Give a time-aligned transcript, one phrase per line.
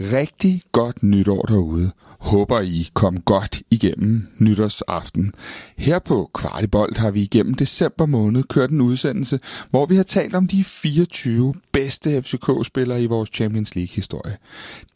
[0.00, 1.90] Rigtig godt nytår derude.
[2.18, 5.32] Håber I kom godt igennem nytårsaften.
[5.76, 9.40] Her på Kvartibolt har vi igennem december måned kørt en udsendelse,
[9.70, 14.36] hvor vi har talt om de 24 bedste FCK-spillere i vores Champions League-historie.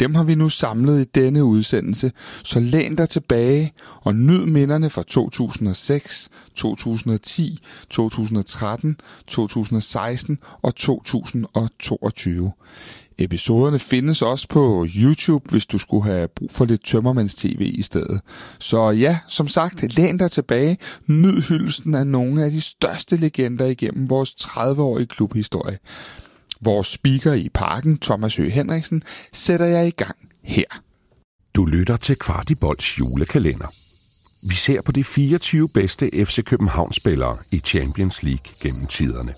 [0.01, 2.13] Dem har vi nu samlet i denne udsendelse,
[2.43, 7.59] så læn dig tilbage og nyd minderne fra 2006, 2010,
[7.91, 8.97] 2013,
[9.27, 12.53] 2016 og 2022.
[13.21, 18.21] Episoderne findes også på YouTube, hvis du skulle have brug for lidt tømmermands-tv i stedet.
[18.59, 20.79] Så ja, som sagt, læn dig tilbage.
[21.07, 25.79] Nyd hyldelsen af nogle af de største legender igennem vores 30-årige klubhistorie.
[26.61, 30.65] Vores speaker i parken, Thomas Høgh Henriksen, sætter jeg i gang her.
[31.55, 33.67] Du lytter til Kvartibolds julekalender.
[34.43, 39.35] Vi ser på de 24 bedste FC København-spillere i Champions League gennem tiderne.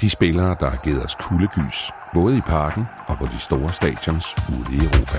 [0.00, 4.26] De spillere, der har givet os kuldegys, både i parken og på de store stadions
[4.48, 5.18] ude i Europa.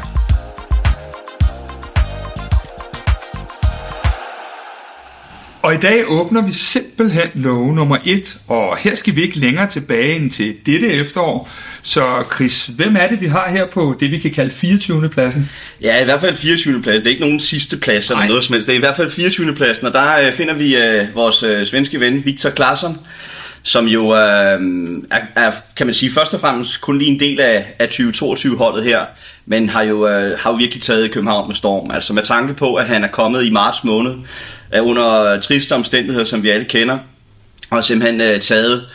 [5.67, 9.67] Og i dag åbner vi simpelthen lov nummer 1, og her skal vi ikke længere
[9.67, 11.49] tilbage end til dette efterår.
[11.81, 15.09] Så Chris, hvem er det, vi har her på det, vi kan kalde 24.
[15.09, 15.49] pladsen?
[15.81, 16.81] Ja, i hvert fald 24.
[16.81, 16.97] plads.
[16.97, 18.67] Det er ikke nogen sidste plads eller noget som helst.
[18.67, 19.55] Det er i hvert fald 24.
[19.55, 22.97] pladsen, og der øh, finder vi øh, vores øh, svenske ven Victor Claesson,
[23.67, 24.59] som jo øh,
[25.11, 28.83] er, er, kan man sige, først og fremmest kun lige en del af, af 2022-holdet
[28.83, 29.05] her,
[29.45, 31.91] men har jo, øh, har jo virkelig taget København med storm.
[31.91, 34.15] Altså med tanke på, at han er kommet i marts måned
[34.75, 36.97] øh, under triste omstændigheder, som vi alle kender,
[37.69, 38.85] og simpelthen øh, taget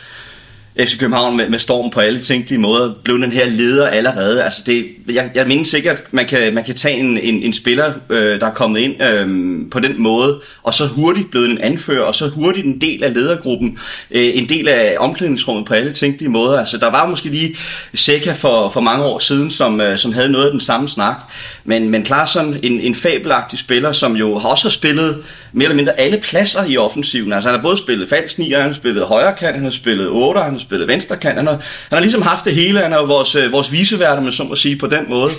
[0.79, 4.43] FC København med, med storm på alle tænkelige måder, blev den her leder allerede.
[4.43, 7.53] Altså det, jeg, jeg mener sikkert, at man kan, man kan tage en, en, en
[7.53, 9.27] spiller, øh, der er kommet ind øh,
[9.71, 13.13] på den måde, og så hurtigt blevet en anfører, og så hurtigt en del af
[13.13, 13.77] ledergruppen,
[14.11, 16.59] øh, en del af omklædningsrummet på alle tænkelige måder.
[16.59, 17.57] Altså der var måske lige
[17.93, 21.17] Seca for, for mange år siden, som, øh, som havde noget af den samme snak,
[21.65, 25.75] men, men Klaarsson, en, en fabelagtig spiller, som jo har også har spillet mere eller
[25.75, 27.33] mindre alle pladser i offensiven.
[27.33, 30.07] Altså han har både spillet falsk 9, han har spillet højre kant, han har spillet
[30.09, 31.35] 8, han har spillet venstre kant.
[31.35, 32.79] Han har, han har ligesom haft det hele.
[32.79, 35.31] Han er jo vores, øh, vores viseværter, med så må sige, på den måde.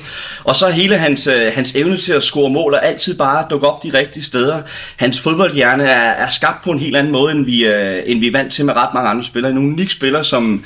[0.45, 3.69] Og så hele hans, øh, hans evne til at score mål, og altid bare dukke
[3.69, 4.63] op de rigtige steder.
[4.97, 8.27] Hans fodboldhjerne er, er skabt på en helt anden måde, end vi, øh, end vi
[8.27, 9.53] er vant til med ret mange andre spillere.
[9.53, 10.65] En unik spiller, som,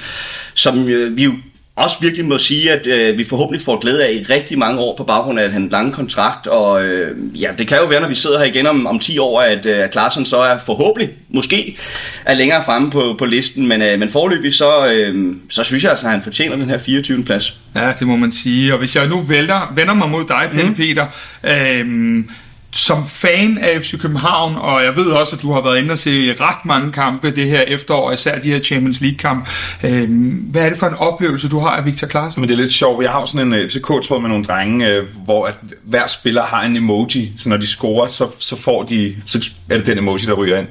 [0.54, 1.32] som øh, vi jo
[1.78, 4.96] også virkelig må sige, at øh, vi forhåbentlig får glæde af i rigtig mange år
[4.96, 6.46] på baggrund af en lang kontrakt.
[6.46, 9.18] Og øh, ja, det kan jo være, når vi sidder her igen om, om 10
[9.18, 11.76] år, at øh, Klaassen så er forhåbentlig, måske,
[12.24, 13.68] er længere fremme på, på listen.
[13.68, 16.78] Men, øh, men forløbig, så, øh, så synes jeg altså, at han fortjener den her
[16.78, 17.24] 24.
[17.24, 17.56] plads.
[17.74, 18.72] Ja, det må man sige.
[18.72, 20.74] Og hvis jeg nu vælter, vender mig mod dig, Pelle mm.
[20.74, 21.06] Peter,
[21.44, 22.24] øh,
[22.72, 25.98] som fan af FC København, og jeg ved også, at du har været inde og
[25.98, 29.48] se ret mange kampe det her efterår, især de her Champions League-kamp.
[29.84, 30.08] Øh,
[30.50, 32.40] hvad er det for en oplevelse, du har af Victor Klaassen?
[32.40, 33.02] Men det er lidt sjovt.
[33.02, 36.42] Jeg har jo sådan en øh, FCK-tråd med nogle drenge, øh, hvor at hver spiller
[36.42, 39.98] har en emoji, så når de scorer, så, så får de, så er det den
[39.98, 40.68] emoji, der ryger ind.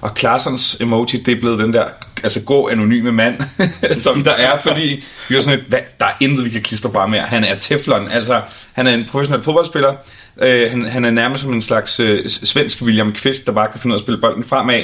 [0.00, 1.84] Og Klaarsens emoji, det er blevet den der,
[2.22, 3.34] altså gå anonyme mand,
[4.04, 6.90] som der er, fordi vi er sådan et, hvad, der er intet, vi kan klistre
[6.90, 7.22] bare mere.
[7.22, 8.40] Han er teflon, altså
[8.72, 9.94] han er en professionel fodboldspiller,
[10.42, 13.80] Øh, han, han er nærmest som en slags øh, svensk William Kvist, der bare kan
[13.80, 14.80] finde ud af at spille bolden fremad.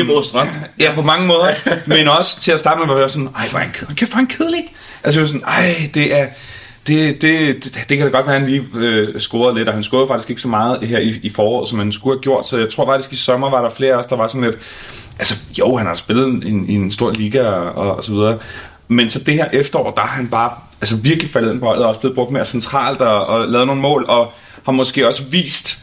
[0.00, 0.08] Øhm.
[0.80, 1.54] Ja, på mange måder.
[1.86, 3.96] men også til at starte med, var jeg sådan, ej, hvor er han kedelig.
[3.96, 4.64] Kæft, hvor er han kedelig.
[5.04, 6.26] Altså, jeg var sådan, ej, det er...
[6.86, 9.74] Det, det, det, det kan da godt være, at han lige øh, scorede lidt, og
[9.74, 12.48] han scorede faktisk ikke så meget her i, i foråret, som han skulle have gjort,
[12.48, 14.58] så jeg tror faktisk, i sommer var der flere af os, der var sådan lidt,
[15.18, 18.38] altså jo, han har spillet i en, en stor liga og, og så videre,
[18.88, 20.50] men så det her efterår, der har han bare
[20.80, 23.66] altså virkelig faldet ind på holdet, og også blevet brugt mere centralt og, og lavet
[23.66, 24.32] nogle mål, og
[24.66, 25.78] har måske også vist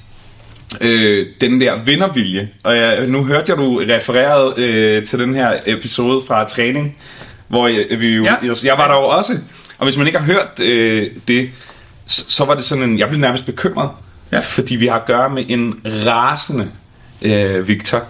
[0.82, 2.50] øh, den der vindervilje.
[2.64, 6.98] Og jeg, nu hørte jeg, du refererede øh, til den her episode fra træning,
[7.48, 8.36] hvor jeg, vi jo, ja.
[8.44, 9.34] jeg, jeg var der jo også.
[9.78, 11.50] Og hvis man ikke har hørt øh, det,
[12.08, 13.90] så, så var det sådan en, jeg blev nærmest bekymret,
[14.32, 14.40] ja.
[14.40, 16.72] fordi vi har at gøre med en rasende
[17.22, 18.04] øh, Victor.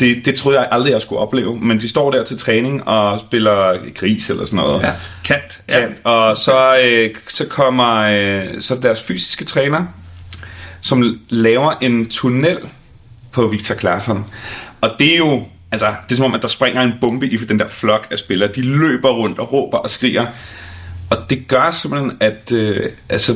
[0.00, 1.56] Det, det troede jeg aldrig, jeg skulle opleve.
[1.60, 4.82] Men de står der til træning og spiller gris eller sådan noget.
[4.82, 4.92] Ja,
[5.24, 5.62] kant.
[5.68, 5.96] kant.
[6.04, 6.10] Ja.
[6.10, 9.84] Og så, øh, så kommer øh, så deres fysiske træner,
[10.80, 12.58] som laver en tunnel
[13.32, 14.26] på Victor Claesson.
[14.80, 15.42] Og det er jo,
[15.72, 18.18] altså, det er som om, at der springer en bombe i den der flok af
[18.18, 18.50] spillere.
[18.54, 20.26] De løber rundt og råber og skriger.
[21.10, 23.34] Og det gør simpelthen, at øh, altså,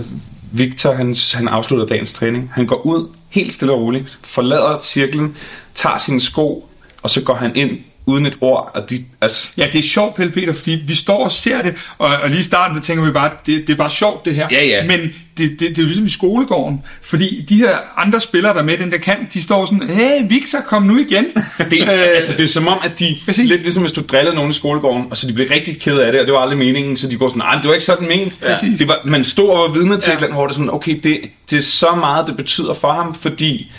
[0.53, 2.50] Victor, han, han afslutter dagens træning.
[2.55, 5.37] Han går ud helt stille og roligt, forlader cirklen,
[5.75, 6.69] tager sine sko,
[7.03, 7.71] og så går han ind
[8.09, 8.71] uden et ord.
[8.75, 11.75] Og de, altså, Ja, det er sjovt, Pelle Peter, fordi vi står og ser det,
[11.99, 14.35] og, og lige i starten, der tænker vi bare, det, det er bare sjovt det
[14.35, 14.49] her.
[14.51, 14.87] Ja, ja.
[14.87, 18.61] Men det, det, det er jo ligesom i skolegården, fordi de her andre spillere, der
[18.61, 21.25] er med den der kant, de står sådan, hey Victor, kom nu igen.
[21.71, 23.49] det, øh, altså, det er som om, at de, Præcis.
[23.49, 26.13] lidt ligesom hvis du drillede nogen i skolegården, og så de blev rigtig ked af
[26.13, 28.09] det, og det var aldrig meningen, så de går sådan, nej, det var ikke sådan
[28.09, 28.41] ment.
[28.41, 28.79] Præcis.
[28.79, 30.13] Det var, man stod og var vidne til Ja.
[30.13, 30.17] ja.
[30.17, 31.21] et eller andet, hvor det er sådan, okay, det,
[31.51, 33.73] det er så meget, det betyder for ham, fordi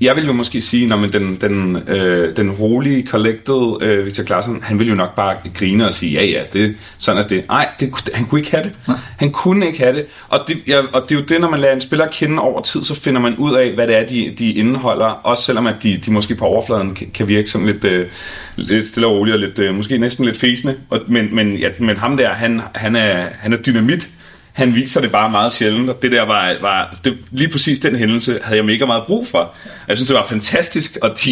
[0.00, 4.24] jeg vil jo måske sige, når man den, den, øh, den rolige, collected øh, Victor
[4.24, 7.44] Clausen, han vil jo nok bare grine og sige, ja ja, det, sådan er det.
[7.48, 8.72] Nej, det, han kunne ikke have det.
[9.18, 10.06] Han kunne ikke have det.
[10.28, 12.62] Og det, ja, og det er jo det, når man lader en spiller kende over
[12.62, 15.06] tid, så finder man ud af, hvad det er, de, de indeholder.
[15.06, 18.06] Også selvom at de, de måske på overfladen kan, kan virke sådan lidt, øh,
[18.56, 20.76] lidt stille og roligt, og lidt, øh, måske næsten lidt fæsende.
[20.90, 24.08] Og, men, men, ja, men ham der, han, han, er, han er dynamit
[24.56, 27.96] han viser det bare meget sjældent, og det der var, var det, lige præcis den
[27.96, 29.54] hændelse havde jeg mega meget brug for.
[29.88, 31.30] Jeg synes, det var fantastisk, og de...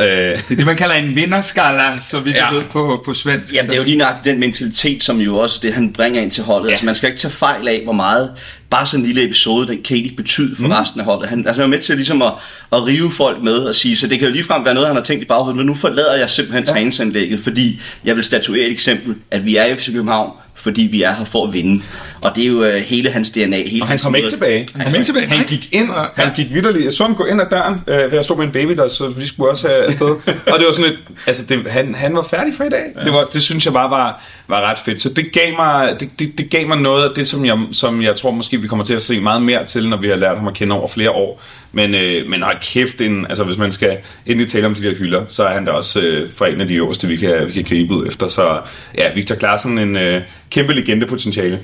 [0.00, 2.52] Øh, Det er det, man kalder en vinderskala, så vi ja.
[2.52, 2.54] Ja.
[2.54, 3.54] ved på, på svensk.
[3.54, 6.30] Jamen, det er jo lige nøjagtigt den mentalitet, som jo også det, han bringer ind
[6.30, 6.66] til holdet.
[6.66, 6.70] Ja.
[6.70, 8.30] Altså, man skal ikke tage fejl af, hvor meget
[8.70, 10.70] bare sådan en lille episode, den Katie betyder for mm.
[10.70, 11.28] resten af holdet.
[11.28, 12.32] Han, altså, han er med til ligesom at,
[12.72, 15.02] at rive folk med og sige, så det kan jo ligefrem være noget, han har
[15.02, 16.72] tænkt i baghovedet, men nu forlader jeg simpelthen ja.
[16.72, 20.32] træningsanlægget, fordi jeg vil statuere et eksempel, at vi er i FC København,
[20.62, 21.82] fordi vi er her for at vinde.
[22.22, 23.56] Og det er jo uh, hele hans DNA.
[23.56, 24.68] Hele og han kom ikke tilbage.
[24.72, 26.22] kom ikke tilbage, Han gik ind, Ja.
[26.24, 26.84] han gik vidderligt.
[26.84, 28.88] Jeg så ham gå ind ad døren, øh, for jeg stod med en baby der,
[28.88, 30.06] så de skulle også have afsted.
[30.52, 32.84] og det var sådan lidt, altså det, han, han var færdig for i dag.
[32.96, 33.04] Ja.
[33.04, 35.02] Det, var, det synes jeg bare var, var ret fedt.
[35.02, 38.02] Så det gav mig, det, det, det gav mig noget af det, som jeg, som
[38.02, 40.36] jeg tror måske vi kommer til at se meget mere til, når vi har lært
[40.36, 41.42] ham at kende over flere år.
[41.72, 44.94] Men, øh, men hold kæft, en, altså hvis man skal endelig tale om de der
[44.94, 47.52] hylder, så er han da også øh, for en af de øverste, vi kan, vi
[47.52, 48.28] kan gribe ud efter.
[48.28, 48.60] Så
[48.98, 51.60] ja, Victor Klaassen, en øh, kæmpe legendepotentiale.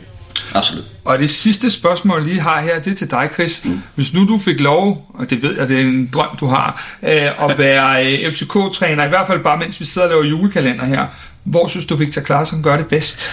[0.54, 0.84] Absolut.
[1.04, 3.64] Og det sidste spørgsmål, jeg lige har her, det er til dig, Chris.
[3.64, 3.80] Mm.
[3.94, 6.96] Hvis nu du fik lov, og det ved jeg, det er en drøm, du har,
[7.02, 10.84] øh, at være øh, FCK-træner, i hvert fald bare mens vi sidder og laver julekalender
[10.84, 11.06] her,
[11.44, 13.30] hvor synes du, Victor Claesson gør det bedst?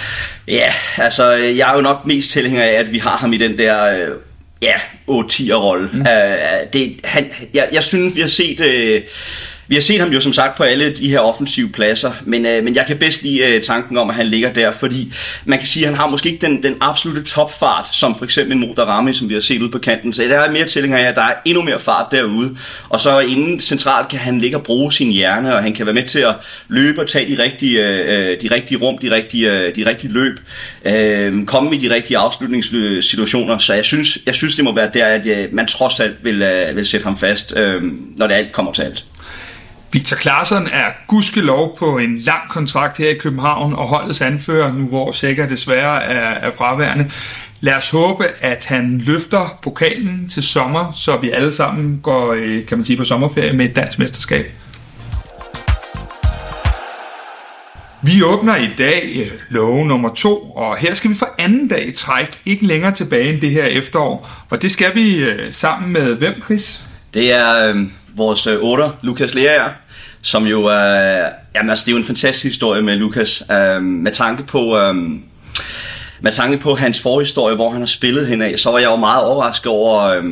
[0.47, 3.57] Ja, altså jeg er jo nok mest tilhænger af, at vi har ham i den
[3.57, 4.15] der øh,
[4.61, 4.73] ja,
[5.09, 5.89] 8-10'er-rolle.
[5.93, 5.99] Mm.
[5.99, 6.05] Uh,
[6.73, 8.59] det, han, jeg, jeg synes, vi har set...
[8.59, 9.07] Uh,
[9.67, 12.63] vi har set ham jo som sagt på alle de her offensive pladser, men, øh,
[12.63, 15.13] men jeg kan bedst lide øh, tanken om, at han ligger der, fordi
[15.45, 18.57] man kan sige, at han har måske ikke den, den absolute topfart, som for eksempel
[18.57, 20.13] Modarami, som vi har set ude på kanten.
[20.13, 22.57] Så der er mere tilhænger af, at der er endnu mere fart derude.
[22.89, 25.95] Og så inden centralt kan han ligge og bruge sin hjerne, og han kan være
[25.95, 26.35] med til at
[26.67, 30.13] løbe og tage de rigtige, øh, øh de rigtige rum, de rigtige, øh, de rigtige
[30.13, 30.39] løb,
[30.85, 33.57] øh, komme i de rigtige afslutningssituationer.
[33.57, 36.41] Så jeg synes, jeg synes det må være der, at øh, man trods alt vil,
[36.41, 37.83] øh, vil sætte ham fast, øh,
[38.17, 39.05] når det alt kommer til alt.
[39.95, 44.87] Victor Claesson er gudskelov på en lang kontrakt her i København, og holdets anfører, nu
[44.87, 47.11] hvor Sækker desværre er, er fraværende.
[47.59, 52.65] Lad os håbe, at han løfter pokalen til sommer, så vi alle sammen går øh,
[52.65, 54.51] kan man sige, på sommerferie med et dansk mesterskab.
[58.01, 61.87] Vi åbner i dag øh, lov nummer to, og her skal vi for anden dag
[61.87, 64.29] i træk, ikke længere tilbage end det her efterår.
[64.49, 66.81] Og det skal vi øh, sammen med hvem, Chris?
[67.13, 67.75] Det er øh,
[68.15, 69.69] vores otter, Lukas Lerager,
[70.25, 71.25] som jo er...
[71.25, 74.77] Øh, jamen, altså, det er jo en fantastisk historie med Lukas, øh, med tanke på...
[74.77, 74.95] Øh,
[76.21, 79.23] med tanke på hans forhistorie, hvor han har spillet henad, så var jeg jo meget
[79.23, 80.03] overrasket over...
[80.03, 80.23] Øh,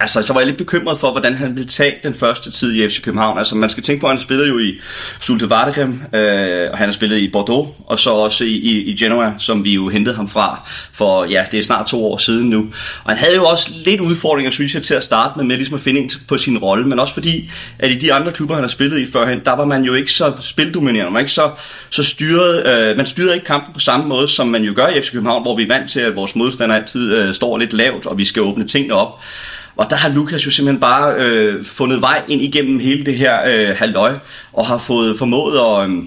[0.00, 2.88] altså, så var jeg lidt bekymret for, hvordan han ville tage den første tid i
[2.88, 3.38] FC København.
[3.38, 4.74] Altså, man skal tænke på, at han spillede jo i
[5.20, 8.96] Sulte Vardegrim, øh, og han har spillet i Bordeaux, og så også i, i, i
[8.96, 12.50] Genoa, som vi jo hentede ham fra for, ja, det er snart to år siden
[12.50, 12.58] nu.
[13.04, 15.74] Og han havde jo også lidt udfordringer, synes jeg, til at starte med, med ligesom
[15.74, 18.64] at finde ind på sin rolle, men også fordi, at i de andre klubber, han
[18.64, 21.50] har spillet i førhen, der var man jo ikke så spildominerende, man ikke så,
[21.90, 25.02] så styret, øh, man styrede ikke kampen på samme måde, som man jo gør i
[25.02, 28.06] FC København, hvor vi er vant til, at vores modstander altid øh, står lidt lavt,
[28.06, 29.20] og vi skal åbne tingene op.
[29.76, 33.38] Og der har Lukas jo simpelthen bare øh, fundet vej ind igennem hele det her
[33.46, 34.14] øh, halvøj,
[34.52, 36.04] og har fået formået at, øhm, øh,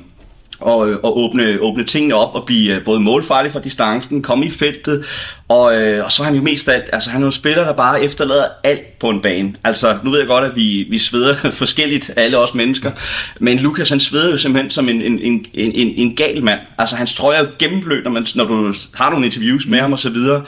[0.60, 4.50] og, og åbne, åbne tingene op og blive øh, både målfarlig fra distancen, komme i
[4.50, 5.06] feltet,
[5.50, 7.32] og, øh, og så er han jo mest af alt, altså han er jo en
[7.32, 9.54] spiller, der bare efterlader alt på en bane.
[9.64, 12.92] Altså, nu ved jeg godt, at vi, vi sveder forskelligt, alle os mennesker,
[13.40, 16.60] men Lukas han sveder jo simpelthen som en, en, en, en, en gal mand.
[16.78, 19.94] Altså, hans trøje er jo gennemblødt, når, man, når du har nogle interviews med ham
[19.94, 20.44] og så videre.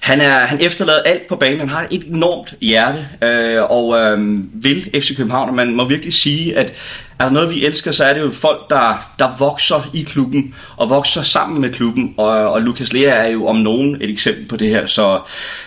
[0.00, 4.38] Han, er, han efterlader alt på banen, han har et enormt hjerte, øh, og øh,
[4.64, 6.72] vil FC København, og man må virkelig sige, at
[7.18, 10.54] er der noget, vi elsker, så er det jo folk, der, der vokser i klubben,
[10.76, 14.35] og vokser sammen med klubben, og, og Lukas Lea er jo om nogen et eksempel
[14.48, 15.20] på det her, så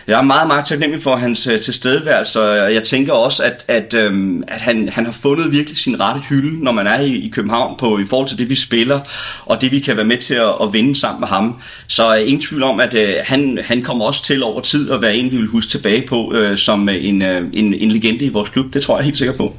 [0.08, 3.94] jeg er meget, meget taknemmelig for hans øh, tilstedeværelse, og jeg tænker også, at, at,
[3.94, 7.30] øh, at han, han har fundet virkelig sin rette hylde, når man er i, i
[7.30, 9.00] København, på, i forhold til det, vi spiller,
[9.46, 11.62] og det, vi kan være med til at, at vinde sammen med ham.
[11.88, 15.02] Så øh, ingen tvivl om, at øh, han, han kommer også til over tid at
[15.02, 18.26] være en, vi vil huske tilbage på, øh, som øh, en, øh, en, en legende
[18.26, 19.56] i vores klub, det tror jeg helt sikkert på.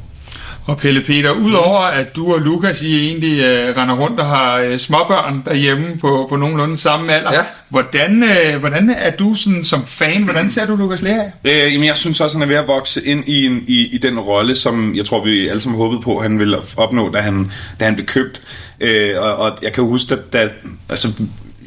[0.67, 4.57] Og Pelle Peter, udover at du og Lukas I egentlig øh, render rundt og har
[4.59, 7.41] øh, småbørn derhjemme på, på nogenlunde samme alder, Ja.
[7.69, 11.25] hvordan, øh, hvordan er du sådan, som fan, hvordan ser du Lukas Lea?
[11.45, 13.99] Øh, jamen, jeg synes også, han er ved at vokse ind i, en, i, i
[13.99, 17.53] den rolle, som jeg tror, vi alle sammen håbede på, han ville opnå, da han,
[17.81, 18.43] da han blev købt.
[18.81, 20.49] Øh, og, og jeg kan huske, at da,
[20.89, 21.09] altså,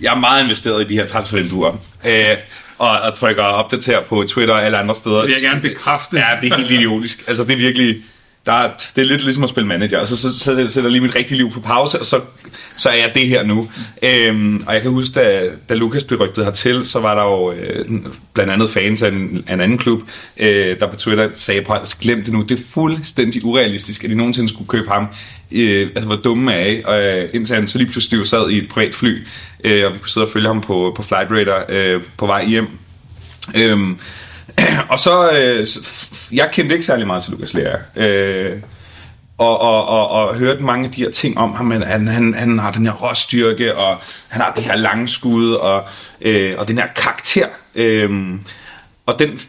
[0.01, 1.71] jeg er meget investeret i de her transfervinduer.
[2.07, 2.25] Øh,
[2.77, 5.15] og, og trykker og opdaterer på Twitter og alle andre steder.
[5.15, 6.17] Det vil jeg gerne bekræfte.
[6.17, 7.23] Ja, det er helt idiotisk.
[7.27, 7.95] Altså, det er virkelig...
[8.45, 10.91] Der er, det er lidt ligesom at spille manager, og så, så, så sætter jeg
[10.91, 12.21] lige mit rigtige liv på pause, og så,
[12.75, 13.69] så er jeg det her nu.
[14.01, 17.51] Øhm, og jeg kan huske, da, da Lukas blev rygtet hertil, så var der jo
[17.51, 17.85] øh,
[18.33, 20.01] blandt andet fans af en, af en anden klub,
[20.38, 24.15] øh, der på Twitter sagde, prøv glem det nu, det er fuldstændig urealistisk, at de
[24.15, 25.07] nogensinde skulle købe ham.
[25.51, 26.81] Øh, altså, hvor dumme er I?
[26.85, 29.23] Og øh, indtil han så lige pludselig jo sad i et privat fly,
[29.63, 32.45] øh, og vi kunne sidde og følge ham på, på Flight Radar øh, på vej
[32.45, 32.67] hjem.
[33.57, 33.77] Øh,
[34.91, 35.67] og så, øh,
[36.38, 37.75] jeg kendte ikke særlig meget til Lukas Lea.
[37.95, 38.62] Øh,
[39.38, 42.33] og, og, og, og hørte mange af de her ting om ham, at han, han,
[42.33, 45.83] han har den her råstyrke, og han har det her lange skud, og,
[46.22, 47.48] øh, og den her karakter.
[47.75, 48.10] Øh,
[49.05, 49.39] og den,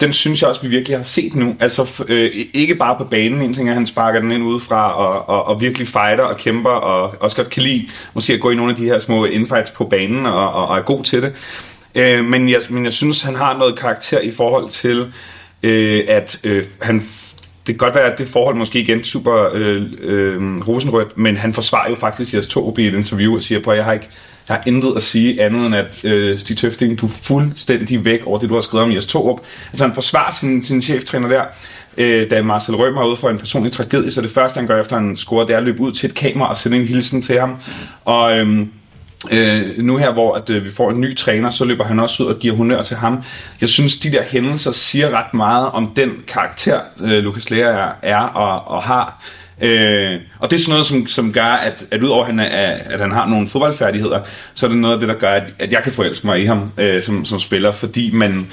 [0.00, 1.56] den synes jeg også, vi virkelig har set nu.
[1.60, 4.92] Altså øh, ikke bare på banen, en ting er, at han sparker den ind udefra,
[4.92, 8.50] og, og, og virkelig fighter og kæmper, og også godt kan lide måske at gå
[8.50, 11.22] i nogle af de her små infights på banen, og, og, og er god til
[11.22, 11.32] det.
[11.94, 15.12] Øh, men, jeg, men jeg synes, han har noget karakter i forhold til,
[15.62, 17.02] øh, at øh, han
[17.66, 21.52] det kan godt være, at det forhold måske igen super øh, øh, rosenrødt, men han
[21.52, 24.08] forsvarer jo faktisk Jes Torup i et interview og siger, på, jeg har ikke
[24.48, 28.26] jeg har intet at sige andet end, at øh, Stig Tøfting, du er fuldstændig væk
[28.26, 29.40] over det, du har skrevet om Jes Torup.
[29.70, 31.44] Altså han forsvarer sin, sin cheftræner der,
[31.96, 34.80] øh, da Marcel Rømer er ude for en personlig tragedie, så det første, han gør
[34.80, 37.22] efter han scorer, det er at løbe ud til et kamera og sende en hilsen
[37.22, 37.56] til ham.
[38.04, 38.66] Og Øh,
[39.32, 42.22] Øh, nu her, hvor at, øh, vi får en ny træner, så løber han også
[42.22, 43.22] ud og giver honør til ham.
[43.60, 47.88] Jeg synes, de der hændelser siger ret meget om den karakter, øh, Lukas Lea er,
[48.02, 49.22] er og, og har.
[49.60, 52.76] Øh, og det er sådan noget, som, som gør, at, at udover at han, er,
[52.84, 54.20] at han har nogle fodboldfærdigheder,
[54.54, 56.44] så er det noget af det, der gør, at, at jeg kan forelske mig i
[56.44, 58.46] ham øh, som, som spiller, fordi man,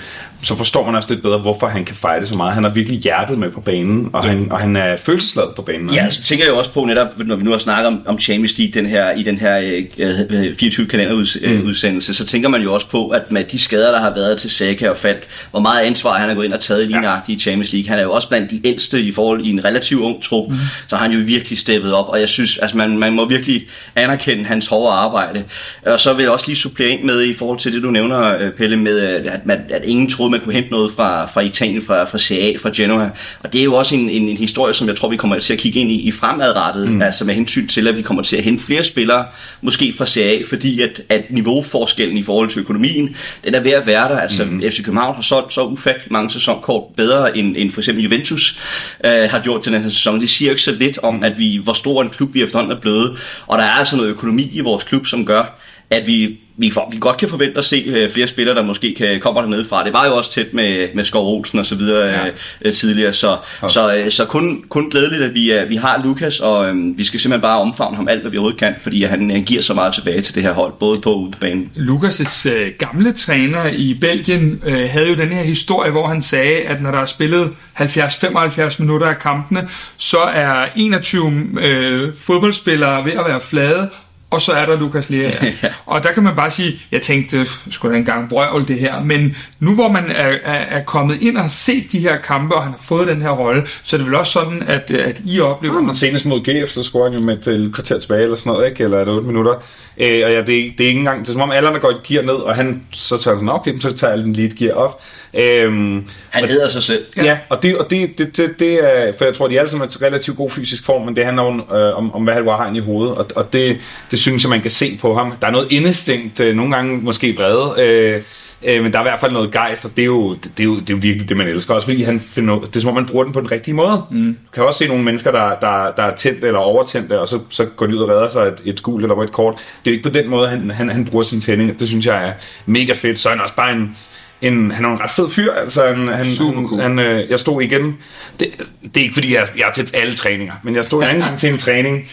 [0.43, 2.53] så forstår man også lidt bedre, hvorfor han kan fighte så meget.
[2.53, 4.29] Han har virkelig hjertet med på banen, og, ja.
[4.29, 5.93] han, og han er følelsesladet på banen.
[5.93, 8.19] Ja, så tænker jeg jo også på netop, når vi nu har snakket om, om
[8.19, 12.13] Champions League den her, i den her øh, 24 kalenderudsendelse, mm.
[12.13, 14.89] så tænker man jo også på, at med de skader, der har været til Saka
[14.89, 17.43] og Falk, hvor meget ansvar han har gået ind og taget i lige nøjagtigt i
[17.43, 17.89] Champions League.
[17.89, 20.57] Han er jo også blandt de ældste i forhold i en relativt ung trup, mm.
[20.87, 23.67] så har han jo virkelig steppet op, og jeg synes, altså man, man må virkelig
[23.95, 25.43] anerkende hans hårde arbejde.
[25.85, 28.37] Og så vil jeg også lige supplere ind med i forhold til det, du nævner,
[28.37, 31.81] øh, Pelle, med at, man, at ingen troede, man kunne hente noget fra, fra Italien,
[31.81, 33.09] fra, fra CA, fra Genoa.
[33.43, 35.53] Og det er jo også en, en, en historie, som jeg tror, vi kommer til
[35.53, 37.01] at kigge ind i, i fremadrettet, mm.
[37.01, 39.25] altså med hensyn til, at vi kommer til at hente flere spillere,
[39.61, 43.85] måske fra CA, fordi at, at niveauforskellen i forhold til økonomien, den er ved at
[43.85, 44.19] være der.
[44.19, 44.61] Altså mm.
[44.61, 48.59] FC København har solgt så ufattelig mange sæsonkort bedre, end, end for eksempel Juventus
[49.05, 50.21] øh, har gjort til den her sæson.
[50.21, 52.77] Det siger jo ikke så lidt om, at vi, hvor stor en klub vi efterhånden
[52.77, 53.17] er blevet,
[53.47, 55.43] og der er altså noget økonomi i vores klub, som gør,
[55.89, 59.19] at vi, vi, vi godt kan forvente at se øh, flere spillere, der måske kan,
[59.19, 59.83] kommer dernede fra.
[59.83, 62.27] Det var jo også tæt med, med Skov Olsen og så videre ja.
[62.61, 63.73] øh, tidligere, så, okay.
[63.73, 67.03] så, øh, så kun, kun glædeligt, at vi, øh, vi har Lukas, og øh, vi
[67.03, 69.73] skal simpelthen bare omfavne ham alt, hvad vi overhovedet kan, fordi han, han giver så
[69.73, 71.71] meget tilbage til det her hold, både på og ude på banen.
[71.75, 76.61] Lukas' øh, gamle træner i Belgien øh, havde jo den her historie, hvor han sagde,
[76.61, 83.11] at når der er spillet 70-75 minutter af kampene, så er 21 øh, fodboldspillere ved
[83.11, 83.89] at være flade,
[84.31, 85.31] og så er der Lukas Lea.
[85.63, 85.69] ja.
[85.85, 89.35] Og der kan man bare sige, jeg tænkte, skulle da engang brøvl det her, men
[89.59, 92.63] nu hvor man er, er, er kommet ind og har set de her kampe, og
[92.63, 95.39] han har fået den her rolle, så er det vel også sådan, at, at I
[95.39, 95.87] oplever...
[95.87, 98.69] Ja, senest mod GF, så scorer han jo med et kvarter tilbage, eller sådan noget,
[98.69, 98.83] ikke?
[98.83, 99.53] eller er det 8 minutter.
[99.97, 101.79] Øh, og ja, det, er, det er ikke engang, det er som om alle andre
[101.79, 104.47] går et gear ned, og han så tager sådan, okay, så tager jeg den lige
[104.47, 105.01] et gear op.
[105.37, 107.05] Øhm, han hedder sig selv.
[107.17, 109.69] Ja, ja og, det, og det, det, det, det er, for jeg tror, de alle
[109.69, 112.47] sammen er relativt god fysisk form, men det handler om, øh, om, om hvad han
[112.47, 113.77] har i hovedet, og, og det,
[114.11, 115.33] det synes jeg, man kan se på ham.
[115.41, 118.21] Der er noget indestængt, øh, nogle gange måske vrede, øh,
[118.63, 120.63] øh, men der er i hvert fald noget gejst, og det er, jo, det, er
[120.63, 121.73] jo, det er jo virkelig det, man elsker.
[121.73, 124.03] Også fordi han finder, det er som om, man bruger den på den rigtige måde.
[124.11, 124.37] Mm.
[124.45, 127.39] Du kan også se nogle mennesker, der, der, der er tændt eller overtændte, og så,
[127.49, 129.55] så går de ud og redder sig et, et gult eller rødt kort.
[129.55, 131.79] Det er jo ikke på den måde, han, han, han bruger sin tænding.
[131.79, 132.33] Det synes jeg er
[132.65, 133.19] mega fedt.
[133.19, 133.95] Så er han også bare en
[134.41, 136.81] en, han er en ret fed fyr, altså han, han, Super cool.
[136.81, 137.97] han, øh, jeg stod igen,
[138.39, 138.47] det,
[138.81, 141.23] det er ikke fordi, jeg, jeg er til alle træninger, men jeg stod en anden
[141.23, 141.95] gang til en træning,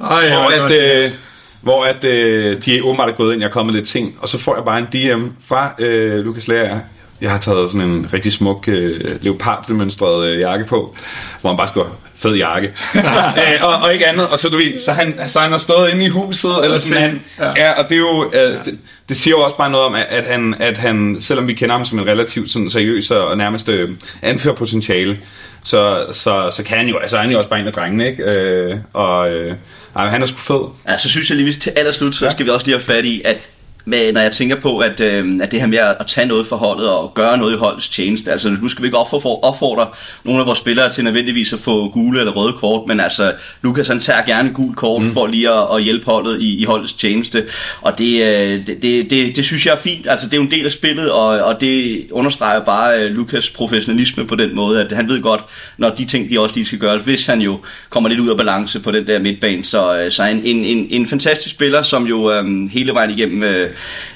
[0.00, 1.12] Ej, hvor at, øh,
[1.60, 4.38] hvor at øh, de åbenbart er gået ind, jeg er kommet lidt ting, og så
[4.38, 6.78] får jeg bare en DM fra øh, Lukas Lea,
[7.22, 10.96] jeg har taget sådan en rigtig smuk øh, leopardmønstret øh, jakke på,
[11.40, 11.86] hvor han bare skulle
[12.16, 12.68] fed jakke.
[12.96, 14.28] øh, og, og, ikke andet.
[14.28, 17.02] Og så, du ved, så, han, så han har stået inde i huset, eller sådan,
[17.02, 17.64] han, ja.
[17.64, 17.72] ja.
[17.72, 20.24] og det er jo, øh, det, det, siger jo også bare noget om, at, at,
[20.24, 23.90] han, at han, selvom vi kender ham som en relativt sådan, seriøs og nærmest øh,
[24.22, 25.18] anfører potentiale,
[25.64, 28.06] så, så, så kan han jo, altså han er jo også bare en af drengene,
[28.06, 28.22] ikke?
[28.22, 29.54] Øh, og øh,
[29.94, 30.60] han er sgu fed.
[30.88, 32.32] Ja, så synes jeg lige, til allerslut, så ja.
[32.32, 33.36] skal vi også lige have fat i, at
[33.84, 36.56] men når jeg tænker på, at, øh, at det her med at tage noget for
[36.56, 39.88] holdet og gøre noget i holdets tjeneste, altså nu skal vi ikke opfordre, opfordre
[40.24, 43.88] nogle af vores spillere til nødvendigvis at få gule eller røde kort, men altså Lukas
[43.88, 45.12] han tager gerne gul kort mm.
[45.12, 47.44] for lige at, at hjælpe holdet i, i holdets tjeneste,
[47.80, 50.42] og det, øh, det, det, det, det synes jeg er fint, altså det er jo
[50.42, 54.80] en del af spillet, og, og det understreger bare øh, Lukas professionalisme på den måde,
[54.80, 55.40] at han ved godt,
[55.76, 57.60] når de ting de også lige skal gøres, hvis han jo
[57.90, 60.86] kommer lidt ud af balance på den der midtbane, så, øh, så en, en, en,
[60.90, 63.70] en fantastisk spiller, som jo øh, hele vejen igennem øh,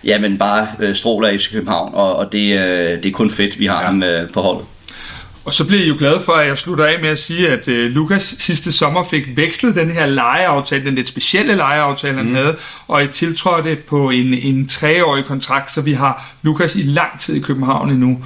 [0.05, 3.59] ja, men bare øh, stråler FC København, og, og det, øh, det er kun fedt,
[3.59, 3.87] vi har ja.
[3.87, 4.67] ham øh, på holdet.
[5.47, 7.69] Og så bliver jeg jo glad for, at jeg slutter af med at sige, at
[7.69, 12.35] øh, Lukas sidste sommer fik vekslet den her lejeaftale, den lidt specielle lejeaftale, han mm.
[12.35, 12.57] havde,
[12.89, 17.35] og I tiltrådte på en, en treårig kontrakt, så vi har Lukas i lang tid
[17.35, 18.25] i København endnu.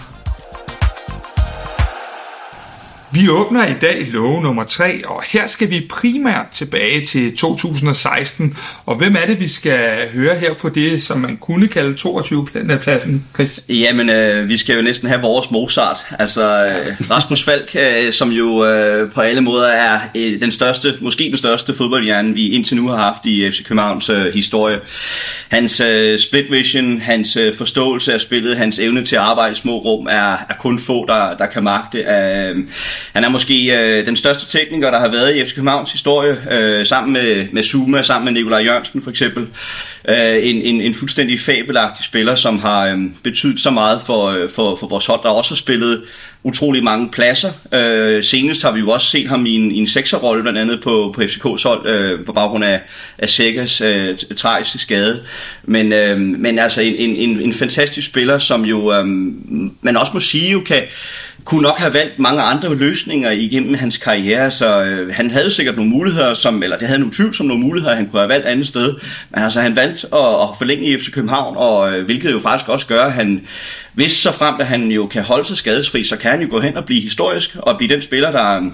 [3.13, 8.57] Vi åbner i dag lov nummer 3, og her skal vi primært tilbage til 2016.
[8.87, 13.27] Og hvem er det, vi skal høre her på det, som man kunne kalde 22-pladsen,
[13.35, 13.61] Chris?
[13.69, 16.07] Jamen, øh, vi skal jo næsten have vores Mozart.
[16.19, 20.95] Altså, øh, Rasmus Falk, øh, som jo øh, på alle måder er øh, den største,
[21.01, 24.81] måske den største fodboldhjerne, vi indtil nu har haft i FC Københavns øh, historie.
[25.49, 29.55] Hans øh, split vision, hans øh, forståelse af spillet, hans evne til at arbejde i
[29.55, 31.99] små rum, er, er kun få, der, der kan magte.
[31.99, 32.57] Øh,
[33.13, 36.87] han er måske øh, den største tekniker, der har været i FC Københavns historie, øh,
[36.87, 39.47] sammen med, med Zuma, sammen med Nikolaj Jørgensen for eksempel.
[40.09, 44.51] Øh, en, en, en fuldstændig fabelagtig spiller, som har øh, betydet så meget for, øh,
[44.51, 46.03] for, for vores hold, der også har spillet
[46.43, 47.53] utrolig mange pladser.
[47.75, 50.81] Øh, senest har vi jo også set ham i en, i en sekserrolle, blandt andet
[50.81, 52.81] på, på FCK's hold, øh, på baggrund af,
[53.19, 55.23] af Sækkers øh, tragiske skade.
[55.63, 59.07] Men, øh, men altså en, en, en fantastisk spiller, som jo øh,
[59.81, 60.83] man også må sige jo kan
[61.51, 65.77] kunne nok have valgt mange andre løsninger igennem hans karriere, så øh, han havde sikkert
[65.77, 68.47] nogle muligheder, som, eller det havde nogle tvivl som nogle muligheder, han kunne have valgt
[68.47, 68.95] andet sted.
[69.31, 72.69] Men altså, han valgte at, at forlænge i FC København, og øh, hvilket jo faktisk
[72.69, 73.47] også gør, at han,
[73.93, 76.61] hvis så frem, at han jo kan holde sig skadesfri, så kan han jo gå
[76.61, 78.71] hen og blive historisk, og blive den spiller, der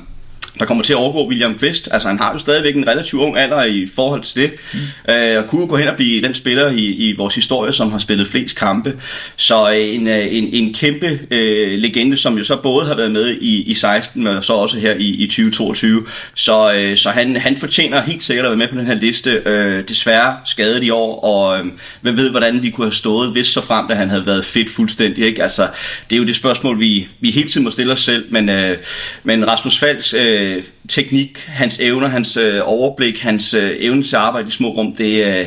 [0.58, 1.88] der kommer til at overgå William Kvist.
[1.92, 4.52] Altså han har jo stadigvæk en relativt ung alder i forhold til det.
[4.72, 5.14] Mm.
[5.14, 7.98] Øh, og kunne gå hen og blive den spiller i, i vores historie, som har
[7.98, 8.94] spillet flest kampe.
[9.36, 13.36] Så en, øh, en, en kæmpe øh, legende, som jo så både har været med
[13.40, 16.06] i, i 16, men så også her i, i 2022.
[16.34, 19.42] Så, øh, så han, han fortjener helt sikkert at være med på den her liste.
[19.46, 21.64] Øh, desværre skadet i år, og øh,
[22.00, 24.70] hvem ved, hvordan vi kunne have stået, hvis så frem, at han havde været fedt
[24.70, 25.26] fuldstændig.
[25.26, 25.42] Ikke?
[25.42, 25.68] Altså,
[26.10, 28.78] det er jo det spørgsmål, vi, vi hele tiden må stille os selv, men, øh,
[29.24, 34.16] men Rasmus Falks øh, øh, teknik, hans evner, hans øh, overblik, hans øh, evne til
[34.16, 35.46] at arbejde i små rum, det, øh,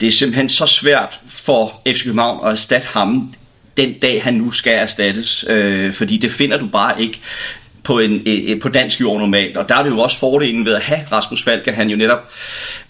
[0.00, 3.34] det er simpelthen så svært for FC København at erstatte ham
[3.76, 7.20] den dag, han nu skal erstattes, øh, fordi det finder du bare ikke
[7.86, 9.56] på, en, øh, på dansk jord normalt.
[9.56, 11.96] Og der er det jo også fordelen ved at have Rasmus Falk, at han jo
[11.96, 12.30] netop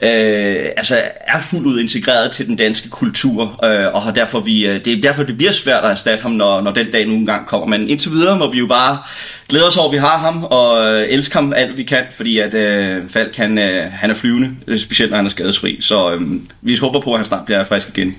[0.01, 4.67] øh, altså er fuldt ud integreret til den danske kultur, øh, og har derfor vi,
[4.67, 7.13] øh, det er derfor, det bliver svært at erstatte ham, når, når den dag nu
[7.13, 7.67] engang kommer.
[7.67, 8.99] Men indtil videre må vi jo bare
[9.49, 12.39] glæde os over, at vi har ham, og øh, elske ham alt vi kan, fordi
[12.39, 15.79] at øh, Falk han, øh, han er flyvende, specielt når han er skadesfri.
[15.81, 16.21] Så øh,
[16.63, 18.17] vi håber på, at han snart bliver frisk igen.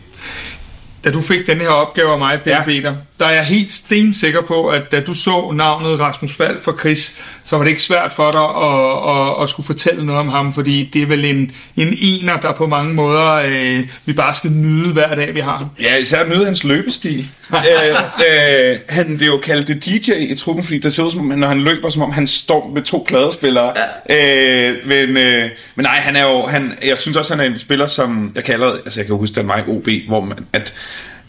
[1.03, 2.63] Da du fik den her opgave af mig, Peter, ja.
[2.63, 6.77] Peter, der er jeg helt stensikker på, at da du så navnet Rasmus Fald for
[6.79, 10.29] Chris, så var det ikke svært for dig at, at, at skulle fortælle noget om
[10.29, 14.33] ham, fordi det er vel en, en ener, der på mange måder øh, vi bare
[14.33, 15.69] skal nyde hver dag, vi har ham.
[15.81, 17.19] Ja, især nyde hans løbestil.
[17.51, 17.95] øh,
[18.31, 21.47] øh, han det jo kaldt DJ i truppen, fordi det ser ud som om, når
[21.47, 23.73] han løber, som om han står med to pladespillere.
[24.09, 24.69] Ja.
[24.69, 27.59] Øh, men, øh, men nej, han er jo, han, jeg synes også, han er en
[27.59, 30.73] spiller, som jeg kalder, altså jeg kan huske, den var i OB, hvor man, at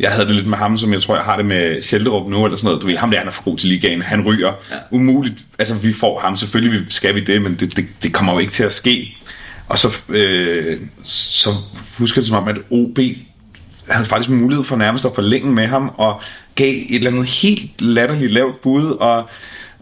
[0.01, 2.45] jeg havde det lidt med ham, som jeg tror, jeg har det med Schelderup nu,
[2.45, 2.83] eller sådan noget.
[2.83, 4.03] Du ved, ham der, han er for god til ligaen.
[4.03, 4.53] Han ryger.
[4.71, 4.77] Ja.
[4.91, 5.35] Umuligt.
[5.59, 6.37] Altså, vi får ham.
[6.37, 9.17] Selvfølgelig skal vi det, men det, det, det kommer jo ikke til at ske.
[9.69, 11.51] Og så, øh, så
[11.99, 12.99] husker jeg det som om, at OB
[13.89, 16.21] havde faktisk mulighed for nærmest at forlænge med ham, og
[16.55, 19.29] gav et eller andet helt latterligt lavt bud, og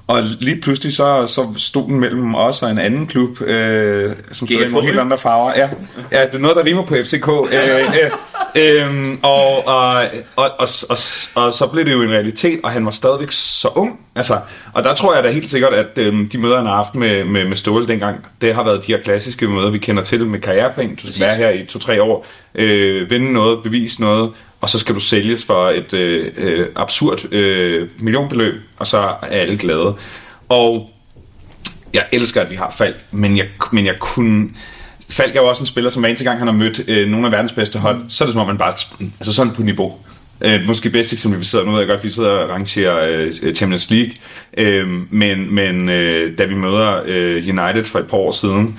[0.09, 4.49] og lige pludselig så, så stod den mellem os og en anden klub, øh, som
[4.49, 5.53] stod i nogle helt andre farver.
[5.57, 5.69] Ja,
[6.13, 7.29] ja, det er noget, der rimer på FCK.
[7.29, 8.11] øh, øh,
[8.57, 10.05] øhm, og, og,
[10.37, 10.99] og, og, og,
[11.35, 14.01] og så blev det jo en realitet, og han var stadigvæk så ung.
[14.15, 14.39] Altså,
[14.73, 17.25] og der tror jeg da helt sikkert, at øhm, de møder, han har haft med,
[17.25, 20.41] med, med Ståle dengang, det har været de her klassiske møder, vi kender til med
[20.41, 20.95] karriereplan.
[20.95, 24.95] Du skal være her i to-tre år, øh, vinde noget, bevise noget, og så skal
[24.95, 29.95] du sælges for et øh, øh, absurd øh, millionbeløb, og så er alle glade.
[30.49, 30.91] Og
[31.95, 34.49] jeg elsker, at vi har fald, men jeg, men jeg kunne...
[35.11, 37.27] Falk er jo også en spiller, som hver eneste gang han har mødt øh, nogle
[37.27, 38.73] af verdens bedste hold, så er det som om man bare...
[39.21, 39.95] Altså sådan på niveau.
[40.41, 43.91] Øh, måske bedst eksemplificeret, nu ved jeg godt, at vi sidder og rangerer øh, Champions
[43.91, 44.13] League,
[44.57, 48.79] øh, men, men øh, da vi møder øh, United for et par år siden,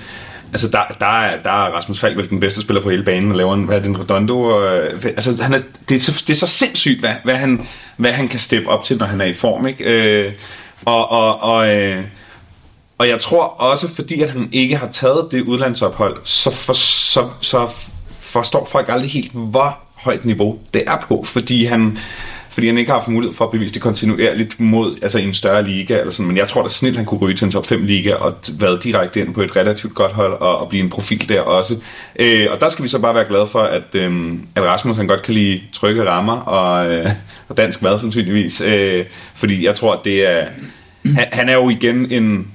[0.52, 3.30] altså der, der, er, der er Rasmus Falk vel den bedste spiller på hele banen,
[3.30, 5.98] og laver en, hvad er det, en redondo, øh, og, altså han er, det, er
[5.98, 9.06] så, det er så sindssygt, hvad, hvad, han, hvad han kan steppe op til, når
[9.06, 9.84] han er i form, ikke?
[9.84, 10.32] Øh,
[10.84, 12.04] og, og, og øh,
[12.98, 17.28] og jeg tror også, fordi at han ikke har taget det udlandsophold, så, for, så,
[17.40, 17.68] så
[18.20, 21.98] forstår folk aldrig helt, hvor højt niveau det er på, fordi han,
[22.50, 25.34] fordi han ikke har haft mulighed for at bevise det kontinuerligt mod, altså i en
[25.34, 26.26] større liga eller sådan.
[26.26, 28.78] Men jeg tror da snilt, han kunne ryge til en top 5 liga og være
[28.82, 31.76] direkte ind på et relativt godt hold og, og blive en profil der også.
[32.16, 35.06] Øh, og der skal vi så bare være glade for, at, øh, at Rasmus han
[35.06, 37.10] godt kan lide trygge rammer og, øh,
[37.48, 38.60] og dansk mad sandsynligvis.
[38.60, 40.46] Øh, fordi jeg tror, at det er...
[41.04, 42.48] Han, han er jo igen en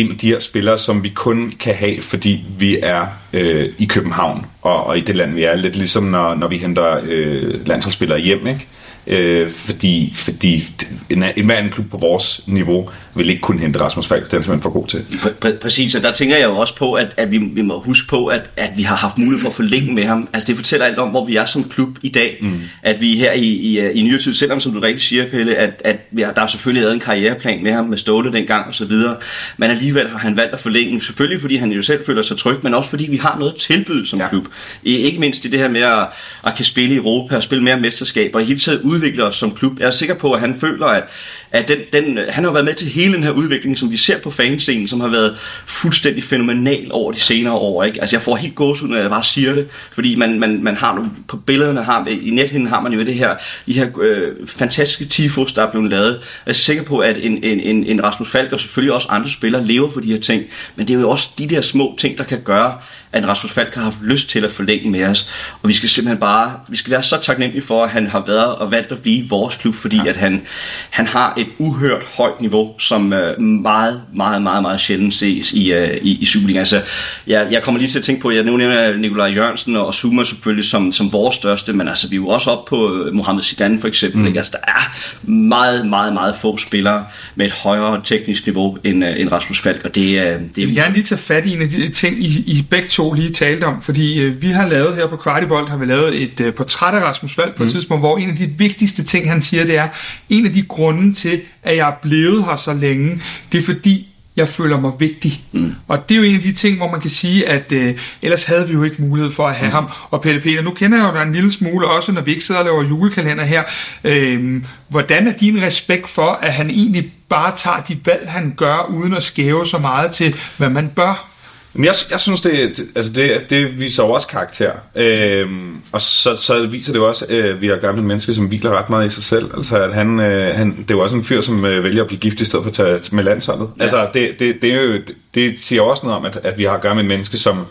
[0.00, 3.84] en af de her spillere, som vi kun kan have, fordi vi er øh, i
[3.84, 5.54] København og, og i det land, vi er.
[5.54, 8.66] Lidt ligesom når, når vi henter øh, landsholdsspillere hjem, ikke?
[9.06, 10.64] Øh, fordi fordi
[11.10, 14.42] en, en anden klub på vores niveau vil ikke kunne hente Rasmus Falk, den er
[14.42, 15.04] simpelthen for god til.
[15.44, 18.08] Pr- præcis, og der tænker jeg jo også på, at, at vi, vi må huske
[18.08, 20.28] på, at, at vi har haft mulighed for at forlænge med ham.
[20.32, 22.38] Altså det fortæller alt om, hvor vi er som klub i dag.
[22.40, 22.60] Mm.
[22.82, 25.82] At vi her i, i, i nyere tid, selvom som du rigtig siger, Pelle, at,
[25.84, 28.74] at vi har, der er selvfølgelig lavet en karriereplan med ham med Ståle dengang og
[28.74, 29.16] så videre,
[29.56, 32.56] men alligevel har han valgt at forlænge, selvfølgelig fordi han jo selv føler sig tryg,
[32.62, 34.28] men også fordi vi har noget tilbud som ja.
[34.28, 34.46] klub.
[34.84, 36.06] Ikke mindst i det her med at,
[36.46, 39.54] at kan spille i Europa og spille mere mesterskaber og hele tiden udvikle os som
[39.54, 39.80] klub.
[39.80, 41.04] Jeg er sikker på, at han føler, at,
[41.50, 44.18] at den, den, han har været med til hele den her udvikling, som vi ser
[44.18, 47.84] på fanscenen, som har været fuldstændig fænomenal over de senere år.
[47.84, 48.00] Ikke?
[48.00, 50.76] Altså jeg får helt gås ud, når jeg bare siger det, fordi man, man, man
[50.76, 54.28] har nu, på billederne, har, i nethinden har man jo det her, de her øh,
[54.46, 56.20] fantastiske tifos, der er blevet lavet.
[56.46, 59.30] Jeg er sikker på, at en, en, en, en Rasmus Falk og selvfølgelig også andre
[59.30, 60.44] spillere lever for de her ting,
[60.76, 62.74] men det er jo også de der små ting, der kan gøre,
[63.12, 65.28] at Rasmus Falk har haft lyst til at forlænge med os.
[65.62, 68.54] Og vi skal simpelthen bare, vi skal være så taknemmelige for, at han har været
[68.54, 70.08] og valgt at blive vores klub, fordi ja.
[70.08, 70.42] at han,
[70.90, 75.74] han har et uhørt højt niveau, som uh, meget, meget, meget, meget sjældent ses i,
[75.74, 76.58] uh, i, i Superligaen.
[76.58, 76.82] Altså,
[77.26, 80.24] jeg, jeg kommer lige til at tænke på, jeg nu nævner Nikolaj Jørgensen og Zuma
[80.24, 83.78] selvfølgelig som, som vores største, men altså, vi er jo også op på Mohamed Zidane
[83.78, 84.20] for eksempel.
[84.20, 84.26] Mm.
[84.26, 84.38] Ikke?
[84.38, 84.96] Altså, der er
[85.30, 89.84] meget, meget, meget få spillere med et højere teknisk niveau end, uh, end Rasmus Falk,
[89.84, 90.38] og det, det er...
[90.56, 92.99] Jeg vil gerne lige tage fat i en af de ting, I, I begge to
[93.02, 96.40] lige talte om, fordi øh, vi har lavet her på Kvartibolt, har vi lavet et
[96.40, 97.66] øh, portræt af Rasmus Falk på mm.
[97.66, 99.88] et tidspunkt, hvor en af de vigtigste ting, han siger, det er,
[100.28, 104.06] en af de grunde til, at jeg er blevet her så længe, det er fordi,
[104.36, 105.44] jeg føler mig vigtig.
[105.52, 105.74] Mm.
[105.88, 108.44] Og det er jo en af de ting, hvor man kan sige, at øh, ellers
[108.44, 109.74] havde vi jo ikke mulighed for at have mm.
[109.74, 109.90] ham.
[110.10, 112.44] Og Pelle Peter, nu kender jeg jo dig en lille smule, også når vi ikke
[112.44, 113.62] sidder og laver julekalender her.
[114.04, 118.86] Øh, hvordan er din respekt for, at han egentlig bare tager de valg, han gør,
[118.90, 121.30] uden at skæve så meget til, hvad man bør?
[121.74, 124.72] Men jeg, jeg synes, det, altså det, det viser jo også karakter.
[124.94, 128.46] Øhm, og så, så viser det jo også, at øh, vi har gamle mennesker, som
[128.46, 129.50] hviler ret meget i sig selv.
[129.56, 132.06] Altså, at han, øh, han, det er jo også en fyr, som øh, vælger at
[132.06, 133.68] blive gift i stedet for at tage med landsholdet.
[133.78, 133.82] Ja.
[133.82, 136.64] Altså, det, det, det, er jo, det, det siger også noget om, at, at vi
[136.64, 137.66] har at gøre med et menneske, som,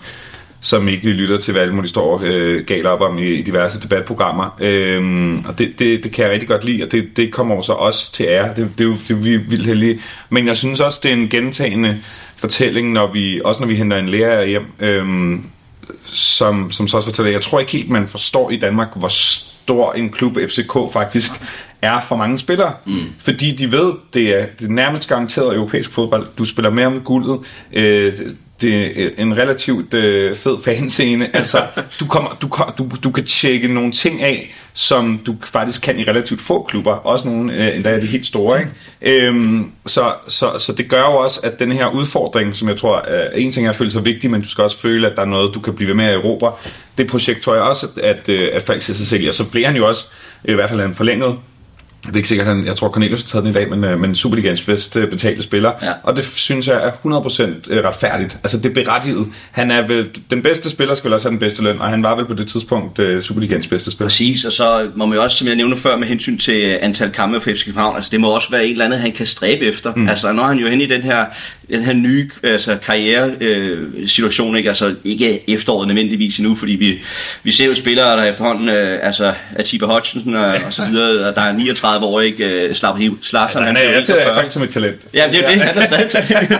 [0.61, 3.81] som ikke lytter til, hvad alle mulige står øh, galt op om i, i diverse
[3.81, 4.57] debatprogrammer.
[4.59, 7.61] Øhm, og det, det, det kan jeg rigtig godt lide, og det, det kommer jo
[7.61, 8.47] så også til ære.
[8.47, 9.99] Det, det, det, det er vi vildt heldige.
[10.29, 11.97] Men jeg synes også, det er en gentagende
[12.39, 15.45] fortælling, når vi, også når vi henter en lærer hjem, øhm,
[16.05, 19.93] som, som så også fortæller, jeg tror ikke helt, man forstår i Danmark, hvor stor
[19.93, 21.31] en klub FCK faktisk
[21.81, 22.73] er for mange spillere.
[22.85, 22.93] Mm.
[23.19, 26.27] Fordi de ved, det er, det er nærmest garanteret europæisk fodbold.
[26.37, 27.39] Du spiller mere om guldet.
[27.73, 28.13] Øh,
[28.61, 31.29] det er en relativt øh, fed fanscene.
[31.39, 31.65] Altså,
[31.99, 36.03] du, kommer, du, du, du kan tjekke nogle ting af, som du faktisk kan i
[36.03, 36.91] relativt få klubber.
[36.91, 38.59] Også nogle, øh, endda er de helt store.
[38.59, 39.25] Ikke?
[39.25, 43.05] Øhm, så, så, så det gør jo også, at den her udfordring, som jeg tror,
[43.07, 45.21] øh, en ting er at føle sig vigtig, men du skal også føle, at der
[45.21, 46.51] er noget, du kan blive ved med at erobre.
[46.97, 49.67] Det projekt tror jeg også, at, at, øh, at Falk sig selv og så bliver
[49.67, 50.05] han jo også,
[50.43, 51.35] i hvert fald en forlænget
[52.05, 53.99] det er ikke sikkert, han, jeg tror Cornelius har taget den i dag, men, øh,
[53.99, 55.71] men Superligans bedst øh, betalte spiller.
[55.81, 55.91] Ja.
[56.03, 58.37] Og det synes jeg er 100% øh, retfærdigt.
[58.43, 59.27] Altså det er berettiget.
[59.51, 62.03] Han er vel, den bedste spiller skal vel også have den bedste løn, og han
[62.03, 64.09] var vel på det tidspunkt uh, Superligans bedste spiller.
[64.09, 67.11] Præcis, og så må man jo også, som jeg nævnte før, med hensyn til antal
[67.11, 69.65] kampe for FC København, altså det må også være en eller andet, han kan stræbe
[69.65, 69.93] efter.
[69.95, 70.09] Mm.
[70.09, 71.25] Altså når han jo hen i den her
[71.69, 74.69] den her nye altså, karriere-situation, øh, ikke?
[74.69, 76.99] Altså, ikke efteråret nødvendigvis endnu, fordi vi,
[77.43, 81.35] vi ser jo spillere, der efterhånden, øh, altså Atiba Hutchinson og, og så videre, og
[81.35, 82.69] der er 39 år, ikke?
[82.73, 84.95] Slap, slap, altså, han er, ser faktisk som et talent.
[85.13, 85.53] Ja, det er jo ja.
[85.53, 86.51] det, han er stadig talent.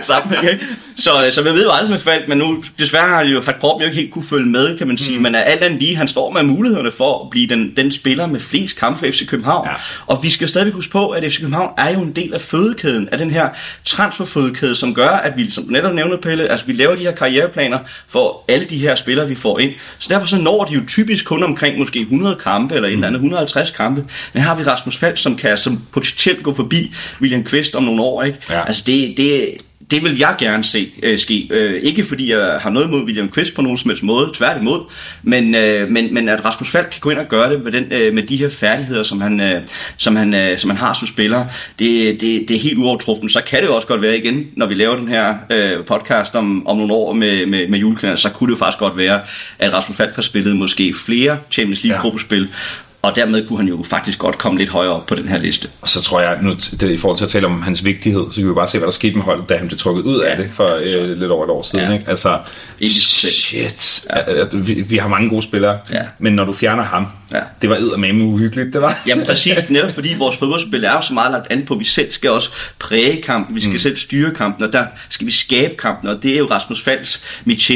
[0.42, 0.66] ikke?
[0.96, 3.82] så, så vi ved jo aldrig med Falk, men nu desværre har, jo, har kroppen
[3.82, 5.16] jo ikke helt kunne følge med, kan man sige.
[5.16, 5.22] Mm.
[5.22, 8.40] Men alt andet lige, han står med mulighederne for at blive den, den spiller med
[8.40, 9.68] flest kampe for FC København.
[9.68, 9.74] Ja.
[10.06, 13.08] Og vi skal stadig huske på, at FC København er jo en del af fødekæden,
[13.12, 13.48] af den her
[13.84, 17.78] transferfødekæde, som gør, at vi, som netop nævnte Pelle, altså vi laver de her karriereplaner
[18.08, 19.72] for alle de her spillere, vi får ind.
[19.98, 23.06] Så derfor så når de jo typisk kun omkring måske 100 kampe, eller en eller
[23.06, 24.04] anden 150 kampe.
[24.32, 28.02] Men har vi Rasmus Falk, som kan som potentielt gå forbi William Quist om nogle
[28.02, 28.22] år.
[28.22, 28.38] Ikke?
[28.50, 28.66] Ja.
[28.66, 29.56] Altså det, det,
[29.90, 31.48] det vil jeg gerne se øh, ske.
[31.50, 34.80] Øh, ikke fordi jeg har noget mod William Quist på nogen som helst måde, tværtimod,
[35.22, 37.84] men, øh, men, men at Rasmus Falk kan gå ind og gøre det med, den,
[37.90, 39.60] øh, med de her færdigheder, som han, øh,
[39.96, 41.44] som han, øh, som han har som spiller,
[41.78, 43.28] det, det, det er helt uovertruffen.
[43.28, 46.66] Så kan det også godt være igen, når vi laver den her øh, podcast om,
[46.66, 49.20] om nogle år med, med, med julekalender, så kunne det faktisk godt være,
[49.58, 52.48] at Rasmus Falk har spillet måske flere Champions League-gruppespil,
[53.02, 55.68] og dermed kunne han jo faktisk godt komme lidt højere op på den her liste.
[55.80, 58.40] Og så tror jeg, nu det, i forhold til at tale om hans vigtighed, så
[58.40, 60.28] kan vi bare se, hvad der skete med holdet, da han blev trukket ud ja,
[60.30, 61.84] af det for øh, lidt over et år siden.
[61.84, 61.92] Ja.
[61.92, 62.04] Ikke?
[62.08, 62.38] Altså,
[62.88, 64.06] shit.
[64.10, 64.44] Ja.
[64.52, 66.02] Vi, vi har mange gode spillere, ja.
[66.18, 67.40] men når du fjerner ham, ja.
[67.62, 69.02] det var eddermame uhyggeligt, det var.
[69.06, 71.84] Jamen præcis, netop fordi vores fodboldspil er jo så meget lagt an på, at vi
[71.84, 73.78] selv skal også præge kampen, vi skal mm.
[73.78, 76.82] selv styre kampen, og der skal vi skabe kampen, og det er jo Rasmus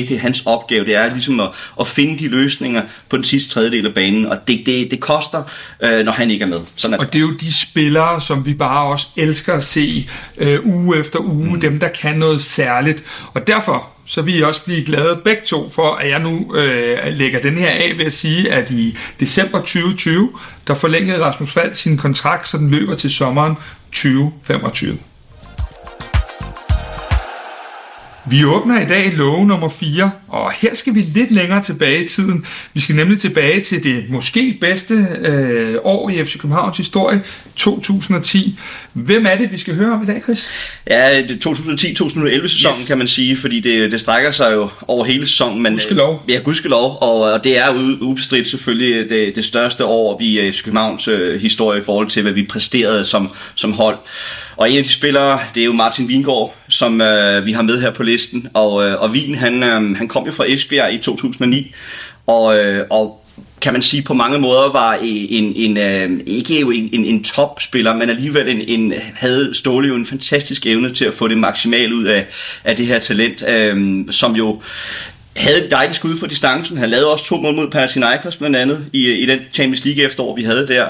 [0.08, 1.48] det er hans opgave, det er ligesom at,
[1.80, 5.42] at finde de løsninger på den sidste tredjedel af banen, og det, det, det koster,
[5.82, 6.60] øh, når han ikke er med.
[6.76, 10.10] Sådan er og det er jo de spillere, som vi bare også elsker at se
[10.38, 11.60] øh, uge efter uge, mm.
[11.60, 13.04] dem der kan noget særligt.
[13.34, 16.98] Og derfor så vil I også blive glade begge to for, at jeg nu øh,
[17.06, 20.32] lægger den her af ved at sige, at i december 2020,
[20.66, 23.54] der forlængede Rasmus Fald sin kontrakt, så den løber til sommeren
[23.92, 24.98] 2025.
[28.26, 32.08] Vi åbner i dag love nummer 4, og her skal vi lidt længere tilbage i
[32.08, 32.46] tiden.
[32.74, 37.22] Vi skal nemlig tilbage til det måske bedste øh, år i FC Københavns historie,
[37.56, 38.58] 2010.
[38.92, 40.48] Hvem er det, vi skal høre om i dag, Chris?
[40.86, 42.86] Ja, 2010-2011 sæsonen yes.
[42.86, 45.62] kan man sige, fordi det, det strækker sig jo over hele sæsonen.
[45.62, 46.22] Men, gudskelov.
[46.28, 51.08] Ja, gudskelov, og, og det er ubestridt selvfølgelig det, det største år i FC Københavns
[51.08, 53.96] øh, historie i forhold til, hvad vi præsterede som, som hold.
[54.56, 57.80] Og en af de spillere, det er jo Martin Vingård, som øh, vi har med
[57.80, 58.48] her på listen.
[58.54, 61.74] Og, øh, og Vin, han, øh, han kom jo fra Esbjerg i 2009,
[62.26, 63.20] og, øh, og
[63.60, 67.24] kan man sige på mange måder var en, en, øh, ikke jo en, en, en
[67.24, 71.38] topspiller, men alligevel en, en, havde Ståle jo en fantastisk evne til at få det
[71.38, 72.26] maksimalt ud af,
[72.64, 74.62] af det her talent, øh, som jo
[75.36, 76.76] havde et dejligt skud for distancen.
[76.76, 80.36] Han lavede også to mål mod Panathinaikos blandt andet i, i den Champions League efterår,
[80.36, 80.88] vi havde der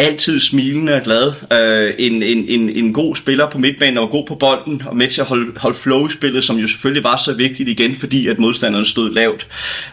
[0.00, 1.32] altid smilende og glad.
[1.52, 5.08] Øh, en, en, en, en god spiller på midtbanen og god på bolden og med
[5.08, 8.26] til at holde, holde flow i spillet, som jo selvfølgelig var så vigtigt igen, fordi
[8.26, 9.46] at modstanderen stod lavt.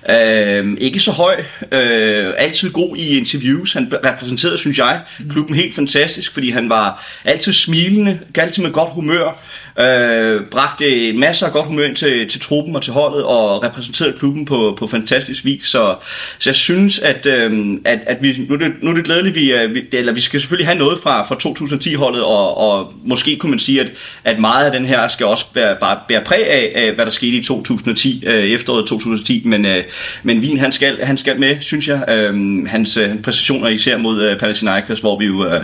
[0.09, 1.43] Øh, ikke så høj.
[1.71, 3.73] Øh, altid god i interviews.
[3.73, 8.89] Han repræsenterede, synes jeg, klubben helt fantastisk, fordi han var altid smilende, altid med godt
[8.93, 9.43] humør.
[9.79, 14.13] Øh, bragte masser af godt humør ind til, til truppen og til holdet og repræsenterede
[14.17, 15.63] klubben på, på fantastisk vis.
[15.65, 15.95] Så,
[16.39, 19.35] så jeg synes, at, øh, at, at vi, nu, er det, nu er det glædeligt,
[19.35, 23.35] vi, øh, vi, eller vi skal selvfølgelig have noget fra, fra 2010-holdet, og, og måske
[23.35, 23.91] kunne man sige, at,
[24.23, 27.11] at meget af den her skal også bære, bare bære præg af, af, hvad der
[27.11, 29.83] skete i 2010, øh, efteråret 2010, men, øh,
[30.23, 32.03] men Wien, han skal, han skal med, synes jeg.
[32.09, 35.61] Øh, hans øh, præstationer især mod øh, Panathinaikos, hvor vi jo øh,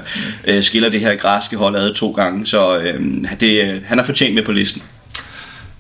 [0.48, 3.02] øh, skiller det her græske hold ad to gange, så øh,
[3.40, 4.82] det, øh, han har fortjent med på listen.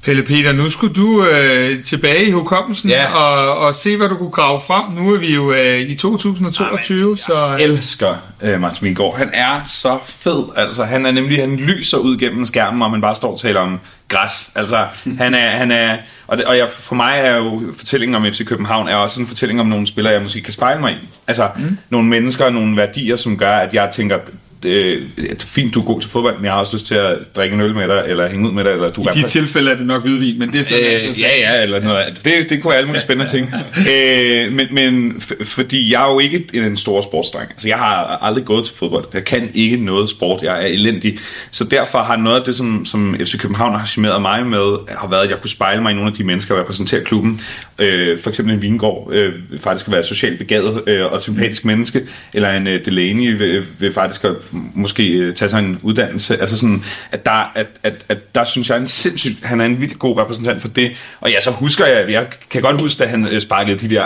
[0.04, 3.14] Pelle Peter, nu skulle du øh, tilbage i hukommelsen ja.
[3.14, 4.92] og, og se, hvad du kunne grave frem.
[4.92, 7.48] Nu er vi jo øh, i 2022, Amen, så...
[7.48, 9.18] Jeg elsker øh, Martin Vingård.
[9.18, 10.44] Han er så fed.
[10.56, 13.60] Altså, han er nemlig, han lyser ud gennem skærmen, og man bare står og taler
[13.60, 14.52] om græs.
[14.56, 14.86] Altså,
[15.18, 18.46] han er, han er og, det, og jeg, for mig er jo fortællingen om FC
[18.46, 21.10] København er også en fortælling om nogle spillere, jeg måske kan spejle mig i.
[21.28, 21.78] Altså, mm.
[21.90, 24.18] nogle mennesker og nogle værdier, som gør, at jeg tænker,
[24.66, 27.54] er fint, du er god til fodbold, men jeg har også lyst til at drikke
[27.54, 28.72] en øl med dig, eller hænge ud med dig.
[28.72, 31.56] Eller du I de tilfælde er det nok hvidvin, men det er sådan, øh, Ja,
[31.56, 32.22] ja, eller noget.
[32.26, 33.54] Det, det kunne være alle mulige spændende ting.
[33.92, 37.50] øh, men men fordi jeg er jo ikke en stor sportsdreng.
[37.52, 39.06] Altså, jeg har aldrig gået til fodbold.
[39.14, 40.44] Jeg kan ikke noget sport.
[40.44, 41.18] Jeg er elendig.
[41.52, 45.08] Så derfor har noget af det, som, som FC København har charmeret mig med, har
[45.10, 47.42] været, at jeg kunne spejle mig i nogle af de mennesker, der repræsenterer klubben.
[47.80, 52.02] Øh, for eksempel en Vingård øh, faktisk være socialt begavet øh, og sympatisk menneske,
[52.34, 54.26] eller en øh, Delaney vil, vil faktisk
[54.74, 56.40] måske øh, tage sig en uddannelse.
[56.40, 59.82] Altså sådan, at der, at, at, at der synes jeg, en sindssygt, han er en
[59.82, 60.92] vildt god repræsentant for det.
[61.22, 64.06] Og ja, så husker jeg, jeg kan godt huske, at han øh, sparkede de der,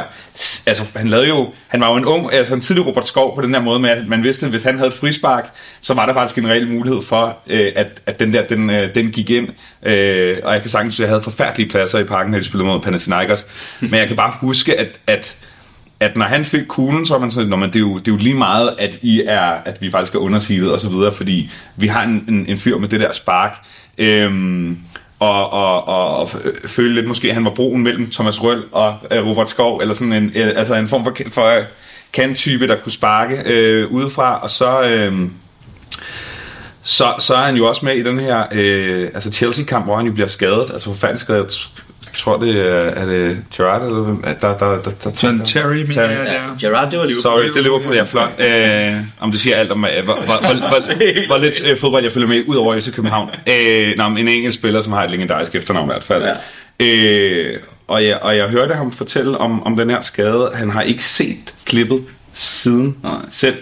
[0.68, 3.42] altså han lavede jo, han var jo en ung, altså en tidlig Robert Skov på
[3.42, 6.06] den der måde med, at man vidste, at hvis han havde et frispark, så var
[6.06, 9.30] der faktisk en reel mulighed for, øh, at, at den der, den, øh, den gik
[9.30, 9.50] ind.
[10.44, 12.80] og jeg kan sagtens, at jeg havde forfærdelige pladser i parken, når de spillede mod
[12.80, 13.46] Panathinaikos.
[13.80, 15.38] Men jeg kan bare huske, at, at
[16.00, 18.12] at når han fik kuglen, så var man sådan, man, det, er jo, det er
[18.12, 21.50] jo lige meget, at, I er, at vi faktisk er undersilet og så videre, fordi
[21.76, 23.58] vi har en, en, en fyr med det der spark.
[23.98, 24.80] Øhm,
[25.20, 26.30] og, og, og, og
[26.66, 29.94] føle lidt måske, at han var broen mellem Thomas Røll og øh, Robert Skov, eller
[29.94, 31.64] sådan en, øh, altså en form for, for øh,
[32.14, 34.82] kanttype, der kunne sparke øh, udefra, og så...
[34.82, 35.30] Øh,
[36.84, 40.06] så, så er han jo også med i den her øh, altså Chelsea-kamp, hvor han
[40.06, 41.70] jo bliver skadet, altså forfærdeligt skadet.
[42.18, 44.24] Jeg tror, det er, er det Gerard, eller hvem?
[44.24, 46.68] Der, der, der, der, der, John Terry, mener jeg, ja.
[46.68, 47.22] Gerard, det var Liverpool.
[47.22, 48.40] Sorry, det er Liverpool, ja, flot.
[48.40, 50.96] Øh, om det siger alt om, hvor, hvor, hvor, hvor,
[51.28, 53.30] hvor lidt øh, fodbold jeg følger med, ud over FC København.
[53.48, 56.24] Øh, nå, en engelsk spiller, som har et legendarisk efternavn i hvert fald.
[56.24, 56.86] Ja.
[56.86, 60.52] Øh, og, jeg, og jeg hørte ham fortælle om, om den her skade.
[60.56, 62.04] Han har ikke set klippet
[62.34, 63.14] siden Nej.
[63.30, 63.58] selv,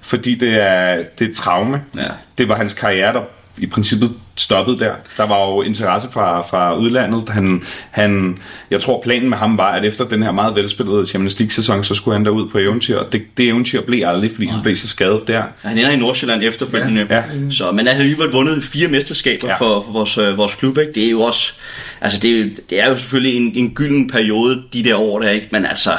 [0.00, 1.82] fordi det er, det er traume.
[1.96, 2.08] Ja.
[2.38, 3.22] Det var hans karriere, der
[3.58, 4.92] i princippet stoppet der.
[5.16, 7.28] Der var jo interesse fra, fra udlandet.
[7.28, 8.38] Han, han,
[8.70, 11.94] jeg tror, planen med ham var, at efter den her meget velspillede Champions League-sæson, så
[11.94, 12.98] skulle han derud på eventyr.
[12.98, 14.52] Og det, det eventyr blev aldrig, fordi ja.
[14.52, 15.42] han blev så skadet der.
[15.62, 17.06] Han ender i Nordsjælland efterfølgende.
[17.10, 17.16] Ja.
[17.16, 17.22] Ja.
[17.50, 19.54] Så, men han har alligevel vundet fire mesterskaber ja.
[19.54, 20.78] for, for vores, øh, vores klub.
[20.78, 20.92] Ikke?
[20.92, 21.52] Det er jo også...
[22.00, 25.48] Altså, det det er jo selvfølgelig en, en gylden periode, de der år der, ikke?
[25.50, 25.90] Men altså,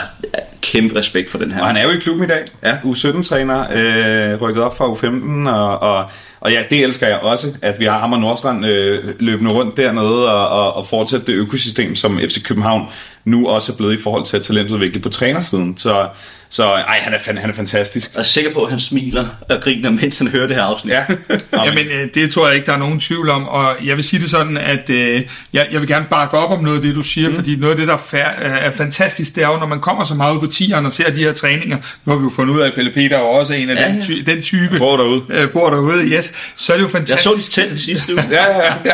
[0.61, 1.61] kæmpe respekt for den her.
[1.61, 2.43] Og han er jo i klubben i dag.
[2.63, 2.75] Ja.
[2.77, 7.79] U17-træner, øh, rykket op fra U15, og, og, og ja, det elsker jeg også, at
[7.79, 11.95] vi har ham og Nordstrand øh, løbende rundt dernede og, og, og fortsætte det økosystem,
[11.95, 12.87] som FC København
[13.25, 15.77] nu også er blevet i forhold til at talentudvikle på trænersiden.
[15.77, 16.07] Så,
[16.53, 18.13] så ej, han er, han er fantastisk.
[18.13, 20.93] Jeg er sikker på, at han smiler og griner, mens han hører det her afsnit.
[20.93, 21.05] Ja.
[21.65, 23.47] Jamen, øh, det tror jeg ikke, der er nogen tvivl om.
[23.47, 25.21] Og jeg vil sige det sådan, at øh,
[25.53, 27.35] jeg, jeg vil gerne bakke op om noget af det, du siger, mm.
[27.35, 30.15] fordi noget af det, der er, er fantastisk, det er jo, når man kommer så
[30.15, 32.59] meget ud på tieren og ser de her træninger, nu har vi jo fundet ud
[32.59, 34.77] af, at Pelle Peter er også en af ja, den, ty, den type.
[34.77, 35.23] Bor derude.
[35.29, 36.33] Øh, bor derude, yes.
[36.55, 37.25] Så er det jo fantastisk.
[37.25, 38.23] Jeg så det til sidste uge.
[38.31, 38.93] ja, ja, ja.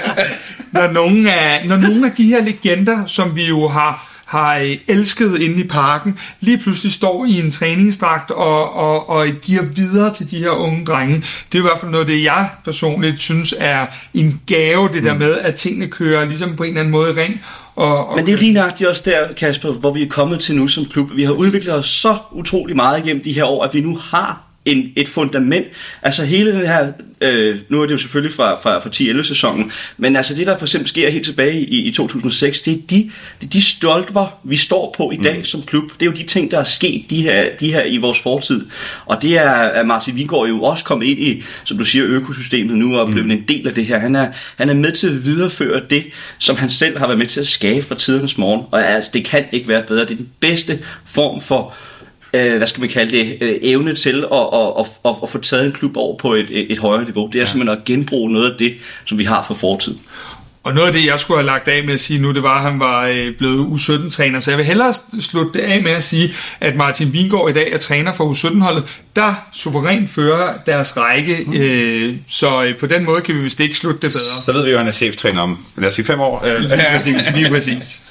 [0.71, 5.41] når, nogle af, når nogle af de her legender, som vi jo har har elsket
[5.41, 10.31] inde i parken, lige pludselig står i en træningsdragt og, og, og giver videre til
[10.31, 11.15] de her unge drenge.
[11.15, 15.13] Det er i hvert fald noget det, jeg personligt synes er en gave, det der
[15.13, 15.19] mm.
[15.19, 17.41] med, at tingene kører ligesom på en eller anden måde i ring.
[17.75, 20.39] Og, og Men det er jo lige nøjagtigt også der, Kasper, hvor vi er kommet
[20.39, 21.09] til nu som klub.
[21.15, 24.48] Vi har udviklet os så utrolig meget igennem de her år, at vi nu har
[24.65, 25.67] en, et fundament.
[26.01, 26.91] Altså hele den her,
[27.21, 30.57] øh, nu er det jo selvfølgelig fra, fra, fra 10-11 sæsonen, men altså det der
[30.57, 34.39] for eksempel sker helt tilbage i, i 2006, det er, de, det er de stolper,
[34.43, 35.43] vi står på i dag mm.
[35.43, 35.83] som klub.
[35.83, 38.65] Det er jo de ting, der er sket de her, de her i vores fortid.
[39.05, 42.77] Og det er, at Martin Vingård jo også kommet ind i, som du siger, økosystemet
[42.77, 43.31] nu og blevet mm.
[43.31, 43.99] en del af det her.
[43.99, 46.03] Han er, han er med til at videreføre det,
[46.37, 48.61] som han selv har været med til at skabe fra tidernes morgen.
[48.71, 50.01] Og altså, det kan ikke være bedre.
[50.01, 51.73] Det er den bedste form for
[52.33, 55.37] øh, hvad skal man kalde det, øh, evne til at, at, at, at, at få
[55.37, 57.27] taget en klub over på et, et, et højere niveau.
[57.27, 57.45] Det er ja.
[57.45, 58.73] simpelthen at genbruge noget af det,
[59.05, 59.95] som vi har fra fortid.
[60.63, 62.55] Og noget af det, jeg skulle have lagt af med at sige nu, det var,
[62.55, 64.39] at han var øh, blevet U17-træner.
[64.39, 67.71] Så jeg vil hellere slutte det af med at sige, at Martin Vingård i dag
[67.71, 68.83] er træner for U17-holdet,
[69.15, 71.43] der suverænt fører deres række.
[71.47, 71.53] Mm.
[71.53, 74.41] Øh, så øh, på den måde kan vi vist ikke slutte det bedre.
[74.45, 76.45] Så ved vi jo, at han er cheftræner om, lad os sige, fem år.
[76.45, 77.01] Øh, ja,
[77.35, 78.01] lige præcis.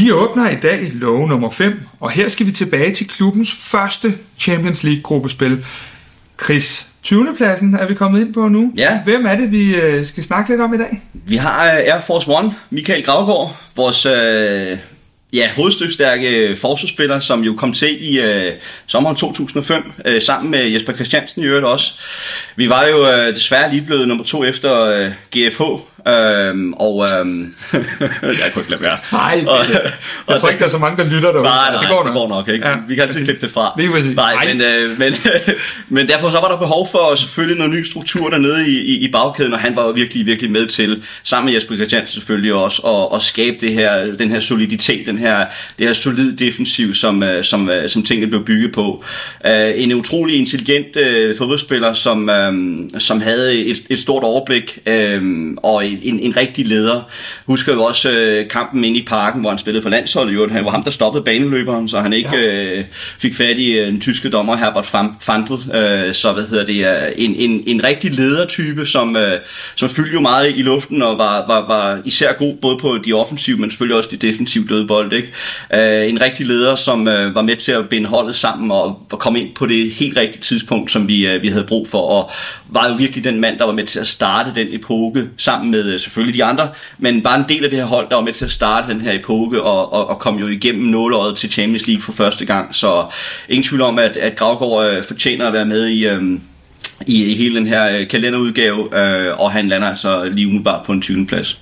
[0.00, 4.14] Vi åbner i dag lov nummer 5, og her skal vi tilbage til klubbens første
[4.38, 5.64] Champions League gruppespil.
[6.44, 7.34] Chris, 20.
[7.36, 8.72] pladsen er vi kommet ind på nu.
[8.76, 9.00] Ja.
[9.04, 11.02] Hvem er det, vi øh, skal snakke lidt om i dag?
[11.12, 14.78] Vi har øh, Air Force One, Michael Gravgaard, vores øh,
[15.32, 18.52] ja, hovedstykstærke forsvarsspiller, som jo kom til i øh,
[18.86, 21.92] sommeren 2005, øh, sammen med Jesper Christiansen i øvrigt også.
[22.56, 25.62] Vi var jo øh, desværre lige blevet nummer to efter øh, GFH,
[26.06, 27.54] Øhm, og øhm,
[28.42, 28.98] jeg kunne ikke lade være.
[29.12, 29.58] Nej, og,
[30.28, 31.42] jeg tror ikke, der er så mange, der lytter derude.
[31.42, 32.68] Nej, nej, det går nok, det går nok ikke.
[32.68, 32.76] Ja.
[32.88, 33.74] Vi kan altid klippe det fra.
[33.78, 34.16] Lige præcis.
[34.16, 35.14] Nej, men, øh, men,
[35.96, 39.10] men derfor så var der behov for selvfølgelig noget ny struktur dernede i, i, i
[39.10, 42.82] bagkæden, og han var jo virkelig, virkelig med til, sammen med Jesper Christiansen selvfølgelig også,
[42.82, 45.46] at, at skabe det her, den her soliditet, den her,
[45.78, 49.04] det her solid defensiv, som, øh, som, øh, som tingene blev bygget på.
[49.44, 54.78] Uh, en utrolig intelligent uh, fodboldspiller, som, um, som havde et, et stort overblik,
[55.18, 57.02] um, og en, en rigtig leder.
[57.46, 60.34] Husker jo også øh, kampen inde i parken, hvor han spillede for landsholdet.
[60.34, 60.48] Jo.
[60.48, 62.76] Han var ham, der stoppede baneløberen, så han ikke ja.
[62.78, 62.84] øh,
[63.18, 64.86] fik fat i øh, en tyske dommer, Herbert
[65.20, 65.52] Fandl.
[65.76, 69.38] Øh, så hvad hedder det, øh, en, en, en rigtig ledertype, som, øh,
[69.74, 73.12] som fyldte jo meget i luften og var, var, var især god både på de
[73.12, 75.12] offensive, men selvfølgelig også de defensive dødbold.
[75.12, 75.28] Ikke?
[75.74, 79.18] Øh, en rigtig leder, som øh, var med til at binde holdet sammen og, og
[79.18, 82.30] komme ind på det helt rigtige tidspunkt, som vi, øh, vi havde brug for, og
[82.68, 85.77] var jo virkelig den mand, der var med til at starte den epoke sammen med
[85.86, 88.32] Øh, selvfølgelig de andre, men bare en del af det her hold, der var med
[88.32, 91.86] til at starte den her epoke og, og, og kom jo igennem nåleåret til Champions
[91.86, 92.74] League for første gang.
[92.74, 93.04] Så
[93.48, 96.06] ingen tvivl om, at, at Gravgaard øh, fortjener at være med i...
[96.06, 96.22] Øh,
[97.06, 100.92] i, i hele den her øh, kalenderudgave, øh, og han lander altså lige umiddelbart på
[100.92, 101.26] en 20.
[101.26, 101.58] plads.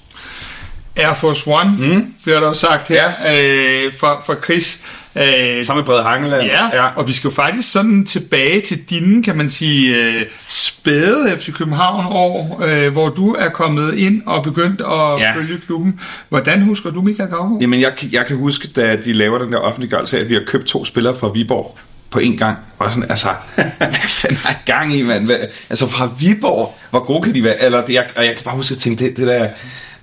[0.96, 2.14] Air Force One, mm.
[2.24, 3.84] bliver der sagt her, ja.
[3.84, 4.80] øh, fra, fra Chris.
[5.18, 6.42] Øh, Sammen med Brede Hangeland.
[6.42, 10.22] Ja, ja, og vi skal jo faktisk sådan tilbage til dine, kan man sige, øh,
[10.48, 15.34] spæde FC København år, øh, hvor du er kommet ind og begyndt at Ja.
[15.34, 16.00] følge klubben.
[16.28, 17.58] Hvordan husker du Michael Gravgaard?
[17.60, 20.34] Jamen, jeg, kan- jeg kan huske, da de laver den der offentliggørelse af, at vi
[20.34, 21.78] har købt to spillere fra Viborg
[22.10, 22.56] på en gang.
[22.78, 23.28] Og sådan, altså,
[23.78, 25.24] hvad fanden er jeg gang i, mand?
[25.24, 25.36] Hvad,
[25.70, 27.62] altså, fra Viborg, hvor gode kan de være?
[27.64, 29.48] Eller, jeg, og jeg kan bare huske at tænke, det, det der,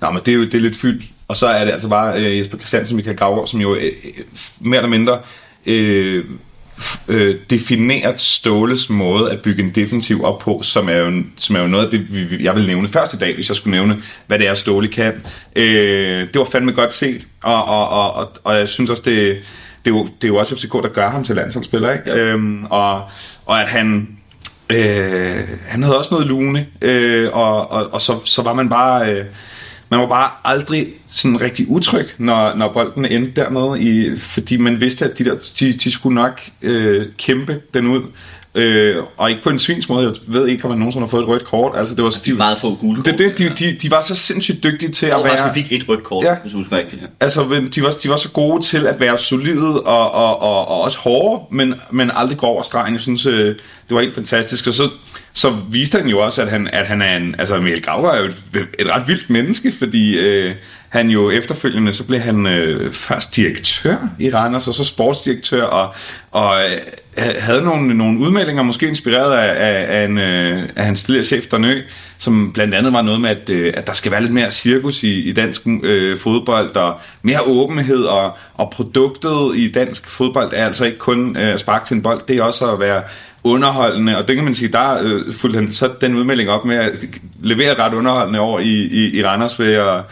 [0.00, 1.04] nå, men det er jo det er lidt fyldt.
[1.28, 4.24] Og så er det altså bare øh, Jesper Christiansen Michael Gravgaard, som jo øh, øh,
[4.60, 5.18] mere eller mindre
[5.66, 6.24] øh,
[7.08, 11.60] øh, defineret Ståles måde at bygge en defensiv op på, som er jo, som er
[11.60, 13.96] jo noget af det, vi, jeg vil nævne først i dag, hvis jeg skulle nævne,
[14.26, 15.14] hvad det er, Ståle kan.
[15.56, 19.38] Øh, det var fandme godt set, og, og, og, og, og jeg synes også, det,
[19.84, 22.10] det, er jo, det er jo også FCK, der gør ham til landsholdsspiller, ikke?
[22.10, 23.02] Øhm, og,
[23.46, 24.08] og at han...
[24.70, 29.12] Øh, han havde også noget lune, øh, og, og, og så, så var man bare...
[29.12, 29.24] Øh,
[29.96, 34.80] man var bare aldrig sådan rigtig utryg, når, når bolden endte dernede, i, fordi man
[34.80, 38.02] vidste, at de, der, de, de skulle nok øh, kæmpe den ud.
[38.56, 40.04] Øh, og ikke på en svins måde.
[40.06, 41.72] Jeg ved ikke, om man nogensinde har fået et rødt kort.
[41.76, 44.64] Altså, det var, de, Meget få gule det, det, de, de, de var så sindssygt
[44.64, 45.54] dygtige til Jeg at være...
[45.54, 46.34] vi fik et rødt kort, Ja.
[46.42, 47.02] hvis du husker rigtigt.
[47.02, 47.06] Ja.
[47.20, 47.40] Altså,
[47.74, 50.98] de var, de var så gode til at være solide og, og, og, og også
[50.98, 52.92] hårde, men, men aldrig gå over stregen.
[52.94, 53.46] Jeg synes, øh,
[53.88, 54.66] det var helt fantastisk.
[54.66, 54.88] Og så,
[55.32, 57.34] så viste han jo også, at han, at han er en...
[57.38, 58.36] Altså, Michael Grauer er jo et,
[58.78, 60.54] et ret vildt menneske, fordi øh,
[60.94, 65.94] han jo efterfølgende, så blev han øh, først direktør i Randers, og så sportsdirektør, og,
[66.30, 71.04] og øh, havde nogle, nogle udmeldinger, måske inspireret af, af, af, en, øh, af hans
[71.04, 71.82] tidligere chef, Dernø,
[72.18, 75.02] som blandt andet var noget med, at, øh, at der skal være lidt mere cirkus
[75.02, 80.66] i, i dansk øh, fodbold, og mere åbenhed, og, og produktet i dansk fodbold er
[80.66, 83.02] altså ikke kun øh, at sparke til en bold, det er også at være
[83.44, 86.76] underholdende, og det kan man sige, der øh, fulgte han så den udmelding op med
[86.76, 86.92] at
[87.42, 90.02] levere ret underholdende over i, i, i Randers ved at,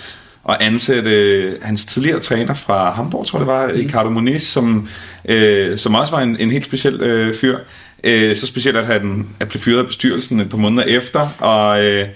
[0.48, 3.72] at ansætte øh, hans tidligere træner fra Hamburg, tror jeg det var, mm.
[3.72, 4.88] Ricardo Moniz, som,
[5.24, 7.58] øh, som også var en, en helt speciel øh, fyr.
[8.04, 11.84] Øh, så specielt, at han at blev fyret af bestyrelsen et par måneder efter, og...
[11.84, 12.08] Øh,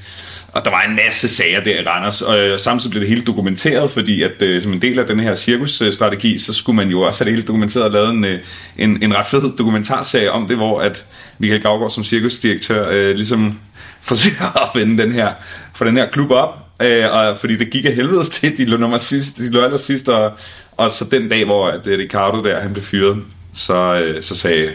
[0.52, 3.22] og der var en masse sager der i Randers, og øh, samtidig blev det hele
[3.22, 7.00] dokumenteret, fordi at øh, som en del af den her cirkusstrategi, så skulle man jo
[7.00, 8.38] også have det hele dokumenteret og lavet en, øh,
[8.78, 11.04] en, en ret fed dokumentarserie om det, hvor at
[11.38, 13.58] Michael Gavgaard som cirkusdirektør øh, ligesom
[14.00, 15.32] forsøger at vende den her,
[15.74, 18.76] få den her klub op, øh, og fordi det gik af helvedes til, de lå
[18.76, 20.32] nummer sidst, de lå aller sidst, og,
[20.76, 23.16] og så den dag, hvor at, øh, Ricardo der, han blev fyret,
[23.54, 24.70] så, øh, så sagde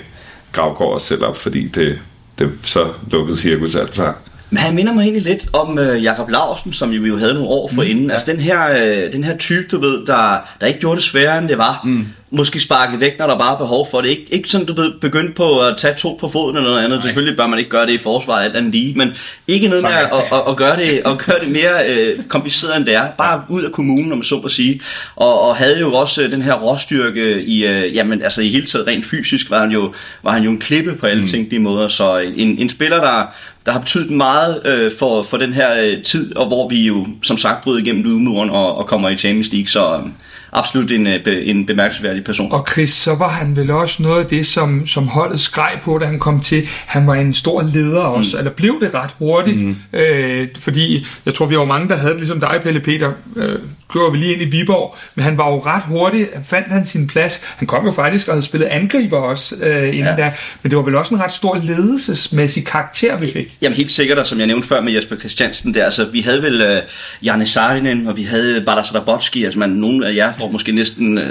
[0.51, 1.99] Gravgaard også selv op, fordi det,
[2.39, 4.13] det så lukkede cirkus altså.
[4.49, 7.33] Men han minder mig egentlig lidt om øh, Jakob Larsen, som jo, vi jo havde
[7.33, 8.03] nogle år for inden.
[8.03, 8.13] Mm, ja.
[8.13, 11.37] Altså den her, øh, den her type, du ved, der, der ikke gjorde det sværere,
[11.37, 11.81] end det var.
[11.83, 12.07] Mm.
[12.33, 14.09] Måske sparket væk, når der bare er behov for det.
[14.09, 16.99] Ikke, ikke sådan, du ved, begyndt på at tage to på foden eller noget andet.
[16.99, 17.07] Nej.
[17.07, 18.93] Selvfølgelig bør man ikke gøre det i forsvaret, alt andet lige.
[18.97, 19.13] Men
[19.47, 22.85] ikke noget med at, at, at, gøre det, at gøre det mere øh, kompliceret, end
[22.85, 23.07] det er.
[23.17, 24.81] Bare ud af kommunen, om man så må sige.
[25.15, 28.65] Og, og havde jo også øh, den her råstyrke i, øh, jamen altså i hele
[28.65, 31.27] taget rent fysisk, var han jo, var han jo en klippe på alle mm.
[31.27, 31.87] tænkelige måder.
[31.87, 33.25] Så en, en spiller, der,
[33.65, 37.07] der har betydet meget øh, for, for den her øh, tid, og hvor vi jo
[37.23, 40.09] som sagt bryder igennem lydmuren og, og kommer i Champions League, så øh,
[40.51, 42.51] absolut en, øh, en bemærkelsesværdig person.
[42.51, 45.97] Og Chris, så var han vel også noget af det, som, som holdet skreg på,
[45.97, 46.67] da han kom til.
[46.85, 48.39] Han var en stor leder også, mm.
[48.39, 49.61] eller blev det ret hurtigt.
[49.61, 49.75] Mm.
[49.93, 53.11] Øh, fordi jeg tror, vi var mange, der havde det ligesom dig, Pelle Peter.
[53.35, 53.59] Øh,
[53.93, 56.27] kører vi lige ind i Viborg, men han var jo ret hurtig.
[56.45, 57.41] Fandt han sin plads.
[57.57, 60.15] Han kom jo faktisk og havde spillet angriber også øh, inden ja.
[60.15, 60.33] da.
[60.63, 63.57] Men det var vel også en ret stor ledelsesmæssig karakter, vi fik.
[63.61, 66.43] Jamen helt sikkert, og som jeg nævnte før med Jesper Christiansen, der, altså, vi havde
[66.43, 70.51] vel uh, Janne Sarinen, og vi havde Balas Rabotski, altså man, nogle af jer får
[70.51, 71.25] måske næsten jeg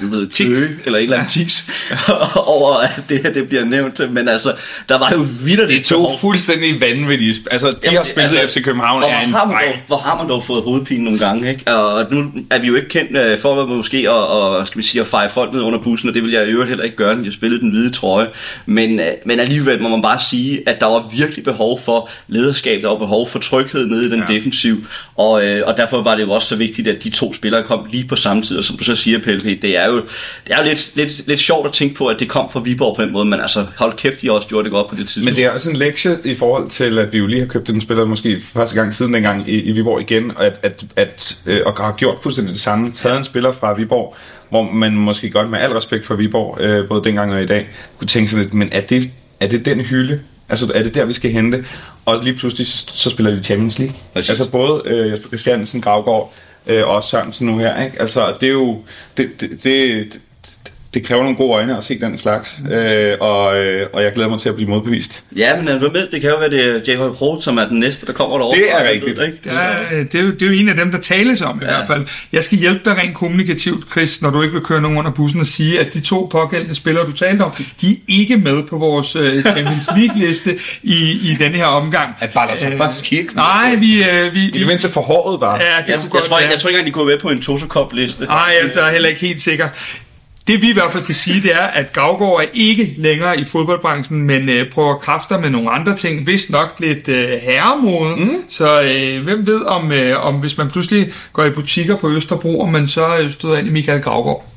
[0.00, 0.58] ved, Tics.
[0.58, 1.70] tø, eller et eller andet tics,
[2.36, 4.52] over at det her det bliver nævnt, men altså,
[4.88, 7.34] der var jo videre det To fuldstændig vanvittige...
[7.50, 9.52] Altså, de Jamen, har spillet altså, FC København hvor er en dog,
[9.86, 11.72] Hvor har man dog fået hovedpine nogle gange, ikke?
[11.72, 14.82] Og nu er vi jo ikke kendt uh, for at måske at, og, skal vi
[14.82, 16.96] sige, at feje folk ned under bussen, og det vil jeg i øvrigt heller ikke
[16.96, 18.28] gøre, når jeg spillede den hvide trøje.
[18.66, 22.82] Men, uh, men alligevel må man bare sige, at der var virkelig behov for lederskab,
[22.82, 24.34] der var behov for tryghed nede i den ja.
[24.34, 24.76] defensiv,
[25.16, 27.86] og, uh, og derfor var det jo også så vigtigt, at de to spillere kom
[27.92, 29.96] lige på samme tid, og som du så siger, PLP, det er jo,
[30.46, 32.96] det er jo lidt, lidt, lidt sjovt at tænke på, at det kom fra Viborg
[32.96, 35.24] på den måde, men altså hold kæft, de også gjorde det godt på det tidspunkt.
[35.24, 37.68] Men det er også en lektie i forhold til, at vi jo lige har købt
[37.68, 41.38] den spiller måske første gang siden dengang i, i Viborg igen, og, at, at, at,
[41.46, 42.90] øh, og har gjort fuldstændig det samme.
[42.90, 44.16] Taget en spiller fra Viborg,
[44.48, 47.68] hvor man måske godt med al respekt for Viborg, øh, både dengang og i dag,
[47.98, 49.10] kunne tænke sig lidt, men er det,
[49.40, 50.20] er det den hylde?
[50.48, 51.64] Altså er det der, vi skal hente?
[52.04, 53.96] Og lige pludselig, så, så spiller vi Champions League.
[54.12, 54.30] Præcis.
[54.30, 56.32] Altså både øh, Jesper Christiansen, Gravgaard
[56.66, 57.84] øh, og Sørensen nu her.
[57.84, 58.00] Ikke?
[58.00, 58.82] Altså det er jo...
[59.16, 60.20] Det, det, det,
[60.96, 64.30] det, kræver nogle gode øjne at se den slags, øh, og, øh, og jeg glæder
[64.30, 65.24] mig til at blive modbevist.
[65.36, 67.22] Ja, men du med, det kan jo være, det er J.H.
[67.22, 68.58] Roth, som er den næste, der kommer derovre.
[68.58, 69.18] Det er rigtigt.
[69.18, 69.38] ved, ikke?
[69.44, 71.64] Det er, det, er jo, det er jo en af dem, der tales om i
[71.64, 71.70] ja.
[71.70, 72.06] hvert fald.
[72.32, 75.40] Jeg skal hjælpe dig rent kommunikativt, Chris, når du ikke vil køre nogen under bussen
[75.40, 78.78] og sige, at de to pågældende spillere, du talte om, de er ikke med på
[78.78, 82.14] vores uh, Champions League-liste i, i denne her omgang.
[82.20, 83.42] At bare lade sig Øh, faktisk ikke med.
[83.42, 84.00] Nej, vi...
[84.00, 85.60] Uh, vi, I det vi mindste for håret bare.
[85.62, 87.18] ja, det Jeg, kunne jeg, godt tror, jeg, jeg tror ikke engang, de kunne være
[87.18, 88.24] på en Toto Cup-liste.
[88.24, 89.68] Nej, jeg er heller ikke helt sikker.
[90.46, 93.44] Det vi i hvert fald kan sige, det er, at Gravgaard er ikke længere i
[93.44, 96.26] fodboldbranchen, men øh, prøver kræfter med nogle andre ting.
[96.26, 98.16] Vist nok lidt øh, herremode.
[98.16, 98.44] Mm.
[98.48, 102.60] Så øh, hvem ved, om, øh, om hvis man pludselig går i butikker på Østerbro,
[102.60, 104.52] om man så øh, støder ind i Michael Gravgaard.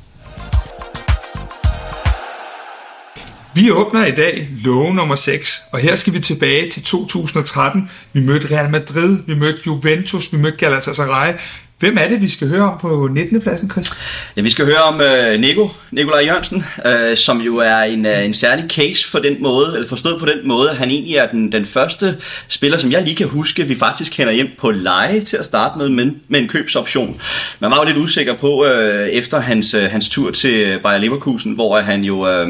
[3.54, 7.90] Vi åbner i dag låge nummer 6, og her skal vi tilbage til 2013.
[8.12, 11.32] Vi mødte Real Madrid, vi mødte Juventus, vi mødte Galatasaray.
[11.80, 13.40] Hvem er det, vi skal høre om på 19.
[13.40, 13.90] pladsen, Chris?
[14.36, 18.24] Ja, vi skal høre om øh, Nico, Nikolaj Jørgensen, øh, som jo er en, øh,
[18.24, 21.26] en særlig case for den måde, eller forstået på den måde, at han egentlig er
[21.26, 22.16] den, den første
[22.48, 25.78] spiller, som jeg lige kan huske, vi faktisk kender hjem på leje til at starte
[25.78, 27.20] med, men med en købsoption.
[27.60, 31.52] Man var jo lidt usikker på, øh, efter hans, øh, hans tur til Bayer Leverkusen,
[31.52, 32.48] hvor han jo øh,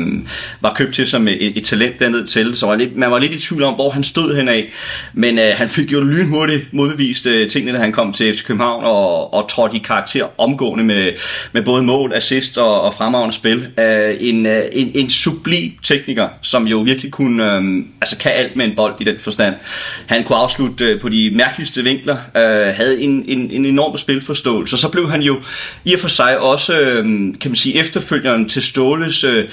[0.61, 3.33] var købt til som et, et talent dernede til, så var lidt, man var lidt
[3.33, 4.63] i tvivl om, hvor han stod henad.
[5.13, 8.85] Men øh, han fik jo lynhurtigt modbevist øh, tingene, da han kom til FC København
[8.85, 11.13] og, og trådte i karakter omgående med,
[11.53, 13.67] med både mål, assist og, og fremragende spil.
[13.79, 18.57] Øh, en, øh, en, en sublim tekniker, som jo virkelig kunne, øh, altså kan alt
[18.57, 19.55] med en bold i den forstand.
[20.07, 24.75] Han kunne afslutte øh, på de mærkeligste vinkler, øh, havde en, en, en enorm spilforståelse,
[24.77, 25.37] og så blev han jo
[25.85, 27.05] i og for sig også, øh,
[27.41, 29.45] kan man sige, efterfølgeren til Ståles, øh,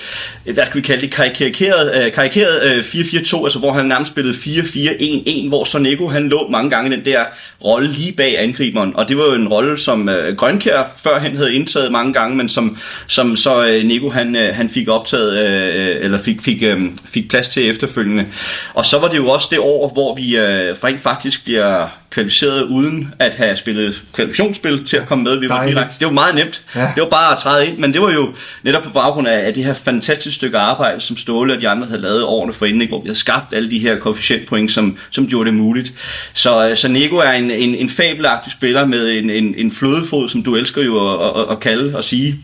[0.43, 4.35] hvad skal vi kalde det, karikeret, øh, karikeret øh, 4-4-2, altså hvor han nærmest spillede
[4.35, 7.25] 4-4-1-1, hvor Sonego han lå mange gange i den der
[7.65, 11.55] rolle lige bag angriberen, og det var jo en rolle, som øh, Grønkær førhen havde
[11.55, 12.77] indtaget mange gange, men som,
[13.07, 16.81] som så øh, Nico han, øh, han fik optaget, øh, øh, eller fik, fik, øh,
[17.13, 18.25] fik plads til efterfølgende.
[18.73, 22.63] Og så var det jo også det år, hvor vi øh, rent faktisk bliver kvalificeret
[22.63, 25.39] uden at have spillet kvalifikationsspil til at komme med.
[25.39, 25.95] Vi var direkte.
[25.99, 26.63] Det var meget nemt.
[26.75, 26.91] Ja.
[26.95, 28.33] Det var bare at træde ind, men det var jo
[28.63, 31.87] netop på baggrund af, af det her fantastiske stykke arbejde, som Ståle og de andre
[31.87, 32.91] havde lavet årene forinden, ikke?
[32.91, 35.93] hvor vi havde skabt alle de her koefficientpoint, som, som gjorde det muligt.
[36.33, 40.29] Så, øh, så Nico er en, en, en fabelagtig spiller med en, en, en flødefod,
[40.29, 42.43] som du elsker jo at, at, at kalde og sige.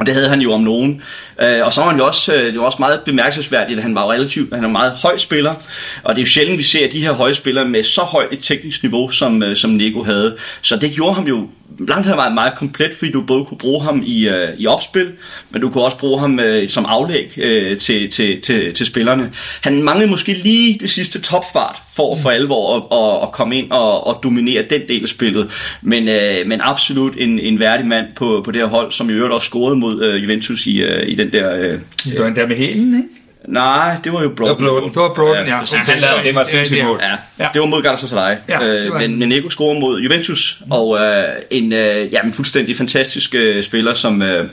[0.00, 1.02] Og det havde han jo om nogen.
[1.42, 3.94] Øh, og så var han jo også, øh, det var også meget bemærkelsesværdigt, at han
[3.94, 5.54] var relativt, han er en meget høj spiller.
[6.02, 8.38] Og det er jo sjældent, vi ser de her høje spillere med så højt et
[8.42, 10.36] teknisk niveau, som, øh, som Nico havde.
[10.62, 11.48] Så det gjorde ham jo
[11.88, 15.12] langt hen vejen meget komplet, fordi du både kunne bruge ham i, øh, i opspil,
[15.50, 19.30] men du kunne også bruge ham øh, som aflæg øh, til, til, til, til spillerne.
[19.60, 23.70] Han manglede måske lige det sidste topfart for for alvor at, at, at komme ind
[23.70, 25.50] og, og dominere den del af spillet.
[25.82, 29.12] Men, øh, men absolut en, en værdig mand på, på det her hold, som i
[29.12, 31.56] øvrigt også scorede mod øh, Juventus i, øh, i den der...
[31.56, 33.19] Øh, Det var en der med hælen, ikke?
[33.50, 34.56] Nej, det var jo Broden.
[34.56, 34.88] Det var Broden.
[34.88, 35.58] Det var Broden, ja.
[35.58, 35.74] præcis.
[35.74, 36.98] ja han lavede det var sindssygt ja, mål.
[37.02, 37.16] Ja, Ja.
[37.38, 38.36] ja, det var mod Galatasaray.
[38.48, 40.72] Ja, Ja, det øh, men, men Nico scorer mod Juventus, mm.
[40.72, 44.48] og øh, en øh, jamen, fuldstændig fantastisk øh, spiller, som, øh,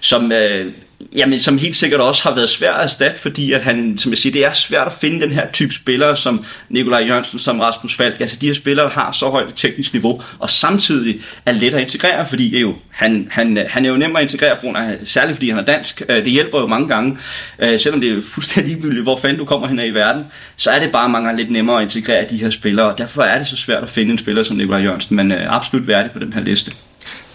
[0.00, 0.72] som, øh,
[1.16, 4.18] jamen, som helt sikkert også har været svært at erstatte, fordi at han, som jeg
[4.18, 7.96] siger, det er svært at finde den her type spillere, som Nikolaj Jørgensen, som Rasmus
[7.96, 8.20] Falk.
[8.20, 12.26] Altså de her spillere har så højt teknisk niveau, og samtidig er let at integrere,
[12.28, 15.50] fordi det jo, han, han, han er jo nem at integrere, for, grund særligt fordi
[15.50, 16.02] han er dansk.
[16.08, 17.18] Øh, det hjælper jo mange gange,
[17.58, 20.24] øh, selvom det er fuldstændig ligegyldigt, hvor fanden du kommer hen i verden,
[20.56, 23.22] så er det bare mange gange lidt nemmere at integrere de her spillere, og derfor
[23.22, 26.10] er det så svært at finde en spiller som Nikolaj Jørgensen, men øh, absolut værdig
[26.10, 26.72] på den her liste.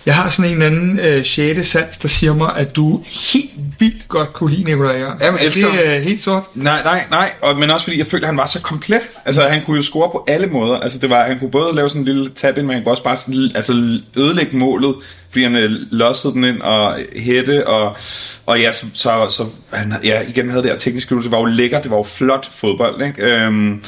[0.05, 1.67] Jeg har sådan en eller anden øh, 6.
[1.67, 5.25] sans, der siger mig, at du helt vildt godt kunne lide Nikolaj Jørgensen.
[5.25, 6.43] Jamen, er elsker det øh, helt sort?
[6.55, 9.09] Nej, nej, nej, og, men også fordi jeg følte, at han var så komplet.
[9.25, 10.79] Altså, han kunne jo score på alle måder.
[10.79, 12.93] Altså, det var, han kunne både lave sådan en lille tab ind, men han kunne
[12.93, 14.95] også bare sådan, altså, ødelægge målet,
[15.29, 17.97] fordi han øh, lossede den ind og hætte, og,
[18.45, 21.45] og ja, så, så, så han, ja, igen havde det her tekniske det var jo
[21.45, 23.23] lækkert, det var jo flot fodbold, ikke?
[23.23, 23.83] Øhm,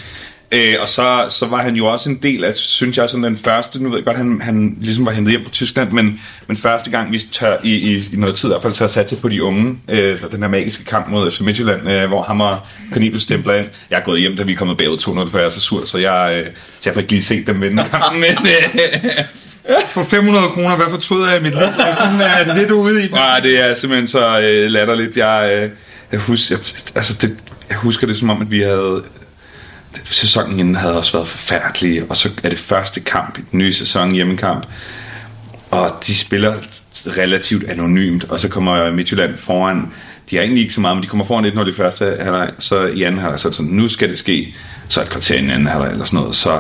[0.56, 3.38] Øh, og så, så var han jo også en del af, synes jeg, sådan den
[3.38, 6.58] første, nu ved jeg godt, han, han ligesom var hentet hjem fra Tyskland, men, men
[6.58, 9.30] første gang vi tør, i, i, i noget tid i hvert fald tør satse på
[9.30, 12.60] de unge, øh, den her magiske kamp mod FC Midtjylland, øh, hvor ham og
[12.91, 13.68] Cornelius stempler ind.
[13.89, 15.86] Jeg er gået hjem, da vi er kommet bagud 2-0, for jeg er så sur,
[15.86, 19.10] så jeg, øh, så jeg får ikke lige set dem vinde kampen, men øh,
[19.88, 21.64] For 500 kroner, hvad fortryder jeg i mit liv?
[21.64, 23.08] Er det sådan, er det det, er ude i?
[23.08, 25.18] nej, det er simpelthen så øh, latterligt.
[25.18, 25.70] Jeg, øh,
[26.12, 26.60] jeg, husker, jeg,
[26.95, 27.38] altså det,
[27.70, 29.03] jeg husker det som om, at vi havde
[30.04, 33.74] sæsonen inden havde også været forfærdelig, og så er det første kamp i den nye
[33.74, 34.66] sæson, hjemmekamp,
[35.72, 36.56] og de spiller
[37.08, 39.93] relativt anonymt, og så kommer Midtjylland foran,
[40.30, 42.86] de har egentlig ikke så meget, men de kommer foran 1-0 i første halvleg, så
[42.86, 44.56] i anden halvleg, så er det sådan, nu skal det ske,
[44.88, 46.60] så et kvarter i anden halvleg, eller sådan noget, så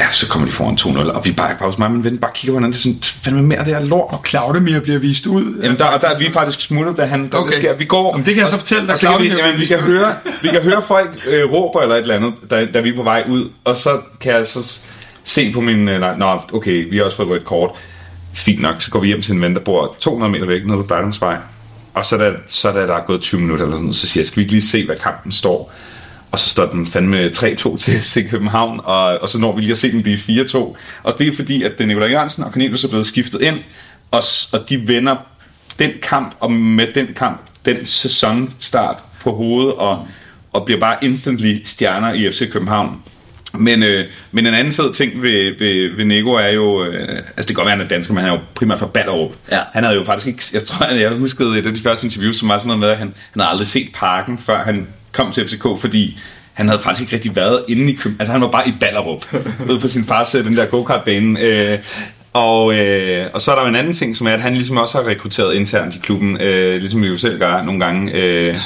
[0.00, 2.52] Ja, så kommer de foran 2-0, og vi bare, hos mig, men ven, bare kigger
[2.52, 4.06] på hinanden, det er sådan, fandme mere det her lort.
[4.12, 5.60] Og Claudemir bliver vist ud.
[5.62, 7.52] Jamen, der, der, er vi faktisk smuttet, da han, der, Okay.
[7.52, 7.74] sker.
[7.74, 10.14] Vi går, Jamen, det kan jeg så fortælle dig, kan vi, jamen, vi, kan høre,
[10.42, 13.02] vi kan høre folk øh, råber eller et eller andet, da, da vi er på
[13.02, 14.80] vej ud, og så kan jeg så
[15.24, 17.70] se på min, øh, nej, nå, okay, vi har også fået et rødt kort.
[18.34, 20.76] Fint nok, så går vi hjem til en ven, der bor 200 meter væk, nede
[20.76, 21.36] på Bærdomsvej.
[21.94, 24.26] Og så da, så da der er gået 20 minutter eller sådan så siger jeg,
[24.26, 25.72] skal vi ikke lige se, hvad kampen står?
[26.32, 29.72] Og så står den fandme 3-2 til FC København, og, og så når vi lige
[29.72, 30.56] at se den blive 4-2.
[31.02, 33.56] Og det er fordi, at Nikolaj Jørgensen og Cornelius er blevet skiftet ind,
[34.10, 34.22] og,
[34.52, 35.16] og de vender
[35.78, 40.08] den kamp, og med den kamp, den sæsonstart på hovedet, og,
[40.52, 43.02] og bliver bare instantly stjerner i FC København.
[43.58, 47.24] Men, øh, men en anden fed ting ved, ved, ved Nico er jo, øh, altså
[47.36, 49.32] det kan godt være, han er dansker, men han er jo primært fra Ballerup.
[49.50, 49.60] Ja.
[49.72, 52.48] Han havde jo faktisk ikke, jeg tror, jeg huskede et af de første interviews, som
[52.48, 55.48] var sådan noget med, at han, han havde aldrig set parken, før han kom til
[55.48, 56.18] FCK, fordi
[56.52, 58.20] han havde faktisk ikke rigtig været inde i København.
[58.20, 59.26] Altså han var bare i Ballerup,
[59.70, 61.40] ude på sin fars, øh, den der go-kart-bane.
[61.40, 61.78] Øh,
[62.32, 64.76] og, øh, og så er der jo en anden ting, som er, at han ligesom
[64.76, 68.12] også har rekrutteret internt i klubben, øh, ligesom vi jo selv gør nogle gange.
[68.14, 68.56] Øh,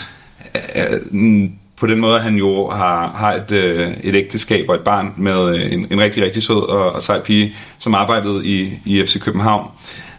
[0.54, 4.80] øh, mm, på den måde, han jo har, har et, øh, et ægteskab og et
[4.80, 8.78] barn med øh, en, en rigtig, rigtig sød og, og sej pige, som arbejdede i,
[8.84, 9.70] i FC København.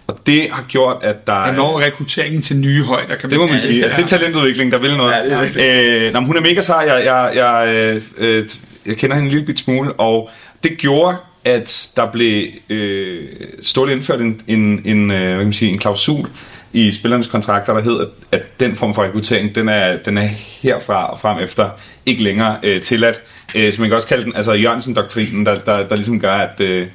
[0.07, 1.45] Og det har gjort, at der...
[1.45, 3.83] Der når rekrutteringen til nye højder, kan Det må man sige.
[3.83, 5.13] Altså, det er talentudvikling, der vil noget.
[5.13, 6.85] Ja, det er øh, nå, hun er mega sej.
[6.87, 8.43] Jeg, jeg, jeg, øh, øh,
[8.85, 10.29] jeg kender hende en lille bit smule, og
[10.63, 13.29] det gjorde, at der blev øh,
[13.61, 16.27] stort indført en, en, en, øh, hvad kan man sige, en klausul
[16.73, 20.27] i spillernes kontrakter, der hedder, at den form for rekruttering, den er, den er
[20.61, 21.69] herfra og frem efter
[22.05, 23.21] ikke længere øh, tilladt.
[23.55, 26.59] Øh, så man kan også kalde den altså Jørgensen-doktrinen, der, der, der ligesom gør, at,
[26.61, 26.87] øh,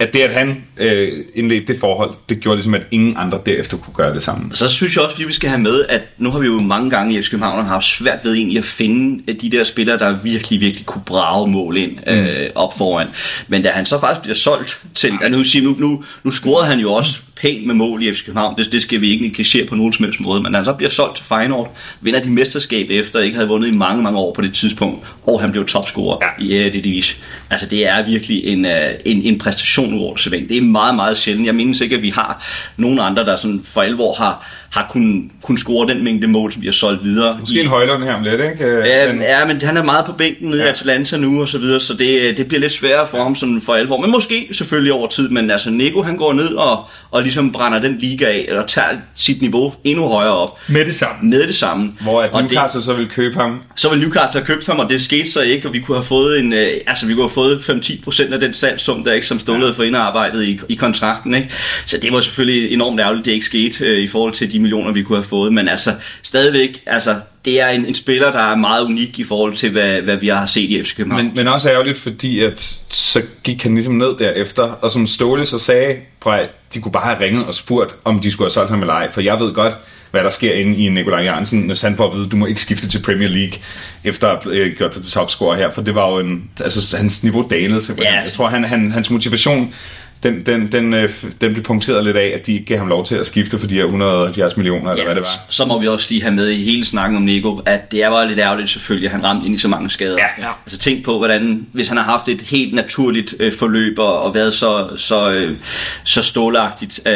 [0.00, 3.76] at det, at han øh, indledte det forhold, det gjorde ligesom, at ingen andre derefter
[3.76, 4.50] kunne gøre det samme.
[4.54, 6.90] Så synes jeg også, at vi skal have med, at nu har vi jo mange
[6.90, 10.18] gange i FC København haft svært ved egentlig at finde øh, de der spillere, der
[10.22, 13.08] virkelig, virkelig kunne brage mål ind øh, op foran.
[13.48, 16.80] Men da han så faktisk bliver solgt til, ja, nu, nu, nu, nu scorede han
[16.80, 19.74] jo også pænt med mål i FC København, det, det skal vi ikke negligere på
[19.74, 22.86] nogen som helst måde, men da han så bliver solgt til Feyenoord, vinder de mesterskab
[22.90, 26.18] efter, ikke havde vundet i mange, mange år på det tidspunkt, og han blev topscorer
[26.22, 26.44] ja.
[26.44, 27.16] i Eredivisie.
[27.50, 30.48] Altså det er virkelig en, øh, en, en præstation over det.
[30.48, 31.46] Det er meget, meget sjældent.
[31.46, 32.44] Jeg mindes ikke, at vi har
[32.76, 36.62] nogen andre, der sådan for alvor har, har kunnet kun score den mængde mål, som
[36.62, 37.36] vi har solgt videre.
[37.40, 38.64] Måske en højlund her om lidt, ikke?
[38.64, 40.66] Øh, Ja, men- ja, men han er meget på bænken nede ja.
[40.66, 43.60] i Atalanta nu og så videre, så det, det bliver lidt sværere for ham sådan
[43.60, 44.00] for alvor.
[44.00, 47.78] Men måske selvfølgelig over tid, men altså Nico han går ned og, og ligesom brænder
[47.78, 51.30] den liga af, eller tager sit niveau endnu højere op Med det samme.
[51.30, 51.92] med det samme.
[52.02, 53.62] Hvor at Og det- Newcastle så vil købe ham.
[53.76, 56.04] så ville Newcastle have købt ham, og det skete så ikke, og vi kunne have
[56.04, 59.38] fået en, øh, altså vi kunne have fået 5-10% af den salgssum, der ikke som
[59.38, 61.50] Ståle havde fået indarbejdet i, i kontrakten, ikke?
[61.86, 64.92] Så det var selvfølgelig enormt ærgerligt, det ikke skete øh, i forhold til de millioner,
[64.92, 68.56] vi kunne have fået, men altså stadigvæk, altså det er en, en spiller, der er
[68.56, 71.24] meget unik i forhold til, hvad, hvad vi har set i FC København.
[71.24, 75.46] Men, men også ærgerligt, fordi at så gik han ligesom ned derefter, og som Ståle
[75.46, 75.96] så sagde,
[76.26, 78.94] at de kunne bare have ringet og spurgt, om de skulle have solgt ham eller
[78.94, 79.74] ej, for jeg ved godt,
[80.10, 82.62] hvad der sker inde i Nikolaj Jørgensen, hvis han får at vide, du må ikke
[82.62, 83.58] skifte til Premier League,
[84.04, 86.96] efter at have øh, gjort det til topscorer her, for det var jo en, altså
[86.96, 88.14] hans niveau dalede simpelthen.
[88.14, 88.20] Ja.
[88.20, 89.74] Jeg tror, han, han, hans motivation,
[90.22, 91.10] den, den, den, øh,
[91.40, 93.66] den blev punkteret lidt af, at de ikke gav ham lov til at skifte for
[93.66, 95.28] de her 170 millioner, eller hvad det var.
[95.48, 98.10] Så må vi også lige have med i hele snakken om Nico, at det er
[98.10, 100.16] bare lidt ærgerligt selvfølgelig, at han ramte ind i så mange skader.
[100.18, 100.50] Ja, ja.
[100.66, 104.34] Altså tænk på, hvordan, hvis han har haft et helt naturligt øh, forløb og, og
[104.34, 105.56] været så, så, øh,
[106.04, 107.12] så stålagtigt, øh,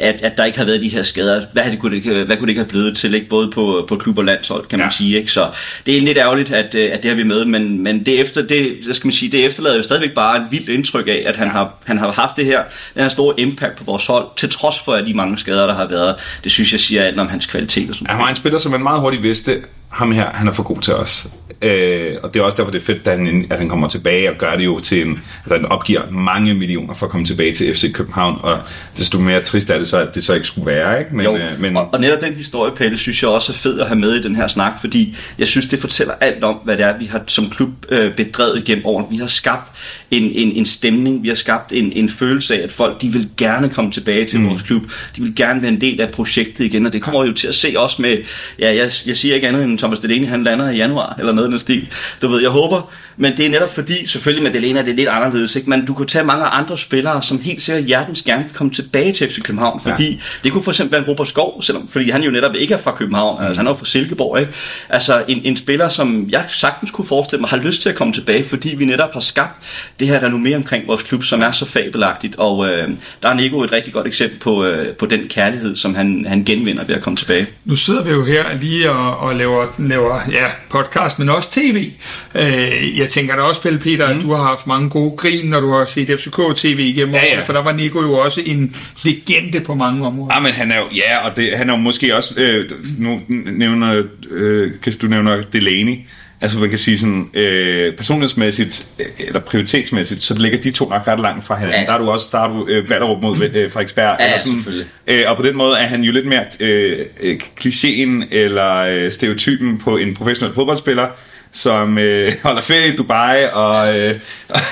[0.00, 2.24] at, at der ikke har været de her skader, hvad, havde det, kunne, det, ikke-
[2.24, 3.28] hvad kunne det ikke have blevet til, ikke?
[3.28, 4.90] både på, på klub og landshold, kan man Ja.
[4.96, 5.16] sige.
[5.18, 5.32] Ikke?
[5.32, 5.46] Så
[5.86, 8.42] det er lidt ærgerligt, at, øh, at det har vi med, men, men det, efter,
[8.42, 11.48] det, skal man sige, det efterlader jo stadigvæk bare et vildt indtryk af, at han
[11.50, 12.62] har, han har haft det her,
[12.94, 15.74] den her store impact på vores hold, til trods for at de mange skader, der
[15.74, 16.16] har været.
[16.44, 17.88] Det synes jeg siger alt om hans kvalitet.
[17.88, 18.10] Og sådan.
[18.10, 20.80] Han var en spiller, som man meget hurtigt vidste, ham her, han er for god
[20.80, 21.28] til os.
[21.62, 24.30] Øh, og det er også derfor, det er fedt, at han, at han kommer tilbage
[24.30, 25.10] og gør det jo til en...
[25.10, 28.58] Altså, han opgiver mange millioner for at komme tilbage til FC København, og
[28.98, 31.16] desto mere trist er det så, at det så ikke skulle være, ikke?
[31.16, 33.80] Men, Jo, øh, men og, og netop den historie, Pelle, synes jeg også er fed
[33.80, 36.76] at have med i den her snak, fordi jeg synes, det fortæller alt om, hvad
[36.76, 39.06] det er, vi har som klub øh, bedrevet gennem årene.
[39.10, 39.70] Vi har skabt
[40.10, 43.28] en, en, en stemning, vi har skabt en, en følelse af, at folk de vil
[43.36, 44.48] gerne komme tilbage til mm.
[44.48, 44.82] vores klub.
[45.16, 47.54] De vil gerne være en del af projektet igen, og det kommer jo til at
[47.54, 48.18] se også med,
[48.58, 51.48] ja, jeg, jeg siger ikke andet end Thomas Delaney, han lander i januar, eller noget
[51.48, 51.88] i den stil.
[52.22, 55.08] Du ved, jeg håber, men det er netop fordi, selvfølgelig med Delena, det er lidt
[55.08, 55.70] anderledes, ikke?
[55.70, 59.12] men du kunne tage mange andre spillere, som helt sikkert hjertens gerne kan komme tilbage
[59.12, 60.18] til FC København, fordi ja.
[60.44, 62.78] det kunne for eksempel være en Robert Skov, selvom, fordi han jo netop ikke er
[62.78, 63.46] fra København, mm.
[63.46, 64.52] altså han er jo fra Silkeborg, ikke?
[64.88, 68.12] Altså en, en spiller, som jeg sagtens kunne forestille mig, har lyst til at komme
[68.12, 69.62] tilbage, fordi vi netop har skabt
[70.00, 72.88] det her renommé omkring vores klub, som er så fabelagtigt, og øh,
[73.22, 76.44] der er Nico et rigtig godt eksempel på, øh, på den kærlighed, som han, han
[76.44, 77.46] genvinder ved at komme tilbage.
[77.64, 81.90] Nu sidder vi jo her lige og, og laver laver ja, podcast, men også tv.
[82.34, 84.16] Øh, jeg tænker da også, Pelle Peter, mm.
[84.16, 87.40] at du har haft mange gode grin, når du har set FCK-tv igennem ja, ja.
[87.40, 90.34] for der var Nico jo også en legende på mange områder.
[90.34, 93.20] Ja, men han er jo, ja, og det, han er jo måske også, øh, nu
[93.28, 95.96] nævner, øh, kan du nævner Delaney,
[96.42, 101.08] Altså man kan sige sådan, øh, personlighedsmæssigt øh, eller prioritetsmæssigt, så ligger de to nok
[101.08, 101.80] ret langt fra hinanden.
[101.80, 101.86] Ja.
[101.86, 104.16] Der er du også, der er du øh, Ballerup mod øh, Frederiksberg.
[104.20, 104.64] Ja, eller sådan,
[105.06, 109.12] øh, og på den måde er han jo lidt mere øh, øh, klichéen eller øh,
[109.12, 111.06] stereotypen på en professionel fodboldspiller,
[111.52, 114.14] som øh, holder ferie i Dubai, og, øh,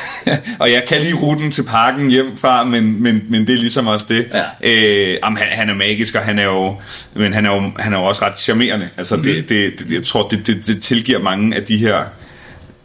[0.61, 3.87] og jeg kan lige ruten til parken hjem fra, men, men, men det er ligesom
[3.87, 4.27] også det.
[4.35, 4.45] Ja.
[4.63, 6.77] Øh, jamen, han, han er magisk, og han er jo,
[7.15, 8.89] men han er jo, han er jo også ret charmerende.
[8.97, 9.23] Altså, mm.
[9.23, 12.05] det, det, det, jeg tror, det, det, det tilgiver mange af de her...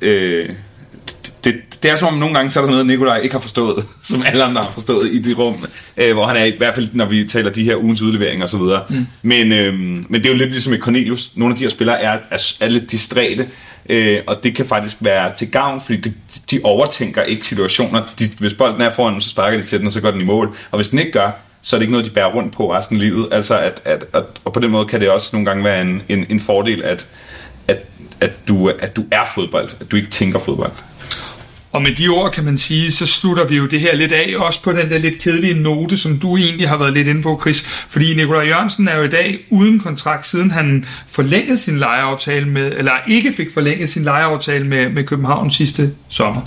[0.01, 0.49] Øh,
[1.43, 3.85] det, det er som om nogle gange, så er der noget, Nikolaj ikke har forstået,
[4.03, 5.65] som alle andre har forstået i det rum,
[5.97, 8.49] øh, hvor han er i hvert fald, når vi taler de her ugens udleveringer og
[8.49, 8.83] så videre.
[8.89, 9.07] Mm.
[9.21, 11.31] Men, øh, men det er jo lidt ligesom i Cornelius.
[11.35, 13.47] Nogle af de her spillere er, er, er lidt distræte,
[13.89, 16.13] øh, og det kan faktisk være til gavn, fordi de,
[16.51, 18.03] de overtænker ikke situationer.
[18.19, 20.21] De, hvis bolden er foran dem, så sparker de til den, og så går den
[20.21, 20.55] i mål.
[20.71, 21.31] Og hvis den ikke gør,
[21.61, 23.27] så er det ikke noget, de bærer rundt på resten af livet.
[23.31, 26.01] Altså at, at, at, og på den måde kan det også nogle gange være en,
[26.09, 27.07] en, en fordel, at,
[27.67, 27.77] at,
[28.21, 30.71] at, du, at du er fodbold, at du ikke tænker fodbold.
[31.73, 34.33] Og med de ord kan man sige, så slutter vi jo det her lidt af,
[34.37, 37.37] også på den der lidt kedelige note, som du egentlig har været lidt inde på,
[37.41, 37.61] Chris.
[37.89, 42.77] Fordi Nikolaj Jørgensen er jo i dag uden kontrakt, siden han forlængede sin lejeaftale med,
[42.77, 46.41] eller ikke fik forlænget sin lejeaftale med, med København sidste sommer.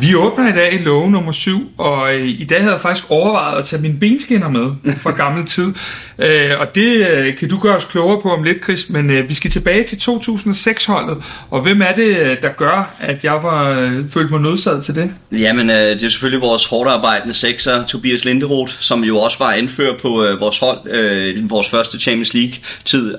[0.00, 3.58] Vi åbner i dag lov nummer 7, og øh, i dag havde jeg faktisk overvejet
[3.58, 5.74] at tage mine benskinner med fra gammel tid.
[6.18, 9.34] Øh, og det øh, kan du gøre os klogere på om lidt, Chris, men vi
[9.34, 11.24] skal tilbage til 2006-holdet.
[11.50, 13.74] Og hvem er det, der gør, at jeg var
[14.08, 15.10] følt mig nødsaget til det?
[15.32, 19.98] Jamen, det er selvfølgelig vores hårdt arbejdende sekser, Tobias Linderoth, som jo også var anfører
[19.98, 20.08] på
[20.40, 23.14] vores hold, vores første Champions League-tid.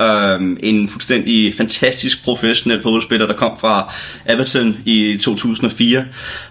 [0.64, 3.94] En fuldstændig fantastisk professionel fodboldspiller, der kom fra
[4.30, 6.06] Everton i 2004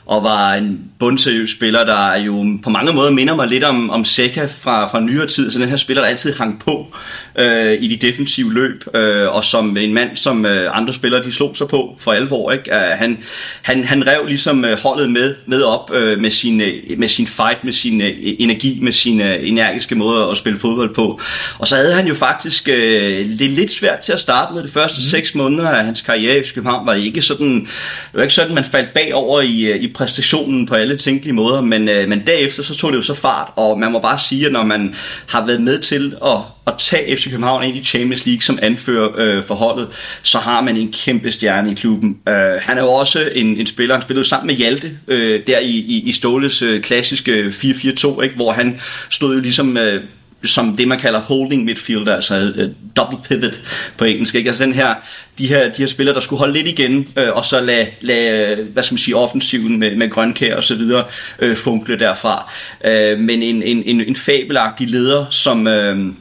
[0.08, 4.04] og var en bundseriøs spiller, der jo på mange måder minder mig lidt om, om
[4.04, 5.50] Seca fra, fra nyere tid.
[5.50, 6.94] Så den her spiller, der altid hang på
[7.38, 11.32] øh, i de defensive løb, øh, og som en mand, som øh, andre spillere de
[11.32, 12.52] slog sig på for alvor.
[12.52, 12.70] Ikke?
[12.70, 13.18] Uh, han,
[13.62, 17.26] han, han rev ligesom øh, holdet med, med op øh, med, sin, øh, med sin
[17.26, 21.20] fight, med sin øh, energi, med sin øh, energiske måde at spille fodbold på.
[21.58, 24.62] Og så havde han jo faktisk øh, det lidt svært til at starte med.
[24.62, 25.02] De første mm.
[25.02, 28.54] seks måneder af hans karriere i København var det ikke sådan, det var ikke sådan,
[28.54, 32.74] man faldt bagover i, i præstationen på alle tænkelige måder, men, øh, men derefter så
[32.74, 34.94] tog det jo så fart, og man må bare sige, at når man
[35.26, 39.08] har været med til at, at tage FC København ind i Champions League som anfører
[39.16, 39.88] øh, for holdet,
[40.22, 42.18] så har man en kæmpe stjerne i klubben.
[42.28, 45.58] Øh, han er jo også en, en spiller, han spillede sammen med Hjalte, øh, der
[45.58, 48.80] i, i, i Ståles øh, klassiske 4-4-2, ikke, hvor han
[49.10, 49.76] stod jo ligesom...
[49.76, 50.02] Øh,
[50.44, 53.60] som det, man kalder holding midfielder, altså uh, double pivot
[53.96, 54.34] på engelsk.
[54.34, 54.48] Ikke?
[54.48, 54.94] Altså den her,
[55.38, 58.56] de, her, de her spillere, der skulle holde lidt igen, øh, og så lade, lade,
[58.56, 61.04] øh, hvad skal man sige, offensiven med, med grønkær og så videre
[61.38, 62.52] øh, funkle derfra.
[62.84, 65.66] Øh, men en, en, en, en fabelagtig leder, som...
[65.66, 66.12] Øh,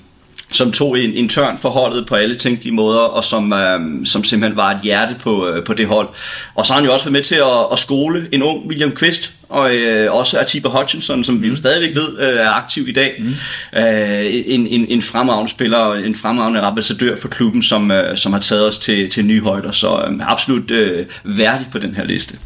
[0.51, 4.23] som tog en, en tørn for holdet på alle tænkelige måder, og som, øh, som
[4.23, 6.09] simpelthen var et hjerte på, øh, på det hold.
[6.55, 8.91] Og så har han jo også været med til at, at skole en ung William
[8.91, 11.57] Quist, og øh, også Atiba Hutchinson, som vi jo mm.
[11.57, 13.15] stadigvæk ved øh, er aktiv i dag.
[13.19, 13.79] Mm.
[13.79, 18.33] Øh, en, en, en fremragende spiller og en fremragende ambassadør for klubben, som, øh, som
[18.33, 22.05] har taget os til, til nye højder, så øh, absolut øh, værdig på den her
[22.05, 22.37] liste.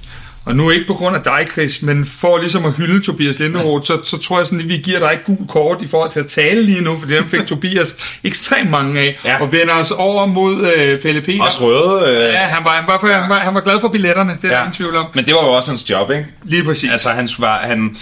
[0.45, 3.85] Og nu ikke på grund af dig, Chris, men for ligesom at hylde Tobias Linderoth,
[3.85, 6.19] så, så tror jeg sådan, at vi giver dig et gul kort i forhold til
[6.19, 9.41] at tale lige nu, for den fik Tobias ekstremt mange af, ja.
[9.41, 11.43] og vender os over mod øh, Pelle Peter.
[11.43, 12.17] Også røde.
[12.17, 12.23] Øh...
[12.23, 14.61] Ja, han var, han, var, han, var, han var glad for billetterne, det er ja.
[14.61, 15.05] ingen tvivl om.
[15.13, 16.25] Men det var jo også hans job, ikke?
[16.43, 16.91] Lige præcis.
[16.91, 17.97] Altså, han var, han,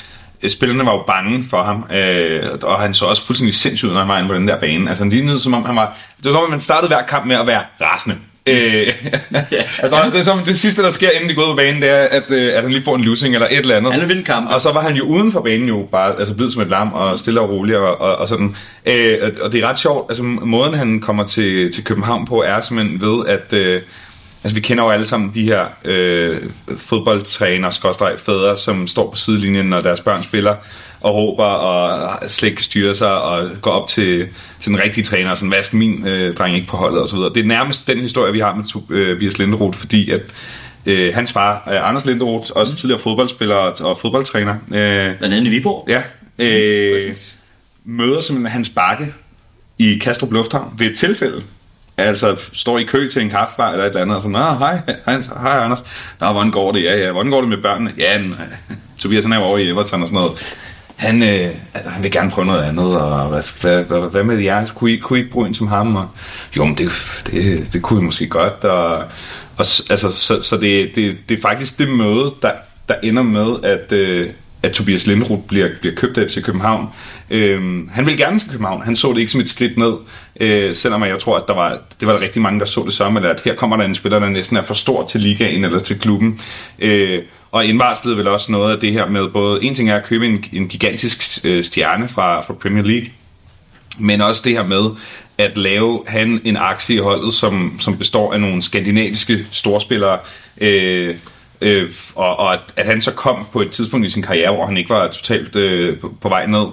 [0.49, 4.09] spillerne var jo bange for ham, øh, og han så også fuldstændig sindssygt, når han
[4.09, 4.89] var inde på den der bane.
[4.89, 5.97] Altså, han lignede som om han var...
[6.17, 8.17] Det var som om, man startede hver kamp med at være rasende.
[8.49, 8.93] Øh,
[9.83, 11.89] altså, det er som det sidste, der sker, inden de går ud på banen, det
[11.89, 13.93] er, at, øh, at han lige får en losing eller et eller andet.
[13.93, 14.51] Han er kamp.
[14.51, 16.93] Og så var han jo uden for banen jo bare altså blevet som et lam
[16.93, 18.55] og stille og rolig og, og, og sådan.
[18.85, 20.11] Øh, og det er ret sjovt.
[20.11, 23.81] Altså måden han kommer til, til København på er simpelthen ved, at øh,
[24.43, 26.37] Altså, vi kender jo alle sammen de her øh,
[26.77, 30.55] fodboldtræner, skorstræk fædre, som står på sidelinjen, når deres børn spiller,
[31.01, 34.27] og råber og slet ikke styre sig, og går op til,
[34.59, 37.07] til den rigtige træner, og sådan, hvad skal min øh, dreng ikke på holdet, og
[37.07, 37.33] så videre.
[37.33, 40.21] Det er nærmest den historie, vi har med øh, Linderoth, fordi at
[40.85, 42.77] øh, hans far, øh, Anders Linderoth, også mm.
[42.77, 44.53] tidligere fodboldspiller og, og fodboldtræner.
[44.53, 45.87] Øh, Blandt andet i Viborg.
[45.89, 46.03] Ja.
[46.39, 47.15] Øh, mm,
[47.93, 49.13] møder simpelthen hans bakke
[49.77, 51.41] i Kastrup Lufthavn ved et tilfælde,
[51.97, 54.81] altså står i kø til en kaffebar eller et eller andet, og så, Nå, hej,
[55.05, 55.83] hej, hej Anders.
[56.19, 56.83] Nå, hvordan går det?
[56.83, 57.93] Ja, ja, hvordan går det med børnene?
[57.97, 58.35] Ja, den,
[58.97, 60.59] Tobias han er jo over i Everton og sådan noget
[60.99, 64.37] han, øh, altså, han vil gerne prøve noget andet, og hvad, hvad, hvad, hvad med
[64.37, 64.65] jer?
[64.75, 65.95] Kunne I, kunne I ikke bruge en som ham?
[65.95, 66.09] Og,
[66.57, 66.91] jo, men det,
[67.27, 68.97] det, det kunne I måske godt, og,
[69.57, 72.51] og altså, så, så det, det, det er faktisk det møde, der,
[72.89, 74.29] der ender med, at, øh,
[74.63, 76.87] at Tobias Lindrup bliver, bliver købt af FC København.
[77.29, 78.81] Øhm, han vil gerne til København.
[78.81, 79.93] Han så det ikke som et skridt ned,
[80.39, 82.93] øh, selvom jeg tror, at der var, det var der rigtig mange, der så det
[82.93, 85.65] som, eller at her kommer der en spiller, der næsten er for stor til ligaen
[85.65, 86.39] eller til klubben.
[86.79, 87.19] Øh,
[87.51, 90.25] og indvarslede vel også noget af det her med både, en ting er at købe
[90.25, 93.07] en, en gigantisk øh, stjerne fra, fra Premier League,
[93.99, 94.83] men også det her med
[95.37, 100.19] at lave han en aktie i holdet, som, som består af nogle skandinaviske storspillere,
[100.61, 101.15] øh,
[101.61, 104.65] øh, og, og at, at han så kom på et tidspunkt i sin karriere, hvor
[104.65, 106.65] han ikke var totalt øh, på, på vej ned,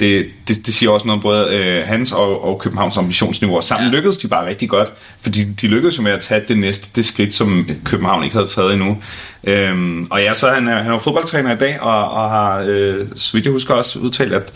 [0.00, 3.56] det, det, det siger også noget om både øh, hans og, og Københavns ambitionsniveau.
[3.56, 3.96] Og sammen ja.
[3.96, 7.06] lykkedes de bare rigtig godt, fordi de lykkedes jo med at tage det næste det
[7.06, 9.02] skridt, som København ikke havde taget endnu.
[9.44, 13.06] Øhm, og ja, så er han, han er fodboldtræner i dag, og, og har, øh,
[13.16, 14.52] så vidt jeg husker, også udtalt, at,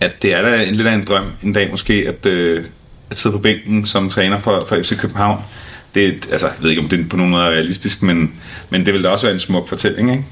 [0.00, 2.64] at det er da en lidt af en drøm en dag måske, at, øh,
[3.10, 5.38] at sidde på bænken som træner for, for FC København.
[5.94, 8.32] Det, altså, jeg ved ikke, om det på nogen måde er realistisk, men,
[8.70, 10.24] men det vil da også være en smuk fortælling, ikke?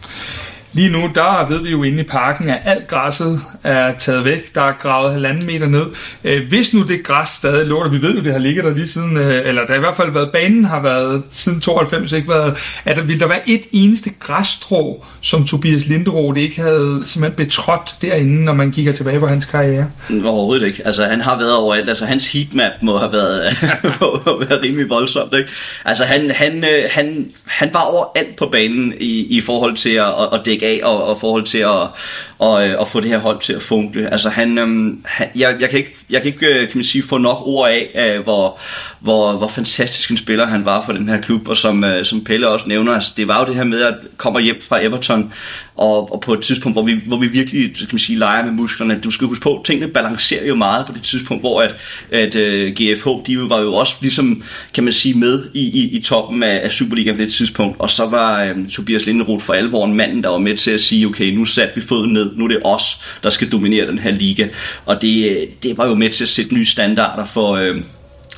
[0.72, 4.54] Lige nu, der ved vi jo inde i parken, at alt græsset er taget væk.
[4.54, 5.86] Der er gravet halvanden meter ned.
[6.24, 8.74] Øh, hvis nu det græs stadig lå der, vi ved jo, det har ligget der
[8.74, 12.28] lige siden, øh, eller der i hvert fald været, banen har været siden 92, ikke
[12.28, 17.46] været, at der ville der være et eneste græsstrå, som Tobias Linderoth ikke havde simpelthen
[17.46, 19.90] betrådt derinde, når man kigger tilbage på hans karriere?
[20.24, 20.82] Overhovedet ikke.
[20.86, 21.88] Altså, han har været overalt.
[21.88, 23.52] Altså, hans heatmap må have været,
[24.00, 25.34] må have været rimelig voldsomt.
[25.34, 25.50] Ikke?
[25.84, 30.28] Altså, han, han, øh, han, han var overalt på banen i, i forhold til at,
[30.32, 31.88] at dække af, og, og forhold til at,
[32.38, 34.12] og, øh, og få det her hold til at funkle.
[34.12, 37.02] Altså han, øhm, han jeg, jeg, kan ikke, jeg kan ikke øh, kan man sige,
[37.02, 38.58] få nok ord af, øh, hvor,
[39.00, 42.24] hvor, hvor fantastisk en spiller han var for den her klub, og som, øh, som
[42.24, 45.32] Pelle også nævner, altså, det var jo det her med at komme hjem fra Everton,
[45.80, 48.52] og, og på et tidspunkt, hvor vi, hvor vi virkelig kan man sige, leger med
[48.52, 49.00] musklerne.
[49.04, 51.74] Du skal huske på, tingene balancerer jo meget på det tidspunkt, hvor at,
[52.10, 54.42] at øh, GFH, de var jo også ligesom,
[54.74, 57.90] kan man sige, med i, i, i toppen af, af Superligaen på det tidspunkt, og
[57.90, 61.06] så var øh, Tobias Linderoth for alvor en mand, der var med til at sige,
[61.06, 64.10] okay, nu satte vi foden ned, nu er det os, der skal dominere den her
[64.10, 64.48] liga,
[64.86, 67.80] og det, øh, det var jo med til at sætte nye standarder for, øh,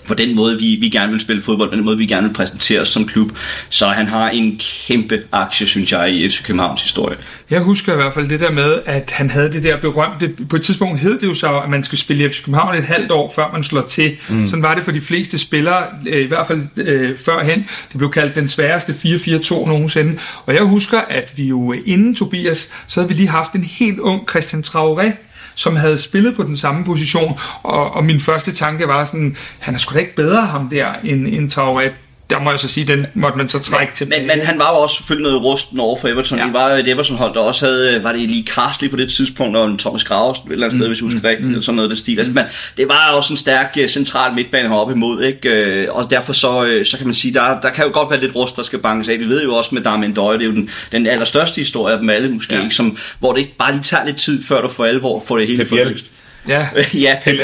[0.05, 2.81] for den måde, vi, vi gerne vil spille fodbold, den måde, vi gerne vil præsentere
[2.81, 3.31] os som klub.
[3.69, 7.17] Så han har en kæmpe aktie, synes jeg, i FC Københavns historie.
[7.51, 10.57] Jeg husker i hvert fald det der med, at han havde det der berømte, på
[10.57, 13.13] et tidspunkt hed det jo så, at man skal spille i FC København et halvt
[13.13, 14.17] år, før man slår til.
[14.29, 14.47] Mm.
[14.47, 17.67] Sådan var det for de fleste spillere, øh, i hvert fald øh, førhen.
[17.89, 20.19] Det blev kaldt den sværeste 4-4-2 nogensinde.
[20.47, 23.99] Og jeg husker, at vi jo inden Tobias, så havde vi lige haft en helt
[23.99, 25.11] ung Christian Traoré,
[25.55, 29.75] som havde spillet på den samme position, og, og min første tanke var sådan, han
[29.75, 31.91] er sgu da ikke bedre ham der, end, end Traoré
[32.33, 34.09] der må jeg så sige, den måtte man så trække til.
[34.09, 36.39] Men, men han var jo også selvfølgelig noget rusten over for Everton.
[36.39, 36.45] Ja.
[36.45, 39.67] Det var et Everton-hold, der også havde, var det lige Carsley på det tidspunkt, og
[39.67, 41.51] en Thomas Graves et eller andet sted, mm, hvis jeg husker mm, rigtigt, mm.
[41.51, 42.19] eller sådan noget af det stil.
[42.19, 42.45] Altså, men
[42.77, 45.49] det var også en stærk øh, central midtbane heroppe imod, ikke?
[45.49, 48.21] Øh, og derfor så, øh, så kan man sige, der, der kan jo godt være
[48.21, 49.19] lidt rust, der skal banges af.
[49.19, 52.01] Vi ved jo også med Darmin Døje, det er jo den, den allerstørste historie af
[52.01, 52.63] dem alle måske, ja.
[52.63, 52.75] ikke?
[52.75, 55.47] Som, hvor det ikke bare lige tager lidt tid, før du for alvor får det
[55.47, 56.07] hele forløst.
[56.49, 57.39] Ja, ja Pep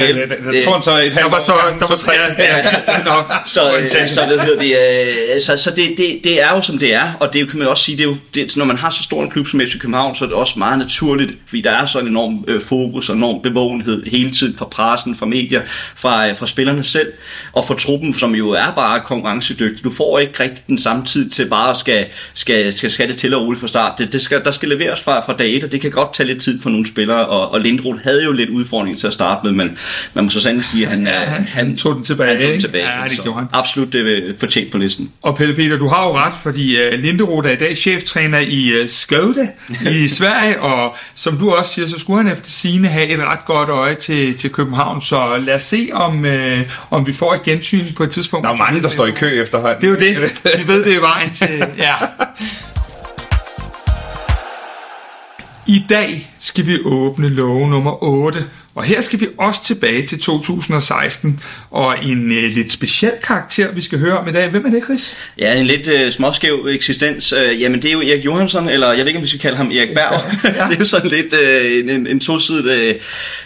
[0.55, 1.41] Jeg tror så et halvt år.
[1.41, 2.13] Så, der var tre.
[2.39, 3.05] Ja, ja.
[3.05, 4.77] Nå, så, øh, så, hvad hedder det,
[5.37, 7.69] øh, så, så det, det, det er jo som det er, og det kan man
[7.69, 9.79] også sige, det er jo, det, når man har så stor en klub som FC
[9.79, 13.09] København, så er det også meget naturligt, fordi der er så en enorm øh, fokus
[13.09, 15.63] og enorm bevågenhed hele tiden fra pressen, fra medier,
[15.97, 17.13] fra, øh, fra spillerne selv,
[17.53, 19.85] og fra truppen, som jo er bare konkurrencedygtig.
[19.85, 23.17] Du får ikke rigtig den samme tid til bare at skal, skal, skal, skal det
[23.17, 23.99] til at rulle fra start.
[23.99, 26.27] Det, det skal, der skal leveres fra, fra dag et, og det kan godt tage
[26.27, 29.13] lidt tid for nogle spillere, og, og Lindroth havde jo lidt udfordring udfordring til at
[29.13, 29.79] starte med, men
[30.15, 32.35] man må så sandelig sige, at han, ja, han, han tog den tilbage.
[32.35, 33.03] Han tog den tilbage.
[33.03, 33.49] Ja, det gjorde han.
[33.53, 35.11] Absolut det fortjent på listen.
[35.23, 38.83] Og Pelle Peter, du har jo ret, fordi uh, Linderoth er i dag cheftræner i
[38.83, 39.49] uh, Skövde
[39.91, 43.45] i Sverige, og som du også siger, så skulle han efter sine have et ret
[43.45, 46.61] godt øje til, til København, så lad os se, om, uh,
[46.91, 48.45] om vi får et gensyn på et tidspunkt.
[48.45, 49.81] Der er mange, der står i kø efterhånden.
[49.81, 50.35] Det er jo det.
[50.59, 51.49] Vi ved, det er vejen til...
[51.79, 51.95] Ja.
[55.71, 58.39] I dag skal vi åbne lov nummer 8,
[58.79, 63.81] og her skal vi også tilbage til 2016, og en øh, lidt speciel karakter, vi
[63.81, 64.51] skal høre om i dag.
[64.51, 65.17] Hvem er det, Chris?
[65.39, 67.33] Ja, en lidt øh, småskæv eksistens.
[67.33, 69.57] Øh, jamen, det er jo Erik Johansson, eller jeg ved ikke, om vi skal kalde
[69.57, 70.21] ham Erik Berg.
[70.45, 70.65] Ja.
[70.67, 72.97] det er jo sådan lidt øh, en, en tosidig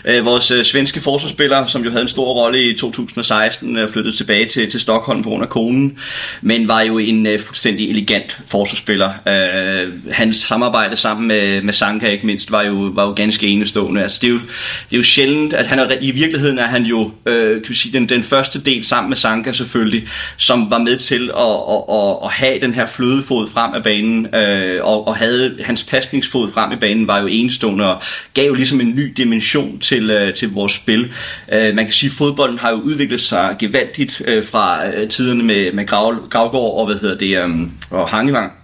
[0.05, 3.93] øh, øh, vores øh, svenske forsvarsspiller, som jo havde en stor rolle i 2016, øh,
[3.93, 5.99] flyttede tilbage til, til Stockholm på grund af konen,
[6.43, 9.13] men var jo en øh, fuldstændig elegant forsvarsspiller.
[9.29, 14.03] Øh, hans samarbejde sammen med, med Sanka, ikke mindst, var jo, var jo ganske enestående.
[14.03, 16.83] Altså, det er jo, det er jo sjældent, at han er, i virkeligheden er han
[16.83, 20.79] jo øh, kan vi sige, den, den første del sammen med Sanka selvfølgelig, som var
[20.79, 25.07] med til at, at, at, at have den her flødefod frem af banen, øh, og,
[25.07, 28.03] og havde hans pasningsfod frem i banen var jo enestående og
[28.35, 31.13] gav jo ligesom en ny dimension til, øh, til vores spil.
[31.53, 35.43] Øh, man kan sige, at fodbolden har jo udviklet sig gevaldigt øh, fra øh, tiderne
[35.43, 37.51] med, med Grav, Gravgaard og, hvad hedder det, øh,
[37.91, 38.62] og Hangevang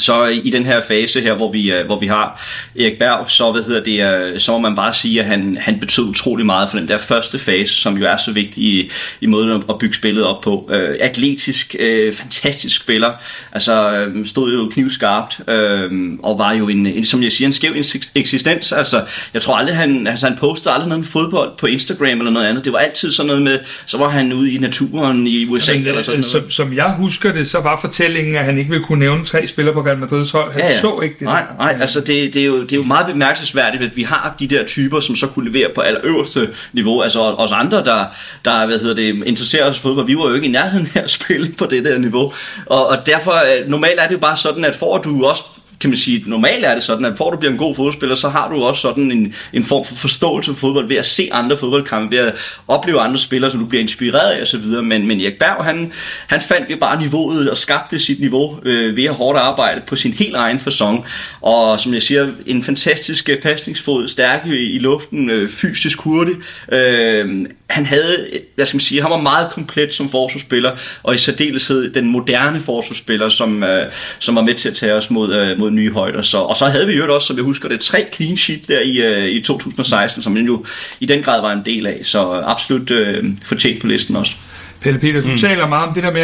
[0.00, 2.46] så i den her fase her, hvor vi, øh, hvor vi har
[2.80, 5.80] Erik Berg, så, hvad hedder det, øh, så må man bare sige, at han, han
[5.80, 8.90] betød utrolig meget for den der første fase, som jo er så vigtig i,
[9.20, 10.68] i måden at bygge spillet op på.
[10.68, 13.12] Uh, atletisk, uh, fantastisk spiller,
[13.52, 17.52] altså uh, stod jo knivskarpt, uh, og var jo en, en, som jeg siger, en
[17.52, 17.72] skæv
[18.14, 18.72] eksistens.
[18.72, 22.30] Altså, jeg tror aldrig, han, altså, han postede aldrig noget med fodbold på Instagram eller
[22.30, 22.64] noget andet.
[22.64, 25.86] Det var altid sådan noget med, så var han ude i naturen i USA Jamen,
[25.86, 26.30] eller sådan noget.
[26.30, 29.46] Som, som jeg husker det, så var fortællingen, at han ikke ville kunne nævne tre
[29.46, 30.52] spillere på Real Madrids hold.
[30.52, 30.80] Han ja, ja.
[30.80, 31.22] så ikke det.
[31.22, 34.34] Nej, nej altså det, det, er jo, det er jo meget bemærkelsesværdigt, at vi har
[34.40, 37.02] de der typer, som så kunne levere på allerøverste niveau.
[37.02, 38.04] Altså os andre, der,
[38.44, 41.02] der hvad hedder det, interesserer os for fodbold, vi var jo ikke i nærheden af
[41.02, 42.32] at spille på det der niveau.
[42.66, 45.42] Og, og derfor, øh, normalt er det jo bare sådan, at får du også
[45.80, 48.16] kan man sige, normalt er det sådan, at for at du bliver en god fodboldspiller,
[48.16, 51.28] så har du også sådan en, en form for forståelse for fodbold ved at se
[51.32, 52.34] andre fodboldkampe, ved at
[52.68, 54.64] opleve andre spillere, som du bliver inspireret af osv.
[54.64, 55.92] Men, men Erik Berg, han,
[56.26, 59.96] han fandt jo bare niveauet og skabte sit niveau øh, ved at hårdt arbejde på
[59.96, 61.04] sin helt egen fasong.
[61.40, 66.34] Og som jeg siger, en fantastisk øh, pasningsfod, stærk i, i luften, øh, fysisk hurtig.
[66.72, 71.18] Øh, han havde, hvad skal man sige, han var meget komplet som forsvarsspiller, og i
[71.18, 75.58] særdeleshed den moderne forsvarsspiller, som, øh, som var med til at tage os mod, øh,
[75.58, 76.22] mod nye højder.
[76.22, 78.80] Så, og så havde vi jo også, som jeg husker det, tre clean sheet der
[78.80, 80.64] i, øh, i 2016, som jo
[81.00, 84.32] i den grad var en del af, så absolut øh, fortjent på listen også.
[84.80, 85.36] Pelle Peter, du mm.
[85.36, 86.20] taler meget om det der med,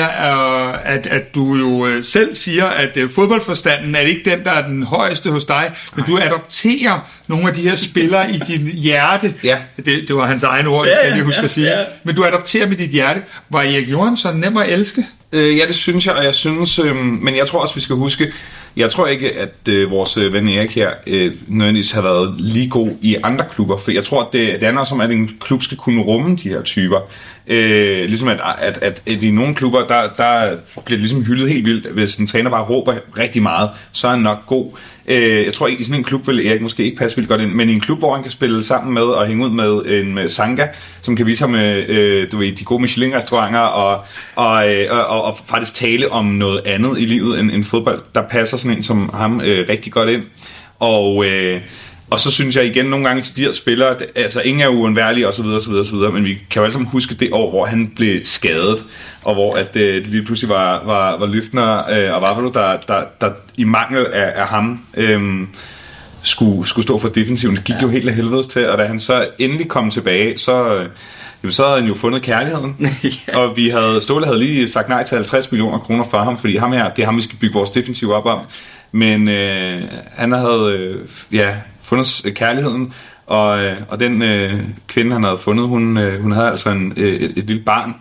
[0.85, 4.67] at, at du jo øh, selv siger, at øh, fodboldforstanden er ikke den, der er
[4.67, 9.35] den højeste hos dig, men du adopterer nogle af de her spillere i dit hjerte.
[9.45, 9.59] Ja.
[9.77, 11.67] Det, det var hans egen ord, det skal jeg lige huske ja, at sige.
[11.67, 11.85] Ja.
[12.05, 13.23] Men du adopterer med dit hjerte.
[13.51, 15.07] Var Erik Johansson nem at elske?
[15.33, 17.97] Øh, ja, det synes jeg, og jeg synes, øh, men jeg tror også, vi skal
[17.97, 18.33] huske,
[18.77, 22.69] jeg tror ikke, at øh, vores øh, ven Erik her øh, nødvendigvis har været lige
[22.69, 25.31] god i andre klubber, for jeg tror, at det, det handler også om, at en
[25.41, 27.01] klub skal kunne rumme de her typer.
[27.47, 31.49] Øh, ligesom at, at, at, at i nogle klubber, der, der bliver det ligesom hyldet
[31.49, 31.87] helt vildt.
[31.87, 34.71] Hvis en træner bare råber rigtig meget, så er han nok god.
[35.09, 37.41] Øh, jeg tror ikke, i sådan en klub vil Erik måske ikke passe vildt godt
[37.41, 39.73] ind, men i en klub, hvor han kan spille sammen med og hænge ud med
[39.73, 40.67] en øh, med Sanga,
[41.03, 44.05] som kan vise ham øh, øh, du ved, de gode Michelin-restauranter og,
[44.37, 48.23] og, øh, og, og, faktisk tale om noget andet i livet end, end fodbold, der
[48.23, 50.23] passer sådan en som ham øh, rigtig godt ind.
[50.79, 51.27] Og...
[51.27, 51.61] Øh,
[52.11, 55.29] og så synes jeg igen nogle gange til de her spillere, altså ingen er uundværlige
[55.29, 55.45] osv.
[55.45, 55.73] osv.
[55.73, 55.95] osv.
[55.95, 58.85] Men vi kan jo alle sammen huske det år, hvor han blev skadet,
[59.25, 62.77] og hvor at, øh, det lige pludselig var, var, var Lyftner øh, og Vavalo, der,
[62.89, 65.47] der, der i mangel af, af ham øh,
[66.23, 67.57] skulle, skulle stå for defensiven.
[67.57, 67.83] Det gik ja.
[67.83, 70.75] jo helt af helvedes til, og da han så endelig kom tilbage, så...
[70.75, 70.89] Øh,
[71.43, 72.77] jamen, så havde han jo fundet kærligheden.
[73.29, 73.39] ja.
[73.39, 76.57] Og vi havde, Ståle havde lige sagt nej til 50 millioner kroner for ham, fordi
[76.57, 78.39] ham her, det er ham, vi skal bygge vores defensiv op om.
[78.93, 79.83] Men øh,
[80.15, 81.55] han havde øh, ja,
[81.87, 82.93] fundet kærligheden,
[83.27, 86.93] og, øh, og den øh, kvinde, han havde fundet, hun, øh, hun havde altså en,
[86.97, 87.95] øh, et, et lille barn,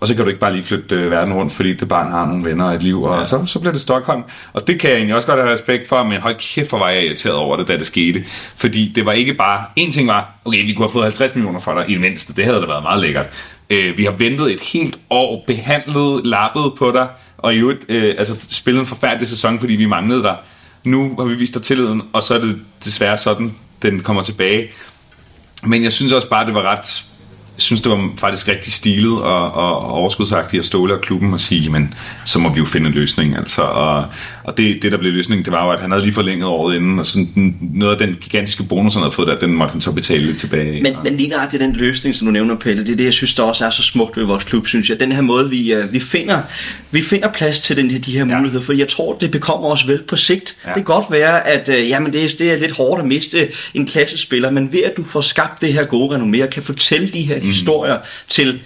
[0.00, 2.26] og så kan du ikke bare lige flytte øh, verden rundt, fordi det barn har
[2.26, 3.24] nogle venner og et liv, og ja.
[3.24, 4.22] så, så bliver det Stockholm.
[4.52, 6.88] Og det kan jeg egentlig også godt have respekt for, men hold kæft, hvor var
[6.88, 8.24] jeg irriteret over det, da det skete.
[8.56, 11.60] Fordi det var ikke bare, en ting var, okay, vi kunne have fået 50 millioner
[11.60, 13.26] for dig i det mindste, det havde da været meget lækkert.
[13.70, 17.08] Øh, vi har ventet et helt år, behandlet, lappet på dig,
[17.38, 20.36] og i øvrigt øh, altså, spillet en forfærdelig sæson, fordi vi manglede dig
[20.84, 24.70] nu har vi vist dig tilliden, og så er det desværre sådan, den kommer tilbage.
[25.62, 27.04] Men jeg synes også bare, det var ret
[27.56, 31.40] synes, det var faktisk rigtig stilet og, og, og overskudsagtigt at ståle af klubben og
[31.40, 31.94] sige, men
[32.24, 33.36] så må vi jo finde en løsning.
[33.36, 33.62] Altså.
[33.62, 34.04] Og,
[34.44, 36.76] og det, det, der blev løsningen, det var jo, at han havde lige forlænget året
[36.76, 39.80] inden, og sådan, noget af den gigantiske bonus, han havde fået der, den måtte han
[39.80, 40.82] så betale lidt tilbage.
[40.82, 43.34] Men, men lige nøjagtigt den løsning, som du nævner, Pelle, det er det, jeg synes,
[43.34, 45.00] der også er så smukt ved vores klub, synes jeg.
[45.00, 46.40] Den her måde, vi, uh, vi, finder,
[46.90, 48.66] vi finder plads til den, de her muligheder, ja.
[48.66, 50.56] for jeg tror, det bekommer os vel på sigt.
[50.64, 50.68] Ja.
[50.68, 53.48] Det kan godt være, at uh, jamen, det, er, det er lidt hårdt at miste
[53.74, 57.08] en klassespiller, men ved at du får skabt det her gode renommé, og kan fortælle
[57.08, 58.60] de her historier til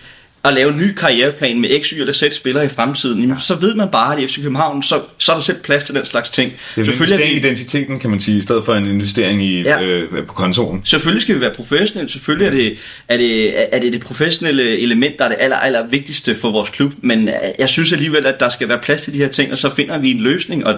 [0.45, 3.55] at lave en ny karriereplan med X, Y eller Z spillere i fremtiden, jamen, så
[3.55, 6.05] ved man bare, at i FC København, så, så er der selv plads til den
[6.05, 6.53] slags ting.
[6.53, 9.62] Det er Selvfølgelig investering i identiteten, kan man sige, i stedet for en investering i,
[9.62, 9.82] ja.
[9.82, 10.82] øh, på kontoren.
[10.84, 12.78] Selvfølgelig skal vi være professionelle, selvfølgelig er det,
[13.09, 16.70] er det, er det det professionelle element, der er det aller, aller vigtigste for vores
[16.70, 19.59] klub, men jeg synes alligevel, at der skal være plads til de her ting, og
[19.59, 20.74] så finder vi en løsning, og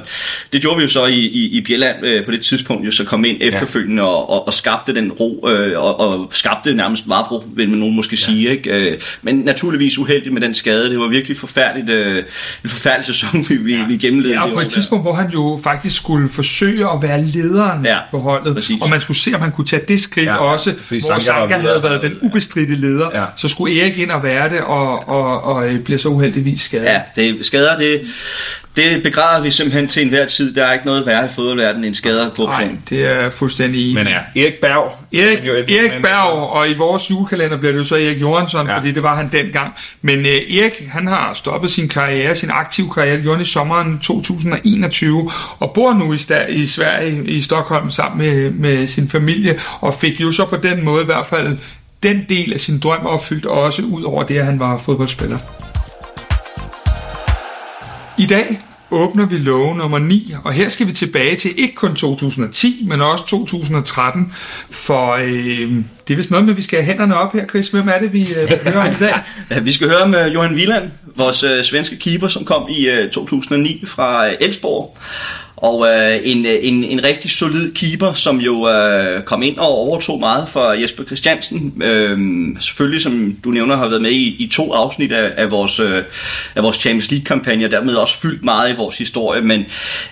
[0.53, 3.05] det gjorde vi jo så i, i, i Bjelland øh, på det tidspunkt, jo så
[3.05, 4.09] kom ind efterfølgende ja.
[4.09, 7.97] og, og, og skabte den ro, øh, og, og skabte nærmest Vavro, vil man nogen
[7.97, 8.17] måske ja.
[8.17, 8.91] sige, ikke?
[8.91, 10.91] Øh, men naturligvis uheldig med den skade.
[10.91, 12.25] Det var virkelig forfærdeligt, øh,
[12.65, 13.87] en forfærdelig sæson, vi, vi, ja.
[13.87, 14.41] vi gennemlevede.
[14.41, 15.11] Ja, og på et tidspunkt, der.
[15.11, 18.83] hvor han jo faktisk skulle forsøge at være lederen ja, på holdet, præcis.
[18.83, 21.83] og man skulle se, om han kunne tage det skridt ja, også, hvor Sanka havde
[21.83, 23.25] været den ubestridte leder, ja.
[23.37, 26.85] så skulle Erik ind og være det, og, og, og, og bliver så uheldigvis skadet.
[26.85, 28.01] Ja, det, skader, det,
[28.81, 30.55] det begræder vi simpelthen til enhver tid.
[30.55, 32.69] Der er ikke noget værre i fodboldverdenen end skader og korruption.
[32.69, 34.97] Nej, det er fuldstændig Men ja, Erik Berg.
[35.13, 38.77] Erik, Erik Berg, og i vores julekalender bliver det jo så Erik Johansson, ja.
[38.77, 39.75] fordi det var han dengang.
[40.03, 45.31] Men uh, Erik, han har stoppet sin karriere, sin aktive karriere, gjorde i sommeren 2021,
[45.59, 46.19] og bor nu i,
[46.49, 50.85] i Sverige, i Stockholm, sammen med, med sin familie, og fik jo så på den
[50.85, 51.59] måde i hvert fald
[52.03, 55.39] den del af sin drøm opfyldt, også ud over det, at han var fodboldspiller.
[58.19, 58.61] I dag
[58.91, 63.01] åbner vi lov nummer 9, og her skal vi tilbage til ikke kun 2010, men
[63.01, 64.33] også 2013,
[64.71, 65.73] for øh,
[66.09, 67.69] det er vist noget med, at vi skal have hænderne op her, Chris.
[67.69, 69.15] Hvem er det, vi øh, hører om i dag?
[69.51, 72.89] ja, vi skal høre om øh, Johan Wieland, vores øh, svenske keeper, som kom i
[72.89, 74.97] øh, 2009 fra øh, Elsborg.
[75.61, 79.69] Og øh, en, øh, en, en rigtig solid keeper, som jo øh, kom ind og
[79.69, 81.83] overtog meget for Jesper Christiansen.
[81.83, 82.19] Øh,
[82.61, 86.03] selvfølgelig, som du nævner, har været med i, i to afsnit af, af, vores, øh,
[86.55, 89.43] af vores Champions League-kampagne, og dermed også fyldt meget i vores historie.
[89.43, 89.65] Men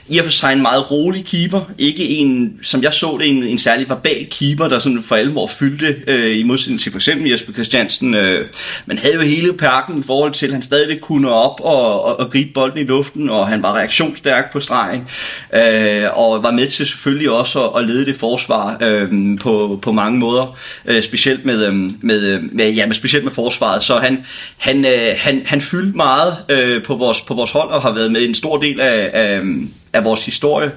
[0.09, 1.61] i og for sig en meget rolig keeper.
[1.79, 5.47] Ikke en, som jeg så det, en, en særlig verbal keeper, der sådan for alvor
[5.47, 8.15] fyldte, øh, i modsætning til for eksempel Jesper Christiansen.
[8.15, 8.47] Øh,
[8.87, 12.21] man havde jo hele perken i forhold til, at han stadigvæk kunne op og, og,
[12.21, 15.09] og gribe bolden i luften, og han var reaktionsstærk på stregen
[15.55, 19.93] øh, og var med til selvfølgelig også at, at lede det forsvar øh, på, på
[19.93, 23.83] mange måder, øh, specielt med, øh, med, med ja, med specielt med forsvaret.
[23.83, 24.25] Så han
[24.57, 28.13] han øh, han, han fyldte meget øh, på vores på vores hold og har været
[28.13, 29.43] med en stor del af, af
[29.93, 30.71] af vores historie.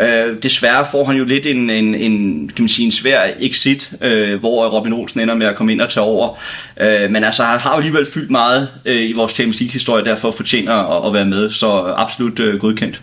[0.00, 3.92] Øh, desværre får han jo lidt en, en, en, kan man sige, en svær exit,
[4.00, 6.38] øh, hvor Robin Olsen ender med at komme ind og tage over.
[6.80, 10.30] Øh, men altså, han har jo alligevel fyldt meget øh, i vores Champions League-historie, derfor
[10.30, 13.00] fortjener at, at være med, så absolut øh, godkendt.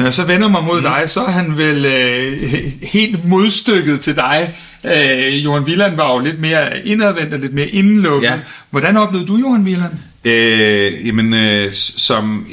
[0.00, 0.82] Når jeg så vender mig mod mm.
[0.82, 2.42] dig, så er han vel øh,
[2.82, 4.54] helt modstykket til dig.
[4.84, 8.28] Øh, Johan Wieland var jo lidt mere indadvendt og lidt mere indelukket.
[8.28, 8.38] Ja.
[8.70, 9.92] Hvordan oplevede du Johan Wieland?
[10.24, 12.46] Øh, jamen, øh, som,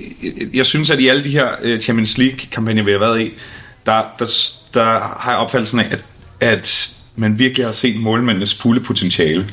[0.54, 3.32] jeg synes, at i alle de her øh, Champions League-kampagner, vi har været i,
[3.86, 4.26] der, der,
[4.74, 6.06] der har jeg opfattelsen af, at,
[6.40, 9.48] at man virkelig har set målmændenes fulde potentiale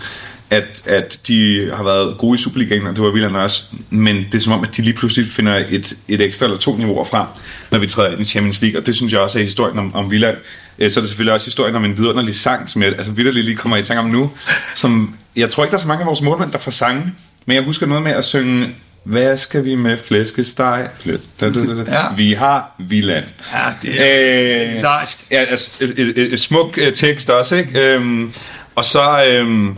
[0.51, 4.35] at, at de har været gode i Superligaen, og det var William også, men det
[4.35, 7.27] er som om, at de lige pludselig finder et, et ekstra eller to niveauer frem,
[7.71, 9.95] når vi træder ind i Champions League, og det synes jeg også er historien om,
[9.95, 10.37] om Villand.
[10.79, 13.45] Øh, så er det selvfølgelig også historien om en vidunderlig sang, som jeg altså vidderligt
[13.45, 14.31] lige kommer i tanke om nu,
[14.75, 17.13] som jeg tror ikke, der er så mange af vores målmænd, der får sange,
[17.47, 18.75] men jeg husker noget med at synge
[19.05, 20.89] hvad skal vi med flæskesteg?
[21.01, 21.21] Flyt.
[21.41, 22.01] Da, da, da, da.
[22.01, 22.15] Ja.
[22.17, 23.25] Vi har Villand.
[23.53, 24.83] Ja, det er øh,
[25.31, 27.81] Ja, altså, et, et, et, et smuk uh, tekst også, ikke?
[27.81, 28.33] Øhm,
[28.75, 29.27] og så...
[29.29, 29.77] Øhm,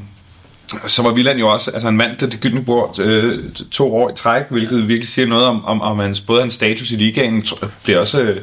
[0.86, 4.10] så var Villand jo også altså en mand, der det gyldne bord øh, to år
[4.10, 7.44] i træk, hvilket virkelig siger noget om, om, om hans, både hans status i ligaen,
[7.84, 8.20] bliver også...
[8.20, 8.36] Øh,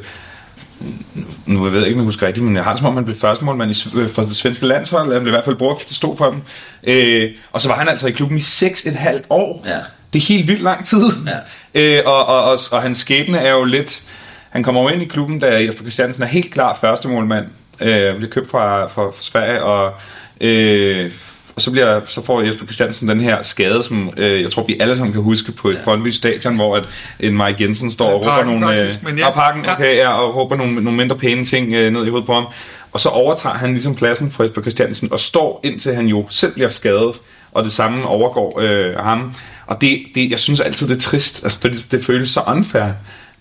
[1.46, 2.94] nu jeg ved jeg ikke, om jeg husker rigtigt, men jeg har det som om,
[2.94, 5.56] han blev første målmand i, øh, for det svenske landshold, han blev i hvert fald
[5.56, 6.42] brugt, det stod for dem.
[6.84, 9.62] Øh, og så var han altså i klubben i 6,5 år.
[9.66, 9.78] Ja.
[10.12, 11.04] Det er helt vildt lang tid.
[11.26, 11.36] Ja.
[11.76, 14.02] Øh, og, og, og, og hans skæbne er jo lidt...
[14.50, 17.46] Han kommer jo ind i klubben, da Jesper Christiansen er helt klar første målmand.
[17.80, 19.94] Øh, bliver købt fra, fra, fra Sverige, og...
[20.40, 21.12] Øh,
[21.54, 24.76] og så, bliver, så får Jesper Christiansen den her skade, som øh, jeg tror, vi
[24.80, 25.84] alle sammen kan huske på et ja.
[25.84, 26.88] Brøndby Stadion, hvor at
[27.20, 28.66] en Mike Jensen står og råber nogle...
[28.66, 29.30] Faktisk, øh, ja.
[29.30, 32.34] parken, okay, ja, og råber nogle, nogle mindre pæne ting øh, ned i hovedet på
[32.34, 32.46] ham.
[32.92, 36.52] Og så overtager han ligesom pladsen for Jesper Christiansen, og står indtil han jo selv
[36.52, 37.20] bliver skadet,
[37.52, 39.34] og det samme overgår øh, ham.
[39.66, 42.90] Og det, det, jeg synes altid, det er trist, altså, fordi det føles så unfair.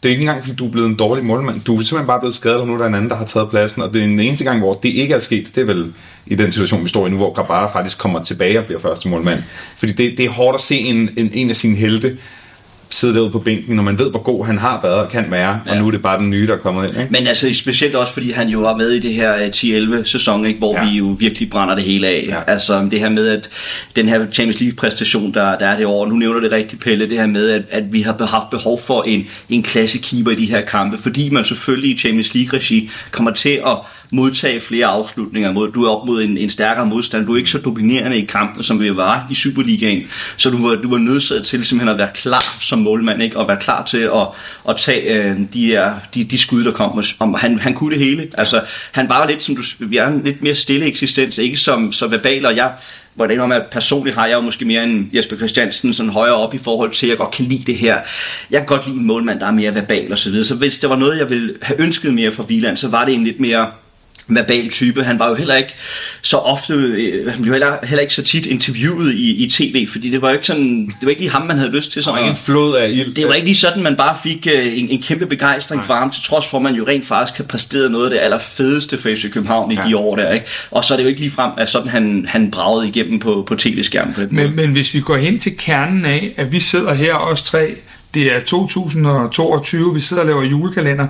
[0.04, 1.62] Det er ikke engang, fordi du er blevet en dårlig målmand.
[1.62, 3.50] Du er simpelthen bare blevet skadet, og nu er der en anden, der har taget
[3.50, 3.82] pladsen.
[3.82, 5.94] Og det er den eneste gang, hvor det ikke er sket, det er vel
[6.26, 9.10] i den situation, vi står i nu, hvor Grabara faktisk kommer tilbage og bliver første
[9.10, 9.44] målmand.
[9.78, 12.18] Fordi det, det er hårdt at se en, en, en af sine helte
[12.94, 15.60] sidde derude på bænken, når man ved, hvor god han har været og kan være,
[15.66, 15.72] ja.
[15.72, 16.98] og nu er det bare den nye, der er kommet ind.
[16.98, 17.12] Ikke?
[17.12, 20.46] Men altså specielt også, fordi han jo var med i det her 10-11 øh, sæson,
[20.46, 20.90] ikke, hvor ja.
[20.90, 22.26] vi jo virkelig brænder det hele af.
[22.28, 22.52] Ja.
[22.52, 23.50] Altså det her med, at
[23.96, 27.18] den her Champions League-præstation, der, der er det år, nu nævner det rigtigt, Pelle, det
[27.18, 30.46] her med, at, at vi har haft behov for en, en klasse keeper i de
[30.46, 33.78] her kampe, fordi man selvfølgelig i Champions League-regi kommer til at
[34.14, 35.52] modtage flere afslutninger.
[35.52, 37.26] Mod, du er op mod en, en stærkere modstand.
[37.26, 40.04] Du er ikke så dominerende i kampen, som vi var i Superligaen.
[40.38, 43.38] Så du var, du var nødsaget til simpelthen at være klar som målmand, ikke?
[43.38, 44.28] og være klar til at,
[44.70, 47.04] at tage øh, de, her, de, de skud, der kom.
[47.20, 48.28] Om, han, han kunne det hele.
[48.38, 48.62] Altså,
[48.92, 52.08] han var lidt, som du, vi er en lidt mere stille eksistens, ikke som så
[52.08, 52.72] verbal, og jeg,
[53.14, 56.54] hvor om at personligt har jeg jo måske mere en Jesper Christiansen sådan højere op
[56.54, 57.98] i forhold til, at jeg godt kan lide det her.
[58.52, 60.46] Jeg kan godt lide en målmand, der er mere verbal og så videre.
[60.46, 63.14] Så hvis der var noget, jeg ville have ønsket mere fra Viland, så var det
[63.14, 63.72] en lidt mere
[64.28, 65.04] verbal type.
[65.04, 65.76] Han var jo heller ikke
[66.22, 70.10] så ofte, øh, han blev heller, heller ikke så tit interviewet i, i tv, fordi
[70.10, 72.04] det var jo ikke sådan, det var ikke lige ham, man havde lyst til.
[72.04, 73.16] Sådan ikke en flod af ild.
[73.16, 75.88] Det var ikke lige sådan, man bare fik øh, en, en kæmpe begejstring Nej.
[75.88, 78.20] for ham, til trods for, at man jo rent faktisk har præsteret noget af det
[78.20, 79.88] allerfedeste for FC København i ja.
[79.88, 80.32] de år der.
[80.32, 80.46] Ikke?
[80.72, 83.44] Og så er det jo ikke lige frem, at sådan han, han bragede igennem på,
[83.48, 84.16] på tv-skærmen.
[84.32, 87.76] men, men hvis vi går hen til kernen af, at vi sidder her os tre,
[88.14, 91.08] det er 2022, vi sidder og laver julekalender,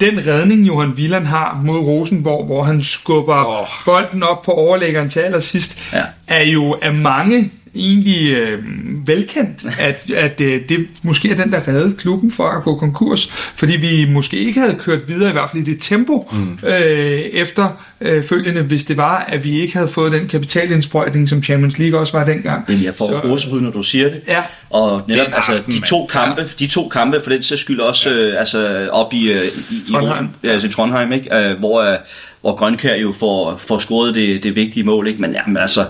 [0.00, 3.66] den redning, Johan Wieland har mod Rosenborg, hvor han skubber oh.
[3.84, 6.02] bolden op på overlæggeren til allersidst, ja.
[6.26, 8.58] er jo af mange egentlig øh,
[9.06, 13.30] velkendt, at, at øh, det måske er den, der reddede klubben for at gå konkurs,
[13.30, 16.68] fordi vi måske ikke havde kørt videre, i hvert fald i det tempo, mm.
[16.68, 17.68] øh, efter
[18.00, 22.00] øh, følgende, hvis det var, at vi ikke havde fået den kapitalindsprøjtning, som Champions League
[22.00, 22.64] også var dengang.
[22.68, 24.20] Men jeg får gåsehud, når du siger det.
[24.28, 24.42] Ja.
[24.70, 26.46] Og netop altså, aften, de to kampe, ja.
[26.58, 28.16] de to kampe for den sags skyld også ja.
[28.16, 31.36] øh, altså, op i, øh, i, Trondheim, i, altså, i Trondheim ikke?
[31.36, 31.98] Øh, hvor øh,
[32.40, 35.06] hvor Grønkær jo får, får scoret det, det vigtige mål.
[35.06, 35.20] Ikke?
[35.20, 35.86] Men jamen, altså,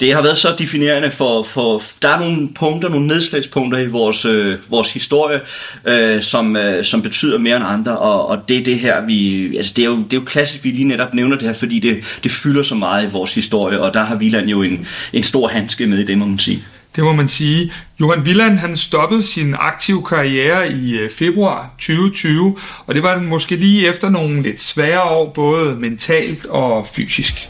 [0.00, 4.24] det har været så definerende for, for der er nogle punkter, nogle nedslagspunkter i vores,
[4.24, 5.40] øh, vores historie,
[5.84, 9.56] øh, som, øh, som betyder mere end andre, og, og det er det her, vi,
[9.56, 11.78] altså det er, jo, det er jo klassisk, vi lige netop nævner det her, fordi
[11.78, 15.22] det, det fylder så meget i vores historie, og der har Viland jo en, en
[15.22, 16.64] stor handske med i det, må man sige.
[16.96, 17.72] Det må man sige.
[18.00, 22.56] Johan Villand han stoppede sin aktive karriere i øh, februar 2020,
[22.86, 27.48] og det var måske lige efter nogle lidt svære år, både mentalt og fysisk.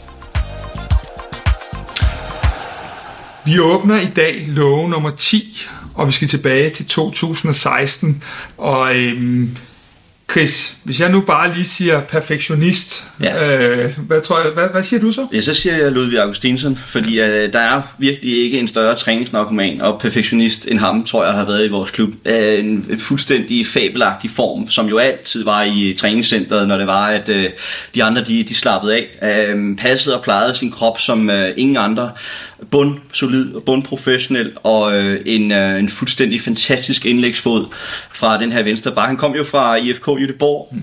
[3.45, 8.23] Vi åbner i dag lov nummer 10, og vi skal tilbage til 2016.
[8.57, 9.57] Og øhm,
[10.31, 13.57] Chris, hvis jeg nu bare lige siger perfektionist, ja.
[13.57, 15.27] øh, hvad, tror jeg, hvad, hvad siger du så?
[15.33, 19.81] Ja, så siger jeg Ludvig Augustinsson, fordi øh, der er virkelig ikke en større træningsnarkoman
[19.81, 22.09] og perfektionist end ham, tror jeg har været i vores klub.
[22.25, 27.29] Øh, en fuldstændig fabelagtig form, som jo altid var i træningscenteret, når det var, at
[27.29, 27.49] øh,
[27.95, 29.07] de andre de, de slappede af.
[29.49, 32.11] Øh, passede og plejede sin krop som øh, ingen andre
[32.71, 37.65] bund solid og bund professionel og øh, en, øh, en fuldstændig fantastisk indlægsfod
[38.13, 39.07] fra den her venstre bak.
[39.07, 40.81] Han kom jo fra IFK Göteborg, mm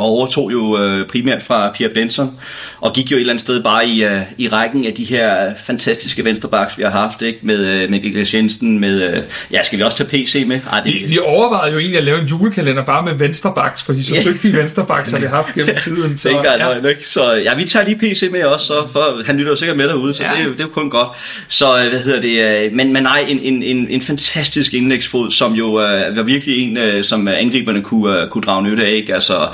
[0.00, 2.38] og overtog jo øh, primært fra Pierre Benson,
[2.80, 5.54] og gik jo et eller andet sted bare i, øh, i rækken af de her
[5.66, 7.38] fantastiske venstrebacks, vi har haft, ikke?
[7.42, 9.22] med, øh, med Niklas Jensen, med, øh,
[9.52, 10.60] ja, skal vi også tage PC med?
[10.72, 14.04] Ej, det, vi, vi overvejede jo egentlig at lave en julekalender bare med venstrebacks, fordi
[14.04, 14.44] så yeah.
[14.44, 16.18] vi venstrebacks har vi haft gennem tiden.
[16.18, 16.88] Så, det er ikke ja.
[16.88, 17.08] ikke?
[17.08, 19.88] så ja, vi tager lige PC med også, så, for han lytter jo sikkert med
[19.88, 20.30] derude, så ja.
[20.30, 21.08] det, er, det er jo kun godt.
[21.48, 25.30] Så øh, hvad hedder det, øh, men, men nej, en, en, en, en fantastisk indlægsfod,
[25.30, 28.92] som jo øh, var virkelig en, øh, som angriberne kunne, øh, kunne drage nytte af,
[28.92, 29.14] ikke?
[29.14, 29.48] Altså,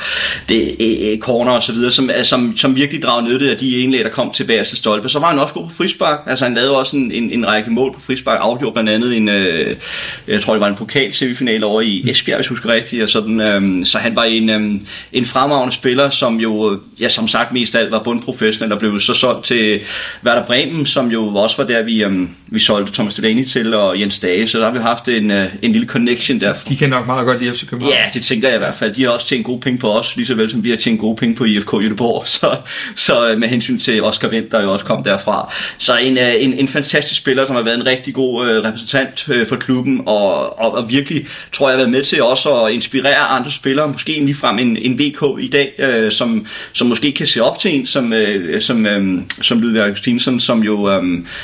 [0.48, 4.04] det, øh, corner og så videre, som, som, som virkelig dragede nytte af de indlæg,
[4.04, 5.08] der kom til bagerste stolpe.
[5.08, 6.20] Så var han også god på frispark.
[6.26, 9.28] Altså han lavede også en, en, en række mål på frispark, afgjorde blandt andet en,
[9.28, 9.76] øh,
[10.28, 13.02] jeg tror det var en pokal semifinale over i Esbjerg, hvis jeg husker rigtigt.
[13.02, 14.80] Og sådan, øh, så han var en, øh,
[15.12, 19.00] en fremragende spiller, som jo, ja som sagt mest af alt var bundprofessionel og blev
[19.00, 19.80] så solgt til
[20.24, 24.00] Werder Bremen, som jo også var der, vi, øh, vi solgte Thomas Delaney til og
[24.00, 26.54] Jens Dage, så der har vi haft en, øh, en lille connection der.
[26.68, 27.94] De kan nok meget godt lide FC København.
[27.94, 28.94] Ja, det tænker jeg i hvert fald.
[28.94, 31.00] De har også tjent gode penge på os, lige så vel som vi har tjent
[31.00, 32.56] gode penge på IFK Göteborg, så,
[32.94, 35.52] så øh, med hensyn til Oscar Wendt, der jo også kom derfra.
[35.78, 39.28] Så en, øh, en, en fantastisk spiller, som har været en rigtig god øh, repræsentant
[39.28, 42.72] øh, for klubben, og, og, og virkelig, tror jeg, har været med til også at
[42.72, 47.12] inspirere andre spillere, måske lige frem en, en VK i dag, øh, som, som måske
[47.12, 51.02] kan se op til en, som, øh, som, øh, som Ludvig Augustinsson, som jo, øh,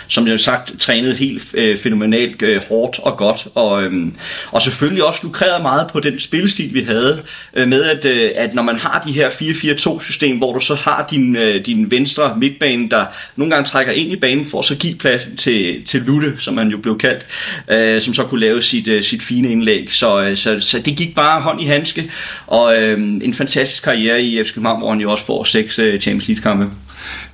[0.09, 4.09] som jeg har sagt, trænede helt øh, fænomenalt øh, hårdt og godt, og, øh,
[4.51, 7.23] og selvfølgelig også lukrerede meget på den spillestil, vi havde,
[7.55, 11.07] øh, med at, øh, at når man har de her 4-4-2-system, hvor du så har
[11.11, 13.07] din, øh, din venstre midtbane, der
[13.37, 16.57] nogle gange trækker ind i banen for at så give plads til, til Lutte, som
[16.57, 17.27] han jo blev kaldt,
[17.71, 19.93] øh, som så kunne lave sit, øh, sit fine indlæg.
[19.93, 22.11] Så, øh, så, så det gik bare hånd i handske,
[22.47, 26.01] og øh, en fantastisk karriere i FC København, hvor han jo også får seks øh,
[26.01, 26.71] Champions League-kampe.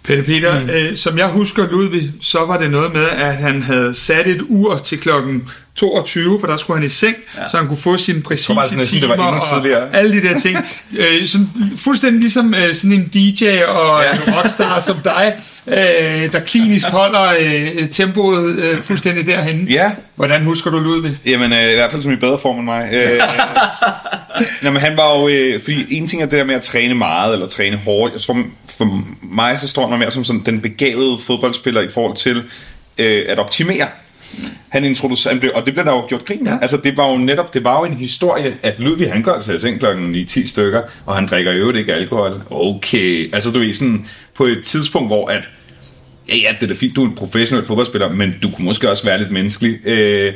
[0.03, 0.71] Peter Peter, mm.
[0.71, 4.43] øh, som jeg husker Ludvig, så var det noget med, at han havde sat et
[4.49, 7.49] ur til klokken 22, for der skulle han i seng, ja.
[7.49, 10.59] så han kunne få sine præcise timer det var og alle de der ting.
[10.99, 14.13] øh, sådan, fuldstændig ligesom øh, sådan en DJ og ja.
[14.13, 15.35] en rockstar som dig,
[15.67, 19.69] øh, der klinisk holder øh, tempoet øh, fuldstændig derhen.
[19.69, 19.93] Ja.
[20.15, 21.19] Hvordan husker du Ludvig?
[21.27, 22.89] Jamen, øh, i hvert fald som i bedre form end mig.
[22.93, 23.21] Øh,
[24.63, 25.29] Nå, men han var jo...
[25.29, 28.13] Øh, fordi en ting er det der med at træne meget, eller træne hårdt.
[28.13, 28.43] Jeg tror,
[28.79, 32.43] for mig så står han mere som sådan den begavede fodboldspiller i forhold til
[32.99, 33.87] øh, at optimere
[34.69, 36.59] han introducerede, og det blev der jo gjort grin ja.
[36.63, 39.61] Altså det var jo netop, det var jo en historie, at Ludvig han går til
[39.61, 42.43] seng klokken i 10 stykker, og han drikker jo ikke alkohol.
[42.51, 45.49] Okay, altså du er sådan på et tidspunkt, hvor at,
[46.29, 48.91] ja ja, det er da fint, du er en professionel fodboldspiller, men du kunne måske
[48.91, 49.87] også være lidt menneskelig.
[49.87, 50.33] Øh,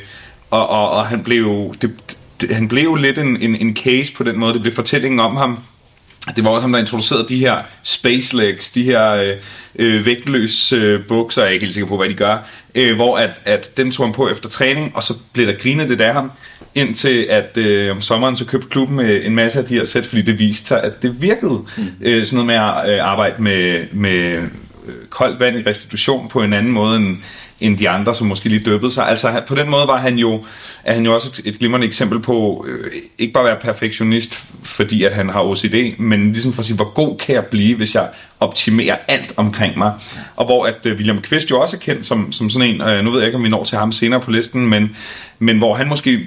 [0.50, 2.18] og, og, og han blev det, det,
[2.50, 5.58] han blev lidt en, en, en case på den måde, det blev fortællingen om ham,
[6.36, 9.36] det var også ham, der introducerede de her space legs, de her øh,
[9.78, 12.38] øh, vægtløse øh, bukser, jeg er ikke helt sikker på, hvad de gør,
[12.74, 15.88] øh, hvor at, at den tog han på efter træning, og så blev der grinet
[15.88, 16.32] det af ham,
[16.74, 20.06] indtil at øh, om sommeren så købte klubben øh, en masse af de her sæt,
[20.06, 21.60] fordi det viste sig, at det virkede.
[21.76, 21.84] Mm.
[22.00, 24.38] Øh, sådan noget med at øh, arbejde med, med
[24.86, 27.16] øh, koldt vand i restitution på en anden måde end,
[27.62, 29.08] end de andre, som måske lige døbede sig.
[29.08, 30.44] Altså på den måde var han jo,
[30.84, 34.34] er han jo også et, et glimrende eksempel på, øh, ikke bare at være perfektionist,
[34.62, 37.76] fordi at han har OCD, men ligesom for at sige, hvor god kan jeg blive,
[37.76, 38.08] hvis jeg
[38.42, 39.92] optimerer alt omkring mig.
[40.36, 43.04] Og hvor at øh, William Quist jo også er kendt som, som sådan en, øh,
[43.04, 44.96] nu ved jeg ikke, om vi når til ham senere på listen, men,
[45.38, 46.20] men hvor han måske,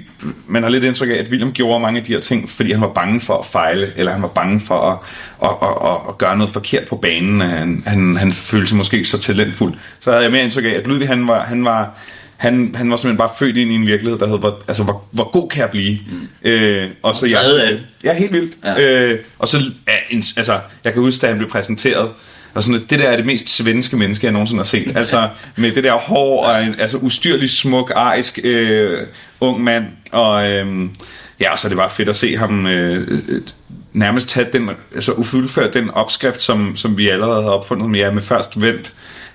[0.46, 2.80] man har lidt indtryk af, at William gjorde mange af de her ting, fordi han
[2.80, 4.98] var bange for at fejle, eller han var bange for at,
[5.42, 7.40] at, at, at, at gøre noget forkert på banen.
[7.40, 9.74] Han, han, han følte sig måske ikke så talentfuld.
[10.00, 11.98] Så havde jeg mere indtryk af, at Ludvig han var, han var
[12.36, 15.04] han, han var simpelthen bare født ind i en virkelighed, der hed, hvor, altså, hvor,
[15.10, 15.98] hvor god kan jeg blive?
[16.10, 16.28] Mm.
[16.50, 17.78] Øh, og så jeg, af.
[18.04, 18.52] ja, helt vildt.
[18.64, 18.80] Ja.
[18.80, 19.58] Øh, og så,
[19.88, 22.10] ja, en, altså, jeg kan huske, da han blev præsenteret,
[22.54, 24.96] og sådan, det der er det mest svenske menneske, jeg nogensinde har set.
[24.96, 28.98] Altså med det der hår og en altså, ustyrlig smuk, arisk øh,
[29.40, 29.84] ung mand.
[30.12, 30.88] Og øh,
[31.40, 33.22] ja, så er det bare fedt at se ham øh,
[33.92, 38.10] nærmest tage den, altså ufuldført den opskrift, som, som vi allerede har opfundet med, ja,
[38.10, 38.94] med først vendt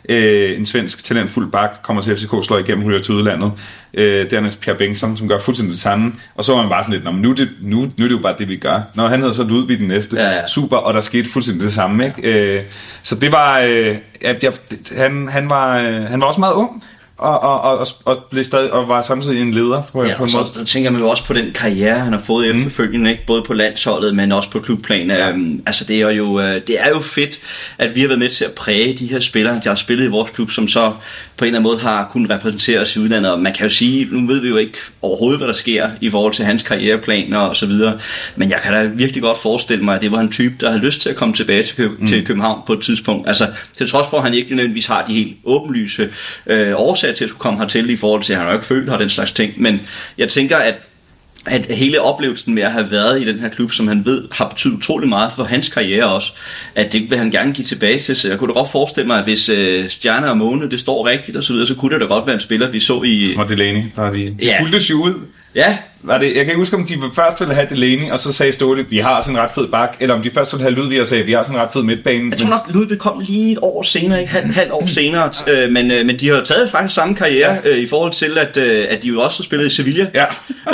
[0.09, 3.51] øh, en svensk talentfuld bak, kommer til FCK, slår igennem, ryger til udlandet.
[3.93, 6.13] Øh, dernæst Pierre Bengtsson, som gør fuldstændig det samme.
[6.35, 8.19] Og så var man bare sådan lidt, nu er, det, nu, nu er det jo
[8.19, 8.81] bare det, vi gør.
[8.95, 10.17] Når han hedder så Ludvig den næste.
[10.17, 10.47] Ja, ja.
[10.47, 12.05] Super, og der skete fuldstændig det samme.
[12.05, 12.57] Ikke?
[12.57, 12.63] Øh,
[13.03, 14.53] så det var, øh, jeg,
[14.97, 16.83] han, han, var, øh, han var også meget ung
[17.21, 20.29] og, og, og, og, blev stadig, og var samtidig en leder på, ja, på en
[20.29, 20.49] så, måde.
[20.53, 22.59] Så tænker man jo også på den karriere, han har fået mm.
[22.59, 23.25] efterfølgende, ikke?
[23.27, 25.11] både på landsholdet, men også på klubplan.
[25.11, 25.31] Ja.
[25.31, 27.39] Um, altså det er, jo, uh, det er jo fedt,
[27.77, 30.09] at vi har været med til at præge de her spillere, der har spillet i
[30.09, 30.93] vores klub, som så
[31.41, 33.31] på en eller anden måde har kunnet repræsentere os i udlandet.
[33.31, 36.09] Og man kan jo sige, nu ved vi jo ikke overhovedet, hvad der sker i
[36.09, 37.99] forhold til hans karriereplaner og så videre,
[38.35, 40.83] men jeg kan da virkelig godt forestille mig, at det var en type, der havde
[40.83, 42.07] lyst til at komme tilbage til, Køb- mm.
[42.07, 43.27] til København på et tidspunkt.
[43.27, 43.47] Altså
[43.77, 46.09] til trods for, at han ikke nødvendigvis har de helt åbenlyse
[46.47, 48.99] øh, årsager til at komme hertil i forhold til, at han har ikke følt og
[48.99, 49.81] den slags ting, men
[50.17, 50.75] jeg tænker, at
[51.47, 54.47] at hele oplevelsen med at have været i den her klub, som han ved har
[54.49, 56.33] betydet utrolig meget for hans karriere også,
[56.75, 58.15] at det vil han gerne give tilbage til.
[58.15, 61.07] Så jeg kunne da godt forestille mig, at hvis uh, Stjerne og Måne, det står
[61.07, 63.35] rigtigt og så videre, så kunne det da godt være en spiller, vi så i...
[63.37, 64.61] Og Delaney, der er de, de ja.
[64.61, 65.13] fulgte sig ud.
[65.55, 68.33] Ja, var det, jeg kan ikke huske, om de først ville have Delaney, og så
[68.33, 70.75] sagde Ståle, vi har sådan en ret fed bak, eller om de først ville have
[70.75, 72.31] Ludvig og sagde, vi har sådan en ret fed midtbane.
[72.31, 75.71] Jeg tror nok, Ludvig kom lige et år senere, ikke halv, halv år senere, øh,
[75.71, 77.69] men, øh, men de har taget faktisk samme karriere ja.
[77.69, 80.07] øh, i forhold til, at, øh, at de jo også har spillet i Sevilla.
[80.13, 80.25] Ja.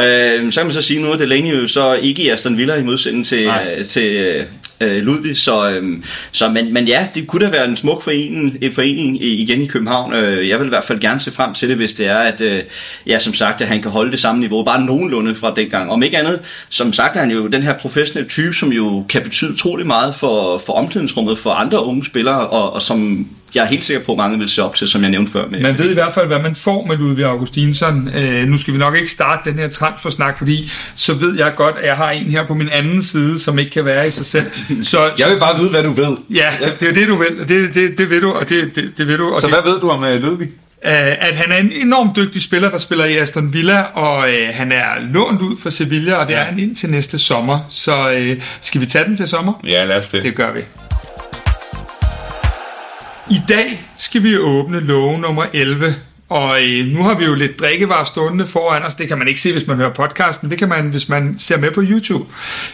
[0.06, 2.76] øh, så kan man så sige, nu er Delaney jo så ikke i Aston Villa
[2.76, 3.46] i modsætning til,
[3.78, 4.46] øh, til øh,
[4.82, 8.58] Øh, Ludvig, så, øh, så men, men ja, det kunne da være en smuk forening,
[8.62, 10.14] en forening igen i København.
[10.14, 12.42] Øh, jeg vil i hvert fald gerne se frem til det, hvis det er, at
[12.42, 12.64] øh,
[13.08, 16.04] ja, som sagt, at han kan holde det samme niveau, bare nogenlunde fra dengang om
[16.04, 16.40] ikke andet,
[16.70, 20.16] som sagt er han jo den her professionelle type, som jo kan betyde utrolig meget
[20.16, 24.12] for, for omklædningsrummet for andre unge spillere, og, og som jeg er helt sikker på,
[24.12, 25.48] at mange vil se op til, som jeg nævnte før.
[25.48, 25.60] Med.
[25.60, 28.10] Man ved i hvert fald, hvad man får med Ludvig Augustinsson.
[28.18, 31.76] Øh, nu skal vi nok ikke starte den her transfersnak, fordi så ved jeg godt,
[31.80, 34.26] at jeg har en her på min anden side, som ikke kan være i sig
[34.26, 34.46] selv.
[34.82, 36.18] Så, jeg vil bare vide, hvad du ved.
[36.30, 36.50] Ja,
[36.80, 37.48] det er det, du vil.
[37.48, 39.34] Det, det, det ved du, og det, det, det ved du.
[39.34, 40.48] Og så det, hvad ved du om uh, Ludvig?
[40.82, 44.72] at han er en enormt dygtig spiller, der spiller i Aston Villa, og øh, han
[44.72, 46.40] er lånt ud fra Sevilla, og det ja.
[46.40, 47.60] er han indtil næste sommer.
[47.70, 49.54] Så øh, skal vi tage den til sommer?
[49.64, 50.24] Ja, lad os det.
[50.24, 50.62] Det gør vi.
[53.30, 55.90] I dag skal vi åbne låge nummer 11
[56.30, 58.96] og øh, nu har vi jo lidt drikkevarer stående foran os.
[58.96, 61.36] Det kan man ikke se, hvis man hører podcast, men det kan man, hvis man
[61.40, 62.26] ser med på YouTube.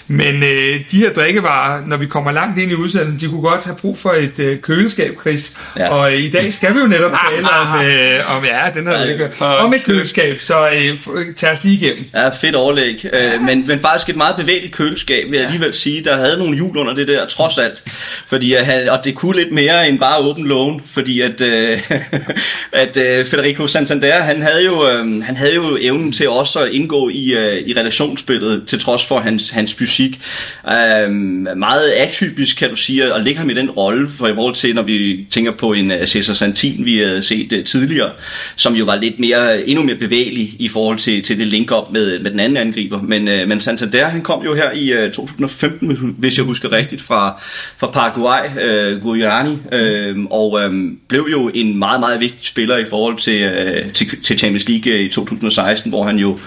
[0.08, 3.64] Men øh, de her drikkevarer, når vi kommer langt ind i udsendelsen, de kunne godt
[3.64, 5.58] have brug for et øh, køleskab, Chris.
[5.78, 5.90] Ja.
[5.90, 9.30] Og øh, i dag skal vi jo netop tale om, øh, om ja, den her
[9.40, 10.98] ja, om et køleskab, så øh,
[11.36, 12.06] tag os lige igennem.
[12.14, 13.06] Ja, fedt overlæg.
[13.14, 16.04] Øh, men, men faktisk et meget bevægeligt køleskab, vil jeg alligevel sige.
[16.04, 17.84] Der havde nogle hjul under det der, trods alt.
[18.28, 18.56] Fordi,
[18.90, 21.92] og det kunne lidt mere end bare åben lågen, fordi at, øh,
[22.84, 26.72] at øh, Federico Santander, han havde jo, øh, han havde jo evnen til også at
[26.72, 30.20] indgå i, øh, i relationsspillet, til trods for hans, hans fysik.
[30.68, 31.12] Øh,
[31.58, 34.76] meget atypisk, kan du sige, at lægge ham i den rolle, for i forhold til,
[34.76, 38.12] når vi tænker på en uh, Cesar Santin, vi havde set uh, tidligere,
[38.56, 42.20] som jo var lidt mere, endnu mere bevægelig i forhold til, til det link-up med,
[42.20, 43.02] med den anden angriber.
[43.02, 47.02] Men, uh, men Santander, han kom jo her i uh, 2015, hvis jeg husker rigtigt,
[47.02, 47.42] fra,
[47.78, 50.74] fra Paraguay, uh, Guarani, uh, og uh,
[51.08, 54.94] blev jo en meget, meget vigtig spiller i forhold til øh, til, til Champions League
[54.94, 56.40] øh, i 2016, hvor han jo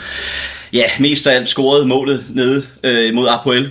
[0.72, 3.70] ja, mest af alt scorede målet nede øh, mod Apoel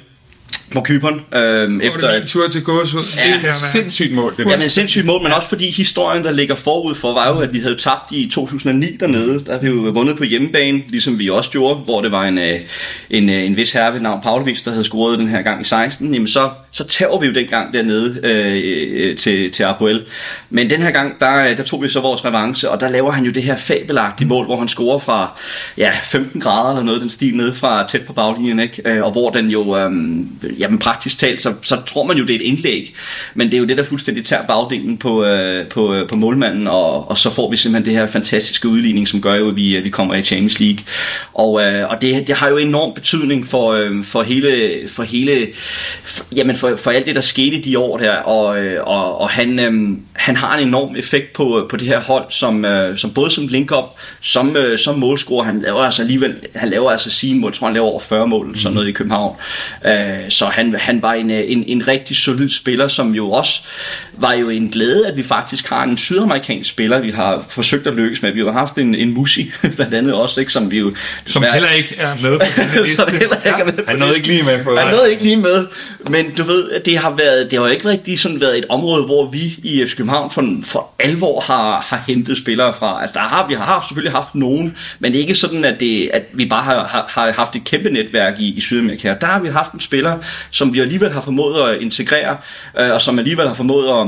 [0.76, 1.22] på Kyberen.
[1.36, 2.28] Øh, efter at...
[2.28, 3.26] tur til gås.
[3.44, 4.34] Ja, sindssygt mål.
[4.38, 7.40] Det ja, men sindssygt mål, men også fordi historien, der ligger forud for, var jo,
[7.40, 9.46] at vi havde tabt i 2009 dernede.
[9.46, 12.38] Der havde vi jo vundet på hjemmebane, ligesom vi også gjorde, hvor det var en,
[12.38, 12.60] øh,
[13.10, 15.64] en, øh, en vis herre ved navn Pavlovic, der havde scoret den her gang i
[15.64, 16.14] 16.
[16.14, 20.04] Jamen så, så tager vi jo dengang dernede øh, til, til Apoel.
[20.50, 23.26] Men den her gang, der, der tog vi så vores revanche, og der laver han
[23.26, 25.40] jo det her fabelagtige mål, hvor han scorer fra
[25.78, 29.04] ja, 15 grader eller noget den stil ned fra tæt på baglinjen, ikke?
[29.04, 29.92] og hvor den jo, øh,
[30.66, 32.94] jamen praktisk talt, så, så tror man jo, det er et indlæg,
[33.34, 36.68] men det er jo det, der fuldstændig tager bagdelen på, øh, på, øh, på målmanden,
[36.68, 39.76] og, og så får vi simpelthen det her fantastiske udligning, som gør jo, at vi,
[39.76, 40.86] øh, vi kommer i Champions League.
[41.34, 45.48] Og, øh, og det, det har jo enorm betydning for, øh, for hele, for hele
[46.04, 49.30] for, jamen for, for alt det, der skete de år der, og, øh, og, og
[49.30, 52.98] han, øh, han har en enorm effekt på, øh, på det her hold, som, øh,
[52.98, 53.86] som både som link-up,
[54.22, 57.74] som, øh, som målscorer, han laver altså alligevel, han laver altså sine mål, tror han
[57.74, 58.56] laver over 40 mål, mm.
[58.56, 59.36] sådan noget i København.
[59.86, 63.62] Øh, så han, han var en, en, en rigtig solid spiller, som jo også
[64.14, 67.94] var jo en glæde, at vi faktisk har en sydamerikansk spiller, vi har forsøgt at
[67.94, 68.32] lykkes med.
[68.32, 70.96] Vi har haft en, en Musi, blandt andet også, ikke, som vi jo...
[71.26, 72.96] Som heller ikke er med på den liste.
[72.96, 75.24] som heller ikke er med på Han nåede ikke lige med på Han nåede ikke
[75.24, 75.68] lige med,
[76.10, 79.06] men du ved, det har været, det har jo ikke rigtig sådan været et område,
[79.06, 83.02] hvor vi i FC København for, for alvor har, har hentet spillere fra.
[83.02, 86.10] Altså, der har, vi har selvfølgelig haft nogen, men det er ikke sådan, at, det,
[86.14, 89.16] at vi bare har, har, har haft et kæmpe netværk i, i Sydamerika.
[89.22, 90.18] Der har vi haft en spiller,
[90.52, 92.38] som vi alligevel har formået at integrere,
[92.80, 94.08] øh, og som alligevel har formået at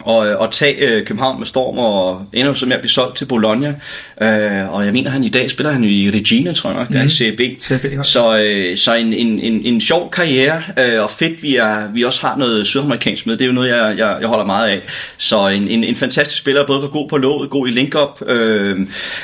[0.00, 3.24] og, og tage øh, København med storm og ender så med at blive solgt til
[3.24, 3.74] Bologna.
[4.22, 6.96] Øh, og jeg mener, han i dag spiller han i Regina, tror jeg nok, mm.
[6.96, 7.62] der i CB.
[7.62, 11.92] CB så øh, så en, en, en, en sjov karriere, øh, og fedt, vi, er,
[11.94, 13.36] vi også har noget sydamerikansk med.
[13.36, 14.80] Det er jo noget, jeg, jeg, jeg holder meget af.
[15.16, 18.22] Så en, en, en fantastisk spiller, både for god på låget, god i link-up.
[18.28, 18.78] Øh,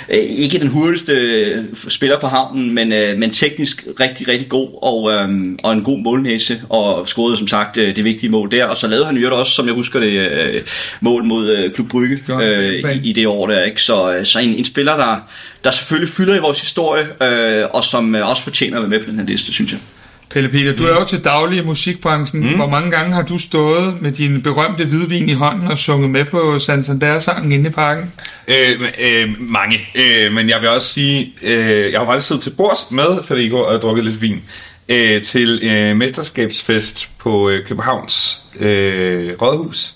[0.09, 5.13] ikke den hurtigste øh, spiller på havnen, men, øh, men teknisk rigtig, rigtig god, og,
[5.13, 5.29] øh,
[5.63, 8.65] og en god målnæse, og scorede som sagt øh, det vigtige mål der.
[8.65, 10.63] Og så lavede han jo også, som jeg husker det, øh,
[11.01, 13.63] mål mod øh, Klub Brygge øh, i, i det år der.
[13.63, 13.83] Ikke?
[13.83, 15.17] Så, øh, så en, en spiller, der,
[15.65, 19.05] der selvfølgelig fylder i vores historie, øh, og som øh, også fortjener at være med
[19.05, 19.81] på den her liste, synes jeg.
[20.31, 22.43] Pelle Peter, du er jo til daglig i musikbranchen.
[22.43, 22.55] Mm.
[22.55, 26.25] Hvor mange gange har du stået med din berømte hvidvin i hånden og sunget med
[26.25, 28.13] på Santander-sangen inde i parken?
[28.49, 29.89] Øh, øh, mange.
[29.95, 33.57] Øh, men jeg vil også sige, øh, jeg har faktisk siddet til bords med Federico
[33.57, 34.43] og drukket lidt vin
[34.89, 39.95] øh, til øh, mesterskabsfest på øh, Københavns øh, Rådhus.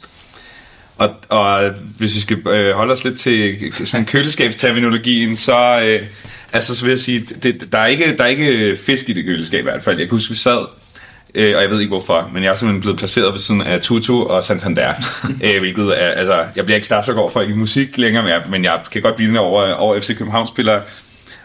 [1.01, 6.07] Og, og hvis vi skal øh, holde os lidt til sådan køleskabsterminologien, så, øh,
[6.53, 9.25] altså, så vil jeg sige, det, der, er ikke, der er ikke fisk i det
[9.25, 9.99] køleskab i hvert fald.
[9.99, 10.67] Jeg kan huske, vi sad,
[11.35, 13.81] øh, og jeg ved ikke hvorfor, men jeg er simpelthen blevet placeret ved siden af
[13.81, 14.95] Tutu og Santander,
[15.45, 18.43] øh, hvilket er, altså, jeg bliver ikke startsok over for ikke musik længere, men jeg,
[18.51, 20.83] men jeg kan godt blive over, over FC København-spillere.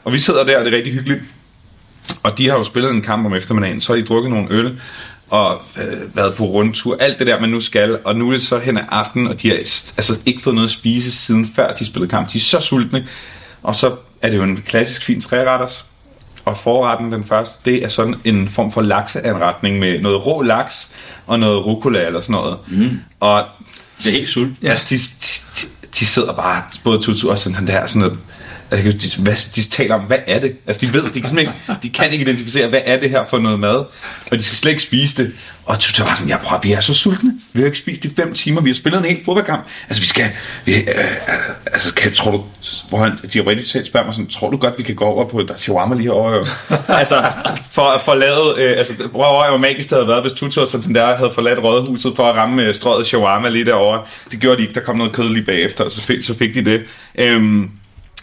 [0.03, 1.22] Og vi sidder der, og det er rigtig hyggeligt.
[2.23, 4.80] Og de har jo spillet en kamp om eftermiddagen, så har de drukket nogle øl,
[5.30, 8.41] og øh, været på rundtur, alt det der, man nu skal, og nu er det
[8.41, 11.73] så hen ad aften, og de har altså ikke fået noget at spise siden før
[11.73, 12.34] de spillede kamp.
[12.34, 13.07] De er så sultne,
[13.64, 15.85] og så er det jo en klassisk fin træretters,
[16.45, 20.89] og forretten, den første, det er sådan en form for lakseanretning med noget rå laks
[21.27, 22.57] og noget rucola eller sådan noget.
[22.68, 22.99] Mm.
[23.19, 23.43] Og
[23.97, 24.52] det er helt sult.
[24.61, 25.68] Ja, de, de,
[25.99, 28.18] de sidder bare, både Tutu og sådan der, sådan noget
[28.72, 30.56] Altså, de, hvad, de taler om, hvad er det?
[30.68, 33.40] Altså, de ved, de kan, ikke, de kan ikke identificere, hvad er det her for
[33.40, 33.76] noget mad?
[34.32, 35.34] Og de skal slet ikke spise det.
[35.66, 37.34] Og så var sådan, ja, prøv, vi er så sultne.
[37.54, 38.62] Vi har ikke spist i fem timer.
[38.62, 39.66] Vi har spillet en helt fodboldkamp.
[39.88, 40.26] Altså, vi skal...
[40.66, 42.44] Vi, øh, øh, altså, kan, tror du...
[42.90, 45.06] Hvor han, de har rigtig talt spørger mig sådan, tror du godt, vi kan gå
[45.06, 45.42] over på...
[45.42, 46.46] Der shawarma lige over.
[46.88, 47.24] altså,
[47.72, 48.56] for, at forlade...
[48.58, 51.32] Øh, altså, hvor over var magisk, det havde været, hvis Tutu og sådan der havde
[51.32, 54.02] forladt rådhuset for at ramme øh, strøget shawarma lige derovre.
[54.32, 54.74] Det gjorde de ikke.
[54.74, 56.84] Der kom noget kød lige bagefter, og så fik, så fik de det.
[57.16, 57.70] Øhm,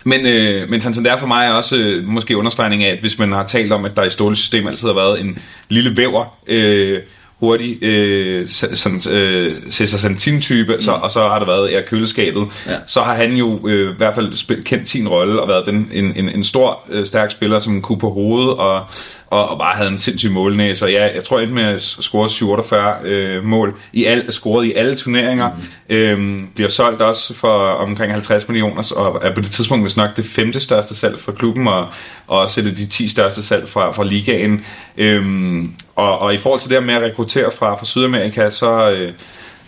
[0.04, 3.32] men, øh, men Santander for mig er også øh, måske understregning af, at hvis man
[3.32, 5.38] har talt om, at der i stålsystem altid har været en
[5.68, 7.00] lille væver, øh,
[7.42, 10.80] hurtig øh, sådan, øh, Cesar Santin-type, mm.
[10.80, 12.46] så, og så har der været ja, køleskabet.
[12.66, 12.76] Ja.
[12.86, 15.88] Så har han jo øh, i hvert fald spil, kendt sin rolle og været den,
[15.92, 18.86] en, en, en stor, øh, stærk spiller, som kunne på hovedet og
[19.32, 20.84] og, og bare havde en sindssyg målnæse.
[20.84, 24.72] Og ja, jeg tror endte med at score 47 øh, mål, i al, scoret i
[24.72, 25.50] alle turneringer.
[25.88, 25.96] Mm.
[25.96, 30.16] Øhm, bliver solgt også for omkring 50 millioner, og er på det tidspunkt hvis nok
[30.16, 31.86] det femte største salg for klubben, og,
[32.26, 34.64] og også det de 10 største salg fra, fra ligaen.
[34.96, 38.90] Øhm, og, og i forhold til det med at rekruttere fra, fra Sydamerika, så...
[38.90, 39.12] Øh,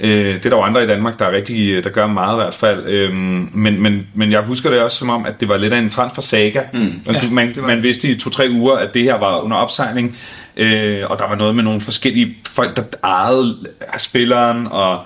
[0.00, 2.40] Øh, det er der jo andre i Danmark, der er rigtig, der gør meget i
[2.42, 2.86] hvert fald.
[2.86, 5.78] Øhm, men, men, men jeg husker det også som om, at det var lidt af
[5.78, 6.60] en transfer saga.
[6.72, 6.92] Mm.
[7.12, 10.16] Ja, man, man vidste i to-tre uger, at det her var under opsejling.
[10.56, 13.56] Øh, og der var noget med nogle forskellige folk, der ejede
[13.98, 15.00] spilleren, og,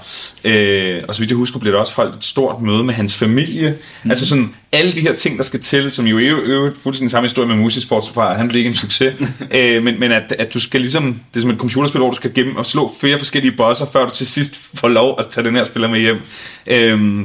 [0.44, 3.16] øh, og så vidt jeg husker, blev der også holdt et stort møde med hans
[3.16, 3.76] familie.
[4.04, 4.10] Mm.
[4.10, 7.48] Altså sådan alle de her ting, der skal til, som jo jo fuldstændig samme historie
[7.48, 9.14] med Musisport, han blev ikke en succes,
[9.54, 12.16] øh, men, men at, at du skal ligesom, det er som et computerspil, hvor du
[12.16, 15.46] skal gennem og slå flere forskellige bosser, før du til sidst får lov at tage
[15.46, 16.20] den her spiller med hjem.
[16.66, 17.24] Øh,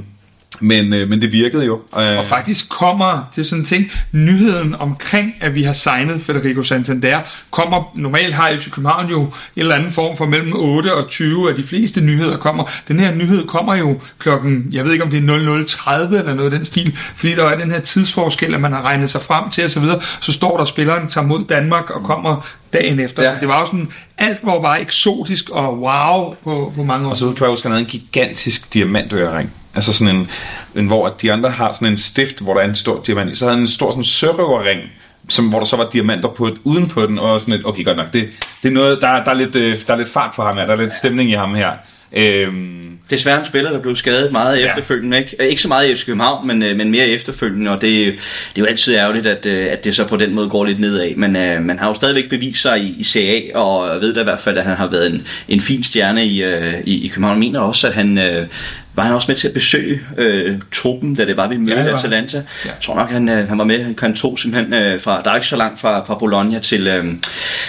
[0.61, 1.81] men, øh, men det virkede jo.
[1.99, 2.17] Øh.
[2.17, 7.19] Og faktisk kommer til sådan en ting, nyheden omkring, at vi har signet Federico Santander,
[7.51, 11.49] kommer, normalt har FC København jo en eller anden form for mellem 8 og 20
[11.49, 12.71] af de fleste nyheder kommer.
[12.87, 15.65] Den her nyhed kommer jo klokken, jeg ved ikke om det er
[16.07, 18.81] 00.30 eller noget af den stil, fordi der er den her tidsforskel, at man har
[18.81, 22.47] regnet sig frem til osv., så, så står der, spilleren tager mod Danmark og kommer
[22.73, 23.23] dagen efter.
[23.23, 23.31] Ja.
[23.31, 27.09] Så det var jo sådan, alt var bare eksotisk og wow på, på mange år.
[27.09, 29.53] Og så kan jeg huske, at han havde en gigantisk diamantørering.
[29.75, 30.29] Altså sådan en,
[30.75, 33.37] en, hvor de andre har sådan en stift, hvor der er en stor diamant.
[33.37, 34.81] Så havde han en stor sådan sørøverring,
[35.29, 37.85] som, hvor der så var diamanter på et, uden på den, og sådan et, okay,
[37.85, 38.29] godt nok, det,
[38.63, 40.65] det er noget, der, der, er lidt, øh, der er lidt fart på ham her,
[40.65, 41.71] der er lidt stemning i ham her.
[42.15, 44.67] Øhm, Desværre en spiller, der blev skadet meget ja.
[44.67, 45.17] efterfølgende.
[45.17, 45.49] Ikke?
[45.49, 48.13] Ikke så meget i FC København, men, øh, men mere efterfølgende, og det, det
[48.55, 51.15] er jo altid ærgerligt, at, øh, at det så på den måde går lidt nedad.
[51.15, 54.23] Men uh, man har jo stadigvæk bevist sig i, i CA, og ved da i
[54.23, 57.35] hvert fald, at han har været en, en fin stjerne i, uh, i, i København.
[57.35, 58.47] Jeg mener også, at han, uh,
[58.95, 61.93] var han også med til at besøge øh, truppen, da det var, vi mødte ja,
[61.93, 62.37] Atalanta.
[62.37, 62.43] Ja.
[62.65, 63.95] Jeg tror nok, han, øh, han var med.
[63.99, 67.05] Han tog simpelthen øh, fra, der er ikke så langt fra, fra Bologna til, øh,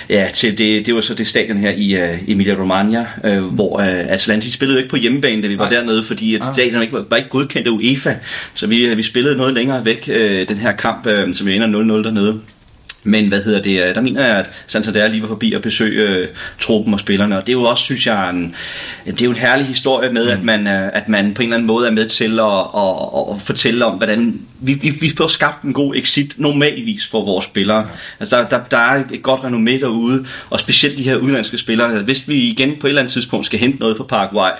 [0.09, 3.81] ja, til det, det var så det stadion her i øh, Emilia Romagna, øh, hvor
[3.81, 5.75] øh, Atalanta spillede ikke på hjemmebane, da vi var Nej.
[5.75, 6.55] dernede, fordi at ah.
[6.55, 8.15] stadion ikke var, var ikke godkendt af UEFA.
[8.55, 12.01] Så vi, vi spillede noget længere væk, øh, den her kamp, øh, som vi ender
[12.01, 12.41] 0-0 dernede.
[13.05, 16.09] Men hvad hedder det, øh, der mener jeg, at Santander lige var forbi og besøge
[16.09, 16.29] øh,
[16.61, 18.55] truppen og spillerne, og det er jo også, synes jeg, en,
[19.07, 20.33] det er jo en herlig historie med, mm.
[20.33, 23.35] at, man, øh, at man på en eller anden måde er med til at, at,
[23.35, 27.45] at fortælle om, hvordan vi, vi, vi får skabt en god exit normalvis for vores
[27.45, 27.79] spillere.
[27.79, 27.85] Ja.
[28.21, 31.87] Altså der, der, der er et godt renommé derude, og specielt de her udenlandske spillere.
[31.87, 34.51] Altså, hvis vi igen på et eller andet tidspunkt skal hente noget fra Paraguay,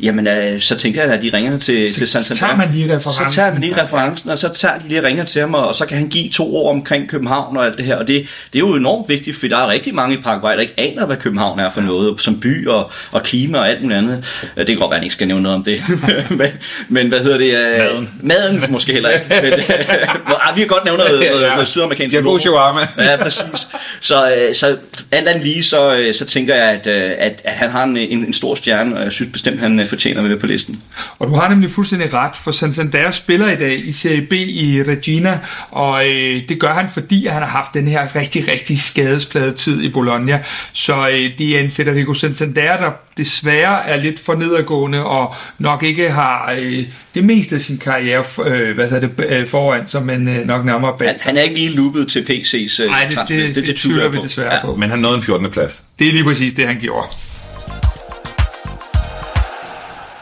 [0.00, 2.34] jamen øh, så tænker jeg, at de ringer til, så, til Santander.
[2.34, 3.30] Så tager man lige referencen.
[3.30, 5.74] Så tager man lige referencen, og så tager de lige ringer til ham, og, og
[5.74, 7.91] så kan han give to ord omkring København og alt det her.
[7.96, 10.60] Og det, det er jo enormt vigtigt, for der er rigtig mange i Paraguay, der
[10.60, 13.98] ikke aner, hvad København er for noget, som by og, og klima og alt muligt
[13.98, 14.24] andet.
[14.56, 15.82] Det kan godt være, at jeg ikke skal nævne noget om det.
[16.40, 16.48] men,
[16.88, 17.52] men hvad hedder det?
[17.52, 18.10] Maden.
[18.22, 19.26] Maden måske heller ikke.
[19.30, 19.52] Men,
[20.48, 22.16] ah, vi kan godt nævne noget, noget, noget sydamerikansk.
[22.16, 22.88] Det er shawarma.
[22.98, 23.68] ja, præcis.
[24.00, 24.76] Så, øh, så
[25.10, 27.96] alt andet lige, så, øh, så tænker jeg, at, øh, at, at han har en,
[27.96, 30.82] en, en stor stjerne, og jeg synes bestemt, han fortjener at være på listen.
[31.18, 34.82] Og du har nemlig fuldstændig ret, for Santander spiller i dag i Serie B i
[34.88, 35.38] Regina,
[35.70, 39.82] og øh, det gør han, fordi han har haft den her rigtig, rigtig skadespladet tid
[39.82, 40.42] i Bologna.
[40.72, 45.82] Så øh, det er en Federico Santander, der desværre er lidt for nedadgående, og nok
[45.82, 46.84] ikke har øh,
[47.14, 50.64] det meste af sin karriere øh, hvad hedder det, øh, foran sig, men øh, nok
[50.64, 51.08] nærmere bag.
[51.08, 53.76] Han, han er ikke lige loopet til PC's øh, Nej, det, det, det, det, det
[53.76, 54.60] tvivler vi desværre ja.
[54.60, 54.76] på.
[54.76, 55.50] Men han nåede en 14.
[55.50, 55.82] plads.
[55.98, 57.06] Det er lige præcis det, han gjorde.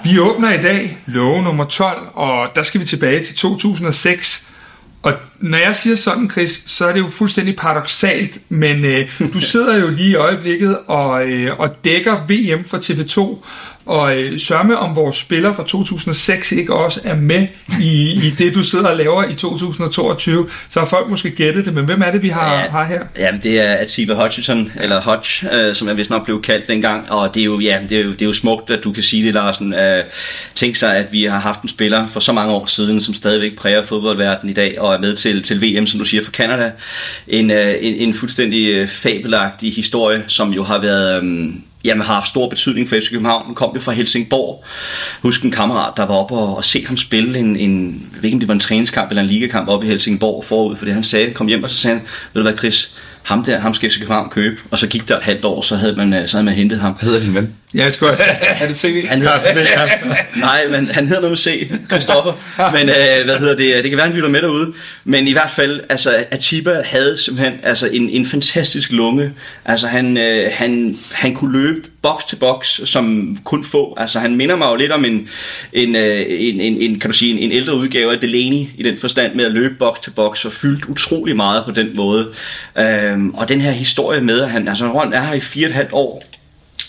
[0.05, 4.50] Vi åbner i dag lov nummer 12, og der skal vi tilbage til 2006.
[5.03, 9.41] Og når jeg siger sådan, Chris, så er det jo fuldstændig paradoxalt, men øh, du
[9.41, 13.45] sidder jo lige i øjeblikket og, øh, og dækker VM for TV2,
[13.91, 17.47] og øh, sørme om vores spiller fra 2006 ikke også er med
[17.81, 20.49] i, i det, du sidder og laver i 2022.
[20.69, 23.01] Så har folk måske gættet det, men hvem er det, vi har, ja, har her?
[23.19, 27.11] Ja, det er Atiba Hodgson, eller Hodge, øh, som jeg vist nok blev kaldt dengang.
[27.11, 29.03] Og det er jo, ja, det er jo, det er jo smukt, at du kan
[29.03, 29.75] sige det, Larsen.
[29.75, 30.05] Øh,
[30.55, 33.57] tænk sig, at vi har haft en spiller for så mange år siden, som stadigvæk
[33.57, 36.73] præger fodboldverdenen i dag, og er med til, til VM, som du siger, for Canada.
[37.29, 41.25] En, øh, en, en fuldstændig øh, fabelagtig historie, som jo har været...
[41.25, 41.53] Øh,
[41.85, 43.47] jamen, har haft stor betydning for FC København.
[43.47, 44.65] Han kom jo fra Helsingborg.
[45.23, 48.25] Husk en kammerat, der var oppe og, og se ham spille en, en, jeg ved
[48.25, 51.05] ikke om det var en træningskamp eller en ligakamp oppe i Helsingborg forud, det han
[51.05, 53.91] sagde, kom hjem og så sagde han, ved du hvad Chris, ham der, ham skal
[53.91, 56.37] FC København købe, og så gik der et halvt år, så havde man, øh, så
[56.37, 56.93] havde man hentet ham.
[56.93, 57.55] Hvad hedder din ven?
[57.75, 58.13] Ja, jeg skulle
[58.61, 59.07] Er det CV?
[59.07, 62.33] Han hedder, nej, men han hedder noget med C, Christoffer.
[62.73, 63.83] Men øh, hvad hedder det?
[63.83, 64.73] Det kan være, han lytter med derude.
[65.05, 69.33] Men i hvert fald, altså, Atiba havde simpelthen altså, en, en fantastisk lunge.
[69.65, 73.95] Altså, han, øh, han, han kunne løbe boks til boks, som kun få.
[73.97, 75.29] Altså, han minder mig jo lidt om en,
[75.73, 78.83] en, øh, en, en, en kan du sige, en, en ældre udgave af Delaney i
[78.85, 82.29] den forstand med at løbe boks til boks og fyldt utrolig meget på den måde.
[82.79, 85.71] Øhm, og den her historie med, at han, altså, han er her i fire og
[85.71, 86.30] et halvt år,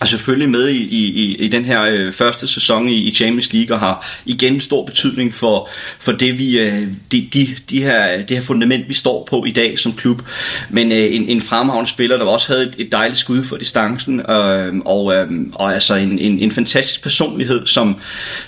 [0.02, 3.76] er selvfølgelig med i, i, i den her øh, første sæson i, i Champions League
[3.76, 5.70] og har igen stor betydning for,
[6.00, 9.52] for det, vi, øh, de, de, de her, det her fundament, vi står på i
[9.52, 10.22] dag som klub.
[10.70, 14.20] Men øh, en, en fremragende spiller, der også havde et, et dejligt skud for distancen,
[14.20, 17.96] øh, og, øh, og altså en, en, en fantastisk personlighed, som,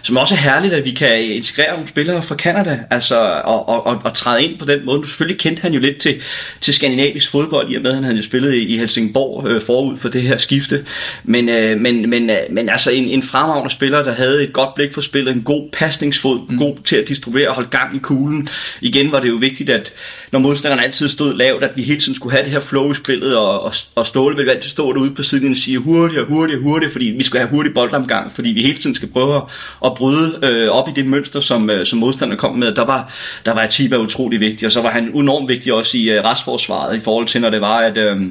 [0.01, 3.15] som også er herligt, at vi kan integrere nogle spillere fra Canada, altså,
[3.45, 4.99] og, og, og, og træde ind på den måde.
[4.99, 6.21] Nu selvfølgelig kendte han jo lidt til,
[6.61, 9.61] til skandinavisk fodbold, i og med at han havde jo spillet i, i Helsingborg øh,
[9.61, 10.85] forud for det her skifte.
[11.23, 14.75] Men, øh, men, men, øh, men altså en, en fremragende spiller, der havde et godt
[14.75, 16.57] blik for spillet, en god pasningsfod, mm.
[16.57, 18.49] god til at distribuere og holde gang i kuglen.
[18.81, 19.93] Igen var det jo vigtigt, at
[20.31, 22.95] når modstanderen altid stod lavt, at vi hele tiden skulle have det her flow i
[22.95, 26.61] spillet, og, og, og Ståle ville altid stå derude på siden og sige hurtigere, hurtigere,
[26.61, 29.41] hurtigere, fordi vi skal have hurtig boldomgang, fordi vi hele tiden skal prøve
[29.85, 32.75] at bryde øh, op i det mønster, som, øh, som modstanderen kom med.
[32.75, 33.13] Der var,
[33.45, 36.97] der var Atiba utrolig vigtig, og så var han enormt vigtig også i øh, restforsvaret,
[36.97, 38.21] i forhold til, når det var, at, øh,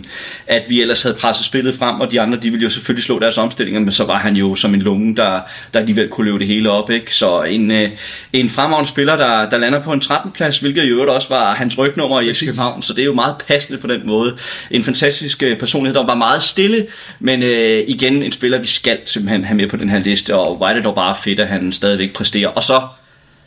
[0.46, 3.18] at vi ellers havde presset spillet frem, og de andre, de ville jo selvfølgelig slå
[3.18, 5.40] deres omstillinger, men så var han jo som en lunge, der,
[5.74, 6.90] der alligevel kunne løbe det hele op.
[6.90, 7.14] Ikke?
[7.14, 7.90] Så en, øh,
[8.32, 10.30] en fremragende spiller, der, der lander på en 13.
[10.30, 13.34] plads, hvilket jo også var hans rygnummer i FC København, så det er jo meget
[13.48, 14.36] passende på den måde.
[14.70, 16.86] En fantastisk øh, personlighed, der var meget stille,
[17.20, 20.56] men øh, igen en spiller, vi skal simpelthen have med på den her liste, og
[20.56, 22.48] hvor er det dog bare fedt, at han stadigvæk præsterer.
[22.48, 22.82] Og så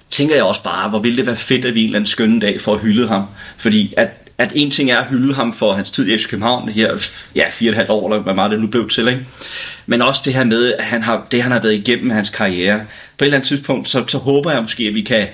[0.09, 2.41] tænker jeg også bare, hvor ville det være fedt, at vi en eller anden skønne
[2.41, 3.25] dag får hyldet ham.
[3.57, 6.67] Fordi at, at en ting er at hylde ham for hans tid i FC København,
[6.67, 6.97] det her
[7.35, 9.25] ja, fire og et halvt år, eller hvad meget det nu blev til, ikke?
[9.85, 12.79] men også det her med, at han har, det han har været igennem hans karriere.
[13.17, 15.27] På et eller andet tidspunkt, så, så håber jeg måske, at vi kan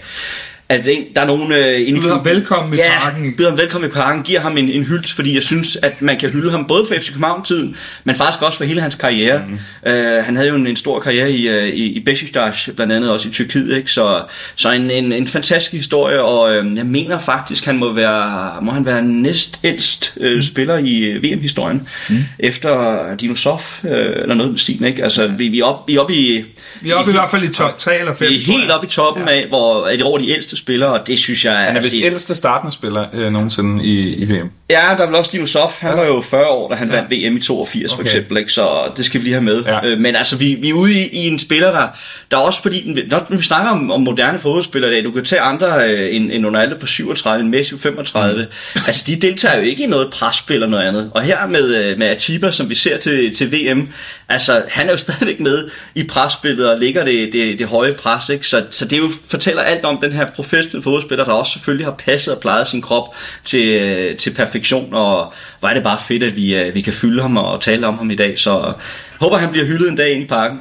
[0.72, 0.86] at
[1.16, 1.52] der er nogen...
[1.52, 3.34] Øh, inde byder ham velkommen i ja, parken.
[3.38, 6.20] byder ham velkommen i parken, giver ham en, en hyldt, fordi jeg synes, at man
[6.20, 9.44] kan hylde ham både for FC København-tiden, men faktisk også for hele hans karriere.
[9.84, 9.92] Mm.
[9.92, 13.12] Øh, han havde jo en, en stor karriere i, øh, i, i Besiktas, blandt andet
[13.12, 13.92] også i Tyrkiet, ikke?
[13.92, 14.24] Så,
[14.56, 18.72] så en, en, en fantastisk historie, og øh, jeg mener faktisk, han må være, må
[18.72, 20.42] han være næst ældst øh, mm.
[20.42, 22.24] spiller i øh, VM-historien, mm.
[22.40, 25.04] efter Dinosov, øh, eller noget med stilen, ikke?
[25.04, 26.44] Altså, vi, vi er oppe op i...
[26.82, 28.30] Vi er oppe i, i hvert fald i top 3 eller 5.
[28.30, 29.34] Vi er helt oppe i toppen ja.
[29.34, 31.58] af, hvor er det over de ældste spillere, og det synes jeg...
[31.58, 34.52] Han er vist det, ældste startende spiller øh, nogensinde i, i VM.
[34.70, 35.80] Ja, der er vel også Dino Sof.
[35.82, 35.96] Han ja.
[35.96, 36.96] var jo 40 år, da han ja.
[36.96, 38.02] vandt VM i 82 okay.
[38.02, 38.52] for eksempel, ikke?
[38.52, 39.64] så det skal vi lige have med.
[39.64, 39.88] Ja.
[39.88, 41.88] Øh, men altså, vi, vi er ude i, i en spiller, der,
[42.32, 45.26] der er også fordi, når vi snakker om, om moderne fodboldspillere i dag, du kan
[45.26, 48.42] tage andre øh, end, end Ronaldo på 37, en Messi på 35.
[48.42, 48.82] Mm.
[48.88, 51.12] Altså, de deltager jo ikke i noget presspil eller noget andet.
[51.14, 53.90] Og her med, øh, med Atiba, som vi ser til, til VM,
[54.30, 58.30] altså, han er jo stadigvæk med i presspillet og ligger det, det, det høje pres,
[58.30, 58.48] ikke?
[58.48, 61.96] Så, så det jo fortæller alt om den her professionelle fodboldspiller, der også selvfølgelig har
[62.06, 66.36] passet og plejet sin krop til, til perfektion, og hvor er det bare fedt, at
[66.36, 68.74] vi, øh, vi kan fylde ham og tale om ham i dag, så
[69.20, 70.60] håber, han bliver hyldet en dag ind i parken.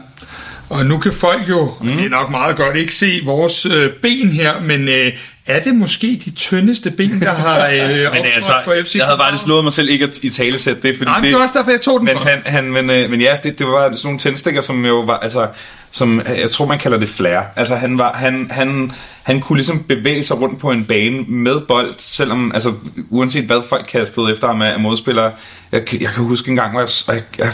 [0.69, 1.97] Og nu kan folk jo, mm.
[1.97, 5.13] det er nok meget godt, ikke se vores øh, ben her, men øh,
[5.51, 7.79] er det måske de tyndeste ben, der har øh,
[8.15, 10.97] men altså, for FC Jeg havde bare slået mig selv ikke at i talesæt det,
[10.97, 12.29] fordi Nej, det, det var også derfor, jeg tog den men, for.
[12.29, 15.19] Han, han, men, øh, men ja, det, det var sådan nogle tændstikker, som jo var,
[15.19, 15.47] altså,
[15.91, 17.41] som, jeg tror man kalder det flair.
[17.57, 21.61] Altså han var, han, han, han kunne ligesom bevæge sig rundt på en bane med
[21.61, 22.73] bold, selvom, altså
[23.11, 25.33] uanset hvad folk kastede efter ham af modspillere.
[25.73, 27.53] Jeg, jeg kan huske en gang, hvor jeg, jeg, jeg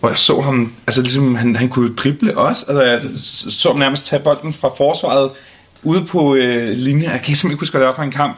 [0.00, 3.02] hvor jeg så ham, altså ligesom, han, han kunne drible også, altså jeg
[3.50, 5.30] så ham nærmest tage bolden fra forsvaret
[5.82, 8.36] ude på øh, linjen, jeg kan simpelthen ikke huske, hvad det var for en kamp,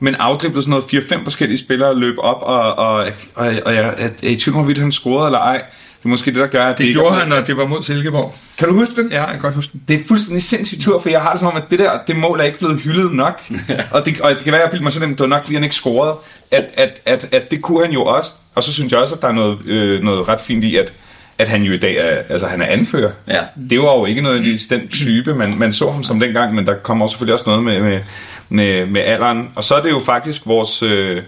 [0.00, 3.94] men afdriblede sådan noget 4-5 forskellige spillere løb op, og, og, og, og, og jeg,
[3.98, 5.62] jeg, er i tvivl om, hvorvidt han scorede eller ej.
[5.98, 7.82] Det er måske det, der gør, at det, det gjorde han, når det var mod
[7.82, 8.34] Silkeborg.
[8.58, 9.10] Kan du huske den?
[9.10, 9.82] Ja, jeg kan godt huske den.
[9.88, 12.16] Det er fuldstændig sindssygt tur, for jeg har det som om, at det der, det
[12.16, 13.40] mål er ikke blevet hyldet nok.
[13.92, 15.54] og, det, og det kan være, at jeg mig sådan, at det var nok, fordi
[15.54, 16.16] han ikke scorede.
[16.50, 18.32] At, at, at, at det kunne han jo også.
[18.54, 20.92] Og så synes jeg også, at der er noget, øh, noget ret fint i, at
[21.38, 23.10] at han jo i dag er, altså han er anfører.
[23.28, 23.40] Ja.
[23.70, 26.74] Det var jo ikke noget den type, man, man så ham som dengang, men der
[26.74, 28.00] kommer også selvfølgelig også noget med, med,
[28.48, 29.48] med, med alderen.
[29.56, 31.22] Og så er det jo faktisk vores øh,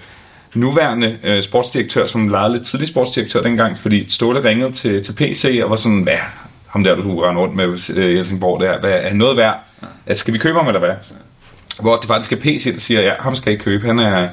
[0.55, 5.61] nuværende øh, sportsdirektør, som lejede lidt tidlig sportsdirektør dengang, fordi Ståle ringede til, til PC
[5.65, 6.19] og var sådan, hvad,
[6.67, 9.59] ham der, du rende rundt med øh, Helsingborg der, hvad, er han noget værd?
[10.07, 10.95] Altså, skal vi købe ham, eller hvad?
[11.81, 14.29] Hvor det faktisk er PC, der siger, ja, ham skal I købe, han er,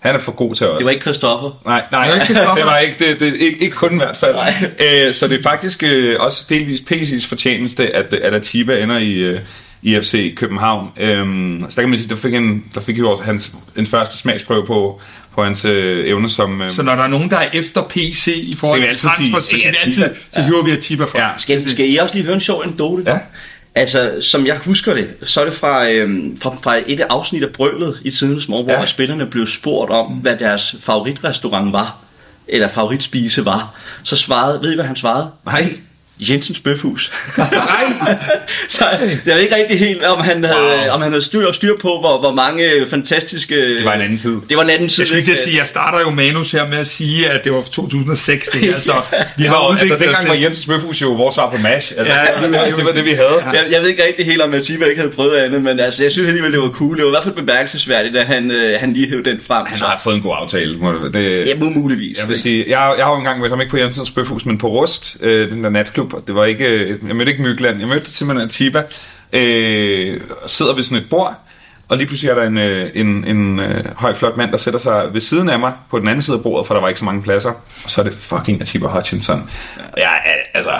[0.00, 0.78] han er for god til os.
[0.78, 1.60] Det var ikke Christoffer.
[1.64, 4.36] Nej, nej, det, det var ikke det, det ikke, ikke kun i hvert fald.
[4.78, 9.12] Æ, så det er faktisk øh, også delvis PC's fortjeneste, at, at Atiba ender i,
[9.12, 9.40] øh,
[9.82, 10.88] i FC København.
[10.96, 13.86] Øhm, så der kan man sige, der fik, en, der fik jo også hans, en
[13.86, 15.00] første smagsprøve på,
[15.34, 16.62] på hans øh, evne som...
[16.62, 19.50] Øh, så når der er nogen, der er efter PC i forhold til transfer, så
[19.50, 21.18] kan vi altid, så hiver vi Atiba fra.
[21.18, 21.28] Ja.
[21.36, 23.02] Skal, skal I også lige høre en sjov anekdote?
[23.06, 23.18] Ja.
[23.78, 27.42] Altså, som jeg husker det, så er det fra, øhm, fra, fra et af afsnit
[27.42, 28.76] af Brølet i tidens morgen, ja.
[28.76, 31.96] hvor spillerne blev spurgt om, hvad deres favoritrestaurant var,
[32.48, 33.74] eller favoritspise var.
[34.02, 35.30] Så svarede, ved I hvad han svarede?
[35.44, 35.80] Nej.
[36.20, 37.12] Jensens Bøfhus.
[37.38, 37.84] Nej!
[38.68, 38.84] så
[39.26, 40.94] jeg ved ikke rigtig helt, om han havde, wow.
[40.94, 43.76] om han havde styr, styr på, hvor, hvor mange fantastiske...
[43.76, 44.36] Det var en anden tid.
[44.48, 45.02] Det var en anden tid.
[45.02, 47.52] Jeg skulle til at sige, jeg starter jo manus her med at sige, at det
[47.52, 48.48] var 2006.
[48.48, 48.92] Det, altså,
[49.36, 50.44] vi har Nå, altså dengang var lidt.
[50.44, 51.92] Jens Bøfhus jo vores svar på MASH.
[51.98, 53.44] Altså, Ja, det, var, det var det, vi havde.
[53.44, 56.12] Jeg, jeg ved ikke rigtig helt, om Atiba ikke havde prøvet andet, men altså, jeg
[56.12, 56.96] synes alligevel, det var cool.
[56.96, 59.66] Det var i hvert fald bemærkelsesværdigt, at han, øh, han lige hævde den frem.
[59.68, 60.76] Han Så, har fået en god aftale.
[60.78, 62.18] Må det, det, ja, mu- muligvis.
[62.18, 64.58] Jeg vil sige, jeg, jeg har jo engang mødt ham ikke på Jensens Bøfhus, men
[64.58, 66.07] på Rust, øh, den der natklub.
[66.12, 68.82] Og Det var ikke, jeg mødte ikke Mygland, jeg mødte simpelthen Atiba.
[69.32, 71.34] Øh, sidder ved sådan et bord,
[71.88, 74.80] og lige pludselig er der en, øh, en, en øh, høj, flot mand, der sætter
[74.80, 76.98] sig ved siden af mig på den anden side af bordet, for der var ikke
[76.98, 77.50] så mange pladser.
[77.84, 79.50] Og så er det fucking Atiba Hutchinson.
[79.92, 80.20] Og jeg,
[80.54, 80.70] altså,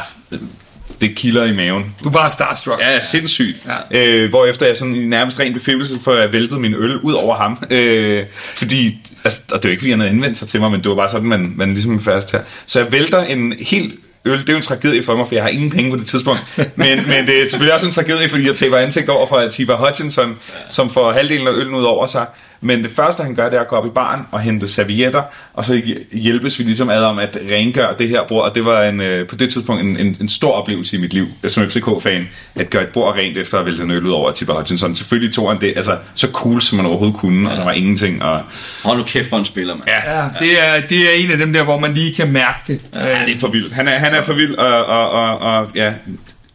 [1.00, 1.94] det kilder i maven.
[2.04, 2.80] Du bare starstruck.
[2.80, 3.68] Ja, sindssygt.
[3.90, 4.06] Ja.
[4.06, 7.12] Øh, hvorefter jeg sådan i nærmest ren befippelse, for at jeg væltede min øl ud
[7.12, 7.64] over ham.
[7.70, 10.70] Øh, fordi, altså, og det er jo ikke, fordi han havde indvendt sig til mig,
[10.70, 12.40] men det var bare sådan, man, man ligesom fast her.
[12.66, 13.94] Så jeg vælter en helt
[14.28, 14.40] øl.
[14.40, 16.40] Det er jo en tragedie for mig, for jeg har ingen penge på det tidspunkt.
[16.76, 19.74] Men, men det er selvfølgelig også en tragedie, fordi jeg taber ansigt over for Atiba
[19.74, 20.38] Hutchinson,
[20.70, 22.26] som får halvdelen af øllen ud over sig.
[22.60, 25.22] Men det første, han gør, det er at gå op i baren og hente servietter,
[25.54, 25.82] og så
[26.12, 28.44] hjælpes vi ligesom ad om at rengøre det her bord.
[28.44, 31.14] Og det var en, øh, på det tidspunkt en, en, en stor oplevelse i mit
[31.14, 34.30] liv som FCK-fan, at gøre et bord rent efter at vælte en øl ud over
[34.30, 34.94] Atiba Hutchinson.
[34.94, 38.22] Selvfølgelig tog han det altså, så cool, som man overhovedet kunne, og der var ingenting.
[38.22, 38.40] Og,
[38.84, 39.84] Hold nu kæft for en spiller, mand.
[39.86, 42.80] Ja, det er, det er en af dem der, hvor man lige kan mærke det.
[42.94, 43.72] Ja, det er for vildt.
[43.72, 45.92] Han er, han er for vild, og, og, og, og ja,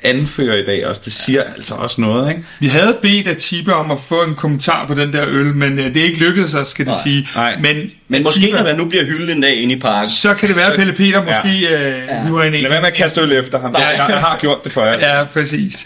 [0.04, 1.02] anfører i dag også.
[1.06, 2.44] Det siger altså også noget, ikke?
[2.60, 5.86] Vi havde bedt Atiba om at få en kommentar på den der øl, men øh,
[5.94, 7.28] det er ikke lykkedes os, skal det Nej, sige.
[7.36, 7.56] nej.
[7.60, 7.76] Men,
[8.08, 10.10] Men måske, Atiba, når man nu bliver hyldet en dag inde i parken.
[10.10, 11.90] så kan det være, at Pelle Peter måske Ja.
[11.90, 13.74] øh, hiver en Lad være med at kaste øl efter ham.
[13.74, 15.18] Jeg, jeg har gjort det for jer.
[15.18, 15.86] Ja, præcis.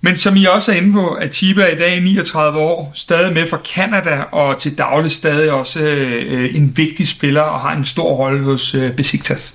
[0.00, 3.46] Men som I også er inde på, Atiba er i dag 39 år, stadig med
[3.46, 8.14] fra Kanada, og til daglig stadig også øh, en vigtig spiller, og har en stor
[8.14, 9.54] rolle hos øh, Besiktas.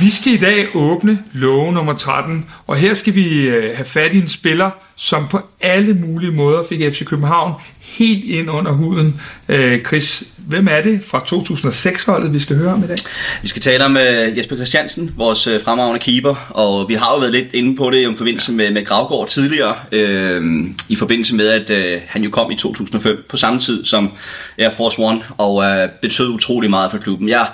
[0.00, 4.14] Vi skal i dag åbne låge nummer 13, og her skal vi øh, have fat
[4.14, 9.20] i en spiller, som på alle mulige måder fik FC København helt ind under huden.
[9.48, 12.96] Øh, Chris, hvem er det fra 2006-holdet, vi skal høre om i dag?
[13.42, 17.18] Vi skal tale om uh, Jesper Christiansen, vores uh, fremragende keeper, og vi har jo
[17.18, 20.44] været lidt inde på det i forbindelse med, med Gravgaard tidligere, øh,
[20.88, 24.12] i forbindelse med, at øh, han jo kom i 2005 på samme tid som
[24.58, 27.28] Air Force One, og øh, betød utrolig meget for klubben.
[27.28, 27.46] Jeg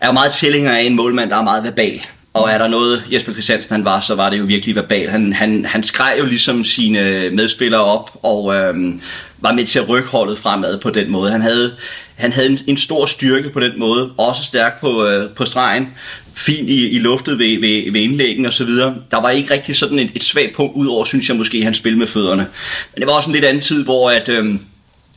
[0.00, 2.00] er jo meget tilhænger af en målmand, der er meget verbal.
[2.34, 5.08] Og er der noget Jesper Christiansen han var, så var det jo virkelig verbal.
[5.08, 9.00] Han, han, han skreg jo ligesom sine medspillere op, og øhm,
[9.38, 11.32] var med til at rykke holdet fremad på den måde.
[11.32, 11.74] Han havde,
[12.14, 15.88] han havde en, en stor styrke på den måde, også stærk på, øh, på stregen,
[16.34, 18.94] fin i, i luftet ved, ved, ved indlæggen og så videre.
[19.10, 21.98] Der var ikke rigtig sådan et, et svagt punkt, udover synes jeg måske, han spil
[21.98, 22.46] med fødderne.
[22.94, 24.28] Men det var også en lidt anden tid, hvor at...
[24.28, 24.60] Øhm,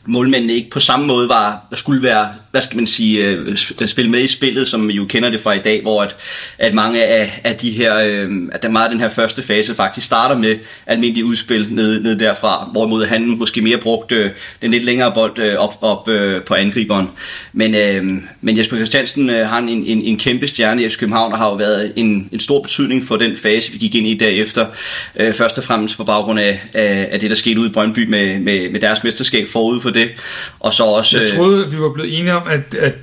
[0.06, 3.56] målmændene ikke på samme måde var, skulle være, hvad skal man sige, øh,
[3.86, 6.16] spille med i spillet, som vi jo kender det fra i dag, hvor at,
[6.58, 9.74] at mange af, af de her, øh, at der meget af den her første fase
[9.74, 14.30] faktisk starter med almindelige udspil ned, ned derfra, hvorimod han måske mere brugte øh,
[14.62, 17.08] den lidt længere bold øh, op, op øh, på angriberen.
[17.52, 21.32] Men, øh, men Jesper Christiansen øh, har en, en, en kæmpe stjerne i FC København,
[21.32, 24.14] og har jo været en, en stor betydning for den fase, vi gik ind i
[24.14, 24.66] derefter.
[25.16, 28.08] Øh, først og fremmest på baggrund af, af, af det, der skete ude i Brøndby
[28.08, 30.10] med, med, med deres mesterskab forud for det,
[30.60, 31.18] og så også...
[31.18, 32.94] Jeg troede, at vi var blevet enige om, at, at,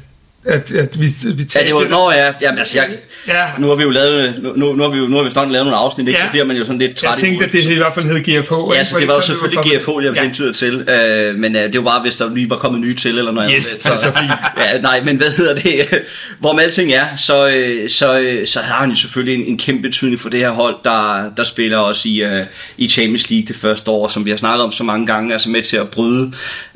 [0.50, 2.88] at, at vi, vi Ja, det var, nå ja, jamen, altså, jeg,
[3.28, 3.46] Ja.
[3.60, 5.76] nu har vi jo lavet, nu, nu har vi jo, nu har vi lavet nogle
[5.76, 6.20] afsnit, ikke?
[6.20, 6.26] Ja.
[6.26, 8.06] så bliver man jo sådan lidt træt Jeg i tænkte, at det i hvert fald
[8.06, 8.54] hed GFH.
[8.78, 10.22] Ja, så det var jo så selvfølgelig kommet- GFH, jeg Ja.
[10.22, 13.18] hentyder til, øh, men øh, det var bare, hvis der lige var kommet nye til,
[13.18, 13.92] eller noget Yes, andet.
[13.92, 14.32] altså fint.
[14.74, 15.88] ja, nej, men hvad hedder det?
[16.40, 19.82] Hvorom alting er, så, øh, så, øh, så har han jo selvfølgelig en, en kæmpe
[19.82, 22.46] betydning for det her hold, der, der spiller også i, øh,
[22.78, 25.50] i Champions League det første år, som vi har snakket om så mange gange, altså
[25.50, 26.32] med til at bryde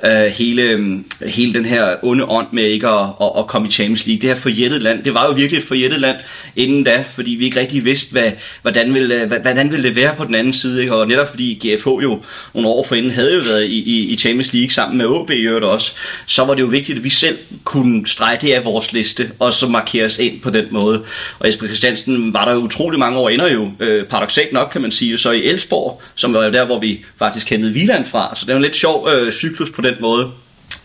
[0.06, 3.72] øh, hele, øh, hele den her onde ånd med ikke at, at, at komme i
[3.72, 4.22] Champions League.
[4.22, 6.18] Det her forjættet land, det var jo virkelig et forjættet land
[6.56, 8.32] inden da, fordi vi ikke rigtig vidste, hvad,
[8.62, 10.96] hvordan, ville, øh, hvordan ville det være på den anden side, ikke?
[10.96, 12.24] og netop fordi GFH jo
[12.54, 15.42] nogle år forinden havde jo været i, i, i Champions League sammen med OB i
[15.42, 15.92] øvrigt også,
[16.26, 19.54] så var det jo vigtigt, at vi selv kunne strege det af vores liste, og
[19.54, 21.04] så markere os ind på den måde.
[21.40, 24.82] Og Jesper Christiansen var der jo utrolig mange år, ender jo øh, paradoxalt nok, kan
[24.82, 28.36] man sige, så i Elsborg, som var jo der, hvor vi faktisk kendte Viland fra,
[28.36, 30.32] så det er en lidt sjov øh, cyklus på den måde.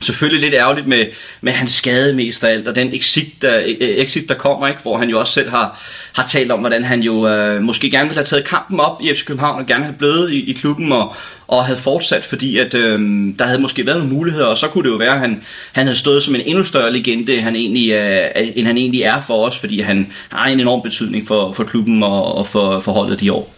[0.01, 1.07] Selvfølgelig lidt ærgerligt med,
[1.41, 4.83] med hans skade mest af alt, og den exit der, eh, exit, der kommer, ikke,
[4.83, 5.81] hvor han jo også selv har,
[6.13, 9.15] har talt om, hvordan han jo øh, måske gerne ville have taget kampen op i
[9.15, 11.15] FC København, og gerne have blevet i, i klubben, og,
[11.47, 13.01] og havde fortsat, fordi at, øh,
[13.39, 15.43] der havde måske været nogle muligheder, og så kunne det jo være, at han,
[15.73, 19.21] han havde stået som en endnu større legende, han egentlig, øh, end han egentlig er
[19.21, 22.93] for os, fordi han har en enorm betydning for, for klubben og, og for, for
[22.93, 23.55] holdet de år.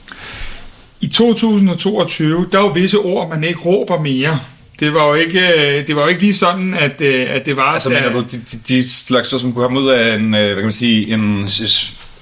[1.01, 4.41] I 2022, der er jo visse ord, man ikke råber mere.
[4.81, 7.57] Det var jo ikke, øh, det var jo ikke lige sådan, at, øh, at det
[7.57, 7.63] var...
[7.63, 10.55] Altså, mener du, de, de, de slags, som kunne komme ud af en, øh, hvad
[10.55, 11.49] kan man sige, en,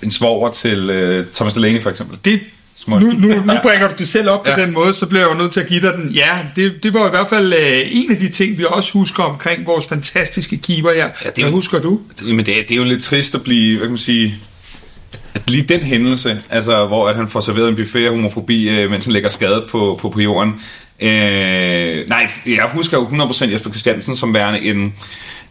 [0.02, 2.18] en svoger til uh, Thomas Delaney, for eksempel?
[2.24, 2.40] Det,
[2.88, 4.56] nu, nu, nu bringer du det selv op på ja.
[4.56, 6.10] den måde, så bliver jeg jo nødt til at give dig den.
[6.10, 9.22] Ja, det, det var i hvert fald øh, en af de ting, vi også husker
[9.22, 11.04] omkring vores fantastiske keeper her.
[11.04, 12.00] Ja, det Hvad jo, husker du?
[12.22, 14.34] Men det, det er jo lidt trist at blive, hvad kan man sige,
[15.34, 18.90] at lige den hændelse, altså hvor at han får serveret en buffet af homofobi, øh,
[18.90, 20.54] mens han lægger skadet på, på, på jorden.
[21.00, 24.94] Øh, nej, jeg husker jo 100% Jesper Christiansen som værende en,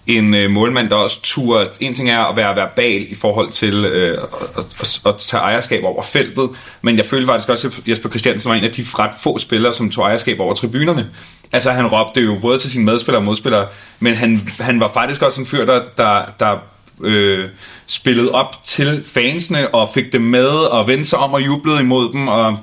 [0.08, 1.68] en øh, målmand, der også tur.
[1.80, 4.18] En ting er at være verbal i forhold til øh,
[4.58, 6.50] at, at, at tage ejerskab over feltet,
[6.82, 9.74] men jeg følte faktisk også, at Jesper Christiansen var en af de ret få spillere,
[9.74, 11.10] som tog ejerskab over tribunerne.
[11.52, 13.68] Altså han råbte jo både til sine medspillere og modspillere,
[14.00, 16.58] men han, han var faktisk også en fyr, der, der, der
[17.02, 17.50] øh,
[17.88, 22.14] spillede op til fansene og fik dem med og vendte sig om og jublede imod
[22.14, 22.60] dem og,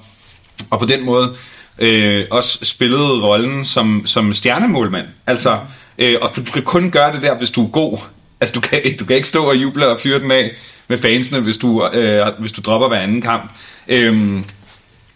[0.70, 1.34] og på den måde
[1.82, 5.06] øh, også spillede rollen som, som stjernemålmand.
[5.26, 5.59] Altså,
[5.98, 7.98] øh, og du kan kun gøre det der, hvis du er god.
[8.40, 10.50] Altså, du kan, du kan ikke stå og juble og fyre den af
[10.88, 13.50] med fansene, hvis du, øh, hvis du dropper hver anden kamp.
[13.88, 14.42] Øh,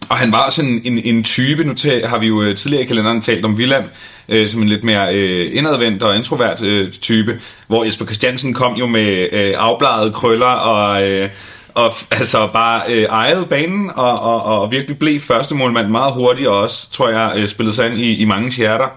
[0.08, 2.82] og han var også en, en, en type, nu til, har vi jo øh, tidligere
[2.82, 3.84] i kalenderen talt om Villand,
[4.28, 8.74] øh, som en lidt mere øh, indadvendt og introvert øh, type, hvor Jesper Christiansen kom
[8.74, 11.08] jo med øh, afbladede krøller og...
[11.08, 11.28] Øh,
[11.76, 16.48] og altså bare øh, ejede banen og, og, og virkelig blev første målmand meget hurtigt
[16.48, 18.88] og også, tror jeg, øh, spillede sig ind i, i mange hjerter.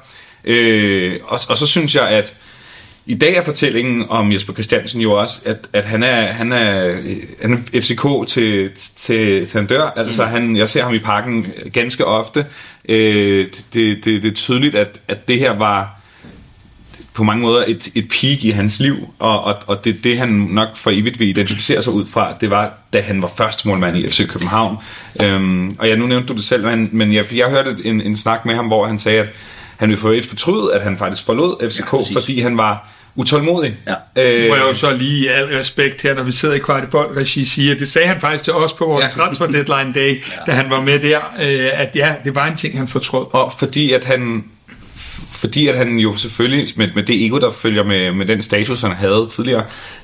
[0.43, 2.35] Øh, og, og så synes jeg, at
[3.05, 6.95] i dag er fortællingen om Jesper Christiansen jo også, at, at han, er, han, er,
[7.41, 9.93] han er FCK til, til, til han dør.
[9.95, 10.31] Altså, mm.
[10.31, 12.45] han, jeg ser ham i parken ganske ofte.
[12.89, 15.98] Øh, det, det, det er tydeligt, at, at det her var
[17.19, 20.29] på mange måder et, et peak i hans liv, og, og, og det det, han
[20.29, 23.97] nok for evigt vil identificere sig ud fra, det var, da han var første målmand
[23.97, 24.77] i FC København.
[25.23, 28.15] Øhm, og ja, nu nævnte du det selv, men, men jeg, jeg hørte en, en
[28.15, 29.29] snak med ham, hvor han sagde, at
[29.77, 33.77] han ville få et fortryde, at han faktisk forlod FCK, ja, fordi han var utålmodig.
[33.87, 34.23] Ja.
[34.23, 37.17] Øh, Må jeg jo så lige i al respekt her, når vi sidder i kvartibold
[37.17, 39.09] regi siger, det sagde han faktisk til os på vores ja.
[39.09, 40.43] transfer deadline day, ja.
[40.45, 43.25] da han var med der, øh, at ja, det var en ting, han fortrød.
[43.31, 44.43] Og fordi at han
[45.31, 48.81] fordi at han jo selvfølgelig med, med det ego, der følger med, med den status,
[48.81, 49.63] han havde tidligere,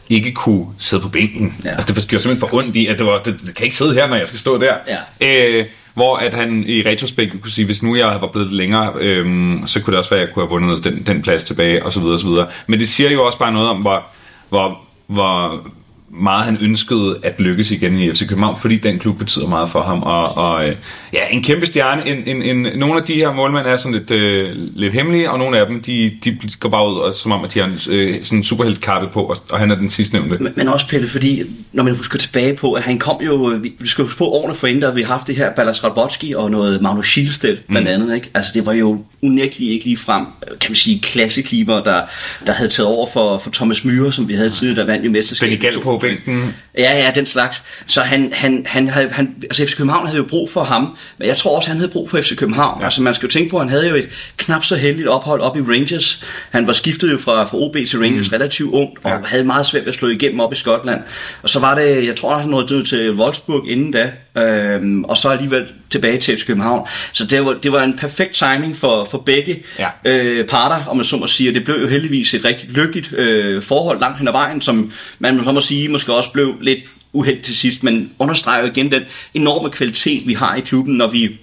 [0.10, 1.56] ikke kunne sidde på bænken.
[1.66, 1.70] Ja.
[1.70, 3.94] Altså det gjorde simpelthen for ondt i, at det, var, det, det kan ikke sidde
[3.94, 4.74] her, når jeg skal stå der.
[5.22, 5.60] Ja.
[5.60, 8.94] Øh, hvor at han i retrospekt kunne sige, hvis nu jeg var blevet lidt længere,
[9.00, 11.86] øhm, så kunne det også være, at jeg kunne have vundet den, den plads tilbage,
[11.86, 12.48] og så videre, og så videre.
[12.68, 14.06] Men det siger jo også bare noget om, hvor,
[14.50, 15.68] hvor, hvor
[16.10, 19.82] meget han ønskede at lykkes igen i FC København, fordi den klub betyder meget for
[19.82, 20.04] ham.
[20.04, 20.76] Og, og øh,
[21.14, 22.08] ja, en kæmpe stjerne.
[22.08, 25.40] En, en, en, nogle af de her målmænd er sådan lidt, øh, lidt hemmelige, og
[25.40, 27.80] nogle af dem, de, de går bare ud, og, som om, at de har en
[27.90, 30.44] øh, sådan superheltkappe på, og, og han er den sidste nævnte.
[30.44, 31.42] Men, men også, Pelle, fordi
[31.72, 34.56] når man husker tilbage på, at han kom jo, vi, vi skal huske på årene
[34.56, 37.94] for inden, vi har haft det her Ballas Rabotski og noget Magnus Schielsted blandt mm.
[37.94, 38.16] andet.
[38.16, 38.30] Ikke?
[38.34, 40.26] Altså, det var jo unægteligt ikke lige frem,
[40.62, 42.02] kan man sige, klassekliber, der,
[42.46, 45.08] der havde taget over for, for Thomas Myhre, som vi havde tidligere, der vandt i
[45.08, 45.60] mesterskabet.
[45.60, 46.56] Benny på bænken.
[46.78, 47.64] Ja, ja, den slags.
[47.88, 51.28] Så han, han, han havde, han, altså FC København havde jo brug for ham, men
[51.28, 52.80] jeg tror også, han havde brug for FC København.
[52.80, 52.86] Ja.
[52.86, 55.42] Altså man skal jo tænke på, at han havde jo et knap så heldigt ophold
[55.42, 56.24] op i Rangers.
[56.50, 58.34] Han var skiftet jo fra, fra OB til Rangers mm.
[58.34, 59.18] relativt ung, og ja.
[59.26, 61.02] havde meget svært ved at slå igennem op i Skotland.
[61.44, 65.30] Og så var det, jeg tror, han nåede til Wolfsburg inden da, øhm, og så
[65.30, 66.88] alligevel tilbage til FC København.
[67.14, 69.90] Så det var, det var en perfekt timing for, for begge ja.
[70.06, 71.50] øh, parter, om man så må sige.
[71.50, 74.92] Og det blev jo heldigvis et rigtig lykkeligt øh, forhold langt hen ad vejen, som
[75.20, 76.80] man så må sige måske også blev lidt
[77.14, 79.04] uheld til sidst, men understreger igen den
[79.34, 81.38] enorme kvalitet, vi har i klubben, når vi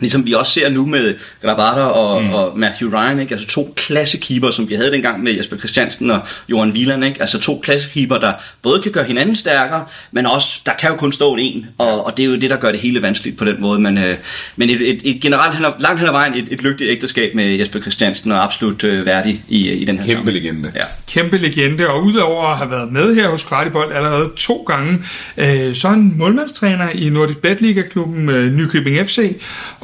[0.00, 2.30] Ligesom vi også ser nu med Grabata og, mm.
[2.30, 3.34] og Matthew Ryan, ikke?
[3.34, 7.20] altså to klassekeeper, som vi havde dengang med Jesper Christiansen og Johan Wieland, ikke?
[7.20, 11.12] altså to klassekeeper, der både kan gøre hinanden stærkere, men også, der kan jo kun
[11.12, 13.60] stå en, og, og det er jo det, der gør det hele vanskeligt på den
[13.60, 14.16] måde, men, øh,
[14.56, 17.80] men et, et, et generelt langt hen ad vejen et, et lykkeligt ægteskab med Jesper
[17.80, 20.42] Christiansen, og absolut øh, værdig i, i den her Kæmpe sammen.
[20.42, 20.72] legende.
[20.76, 20.84] Ja.
[21.08, 24.98] Kæmpe legende, og udover at have været med her hos Kvartibold allerede to gange,
[25.36, 29.18] øh, så er han målmandstræner i Nordisk Betliga-klubben øh, Nykøbing FC,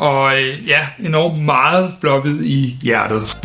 [0.00, 3.36] og øh, ja, enormt meget blåhvid i hjertet.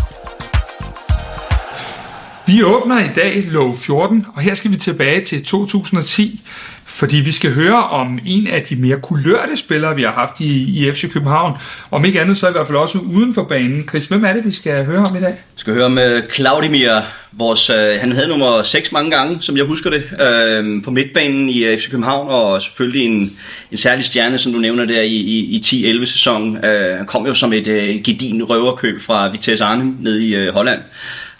[2.47, 6.41] Vi åbner i dag lov 14, og her skal vi tilbage til 2010,
[6.85, 10.85] fordi vi skal høre om en af de mere kulørte spillere, vi har haft i,
[10.87, 11.57] i FC København.
[11.91, 13.89] Om ikke andet, så i hvert fald også uden for banen.
[13.89, 15.31] Chris, hvem er det, vi skal høre om i dag?
[15.31, 17.01] Vi skal høre med øh, Claudimir.
[17.31, 21.49] Vores, øh, han havde nummer 6 mange gange, som jeg husker det, øh, på midtbanen
[21.49, 23.37] i øh, FC København, og selvfølgelig en,
[23.71, 26.65] en særlig stjerne, som du nævner der i, i, i 10-11 sæsonen.
[26.65, 30.53] Øh, han kom jo som et øh, gedin røverkøb fra Vitesse Arnhem nede i øh,
[30.53, 30.79] Holland.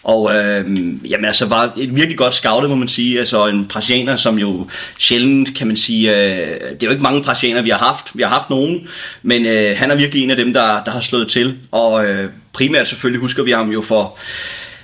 [0.05, 0.65] Og øh,
[1.11, 3.19] jamen, altså var et virkelig godt scoutet, må man sige.
[3.19, 4.67] Altså en brasilianer, som jo
[4.99, 8.11] sjældent, kan man sige, øh, det er jo ikke mange brasilianer, vi har haft.
[8.13, 8.87] Vi har haft nogen,
[9.23, 11.57] men øh, han er virkelig en af dem, der, der har slået til.
[11.71, 14.17] Og øh, primært selvfølgelig husker vi ham jo for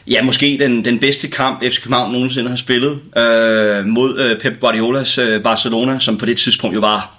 [0.08, 4.60] ja, måske den, den bedste kamp, FC København nogensinde har spillet øh, mod øh, Pep
[4.60, 7.12] Guardiolas øh, Barcelona, som på det tidspunkt jo var,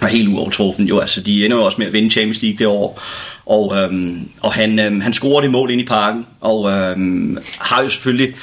[0.00, 0.86] var helt uovertruffen.
[0.86, 3.02] Jo, altså, de ender jo også med at vinde Champions League det år.
[3.46, 6.96] Og, øhm, og han, øhm, han scorer det mål ind i parken, og øh,
[7.58, 8.34] har jo selvfølgelig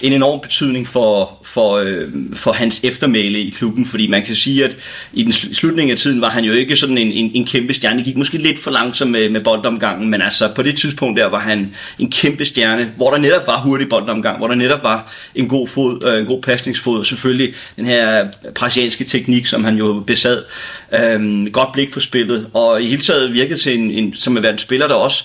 [0.00, 4.64] en enorm betydning for, for, øh, for hans eftermæle i klubben, fordi man kan sige,
[4.64, 4.76] at
[5.12, 7.98] i den slutning af tiden var han jo ikke sådan en, en, en kæmpe stjerne.
[7.98, 11.26] Det gik måske lidt for langsomt med, med boldomgangen, men altså på det tidspunkt der
[11.26, 15.12] var han en kæmpe stjerne, hvor der netop var hurtig boldomgang, hvor der netop var
[15.34, 19.76] en god fod, øh, en god pasningsfod, og selvfølgelig den her brasilianske teknik, som han
[19.76, 20.42] jo besad.
[21.00, 24.42] Øh, godt blik for spillet, og i hele taget virkede til en, en som at
[24.42, 25.24] være en spiller, der også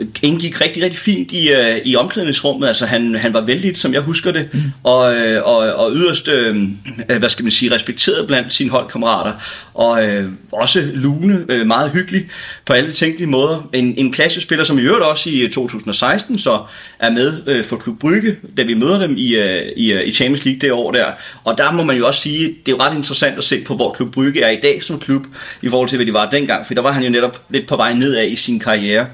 [0.00, 2.68] øh, indgik rigtig, rigtig fint i, øh, uh, i omklædningsrummet.
[2.68, 4.60] Altså han, han var vældig, som jeg husker det, mm.
[4.84, 9.32] og, øh, og, og yderst, uh, hvad skal man sige, respekteret blandt sine holdkammerater,
[9.74, 12.26] og uh, også lune, uh, meget hyggelig
[12.64, 13.68] på alle tænkelige måder.
[13.72, 16.60] En, en klassespiller, som i øvrigt også i 2016 så
[16.98, 19.44] er med uh, for Klub Brygge, da vi møder dem i, uh,
[19.76, 21.06] i, uh, i Champions League det år der.
[21.44, 23.74] Og der må man jo også sige, det er jo ret interessant at se på,
[23.74, 25.22] hvor Klub Brygge er i dag som klub,
[25.62, 27.76] i forhold til, hvad de var dengang, for der var han jo netop lidt på
[27.76, 29.06] vej nedad i sin karriere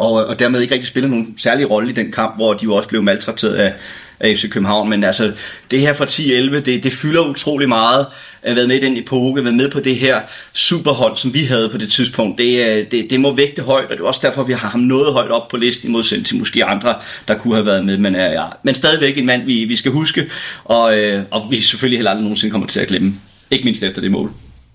[0.00, 2.74] og, og dermed ikke rigtig spillede nogen særlig rolle i den kamp, hvor de jo
[2.74, 3.74] også blev maltrakteret af,
[4.20, 4.90] af FC København.
[4.90, 5.32] Men altså,
[5.70, 8.06] det her fra 10-11, det, det fylder utrolig meget
[8.42, 10.20] at været med i den epoke, været med på det her
[10.52, 12.38] superhold, som vi havde på det tidspunkt.
[12.38, 14.80] Det, øh, det, det må vægte højt, og det er også derfor, vi har ham
[14.80, 16.94] noget højt op på listen, i modsætning til måske andre,
[17.28, 17.98] der kunne have været med.
[17.98, 20.30] Men, øh, ja, men stadigvæk en mand, vi, vi skal huske,
[20.64, 23.14] og, øh, og vi selvfølgelig heller aldrig nogensinde kommer til at glemme.
[23.50, 24.32] Ikke mindst efter det mål.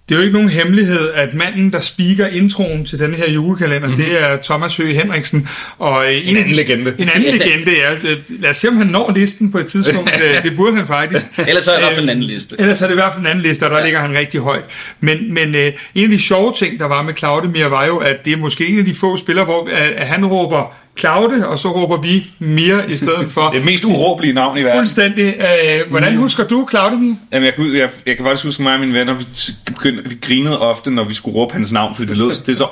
[0.10, 3.88] Det er jo ikke nogen hemmelighed, at manden, der spiker introen til denne her julekalender,
[3.88, 4.04] mm-hmm.
[4.04, 5.48] det er Thomas Høgh Henriksen.
[5.78, 6.94] Og en, en anden de, legende.
[7.00, 8.16] En anden legende, ja.
[8.30, 10.12] Lad os se, om han når listen på et tidspunkt.
[10.44, 11.26] Det burde han faktisk.
[11.48, 12.56] Ellers er det i hvert fald en anden liste.
[12.60, 13.84] Ellers er det i hvert fald en anden liste, og der ja.
[13.84, 14.66] ligger han rigtig højt.
[15.00, 15.56] Men, men
[15.96, 18.68] en af de sjove ting, der var med Claudemir, var jo, at det er måske
[18.68, 22.84] en af de få spillere, hvor uh, han råber Claude, og så råber vi Mia
[22.88, 23.50] i stedet for.
[23.54, 24.80] det mest uråbelige navn i verden.
[24.80, 25.36] Fuldstændig.
[25.40, 26.20] Øh, hvordan mm.
[26.20, 26.96] husker du Claude?
[26.96, 29.26] Jamen, jeg, jeg, jeg kan faktisk huske mig og mine venner, vi,
[29.66, 32.58] begyndte, vi grinede ofte, når vi skulle råbe hans navn, fordi det lød det er
[32.58, 32.68] så...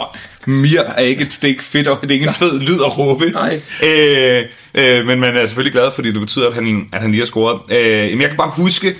[0.47, 2.97] Mia er ikke, det er ikke fedt, og det er ikke en fed lyd at
[2.97, 3.29] råbe.
[3.29, 3.61] Nej.
[3.83, 4.43] Øh,
[4.75, 7.25] øh, men man er selvfølgelig glad, fordi det betyder, at han, at han lige har
[7.25, 7.59] scoret.
[7.71, 8.95] Øh, jamen, jeg kan bare huske,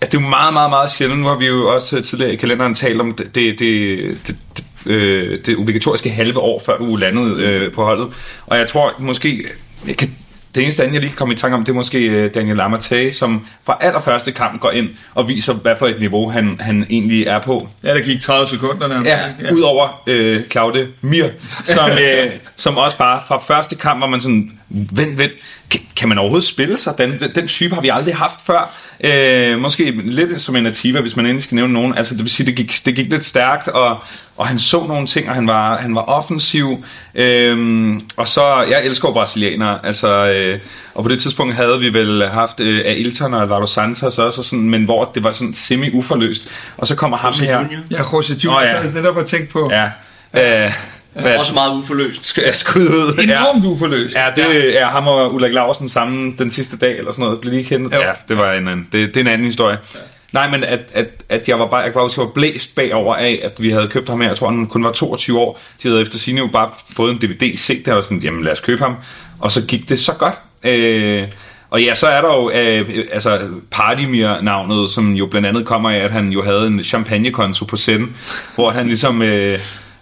[0.00, 2.74] Altså, det er jo meget, meget, meget sjældent, hvor vi jo også tidligere i kalenderen
[2.74, 7.72] talte om det, det, det, det, øh, det obligatoriske halve år, før du landede øh,
[7.72, 8.08] på holdet.
[8.46, 9.44] Og jeg tror måske,
[9.86, 10.16] jeg kan,
[10.54, 12.60] det eneste andet, jeg lige kan komme i tanke om, det er måske øh, Daniel
[12.60, 16.86] Lamarté, som fra allerførste kamp går ind og viser, hvad for et niveau han, han
[16.90, 17.68] egentlig er på.
[17.82, 19.10] Ja, der gik 30 sekunder nærmest.
[19.10, 19.52] Ja, ja.
[19.52, 21.28] udover øh, Claude Mir,
[21.64, 25.32] som, øh, som også bare fra første kamp var man sådan, vent, vent,
[25.70, 26.94] kan, kan man overhovedet spille sig?
[26.98, 28.74] Den, den, den type har vi aldrig haft før.
[29.04, 31.96] Øh, måske lidt som en nativa, hvis man endelig skal nævne nogen.
[31.96, 34.02] Altså, det vil sige, det gik, det gik lidt stærkt, og,
[34.36, 36.84] og han så nogle ting, og han var, han var offensiv.
[37.14, 40.58] Øh, og så, jeg elsker brasilianere, altså, øh,
[40.94, 44.44] og på det tidspunkt havde vi vel haft øh, Ailton og Alvaro Santos også, og
[44.44, 46.48] sådan, men hvor det var sådan semi-uforløst.
[46.76, 47.64] Og så kommer ham her.
[47.90, 48.90] Ja, José Junior, oh, ja.
[48.94, 49.70] det der var tænkt på.
[49.72, 50.64] Ja.
[50.64, 50.72] Øh,
[51.12, 51.36] hvad?
[51.36, 52.26] Også meget uforløst.
[52.26, 53.18] Skal jeg skud ud?
[53.22, 53.70] Enormt ja.
[53.70, 54.16] uforløst.
[54.16, 57.40] Ja, det er ham og Ulrik Larsen sammen den sidste dag, eller sådan noget.
[57.40, 57.94] Blev lige kendt?
[57.94, 59.78] Ja, det var en, en, det, det er en anden historie.
[59.94, 60.00] Ja.
[60.32, 63.40] Nej, men at, at, at jeg var bare, jeg var, jeg var blæst bagover af,
[63.42, 64.28] at vi havde købt ham her.
[64.28, 65.60] Jeg tror, han kun var 22 år.
[65.82, 68.52] De havde efter sine jo bare fået en DVD set der, og sådan, jamen lad
[68.52, 68.96] os købe ham.
[69.38, 70.34] Og så gik det så godt.
[70.62, 71.22] Øh,
[71.70, 73.38] og ja, så er der jo øh, altså
[73.70, 78.16] Partymir-navnet, som jo blandt andet kommer af, at han jo havde en champagnekonto på Zen,
[78.54, 79.22] hvor han ligesom...
[79.22, 79.60] Øh,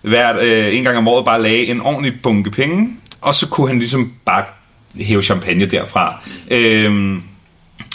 [0.09, 2.89] hver, øh, en gang om året bare lagde en ordentlig bunke penge,
[3.21, 4.45] og så kunne han ligesom bare
[5.01, 6.23] hæve champagne derfra.
[6.51, 7.23] Øhm,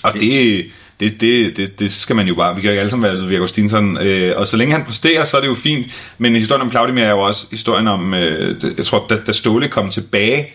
[0.03, 0.65] og det,
[0.99, 2.55] det, det, det, det skal man jo bare.
[2.55, 3.97] Vi kan jo ikke alle sammen være Virgo Stinson.
[3.97, 5.87] Øh, og så længe han præsterer, så er det jo fint.
[6.17, 9.67] Men historien om Claudimir er jo også historien om, øh, jeg tror, da, da Ståle
[9.67, 10.47] kom tilbage,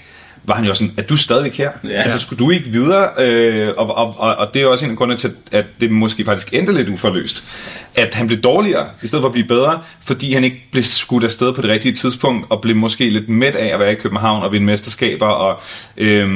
[0.48, 1.70] var han jo sådan, at du stadigvæk her?
[1.84, 1.88] Ja.
[1.88, 3.08] Altså, skulle du ikke videre?
[3.18, 6.24] Øh, og, og, og, og det er også en af grundene til, at det måske
[6.24, 7.44] faktisk endte lidt uforløst.
[7.94, 11.24] At han blev dårligere, i stedet for at blive bedre, fordi han ikke blev skudt
[11.24, 14.42] afsted på det rigtige tidspunkt, og blev måske lidt mæt af at være i København
[14.42, 15.26] og vinde mesterskaber.
[15.26, 15.60] Og,
[15.96, 16.28] øh,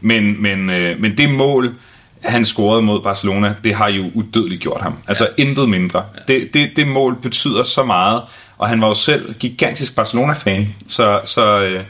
[0.00, 1.74] men, men, øh, men det mål,
[2.24, 4.98] han scorede mod Barcelona, det har jo udødeligt gjort ham.
[5.06, 5.42] Altså ja.
[5.42, 6.02] intet mindre.
[6.28, 6.34] Ja.
[6.34, 8.22] Det, det, det mål betyder så meget,
[8.58, 11.84] og han var jo selv gigantisk Barcelona-fan, så, så øh,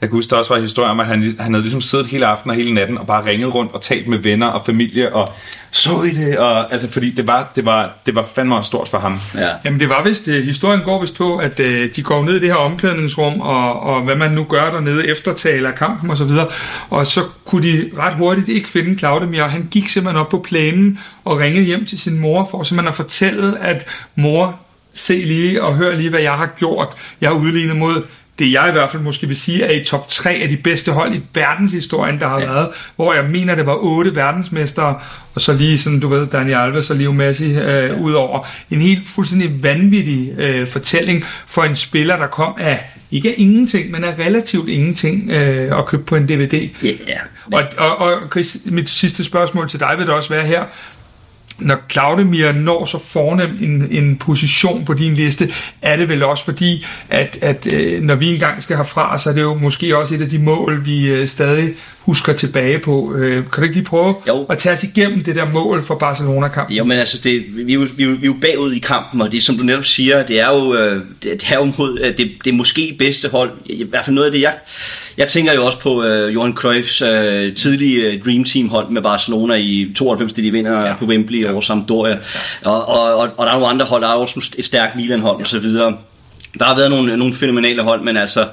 [0.00, 2.06] jeg kan huske, der også var en historie om, at han, han havde ligesom siddet
[2.06, 5.14] hele aftenen og hele natten og bare ringet rundt og talt med venner og familie
[5.14, 5.32] og
[5.70, 6.38] så I det?
[6.38, 9.20] Og, altså, fordi det var, det var, det var fandme stort for ham.
[9.34, 9.48] Ja.
[9.64, 12.40] Jamen det var vist, uh, historien går vist på, at uh, de går ned i
[12.40, 16.22] det her omklædningsrum og, og hvad man nu gør dernede, eftertaler kampen osv.
[16.22, 16.52] Og,
[16.90, 19.42] og så kunne de ret hurtigt ikke finde Claudemir.
[19.42, 22.94] Han gik simpelthen op på planen og ringede hjem til sin mor for simpelthen at
[22.94, 24.60] fortælle, at mor,
[24.94, 26.88] se lige og hør lige, hvad jeg har gjort.
[27.20, 28.02] Jeg har udlignet mod
[28.38, 30.92] det jeg i hvert fald måske vil sige, er i top 3 af de bedste
[30.92, 32.46] hold i verdenshistorien, der har ja.
[32.46, 34.98] været, hvor jeg mener, det var otte verdensmestre,
[35.34, 38.48] og så lige sådan, du ved, Daniel Alves og Leo Messi øh, ud over.
[38.70, 43.90] En helt fuldstændig vanvittig øh, fortælling for en spiller, der kom af, ikke af ingenting,
[43.90, 46.68] men af relativt ingenting øh, og købt på en DVD.
[46.82, 46.88] Ja.
[46.88, 47.20] Yeah.
[47.52, 50.64] Og, og, og Chris, mit sidste spørgsmål til dig vil det også være her
[51.60, 55.52] når Claudemir når så fornem en, en position på din liste,
[55.82, 59.34] er det vel også fordi, at, at øh, når vi engang skal herfra, så er
[59.34, 61.74] det jo måske også et af de mål, vi øh, stadig
[62.08, 63.14] husker tilbage på.
[63.14, 64.44] Øh, kan du ikke lige prøve jo.
[64.44, 66.76] at tage os igennem det der mål for Barcelona-kampen?
[66.76, 68.78] Jo, men altså, det, vi, er jo, vi, er jo, vi er jo bagud i
[68.78, 72.14] kampen, og det som du netop siger, det er jo, øh, det, er jo mod,
[72.18, 73.50] det, det er måske bedste hold.
[73.66, 74.54] I hvert fald noget af det, jeg,
[75.16, 79.02] jeg tænker jo også på øh, Johan Cruyffs øh, tidlige øh, Dream Team hold med
[79.02, 80.96] Barcelona i 92, det de vinder ja.
[80.96, 81.52] på Wembley ja.
[81.52, 82.12] over Sampdoria.
[82.64, 82.70] Ja.
[82.70, 85.36] Og, og, og, og der er nogle andre hold, der er også et stærkt Milan-hold
[85.38, 85.44] ja.
[85.44, 85.68] osv.
[86.58, 88.46] Der har været nogle, nogle fænomenale hold, men altså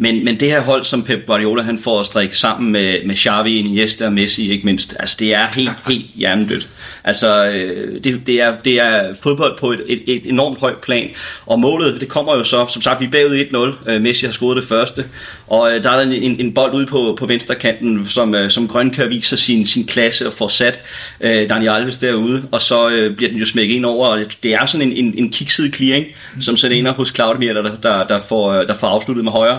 [0.00, 3.16] men, men det her hold, som Pep Guardiola han får at strikke sammen med, med
[3.16, 6.68] Xavi, Iniesta og Messi, ikke mindst, altså det er helt, helt hjernedødt.
[7.04, 11.10] Altså, øh, det, det, er, det er fodbold på et, et, et enormt højt plan,
[11.46, 14.32] og målet, det kommer jo så, som sagt, vi er bagud 1-0, øh, Messi har
[14.32, 15.04] scoret det første,
[15.46, 19.06] og øh, der er en, en, bold ude på, på venstre kanten, som, som Grønkær
[19.06, 20.80] viser sin, sin klasse og får sat
[21.20, 24.54] øh, Daniel Alves derude, og så øh, bliver den jo smækket ind over, og det
[24.54, 26.06] er sådan en, en, en kikset clearing,
[26.40, 29.58] som sætter ind hos Claudemir, der, der, der, får, der får afsluttet med højre,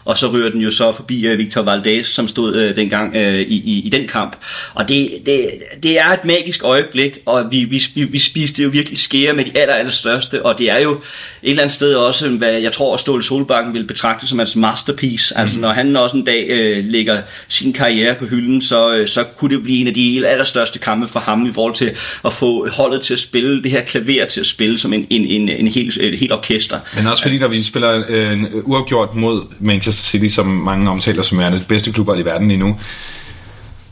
[0.05, 3.39] og så rører den jo så forbi uh, Victor Valdez, som stod uh, dengang uh,
[3.39, 4.35] i, i, i den kamp.
[4.73, 5.49] Og det, det,
[5.83, 9.51] det er et magisk øjeblik, og vi, vi, vi spiste jo virkelig skære med de
[9.57, 10.99] aller, aller største, og det er jo et
[11.43, 15.33] eller andet sted også, hvad jeg tror, at Ståle Solbakken vil betragte som hans masterpiece.
[15.35, 15.41] Mm.
[15.41, 19.23] Altså når han også en dag uh, lægger sin karriere på hylden, så, uh, så
[19.23, 21.91] kunne det blive en af de allerstørste kampe for ham i forhold til
[22.25, 25.25] at få holdet til at spille, det her klaver til at spille som en, en,
[25.25, 26.79] en, en helt, et helt orkester.
[26.95, 31.23] Men også fordi, når vi spiller øh, uafgjort mod Manchester Manchester City, som mange omtaler
[31.23, 32.79] som er det bedste klubber i verden lige nu,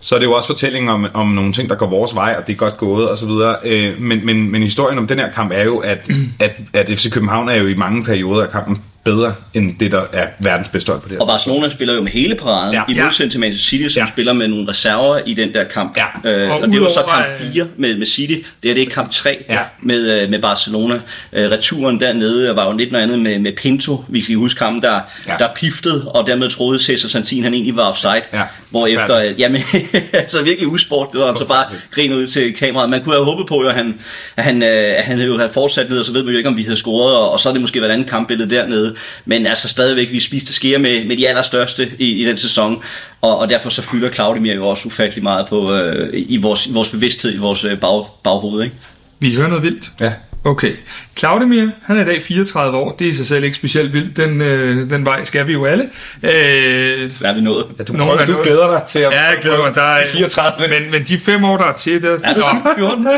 [0.01, 2.47] så er det jo også fortællingen om, om nogle ting, der går vores vej, og
[2.47, 3.29] det er godt gået osv.
[3.63, 6.09] Øh, men, men, men historien om den her kamp er jo, at,
[6.39, 10.01] at, at FC København er jo i mange perioder af kampen bedre end det, der
[10.13, 12.83] er verdens bedste hold på det her Og Barcelona spiller jo med hele paraden, ja.
[12.89, 14.07] i modsætning til Manchester City, som ja.
[14.07, 15.97] spiller med nogle reserver i den der kamp.
[15.97, 16.31] Ja.
[16.31, 19.11] Øh, og, og det var så kamp 4 med, med City, det er det kamp
[19.11, 19.59] 3 ja.
[19.81, 20.95] med, øh, med Barcelona.
[21.33, 24.81] Øh, returen dernede var jo lidt noget andet med, med Pinto, vi kan huske ham,
[24.81, 25.35] der, ja.
[25.39, 28.21] der piftede, og dermed troede Cesar Santin, han egentlig var offside.
[28.33, 28.43] Ja.
[28.69, 29.61] Hvor efter, øh, jamen,
[30.13, 32.89] altså virkelig usport, det var han så bare grine ud til kameraet.
[32.89, 33.99] Man kunne have håbet på, at han,
[34.37, 36.57] at han, at han jo havde fortsat ned, og så ved man jo ikke, om
[36.57, 38.88] vi havde scoret, og, og så er det måske været et andet kampbillede dernede
[39.25, 42.83] men altså stadigvæk, vi spiste skære med, med de allerstørste i, i den sæson,
[43.21, 46.71] og, og derfor så fylder Claudemir jo også ufattelig meget på, øh, i, vores, i
[46.71, 48.63] vores bevidsthed, i vores øh, bag, baghoved.
[48.63, 48.75] Ikke?
[49.19, 49.91] Vi hører noget vildt.
[49.99, 50.13] Ja.
[50.43, 50.75] Okay.
[51.15, 52.95] Claudemir, han er i dag 34 år.
[52.99, 54.17] Det er i sig selv ikke specielt vildt.
[54.17, 55.83] Den, øh, den vej skal vi jo alle.
[56.23, 57.65] Øh, så er vi nået.
[57.79, 59.75] Ja, du, prøver, du glæder dig til at Ja, jeg glæder mig.
[59.75, 60.67] Der er, 34.
[60.67, 62.01] Men, men de fem år, der er til...
[62.01, 62.43] Der, er du
[62.77, 63.05] 14?
[63.05, 63.11] Ja,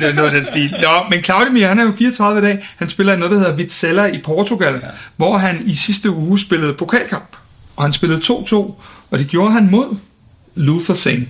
[0.00, 0.74] det er noget af den stil.
[0.82, 2.68] Nå, men Claudemir, han er jo 34 i dag.
[2.76, 4.88] Han spiller i noget, der hedder Vizela i Portugal, ja.
[5.16, 7.36] hvor han i sidste uge spillede pokalkamp.
[7.76, 8.54] Og han spillede 2-2,
[9.10, 9.96] og det gjorde han mod
[10.54, 11.28] Luther Singh.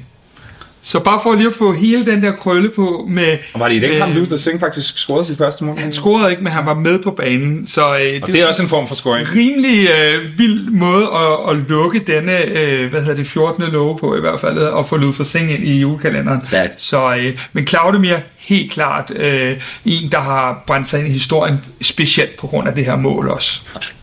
[0.84, 3.38] Så bare for lige at få hele den der krølle på med...
[3.54, 5.78] Og var det i den kamp, Luther Singh faktisk scorede sit første mål?
[5.78, 7.66] Han scorede ikke, men han var med på banen.
[7.66, 9.32] Så, øh, det, det er også en form for scoring.
[9.34, 13.64] rimelig øh, vild måde at, at lukke denne, øh, hvad hedder det, 14.
[13.72, 16.46] love på i hvert fald, og få Luther Singh ind i julekalenderen.
[16.46, 16.80] Stærkt.
[16.80, 21.64] Så, øh, men Claudemir, helt klart øh, en, der har brændt sig ind i historien,
[21.80, 23.60] specielt på grund af det her mål også.
[23.74, 24.01] Absolut.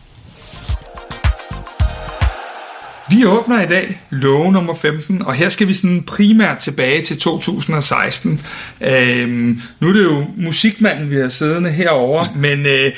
[3.10, 7.20] Vi åbner i dag lov nummer 15, og her skal vi sådan primært tilbage til
[7.20, 8.42] 2016.
[8.82, 12.92] Øhm, nu er det jo musikmanden, vi har siddende herovre, men øh,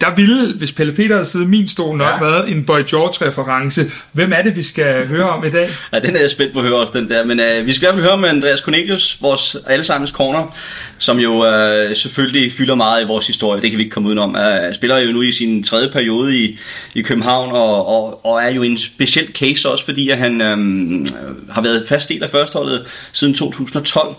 [0.00, 2.24] der ville, hvis Pelle Peter havde siddet min stol, nok ja.
[2.24, 3.90] været en Boy George-reference.
[4.12, 5.68] Hvem er det, vi skal høre om i dag?
[5.92, 7.24] Ja, den er jeg spændt på at høre også, den der.
[7.24, 10.56] Men uh, vi skal i hvert fald høre med Andreas Cornelius, vores allesammens corner,
[10.98, 13.62] som jo uh, selvfølgelig fylder meget i vores historie.
[13.62, 14.34] Det kan vi ikke komme udenom.
[14.34, 16.58] Uh, spiller jo nu i sin tredje periode i,
[16.94, 21.06] i København, og, og, og er jo en speciel case også, fordi at han um,
[21.50, 24.14] har været fast del af førsteholdet siden 2012.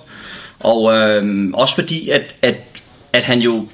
[0.59, 2.55] Og uh, også fordi, at, at,
[3.13, 3.67] at han jo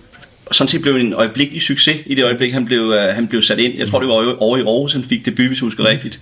[0.49, 3.41] og sådan set blev en øjeblikkelig succes i det øjeblik, han blev, uh, han blev
[3.41, 3.77] sat ind.
[3.77, 6.19] Jeg tror, det var over i Aarhus, han fik debut, hvis jeg husker rigtigt.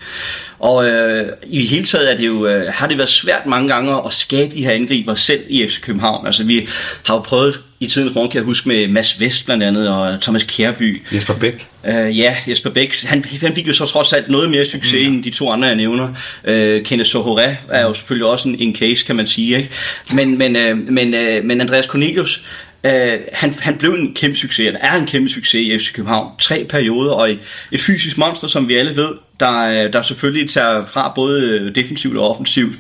[0.60, 3.94] Og uh, i hele taget er det jo, uh, har det været svært mange gange
[4.06, 6.28] at skabe de her angriber selv i FC København.
[6.28, 6.68] Altså vi
[7.04, 10.22] har jo prøvet i tidens morgen, kan jeg huske, med Mads Vest blandt andet, og
[10.22, 11.02] Thomas Kærby.
[11.14, 11.68] Jesper Bæk.
[11.84, 13.04] Uh, ja, Jesper Bæk.
[13.04, 15.14] Han, han fik jo så trods alt noget mere succes mm.
[15.14, 16.08] end de to andre, jeg nævner.
[16.08, 19.58] Uh, Kenneth Sohoré er jo selvfølgelig også en, en case, kan man sige.
[19.58, 19.70] Ikke?
[20.14, 22.42] Men, men, uh, men, uh, men Andreas Cornelius,
[22.86, 26.32] Øh, han, han blev en kæmpe succes, eller er en kæmpe succes i FC København.
[26.40, 27.32] Tre perioder, og
[27.72, 29.10] et fysisk monster, som vi alle ved,
[29.40, 32.76] der, øh, der selvfølgelig tager fra både øh, defensivt og offensivt,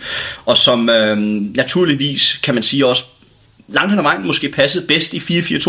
[0.45, 1.17] og som øh,
[1.55, 3.03] naturligvis, kan man sige også,
[3.67, 5.21] langt hen ad vejen måske passede bedst i 4-4-2.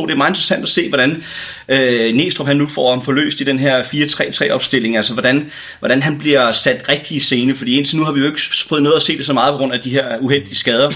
[0.07, 1.23] Det er meget interessant at se, hvordan
[1.69, 4.97] øh, Næstrup han nu får ham forløst i den her 4-3-3 opstilling.
[4.97, 8.27] Altså hvordan, hvordan han bliver sat rigtig i scene, fordi indtil nu har vi jo
[8.27, 10.91] ikke fået noget at se det så meget på grund af de her uheldige skader.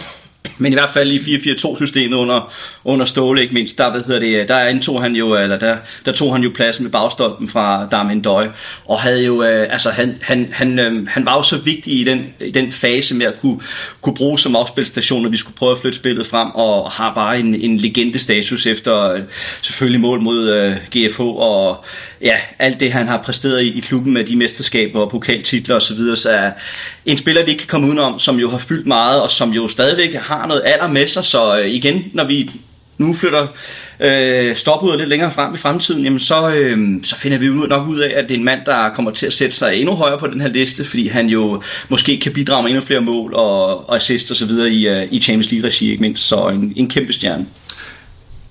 [0.59, 2.53] Men i hvert fald i 4-4-2-systemet under,
[2.85, 5.77] under Ståle, ikke mindst, der, hvad hedder det, øh, der indtog han jo, eller der,
[6.05, 8.49] der tog han jo pladsen med bagstolpen fra Darmin Døj,
[8.85, 12.05] og havde jo, øh, altså han, han, han, øh, han var jo så vigtig i
[12.05, 13.61] den, i den fase med at kunne,
[14.01, 17.39] kunne bruge som afspilstation, når vi skulle prøve at flytte spillet frem, og har bare
[17.39, 19.21] en, en legende-status efter øh,
[19.63, 21.85] selvfølgelig mål mod øh, GFH, og
[22.21, 25.83] ja, alt det han har præsteret i, i klubben med de mesterskaber og pokaltitler osv.,
[25.83, 26.51] så, videre, så er
[27.11, 29.69] en spiller, vi ikke kan komme udenom, som jo har fyldt meget, og som jo
[29.69, 32.51] stadigvæk har noget alder med sig, så øh, igen, når vi
[32.99, 33.47] nu flytter
[34.01, 37.89] øh, stopudet lidt længere frem i fremtiden, jamen så, øh, så finder vi jo nok
[37.89, 40.19] ud af, at det er en mand, der kommer til at sætte sig endnu højere
[40.19, 43.89] på den her liste, fordi han jo måske kan bidrage med endnu flere mål og,
[43.89, 46.89] og assist og så videre i, uh, i Champions League-regi, ikke mindst, så en, en
[46.89, 47.47] kæmpe stjerne.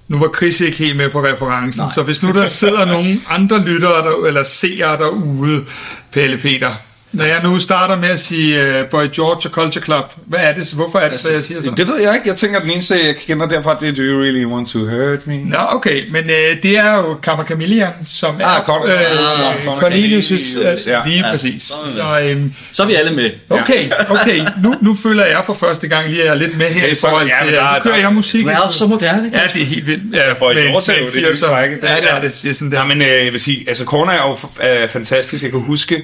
[0.07, 1.91] Nu var Chris ikke helt med på referencen, Nej.
[1.91, 5.65] så hvis nu der sidder nogle andre lyttere der, eller seere derude,
[6.11, 6.71] Pelle Peter,
[7.11, 10.53] når jeg nu starter med at sige uh, Boy George og Culture Club, hvad er
[10.53, 10.73] det?
[10.73, 11.77] Hvorfor er det så, jeg siger sådan?
[11.77, 12.29] Det ved jeg ikke.
[12.29, 14.79] Jeg tænker, at den eneste, jeg kender derfra, det er Do You Really Want To
[14.79, 15.37] Hurt Me?
[15.37, 16.03] Nå, okay.
[16.09, 20.87] Men uh, det er jo Kammer Camillian, som ah, er Con- uh, uh, Cornelius' uh,
[20.87, 21.63] ja, lige ja, præcis.
[21.63, 23.31] Så, så, um, så er vi alle med.
[23.49, 24.41] Okay, okay.
[24.63, 26.95] Nu, nu føler jeg for første gang lige, at jeg er lidt med her i
[27.01, 28.43] forhold til, ja, nu kører jeg musik.
[28.43, 29.31] Du er så moderne.
[29.33, 30.15] Ja, det er helt vildt.
[30.15, 32.39] Ja, for et år siden, det er det, Ja, det er det.
[32.43, 32.77] Det er sådan der.
[32.79, 35.43] Ja, men jeg vil sige, altså Corner er jo fantastisk.
[35.43, 36.03] Jeg kan huske,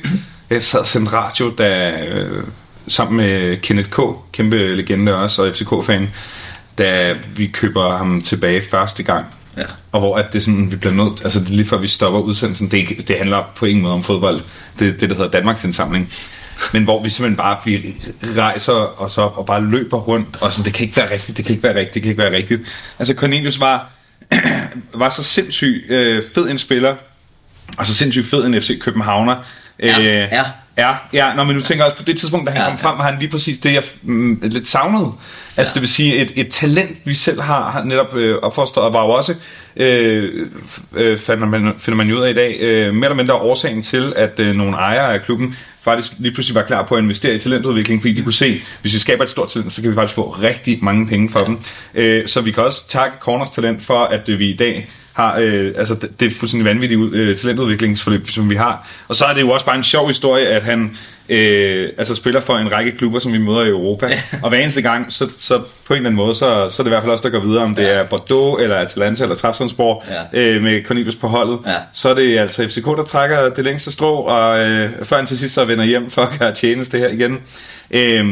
[0.50, 2.44] jeg sad og sendte radio, da, øh,
[2.88, 4.00] sammen med Kenneth K.,
[4.32, 6.10] kæmpe legende også, og FCK-fan,
[6.78, 9.26] da vi køber ham tilbage første gang.
[9.58, 9.64] Ja.
[9.92, 13.08] Og hvor at det sådan, vi bliver nødt, altså lige før vi stopper udsendelsen, det,
[13.08, 14.40] det handler på ingen måde om fodbold.
[14.80, 16.14] Det det, der hedder Danmarks indsamling.
[16.74, 17.96] Men hvor vi simpelthen bare vi
[18.38, 21.46] rejser os op og bare løber rundt, og sådan, det kan ikke være rigtigt, det
[21.46, 22.62] kan ikke være rigtigt, det kan ikke være rigtigt.
[23.00, 23.92] Altså Cornelius var,
[24.94, 26.96] var så sindssygt øh, fed en spiller,
[27.78, 29.36] og så sindssygt fed en FC Københavner,
[29.80, 30.44] Ja, øh, ja.
[30.78, 32.98] Ja, ja når man nu tænker også på det tidspunkt, da han ja, kom frem,
[32.98, 35.12] var han lige præcis det, jeg mm, lidt savnede.
[35.58, 35.74] Altså ja.
[35.74, 39.04] det vil sige, et, et talent, vi selv har, har netop øh, opfostret, og var
[39.04, 39.36] jo også,
[39.76, 40.48] øh,
[40.94, 44.14] øh, finder, man, finder man ud af i dag, øh, mere eller mindre årsagen til,
[44.16, 47.40] at øh, nogle ejere af klubben faktisk lige pludselig var klar på at investere i
[47.40, 50.16] talentudvikling, fordi de kunne se, hvis vi skaber et stort talent, så kan vi faktisk
[50.16, 51.46] få rigtig mange penge for ja.
[51.46, 51.60] dem.
[51.94, 55.38] Øh, så vi kan også takke Corners Talent for, at øh, vi i dag har,
[55.40, 58.88] øh, altså det, det er fuldstændig vanvittigt øh, talentudviklingsforløb, som vi har.
[59.08, 60.98] Og så er det jo også bare en sjov historie, at han
[61.30, 64.10] øh, altså spiller for en række klubber, som vi møder i Europa.
[64.44, 66.86] og hver eneste gang, så, så på en eller anden måde, så, så er det
[66.86, 70.06] i hvert fald også, der går videre, om det er Bordeaux, eller Atalanta, eller Trabzonspor,
[70.34, 70.40] ja.
[70.42, 71.60] øh, med Cornelius på holdet.
[71.66, 71.76] Ja.
[71.94, 75.54] Så er det altså FCK, der trækker det længste strå, og øh, før til sidst
[75.54, 77.40] så vender hjem for at gøre tjeneste her igen.
[77.92, 78.26] Øh,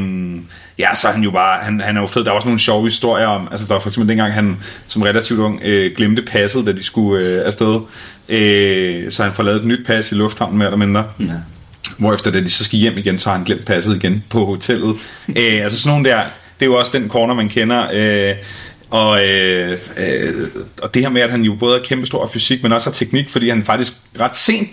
[0.79, 2.23] ja, så er han jo bare, han, han er jo fed.
[2.23, 5.01] Der er også nogle sjove historier om, altså der var for eksempel dengang han som
[5.01, 7.79] relativt ung øh, glemte passet, da de skulle øh, afsted.
[8.29, 11.05] Øh, så han får lavet et nyt pas i lufthavnen mere eller mindre.
[11.19, 11.25] Ja.
[11.97, 14.95] Hvorefter da de så skal hjem igen, så har han glemt passet igen på hotellet.
[15.37, 16.21] øh, altså sådan nogle der,
[16.59, 17.87] det er jo også den corner, man kender.
[17.93, 18.35] Øh,
[18.89, 20.33] og, øh, øh,
[20.81, 23.29] og det her med, at han jo både er kæmpestor fysik, men også har teknik,
[23.29, 24.69] fordi han faktisk ret sent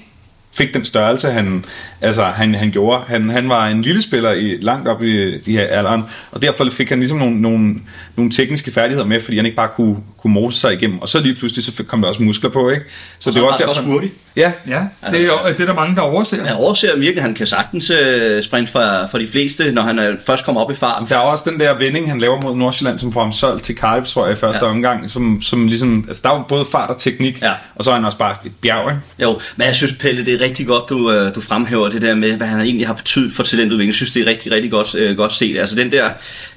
[0.53, 1.65] fik den størrelse, han,
[2.01, 3.03] altså, han, han gjorde.
[3.07, 6.89] Han, han var en lille spiller i, langt op i, i alderen, og derfor fik
[6.89, 7.75] han ligesom nogle, nogle,
[8.17, 10.99] nogle tekniske færdigheder med, fordi han ikke bare kunne, kunne mose sig igennem.
[10.99, 12.85] Og så lige pludselig så kom der også muskler på, ikke?
[13.19, 13.83] Så og det var også derfor...
[13.83, 14.15] hurtigt.
[14.37, 16.45] Ja, ja det, er, det er der mange, der overser.
[16.45, 17.97] Han overser virkelig, han kan sagtens uh,
[18.43, 21.09] sprinte for, for de fleste, når han uh, først kommer op i farten.
[21.09, 23.77] Der er også den der vending, han laver mod Nordsjælland, som får ham solgt til
[23.77, 24.71] Cardiff, tror jeg, i første ja.
[24.71, 27.53] omgang, som, som ligesom, altså der er både fart og teknik, ja.
[27.75, 29.03] og så er han også bare et bjerg, ikke?
[29.19, 32.15] Jo, men jeg synes, Pelle, det er rigtig godt, du, uh, du fremhæver det der
[32.15, 33.89] med, hvad han egentlig har betydet for talentudvikling.
[33.89, 35.59] Jeg synes, det er rigtig, rigtig godt, uh, godt set.
[35.59, 36.11] Altså den der,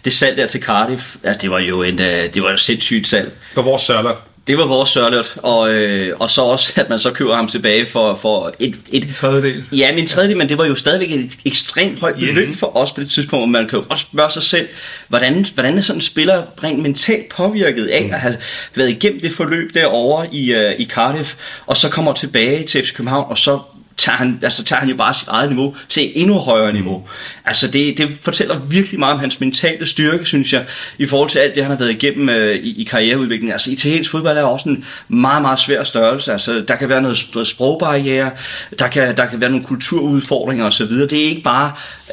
[0.06, 3.08] det salg der til Cardiff, altså, det var jo en, uh, det var jo sindssygt
[3.08, 3.32] salg.
[3.56, 4.18] På vores sørlert.
[4.48, 7.86] Det var vores Sørlert, og, øh, og så også, at man så køber ham tilbage
[7.86, 9.04] for, for et, et...
[9.04, 9.64] En tredjedel.
[9.72, 12.60] Ja, min tredjedel, men det var jo stadigvæk et ekstremt højt beløb yes.
[12.60, 14.68] for os på det tidspunkt, og man kan jo også spørge sig selv,
[15.08, 18.38] hvordan, hvordan er sådan en spiller rent mentalt påvirket af at have
[18.76, 21.36] været igennem det forløb derovre i, uh, i Cardiff,
[21.66, 23.60] og så kommer tilbage til FC København, og så
[23.98, 27.08] tager han, altså, tager han jo bare sit eget niveau til et endnu højere niveau.
[27.46, 30.66] Altså det, det fortæller virkelig meget om hans mentale styrke, synes jeg,
[30.98, 33.52] i forhold til alt det, han har været igennem øh, i, i karriereudviklingen.
[33.52, 36.32] Altså italiensk fodbold er også en meget, meget svær størrelse.
[36.32, 38.32] Altså der kan være noget, noget sprogbarriere,
[38.80, 40.92] der kan, der kan være nogle kulturudfordringer osv.
[40.92, 41.72] Det er ikke bare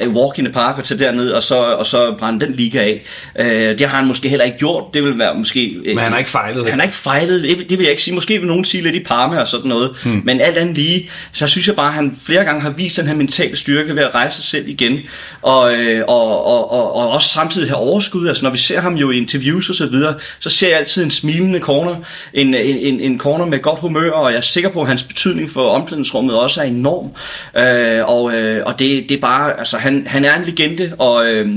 [0.09, 3.02] walk in the park og tage derned og så, og så brænde den liga af.
[3.40, 4.85] Uh, det har han måske heller ikke gjort.
[4.94, 5.74] Det vil være måske...
[5.78, 6.66] Uh, Men han har ikke fejlet.
[6.70, 8.14] Han har ikke fejlet, det, det vil jeg ikke sige.
[8.14, 9.90] Måske vil nogen sige lidt i Parma og sådan noget.
[10.05, 10.22] Hmm.
[10.24, 13.06] Men alt andet lige, så synes jeg bare, at han flere gange har vist den
[13.06, 14.98] her mentale styrke ved at rejse sig selv igen.
[15.43, 18.28] Og, øh, og, og, og, og også samtidig have overskud.
[18.28, 21.05] Altså når vi ser ham jo i interviews og så videre, så ser jeg altid
[21.05, 21.97] en smilende corner.
[22.35, 25.02] En, en, en, en corner med godt humør, og jeg er sikker på, at hans
[25.02, 27.10] betydning for omklædningsrummet også er enorm.
[27.56, 31.31] Øh, og øh, og det, det er bare, altså han, han er en legende, og
[31.31, 31.49] øh,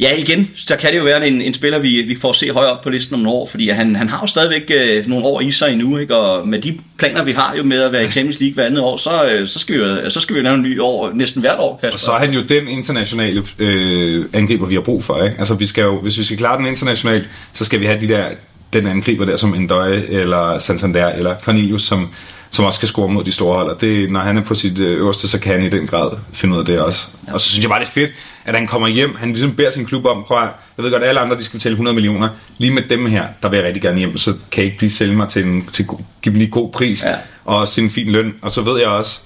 [0.00, 2.72] ja igen, så kan det jo være en, en spiller, vi, vi får se højere
[2.72, 5.40] op på listen om nogle år, fordi han, han har jo stadigvæk øh, nogle år
[5.40, 6.16] i sig endnu, ikke?
[6.16, 8.80] og med de planer, vi har jo med at være i Champions League hver andet
[8.80, 11.12] år, så, øh, så, skal vi jo, så skal vi jo lave en ny år
[11.14, 11.92] næsten hvert år, Kasper.
[11.92, 15.22] Og så er han jo den internationale øh, angriber, vi har brug for.
[15.22, 15.36] Ikke?
[15.38, 18.08] Altså, vi skal jo, hvis vi skal klare den internationalt, så skal vi have de
[18.08, 18.24] der,
[18.72, 22.08] den angriber der som Endøje, eller Santander, eller Cornelius, som,
[22.50, 23.70] som også skal score mod de store hold.
[23.70, 26.10] Og det, når han er på sit øh, øverste, så kan han i den grad
[26.32, 27.06] finde ud af det også.
[27.26, 27.32] Ja.
[27.32, 28.12] Og så synes jeg bare, det er fedt,
[28.44, 29.16] at han kommer hjem.
[29.18, 31.58] Han ligesom beder sin klub om, prøv at, jeg ved godt, alle andre de skal
[31.58, 32.28] betale 100 millioner.
[32.58, 34.90] Lige med dem her, der vil jeg rigtig gerne hjem, så kan jeg ikke blive
[34.90, 35.86] sælge mig til en til,
[36.22, 37.14] give dem lige god pris, ja.
[37.44, 38.34] og også til en fin løn.
[38.42, 39.20] Og så ved jeg også,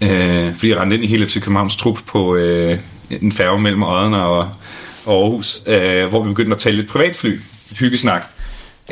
[0.00, 2.78] øh, fordi jeg rendte ind i hele FC Københavns trup på øh,
[3.10, 4.38] en færge mellem Odden og,
[5.06, 7.40] og Aarhus, øh, hvor vi begyndte at tale lidt privatfly,
[7.78, 8.33] hyggesnak.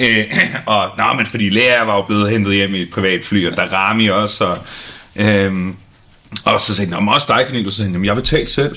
[0.00, 0.24] Øh,
[0.66, 3.74] og nej, men fordi Lea var jo blevet hentet hjem i et privatfly, og der
[3.74, 4.58] Rami også, og,
[5.16, 5.52] øh,
[6.44, 8.76] og så sagde han, også dig, Cornelius, så sagde han, jeg vil betale selv.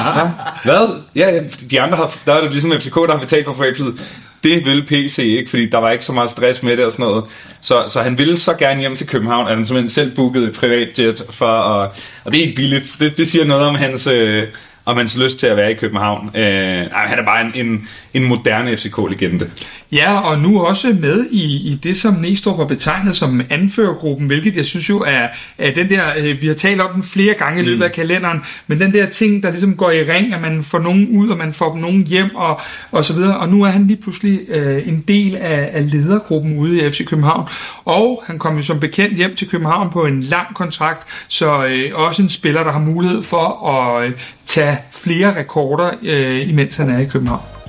[0.64, 1.00] Hvad?
[1.14, 1.40] Ja,
[1.70, 4.00] de andre har, der er det ligesom FCK, der har betalt for privatflyet.
[4.44, 7.06] Det ville PC ikke, fordi der var ikke så meget stress med det og sådan
[7.06, 7.24] noget.
[7.60, 10.54] Så, så han ville så gerne hjem til København, at han simpelthen selv bookede et
[10.54, 11.90] privatjet for at,
[12.24, 12.96] og det er ikke billigt.
[13.00, 14.44] Det, det siger noget om hans, øh,
[14.84, 16.30] om hans lyst til at være i København.
[16.36, 19.50] Øh, han er bare en, en, en moderne FCK-legende.
[19.92, 24.56] Ja, og nu også med i, i det, som Næstrup har betegnet som anførergruppen, hvilket
[24.56, 25.28] jeg synes jo er,
[25.58, 27.94] er den der, øh, vi har talt om den flere gange i løbet af mm.
[27.94, 31.28] kalenderen, men den der ting, der ligesom går i ring, at man får nogen ud,
[31.28, 32.60] og man får nogen hjem, og,
[32.90, 33.38] og så videre.
[33.38, 37.06] Og nu er han lige pludselig øh, en del af, af ledergruppen ude i FC
[37.06, 37.48] København.
[37.84, 41.90] Og han kom jo som bekendt hjem til København på en lang kontrakt, så øh,
[41.94, 44.12] også en spiller, der har mulighed for at øh,
[44.46, 47.61] tage flere rekorder, øh, imens han er i København.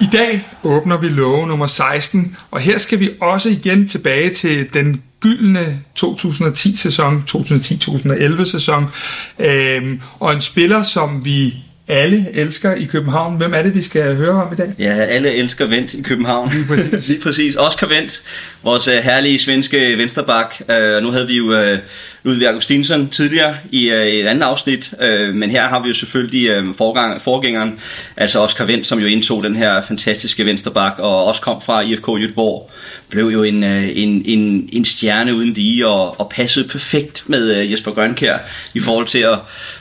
[0.00, 4.74] I dag åbner vi love nummer 16, og her skal vi også igen tilbage til
[4.74, 8.86] den gyldne 2010-sæson, 2010-2011-sæson,
[9.38, 11.54] øhm, og en spiller, som vi
[11.88, 13.36] alle elsker i København.
[13.36, 14.74] Hvem er det, vi skal høre om i dag?
[14.78, 16.50] Ja, alle elsker Vendt i København.
[16.52, 17.08] Lige præcis.
[17.08, 17.56] Lige præcis.
[17.56, 18.22] Oscar Vendt,
[18.62, 20.54] vores uh, herlige svenske vensterbak.
[20.60, 21.78] Uh, nu havde vi jo uh,
[22.26, 26.48] Ludvig Augustinsson tidligere i øh, et andet afsnit, øh, men her har vi jo selvfølgelig
[26.48, 27.78] øh, forgang, forgængeren,
[28.16, 32.08] altså Oscar Vendt, som jo indtog den her fantastiske vensterbak, og også kom fra IFK
[32.08, 32.70] Göteborg,
[33.08, 37.56] blev jo en, øh, en, en, en stjerne uden lige, og, og passede perfekt med
[37.56, 38.38] øh, Jesper Grønkær
[38.74, 39.38] i forhold til at,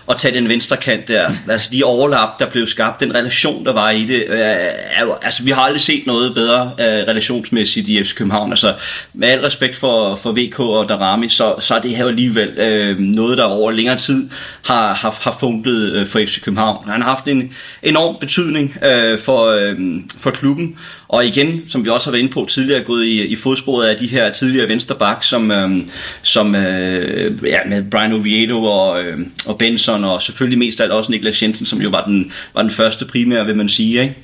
[0.10, 1.32] at tage den venstre kant der.
[1.50, 5.44] Altså de overlap, der blev skabt, den relation, der var i det, øh, er altså
[5.44, 8.52] vi har aldrig set noget bedre øh, relationsmæssigt i FC København.
[8.52, 8.74] Altså
[9.14, 12.60] med al respekt for, for VK og Darami, så, så er det her jo alligevel
[12.60, 14.30] øh, noget, der over længere tid
[14.66, 16.90] har, har, har funklet øh, for FC København.
[16.90, 17.54] Han har haft en
[17.84, 19.80] enorm betydning øh, for, øh,
[20.20, 20.76] for klubben,
[21.08, 23.98] og igen, som vi også har været inde på tidligere, gået i, i fodsporet af
[23.98, 25.82] de her tidligere vensterbak, som, øh,
[26.22, 30.94] som øh, ja, med Brian Oviedo og, øh, og Benson, og selvfølgelig mest af alt
[30.94, 34.16] også Niklas Jensen, som jo var den, var den første primære, vil man sige, ikke?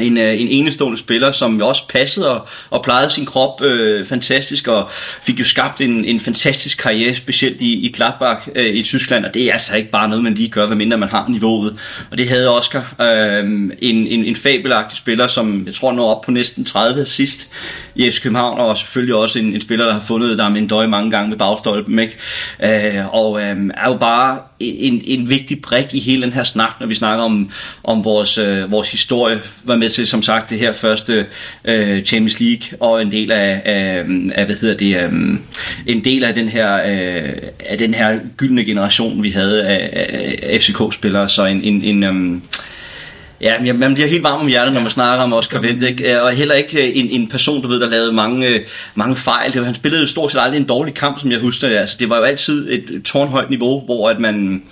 [0.00, 4.68] En, øh, en enestående spiller, som også passede og, og plejede sin krop øh, fantastisk,
[4.68, 4.90] og
[5.22, 9.34] fik jo skabt en, en fantastisk karriere, specielt i, i Gladbach øh, i Tyskland, og
[9.34, 11.78] det er altså ikke bare noget, man lige gør, medmindre man har niveauet.
[12.10, 13.44] Og det havde Oscar, øh,
[13.78, 17.50] en, en, en fabelagtig spiller, som jeg tror når op på næsten 30 sidst
[17.94, 20.68] i FC København, og selvfølgelig også en, en spiller, der har fundet der med en
[20.68, 22.16] døj mange gange med bagstolpen, ikke?
[22.96, 26.70] Øh, og øh, er jo bare en, en vigtig brik i hele den her snak,
[26.80, 27.50] når vi snakker om,
[27.84, 31.26] om vores, øh, vores historie, var med til, som sagt, det her første
[31.64, 34.04] øh, Champions League, og en del af, af,
[34.34, 35.12] af hvad hedder det, øh,
[35.86, 39.90] en del af den her, øh, af den her gyldne generation, vi havde af,
[40.42, 42.40] af FCK-spillere, så en, en, en øh,
[43.40, 46.14] Ja, man bliver helt varm om hjertet, når man snakker om Oscar Wendt, ikke?
[46.14, 48.60] Øh, og heller ikke øh, en, en person, du ved, der lavede mange, øh,
[48.94, 49.52] mange fejl.
[49.52, 51.76] Det var, han spillede jo stort set aldrig en dårlig kamp, som jeg husker det.
[51.76, 54.62] Altså, det var jo altid et tårnhøjt niveau, hvor at man,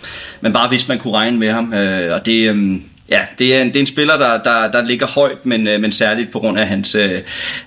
[0.41, 1.73] man bare vidste, man kunne regne med ham.
[2.11, 5.07] Og det, øhm, ja, det er, en, det er en spiller, der, der, der ligger
[5.07, 6.97] højt, men, men særligt på grund af, hans,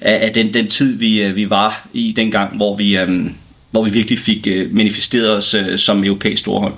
[0.01, 3.33] af, den, den tid, vi, vi var i dengang, hvor vi, øhm,
[3.71, 6.73] hvor vi virkelig fik manifesteret os som europæisk storhold.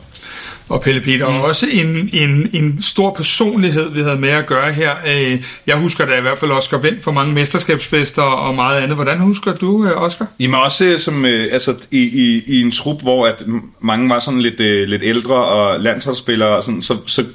[0.70, 1.36] Og Pelle Peter, mm.
[1.36, 4.92] også en, en, en stor personlighed, vi havde med at gøre her.
[5.08, 8.96] Øh, jeg husker da i hvert fald Oscar Vendt for mange mesterskabsfester og meget andet.
[8.96, 10.28] Hvordan husker du, øh, Oscar?
[10.40, 13.44] Jamen også som, altså, i, i, i en trup, hvor at
[13.80, 14.60] mange var sådan lidt,
[14.90, 17.26] lidt ældre og landsholdsspillere, og sådan, så, så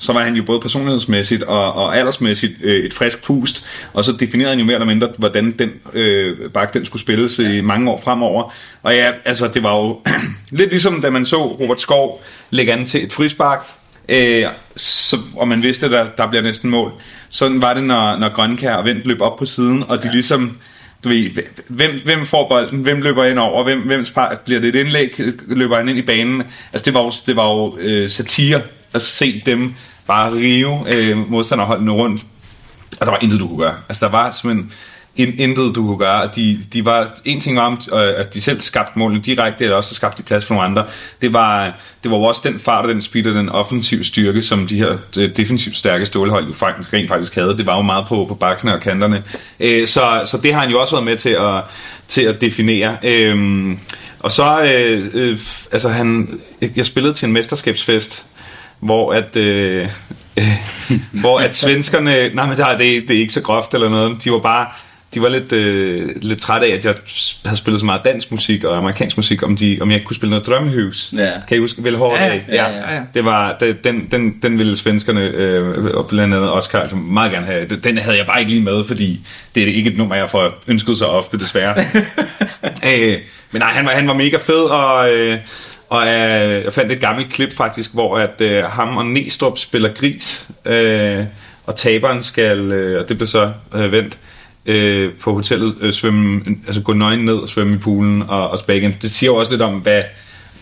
[0.00, 4.12] så var han jo både personlighedsmæssigt og, og aldersmæssigt øh, et frisk pust, og så
[4.12, 7.90] definerede han jo mere eller mindre, hvordan den øh, bak den skulle spilles i mange
[7.90, 8.52] år fremover.
[8.82, 10.00] Og ja, altså det var jo
[10.58, 13.66] lidt ligesom da man så Robert Skov lægge an til et frispark,
[14.08, 14.46] øh,
[14.76, 16.92] så, og man vidste, at der, der bliver næsten mål.
[17.28, 20.12] Sådan var det, når, når Grønkær og Vendt løb op på siden, og de ja.
[20.12, 20.58] ligesom
[21.04, 21.30] du ved,
[21.68, 24.04] hvem, hvem får bolden, hvem løber ind over, hvem, hvem
[24.44, 26.42] bliver det et indlæg, løber han ind i banen.
[26.72, 28.62] Altså det var jo, det var jo øh, satire
[28.92, 29.74] at se dem
[30.10, 32.24] bare rive øh, modstanderholdene rundt.
[33.00, 33.74] Og der var intet, du kunne gøre.
[33.88, 34.72] Altså, der var simpelthen
[35.16, 36.30] intet, du kunne gøre.
[36.36, 39.76] De, de var, en ting var, om, øh, at de selv skabte målene direkte, eller
[39.76, 40.84] også skabte de plads for nogle andre.
[41.22, 41.72] Det var,
[42.02, 44.96] det var også den fart og den speed og den offensiv styrke, som de her
[45.18, 47.56] øh, defensivt stærke stålhold jo faktisk, rent faktisk havde.
[47.56, 49.22] Det var jo meget på, på baksene og kanterne.
[49.60, 51.62] Øh, så, så det har han jo også været med til at,
[52.08, 52.96] til at definere.
[53.02, 53.78] Øhm,
[54.20, 54.62] og så,
[55.14, 55.38] øh,
[55.72, 56.40] altså han,
[56.76, 58.24] jeg spillede til en mesterskabsfest,
[58.80, 59.88] hvor at, øh,
[60.36, 60.44] øh,
[61.20, 64.32] hvor at svenskerne, nej, men der, det, det er ikke så groft eller noget, de
[64.32, 64.66] var bare,
[65.14, 66.94] de var lidt, øh, lidt trætte af, at jeg
[67.44, 70.30] havde spillet så meget dansk musik og amerikansk musik, om, de, om jeg kunne spille
[70.30, 71.12] noget drømmehus.
[71.16, 71.30] Ja.
[71.48, 73.00] Kan I huske, vel hårdt ja, ja, ja, ja.
[73.14, 77.32] Det var, det, den, den, den ville svenskerne, øh, og blandt andet Oscar, altså meget
[77.32, 77.66] gerne have.
[77.66, 79.20] Den havde jeg bare ikke lige med, fordi
[79.54, 81.74] det er ikke et nummer, jeg får ønsket så ofte, desværre.
[82.90, 83.18] øh,
[83.52, 85.12] men nej, han var, han var mega fed, og...
[85.12, 85.38] Øh,
[85.90, 89.92] og øh, jeg fandt et gammelt klip faktisk, hvor at øh, ham og Næstrup spiller
[89.94, 91.24] gris, øh,
[91.66, 94.18] og taberen skal, øh, og det blev så øh, vendt,
[94.66, 98.58] øh, på hotellet øh, svømme, altså gå nøgen ned og svømme i poolen og, og
[98.58, 98.96] tilbage igen.
[99.02, 100.02] Det siger jo også lidt om, hvad,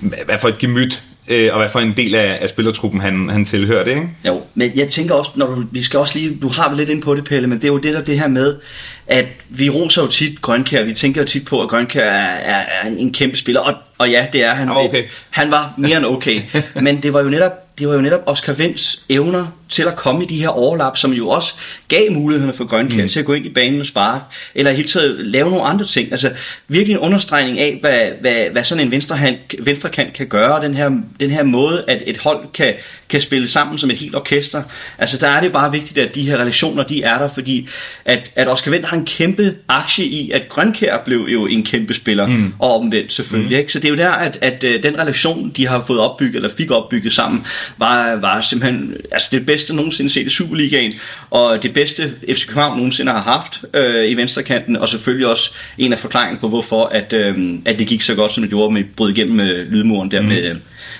[0.01, 3.45] hvad for et gemyt øh, og hvad for en del af, af spillertruppen han, han
[3.45, 4.09] tilhører det, ikke?
[4.27, 6.89] Jo, men jeg tænker også, når du, vi skal også lige, du har vel lidt
[6.89, 8.57] ind på det, Pelle, men det er jo det der det her med,
[9.07, 12.65] at vi roser jo tit Grønkær, vi tænker jo tit på, at Grønkær er, er,
[12.83, 14.69] er en kæmpe spiller, og, og ja, det er han.
[14.69, 15.05] Okay.
[15.31, 16.41] Han var mere end okay,
[16.83, 20.25] men det var jo netop det var jo netop Oscar Vinds evner til at komme
[20.25, 21.55] i de her overlap, som jo også
[21.89, 23.09] gav mulighederne for Grønkær mm.
[23.09, 24.21] til at gå ind i banen og spare,
[24.55, 26.13] eller i hele taget lave nogle andre ting.
[26.13, 26.31] Altså
[26.69, 30.75] virkelig en understregning af, hvad, hvad, hvad sådan en venstre, hand, venstre kan gøre, den
[30.75, 30.91] her,
[31.21, 32.75] den her måde, at et hold kan,
[33.09, 34.63] kan spille sammen som et helt orkester.
[34.99, 37.69] Altså der er det bare vigtigt, at de her relationer, de er der, fordi
[38.05, 41.95] at, at Oscar Vendt har en kæmpe aktie i, at Grønkær blev jo en kæmpe
[41.95, 42.55] spiller, mm.
[42.59, 43.57] og omvendt selvfølgelig.
[43.57, 43.61] Mm.
[43.61, 43.73] Ikke?
[43.73, 46.49] Så det er jo der, at, at, at den relation, de har fået opbygget, eller
[46.49, 47.47] fik opbygget sammen,
[47.77, 50.93] var, var simpelthen altså det bedste nogensinde set i Superligaen,
[51.31, 55.93] og det bedste FC København nogensinde har haft øh, i venstrekanten, og selvfølgelig også en
[55.93, 58.85] af forklaringen på, hvorfor at, øh, at det gik så godt, som det gjorde med
[58.97, 60.29] brød igennem med lydmuren der mm.
[60.29, 60.57] med,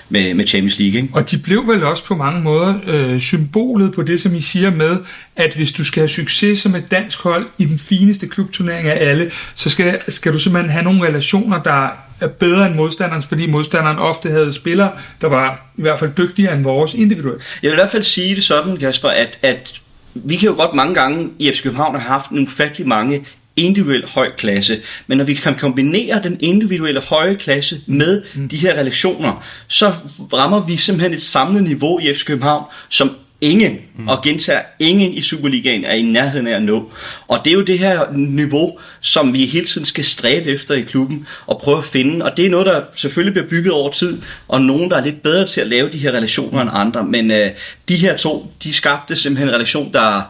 [0.09, 1.01] med, med Champions League.
[1.01, 1.15] Ikke?
[1.15, 4.71] Og de blev vel også på mange måder øh, symbolet på det, som I siger
[4.71, 4.97] med,
[5.37, 9.09] at hvis du skal have succes som et dansk hold i den fineste klubturnering af
[9.11, 13.47] alle, så skal, skal du simpelthen have nogle relationer, der er bedre end modstanderens, fordi
[13.47, 17.43] modstanderen ofte havde spillere, der var i hvert fald dygtigere end vores individuelt.
[17.63, 19.81] Jeg vil i hvert fald sige det sådan, Kasper, at, at
[20.15, 23.25] vi kan jo godt mange gange i FC København have haft nogle ufattelig mange
[23.57, 24.81] individuel høj klasse.
[25.07, 28.49] Men når vi kan kombinere den individuelle høje klasse med mm.
[28.49, 29.93] de her relationer, så
[30.33, 34.09] rammer vi simpelthen et samlet niveau i FC København, som ingen, mm.
[34.09, 36.91] og gentager, ingen i Superligaen er i nærheden af at nå.
[37.29, 40.81] Og det er jo det her niveau, som vi hele tiden skal stræbe efter i
[40.81, 42.25] klubben og prøve at finde.
[42.25, 45.23] Og det er noget, der selvfølgelig bliver bygget over tid, og nogen, der er lidt
[45.23, 47.05] bedre til at lave de her relationer end andre.
[47.05, 47.51] Men øh,
[47.89, 50.23] de her to, de skabte simpelthen en relation, der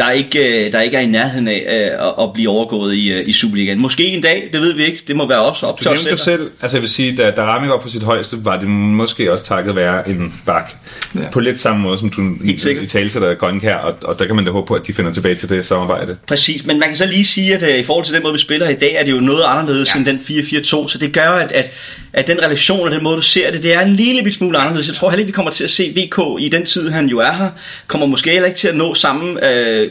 [0.00, 3.28] der ikke, øh, der ikke er i nærheden af øh, at blive overgået i, øh,
[3.28, 3.80] i Superligaen.
[3.80, 5.02] Måske en dag, det ved vi ikke.
[5.08, 6.16] Det må være også op til os selv.
[6.16, 6.50] selv.
[6.60, 9.44] Altså jeg vil sige, da, da Rami var på sit højeste, var det måske også
[9.44, 10.72] takket være en bak.
[11.14, 11.20] Ja.
[11.32, 14.44] På lidt samme måde, som du i, i talsætter Grønkær, og, og der kan man
[14.44, 16.16] da håbe på, at de finder tilbage til det samarbejde.
[16.26, 18.68] Præcis, men man kan så lige sige, at i forhold til den måde, vi spiller
[18.68, 19.98] i dag, er det jo noget anderledes ja.
[19.98, 21.70] end den 4-4-2, så det gør, at, at,
[22.12, 24.88] at den relation og den måde, du ser det, det er en lille smule anderledes.
[24.88, 27.18] Jeg tror heller ikke, vi kommer til at se VK i den tid, han jo
[27.18, 27.50] er her,
[27.86, 29.90] kommer måske heller ikke til at nå samme øh,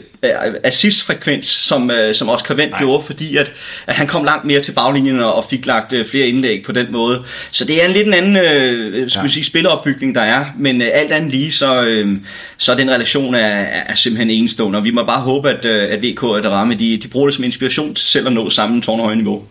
[0.64, 3.52] assist-frekvens, som, øh, som Oscar Vendt gjorde, fordi at,
[3.86, 6.86] at han kom langt mere til baglinjen og, fik lagt øh, flere indlæg på den
[6.92, 7.22] måde.
[7.50, 9.28] Så det er en lidt en anden øh, skal ja.
[9.28, 12.16] sige, spilleopbygning, der er, men øh, alt andet lige, så, øh,
[12.56, 13.48] så den relation er,
[13.86, 16.96] er simpelthen enestående, og vi må bare håbe, at, øh, at VK og Darame, de,
[16.96, 19.44] de bruger det som inspiration til selv at nå samme tårnhøje niveau.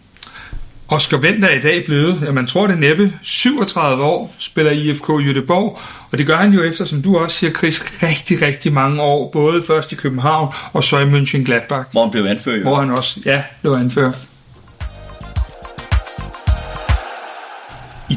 [0.91, 5.09] Oscar Wendt er i dag blevet, ja, man tror det næppe, 37 år, spiller IFK
[5.09, 5.79] Jødeborg,
[6.11, 9.29] og det gør han jo efter, som du også siger, Chris, rigtig, rigtig mange år,
[9.31, 11.85] både først i København og så i München Gladbach.
[11.91, 12.61] Hvor han blev anført.
[12.61, 14.28] Hvor han også, ja, blev anført.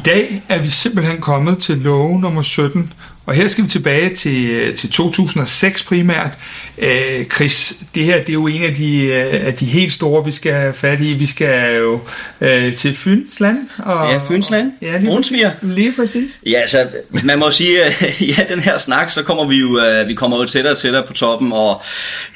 [0.05, 2.93] Dag er vi simpelthen kommet til love nummer 17,
[3.25, 6.37] og her skal vi tilbage til, til 2006 primært.
[6.77, 10.25] Øh, Chris, det her det er jo en af de, øh, af de helt store,
[10.25, 11.13] vi skal have fat i.
[11.13, 11.99] Vi skal jo
[12.41, 13.57] øh, til Fynsland.
[13.77, 14.71] Og, ja, Fynsland.
[14.81, 16.39] Ja, lige, lige præcis.
[16.45, 16.87] Ja, altså,
[17.23, 20.37] man må sige, at i den her snak, så kommer vi jo, øh, vi kommer
[20.37, 21.81] jo tættere og tættere på toppen, og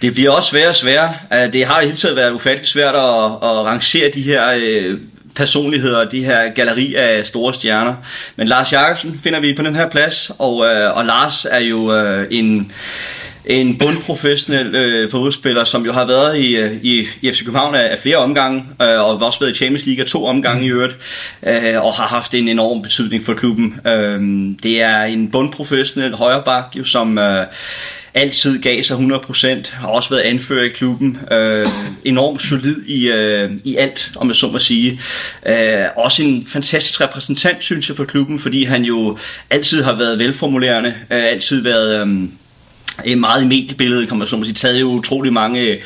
[0.01, 1.13] det bliver også sværere og sværere.
[1.53, 4.41] Det har jo hele tiden været ufatteligt svært at, at rangere de her
[5.37, 7.95] personligheder, de her galleri af store stjerner.
[8.35, 11.93] Men Lars Jakobsen finder vi på den her plads, og, øh, og Lars er jo
[11.93, 12.71] øh, en
[13.47, 17.91] en bundprofessionel øh, fodboldspiller, som jo har været i, øh, i, i FC København af,
[17.91, 20.97] af flere omgange, øh, og også været i Champions League af to omgange i øvrigt,
[21.47, 23.79] øh, og har haft en enorm betydning for klubben.
[23.87, 24.21] Øh,
[24.63, 27.45] det er en bundprofessionel højreback, jo, som øh,
[28.13, 31.67] altid gav sig 100%, har også været anfører i klubben, øh,
[32.05, 35.01] enormt solid i, øh, i alt, om jeg så må sige.
[35.47, 39.17] Øh, også en fantastisk repræsentant, synes jeg, for klubben, fordi han jo
[39.49, 42.07] altid har været velformulerende, øh, altid været...
[42.07, 42.27] Øh,
[43.17, 45.77] meget i mediebilledet, kan man så sige, taget jo utrolig mange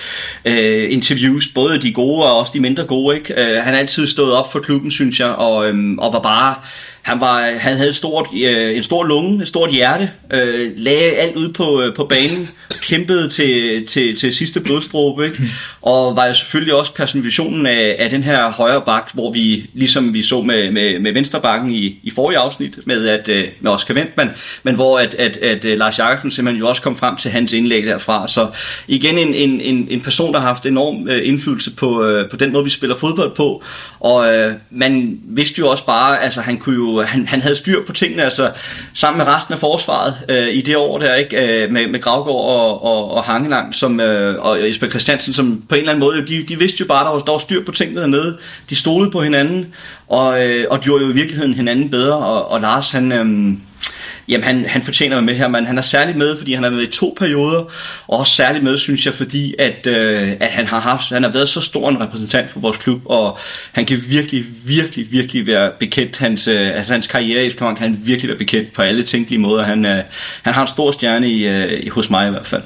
[0.46, 3.16] øh, interviews, både de gode og også de mindre gode.
[3.16, 3.34] Ikke?
[3.34, 6.56] Øh, han har altid stået op for klubben, synes jeg, og, øhm, og var bare
[7.02, 11.12] han, var, han havde et stort, øh, en stor lunge, et stort hjerte, øh, lagde
[11.12, 12.50] alt ud på, øh, på banen,
[12.82, 15.44] kæmpede til, til, til sidste blodstråbe, ikke?
[15.82, 20.14] og var jo selvfølgelig også personifikationen af, af den her højre bak, hvor vi, ligesom
[20.14, 23.72] vi så med, med, med venstre bakken i, i forrige afsnit, med, at, øh, med
[23.72, 24.30] Oscar Ventman,
[24.64, 27.54] men hvor at, at, at, at Lars Jakobsen simpelthen jo også kom frem til hans
[27.54, 28.28] indlæg derfra.
[28.28, 28.48] Så
[28.88, 32.36] igen en, en, en, en person, der har haft enorm øh, indflydelse på, øh, på
[32.36, 33.64] den måde, vi spiller fodbold på,
[34.00, 37.86] og øh, man vidste jo også bare, altså han kunne jo han, han havde styr
[37.86, 38.52] på tingene, altså
[38.94, 41.64] sammen med resten af forsvaret øh, i det år der, ikke?
[41.64, 45.76] Øh, med, med Gravgaard og, og, og Hangeland som, øh, og Jesper Christiansen, som på
[45.76, 47.72] en eller anden måde, de, de vidste jo bare, der var, der var styr på
[47.72, 48.38] tingene dernede.
[48.70, 49.68] De stolede på hinanden,
[50.08, 53.12] og, øh, og gjorde jo i virkeligheden hinanden bedre, og, og Lars, han...
[53.12, 53.58] Øh,
[54.28, 56.84] jamen han, han fortjener med her, men han er særligt med, fordi han har været
[56.84, 57.60] i to perioder,
[58.08, 61.32] og også særligt med, synes jeg, fordi at, øh, at han har haft, han har
[61.32, 63.38] været så stor en repræsentant for vores klub, og
[63.72, 67.98] han kan virkelig, virkelig, virkelig være bekendt, hans, øh, altså hans karriere i kan han
[68.04, 69.64] virkelig være bekendt på alle tænkelige måder.
[69.64, 70.04] Han, øh,
[70.42, 72.64] han har en stor stjerne i, øh, hos mig i hvert fald.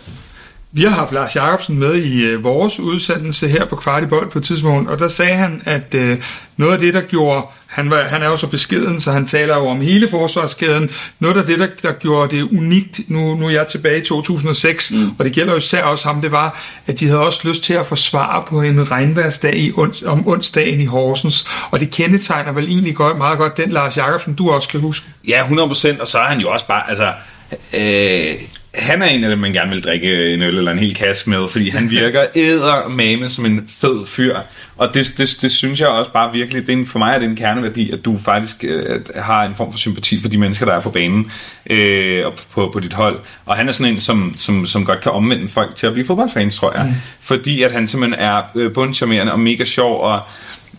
[0.75, 4.43] Vi har haft Lars Jacobsen med i øh, vores udsendelse her på Kvartibold på et
[4.43, 6.17] tidspunkt, og der sagde han, at øh,
[6.57, 9.57] noget af det, der gjorde, han, var, han er jo så beskeden, så han taler
[9.57, 10.89] jo om hele forsvarskæden,
[11.19, 14.91] noget af det, der, der gjorde det unikt, nu, nu er jeg tilbage i 2006,
[14.91, 15.11] mm.
[15.19, 17.73] og det gælder jo især også ham, det var, at de havde også lyst til
[17.73, 22.67] at forsvare på en regnværsdag i ons, om onsdagen i Horsens, og det kendetegner vel
[22.67, 25.05] egentlig godt, meget godt den Lars Jacobsen, du også kan huske.
[25.27, 27.13] Ja, 100%, og så er han jo også bare, altså,
[27.73, 28.35] øh,
[28.77, 31.29] han er en af dem, man gerne vil drikke en øl eller en hel kasse
[31.29, 34.39] med, fordi han virker æder mame som en fed fyr.
[34.77, 37.19] Og det, det, det synes jeg også bare virkelig, det er en, for mig er
[37.19, 40.65] det en kerneværdi, at du faktisk øh, har en form for sympati for de mennesker,
[40.65, 41.31] der er på banen
[41.69, 43.19] øh, og på, på dit hold.
[43.45, 46.05] Og han er sådan en, som, som, som godt kan omvende folk til at blive
[46.05, 46.85] fodboldfans, tror jeg.
[46.85, 46.93] Mm.
[47.19, 50.19] Fordi at han simpelthen er øh, bundcharmerende og mega sjov, og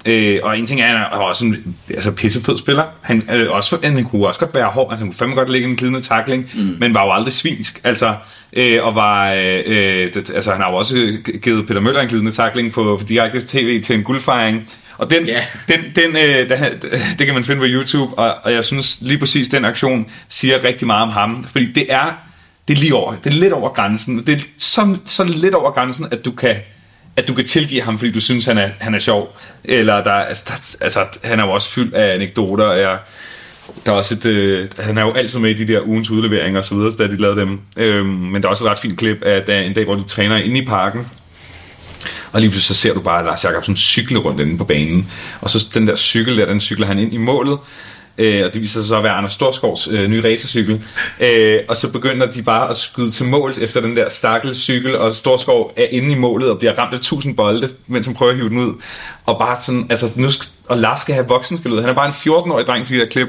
[0.06, 2.84] Øh, og en ting er, at han er også en altså, pissefed spiller.
[3.02, 5.68] Han, øh, også, han kunne også godt være hård, altså han kunne fandme godt lægge
[5.68, 6.76] en glidende takling, mm.
[6.80, 7.80] men var jo aldrig svinsk.
[7.84, 8.14] Altså,
[8.52, 12.08] øh, og var, øh, øh, det, altså, han har jo også givet Peter Møller en
[12.08, 14.68] glidende takling på, på direkte tv til en guldfejring.
[14.98, 15.42] Og den, yeah.
[15.68, 19.18] den, den øh, det, det kan man finde på YouTube, og, og jeg synes lige
[19.18, 22.18] præcis, den aktion siger rigtig meget om ham, fordi det er,
[22.68, 24.26] det er lige over, det er lidt over grænsen.
[24.26, 26.56] Det er så, så lidt over grænsen, at du kan
[27.16, 29.36] at du kan tilgive ham, fordi du synes, han er, han er sjov.
[29.64, 32.64] Eller der, altså, der, altså, han er jo også fyldt af anekdoter.
[32.64, 32.98] Og jeg,
[33.86, 36.58] der er også et, øh, han er jo altid med i de der ugens udleveringer
[36.58, 37.60] og så videre, da de lavede dem.
[37.76, 40.04] Øhm, men der er også et ret fint klip af der, en dag, hvor de
[40.08, 41.10] træner inde i parken.
[42.32, 45.10] Og lige pludselig så ser du bare Lars Jacobsen cykle rundt inde på banen.
[45.40, 47.58] Og så den der cykel der, den cykler han ind i målet.
[48.18, 50.84] Øh, og det viser sig så at være Anders Storskovs øh, nye racercykel.
[51.20, 54.96] Øh, og så begynder de bare at skyde til måls efter den der stakkels cykel,
[54.96, 58.32] og Storskov er inde i målet og bliver ramt af tusind bolde, mens han prøver
[58.32, 58.74] at hive den ud.
[59.26, 61.80] Og bare sådan, altså nu skal, og Lars skal have voksenspillet.
[61.80, 63.28] Han er bare en 14-årig dreng for de der klip.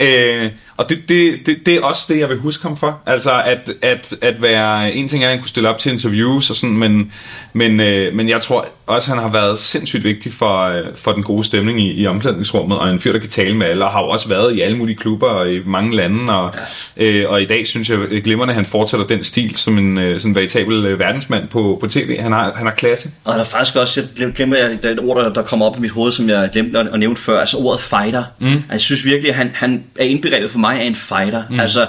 [0.00, 3.00] Øh, og det, det, det, det er også det, jeg vil huske ham for.
[3.06, 4.92] Altså at, at, at være...
[4.92, 7.12] En ting er, at han kunne stille op til interviews og sådan, men,
[7.52, 11.22] men, øh, men jeg tror også, han har været sindssygt vigtig for, øh, for den
[11.22, 14.02] gode stemning i, i omklædningsrummet, og en fyr, der kan tale med alle, og har
[14.02, 16.54] jo også været i alle mulige klubber og i mange lande, og,
[16.96, 17.04] ja.
[17.04, 20.20] øh, og i dag synes jeg glimrende, at han fortsætter den stil som en øh,
[20.20, 22.20] sådan veritabel øh, verdensmand på, på tv.
[22.20, 23.10] Han har, han har klasse.
[23.24, 25.66] Og der er faktisk også, jeg glemmer jeg, der er et ord, der, der kommer
[25.66, 28.24] op i mit hoved, som jeg glemte at, at nævne før, altså ordet fighter.
[28.38, 28.46] Mm.
[28.46, 31.42] Altså, jeg synes virkelig, at han, han er indbegrebet for mig af en fighter.
[31.50, 31.60] Mm.
[31.60, 31.86] Altså,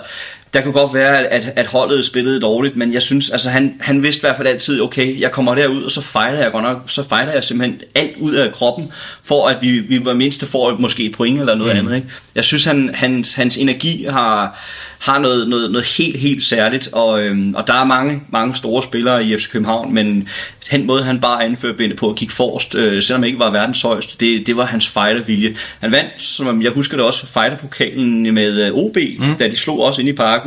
[0.53, 4.03] der kunne godt være, at, at holdet spillede dårligt, men jeg synes, altså han, han
[4.03, 6.83] vidste i hvert fald altid, okay, jeg kommer derud, og så fighter jeg godt nok,
[6.87, 8.91] så fighter jeg simpelthen alt ud af kroppen,
[9.23, 11.79] for at vi, vi var mindste får måske et point eller noget mm.
[11.79, 11.95] andet.
[11.95, 12.07] Ikke?
[12.35, 14.59] Jeg synes, han, hans, hans energi har,
[14.99, 18.83] har noget, noget, noget helt, helt særligt, og, øhm, og der er mange, mange store
[18.83, 20.27] spillere i FC København, men
[20.71, 23.51] den måde, han bare anførte benene på at kigge forrest, øh, selvom han ikke var
[23.51, 25.55] verdens højeste, det, det var hans fightervilje.
[25.79, 29.35] Han vandt, som jeg husker det også, fighterpokalen med øh, OB, mm.
[29.35, 30.40] da de slog også ind i parken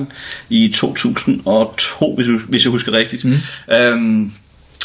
[0.50, 3.24] i 2002, hvis, hvis jeg husker rigtigt.
[3.24, 3.38] Mm.
[3.72, 4.32] Øhm,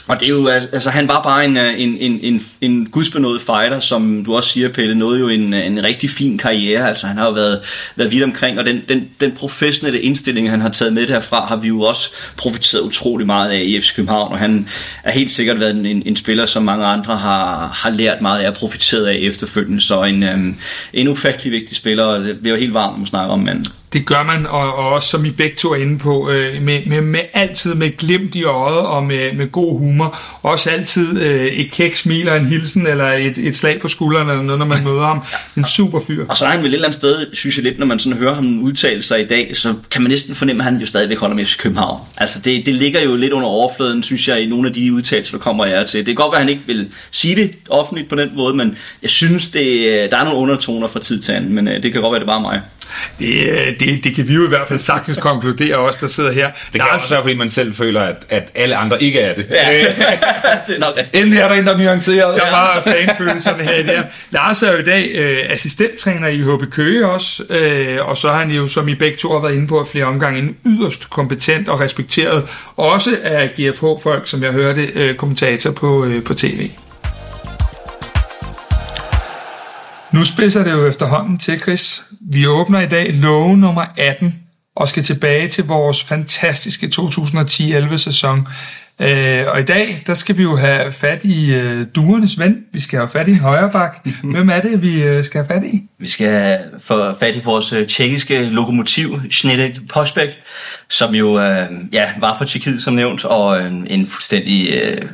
[0.09, 3.41] og det er jo, altså han var bare en, øh, en, en, en, en gudsbenået
[3.41, 6.89] fighter, som du også siger, Pelle, nåede jo en, en rigtig fin karriere.
[6.89, 7.59] Altså han har jo været,
[7.95, 11.55] været vidt omkring, og den, den, den professionelle indstilling, han har taget med derfra, har
[11.55, 14.67] vi jo også profiteret utrolig meget af i FC København, og han
[15.03, 18.47] er helt sikkert været en, en spiller, som mange andre har, har lært meget af
[18.47, 19.81] og profiteret af efterfølgende.
[19.81, 20.55] Så en, um,
[20.93, 23.67] en ufattelig vigtig spiller, og det bliver jo helt varmt at snakke om manden.
[23.93, 26.85] Det gør man, og, og også som I begge to er inde på, øh, med,
[26.85, 30.19] med, med altid med glimt i øjet og med, med god humor.
[30.41, 34.29] Også altid øh, et kæk smil og en hilsen, eller et, et slag på skulderen,
[34.29, 35.23] eller noget, når man møder ham.
[35.57, 36.25] En super fyr.
[36.27, 38.17] Og så er han vel et eller andet sted, synes jeg lidt, når man sådan
[38.17, 41.17] hører ham udtale sig i dag, så kan man næsten fornemme, at han jo stadigvæk
[41.17, 42.01] holder med FC København.
[42.17, 45.37] Altså det, det ligger jo lidt under overfladen, synes jeg, i nogle af de udtalelser,
[45.37, 45.97] der kommer jeg til.
[45.97, 48.77] Det kan godt være, at han ikke vil sige det offentligt på den måde, men
[49.01, 49.61] jeg synes, det,
[50.11, 52.27] der er nogle undertoner fra tid til anden, men øh, det kan godt være, det
[52.27, 52.61] bare mig.
[53.19, 56.31] Det, øh, det, det kan vi jo i hvert fald sagtens konkludere, os der sidder
[56.31, 56.51] her.
[56.73, 59.45] Det kan også være, fordi man selv føler, at, at alle andre ikke er det.
[59.49, 59.71] Ja,
[60.67, 62.37] det er nok Endelig er der en, der er nuanceret.
[62.37, 64.01] Der var fanfølelserne her der.
[64.29, 68.33] Lars er jo i dag øh, assistenttræner i HB Køge også, øh, og så er
[68.33, 71.69] han jo, som I begge to har været inde på flere omgange, en yderst kompetent
[71.69, 72.43] og respekteret,
[72.77, 76.69] også af GFH-folk, som jeg hørte, øh, kommentator på, øh, på tv.
[80.13, 82.03] Nu spidser det jo efterhånden til, Chris.
[82.21, 84.35] Vi åbner i dag love nummer 18
[84.75, 88.47] og skal tilbage til vores fantastiske 2010-11 sæson.
[89.01, 92.57] Øh, og i dag, der skal vi jo have fat i øh, duernes ven.
[92.73, 94.07] Vi skal have fat i Højrebak.
[94.33, 95.81] Hvem er det, vi øh, skal have fat i?
[95.99, 100.29] Vi skal få fat i vores øh, tjekkiske lokomotiv, Snedek Posbæk,
[100.89, 105.09] som jo øh, ja, var for Tjekkiet som nævnt, og øh, en fuldstændig øh,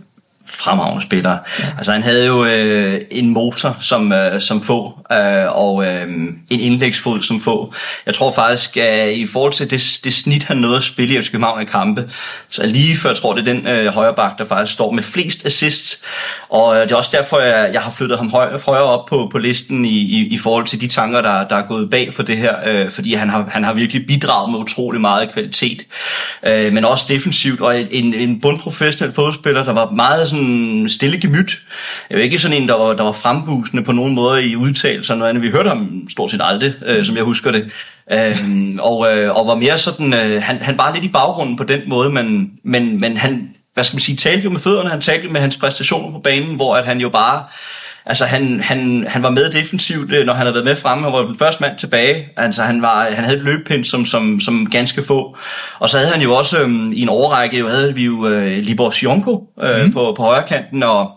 [0.47, 1.38] fremragende spiller.
[1.59, 1.65] Ja.
[1.77, 6.03] Altså han havde jo øh, en motor som, øh, som få, øh, og øh,
[6.49, 7.73] en indlægsfod som få.
[8.05, 11.22] Jeg tror faktisk, at i forhold til det, det snit, han nåede at spille i
[11.22, 12.09] FC København i kampe,
[12.49, 15.03] så lige før jeg tror, det er den øh, højre bak, der faktisk står med
[15.03, 16.01] flest assists.
[16.49, 19.30] Og øh, det er også derfor, jeg, jeg har flyttet ham højere, højere op på,
[19.31, 22.23] på listen i, i, i forhold til de tanker, der, der er gået bag for
[22.23, 25.85] det her, øh, fordi han har, han har virkelig bidraget med utrolig meget kvalitet,
[26.43, 31.59] øh, men også defensivt, og en, en bundprofessionel fodspiller, der var meget sådan stille gemyt.
[32.09, 35.15] Jeg var ikke sådan en, der var, der var frembusende på nogen måde i udtalelser,
[35.15, 35.43] noget andet.
[35.43, 37.71] Vi hørte ham stort set aldrig, øh, som jeg husker det.
[38.11, 38.35] Øh,
[38.79, 41.81] og, øh, og var mere sådan, øh, han, han var lidt i baggrunden på den
[41.87, 45.29] måde, men, men, men han, hvad skal man sige, talte jo med fødderne, han talte
[45.29, 47.43] med hans præstationer på banen, hvor at han jo bare,
[48.06, 51.14] altså han, han, han var med defensivt, øh, når han havde været med fremme, han
[51.14, 54.69] var den første mand tilbage, altså han, var, han havde et løbpind som, som, som
[54.69, 55.38] ganske få,
[55.80, 58.57] og så havde han jo også øhm, i en overrække, jo havde vi jo øh,
[58.57, 59.91] Libor Sionko øh, mm.
[59.91, 61.11] på, på højre kanten, og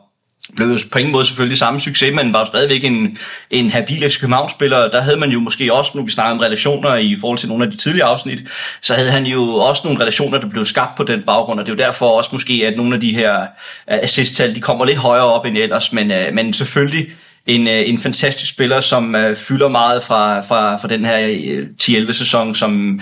[0.56, 3.18] blev på ingen måde selvfølgelig samme succes, men var jo stadigvæk en,
[3.50, 4.90] en habil FC København-spiller.
[4.90, 7.64] Der havde man jo måske også, nu vi snakker om relationer i forhold til nogle
[7.64, 8.42] af de tidlige afsnit,
[8.82, 11.72] så havde han jo også nogle relationer, der blev skabt på den baggrund, og det
[11.72, 14.98] er jo derfor også måske, at nogle af de her øh, assist-tal, de kommer lidt
[14.98, 17.06] højere op end ellers, men, øh, men selvfølgelig
[17.48, 21.66] en, øh, en fantastisk spiller, som uh, fylder meget fra, fra, fra den her øh,
[21.82, 23.00] 10-11 sæson, som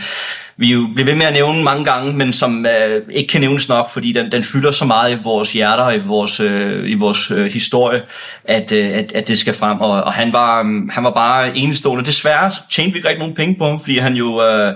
[0.56, 3.68] vi jo bliver ved med at nævne mange gange, men som øh, ikke kan nævnes
[3.68, 6.94] nok, fordi den, den fylder så meget i vores hjerter og i vores, øh, i
[6.94, 8.02] vores øh, historie,
[8.44, 9.80] at, øh, at, at det skal frem.
[9.80, 12.04] Og, og han, var, øh, han var bare enestående.
[12.04, 14.42] Desværre tjente vi ikke rigtig nogen penge på ham, fordi han jo...
[14.42, 14.72] Øh,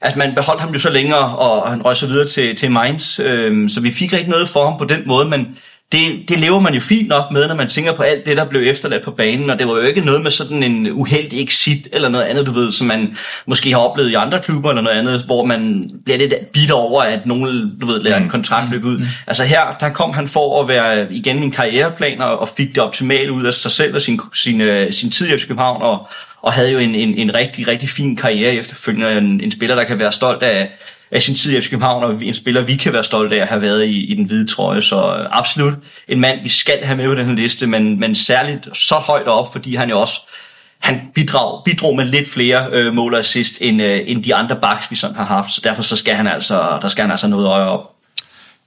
[0.00, 3.20] Altså man beholdt ham jo så længere, og han røg så videre til, til Mainz,
[3.20, 5.58] øh, så vi fik ikke noget for ham på den måde, men
[5.92, 8.44] det, det lever man jo fint nok med, når man tænker på alt det, der
[8.44, 11.88] blev efterladt på banen, og det var jo ikke noget med sådan en uheldig exit
[11.92, 13.16] eller noget andet, du ved, som man
[13.46, 17.02] måske har oplevet i andre klubber eller noget andet, hvor man bliver lidt bitter over,
[17.02, 18.28] at nogen, du ved, lader en mm.
[18.28, 18.98] kontrakt løbe ud.
[18.98, 19.04] Mm.
[19.26, 22.78] Altså her, der kom han for at være igen min karriereplan og, og fik det
[22.78, 26.08] optimale ud af sig selv og sin, sin, øh, sin tid i København, og,
[26.42, 29.12] og havde jo en, en, en rigtig, rigtig fin karriere efterfølgende.
[29.12, 30.70] En, en spiller, der kan være stolt af,
[31.10, 33.48] af sin tid i FC København, og en spiller, vi kan være stolte af at
[33.48, 34.82] have været i, i den hvide trøje.
[34.82, 35.74] Så øh, absolut
[36.08, 39.26] en mand, vi skal have med på den her liste, men, men særligt så højt
[39.26, 40.20] op, fordi han jo også
[40.78, 44.56] han bidrog, bidrog med lidt flere øh, mål og assist, end, øh, end de andre
[44.56, 45.52] backs, vi sådan har haft.
[45.52, 47.90] Så derfor så skal han altså, der skal han altså noget øje op.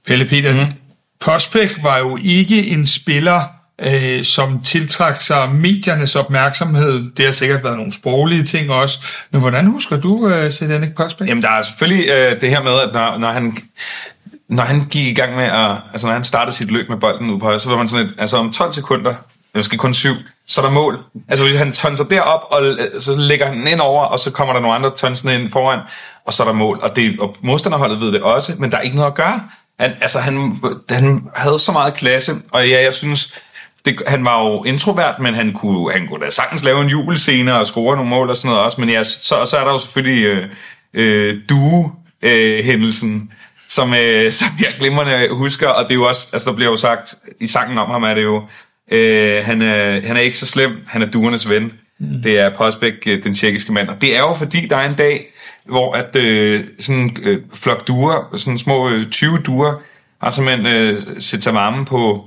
[0.06, 0.72] Pelle Peter, mm.
[1.20, 3.40] Prospect var jo ikke en spiller,
[3.82, 7.10] øh, som tiltrak sig mediernes opmærksomhed.
[7.16, 8.98] Det har sikkert været nogle sproglige ting også.
[9.30, 11.28] Men hvordan husker du øh, Sedanik Postbæk?
[11.28, 13.56] Jamen, der er selvfølgelig øh, det her med, at når, når han
[14.48, 17.30] når han gik i gang med at, altså når han startede sit løb med bolden
[17.30, 19.14] ud på højre, så var man sådan et, altså om 12 sekunder,
[19.54, 20.08] måske kun 7,
[20.46, 20.98] så er der mål.
[21.28, 24.30] Altså hvis han tonser derop, og øh, så lægger han den ind over, og så
[24.30, 25.80] kommer der nogle andre tonsende ind foran,
[26.26, 26.80] og så er der mål.
[26.82, 29.40] Og, det, og modstanderholdet ved det også, men der er ikke noget at gøre.
[29.80, 30.54] Han, altså han,
[30.90, 33.38] han havde så meget klasse, og ja, jeg synes,
[33.84, 37.58] det, han var jo introvert, men han kunne, han kunne da sagtens lave en jubelscene
[37.58, 39.78] og score nogle mål og sådan noget også, men ja, så, så er der jo
[39.78, 40.48] selvfølgelig øh,
[40.94, 43.36] øh, due-hændelsen, øh,
[43.68, 46.76] som, øh, som jeg glimrende husker, og det er jo også, altså der bliver jo
[46.76, 48.46] sagt, i sangen om ham er det jo,
[48.92, 51.70] øh, han, er, han er ikke så slem, han er duernes ven.
[52.00, 52.22] Mm.
[52.22, 53.88] Det er Posbæk, øh, den tjekkiske mand.
[53.88, 55.26] Og det er jo fordi, der er en dag,
[55.64, 59.72] hvor at øh, sådan øh, flok duer, sådan små øh, 20 duer,
[60.22, 62.24] har simpelthen øh, sig varme på,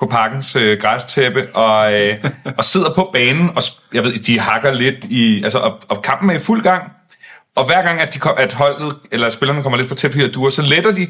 [0.00, 2.16] på parkens øh, græstæppe og, øh,
[2.58, 3.62] og sidder på banen, og
[3.92, 6.82] jeg ved, de hakker lidt i, altså, og, og kampen er i fuld gang,
[7.56, 10.18] og hver gang, at, de kom, at holdet, eller spillerne kommer lidt for tæt på
[10.18, 11.08] her duer, så letter de,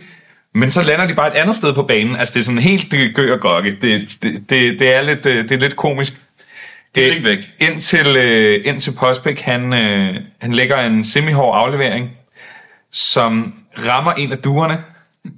[0.55, 2.17] men så lander de bare et andet sted på banen.
[2.17, 3.71] Altså, det er sådan helt det gør og gokke.
[3.83, 6.13] Det, det, det, det, er lidt, det er lidt komisk.
[6.95, 7.39] Det er ikke væk.
[7.59, 12.11] Indtil, øh, indtil Postbæk, han, øh, han lægger en semihård aflevering,
[12.93, 13.55] som
[13.89, 14.79] rammer en af duerne,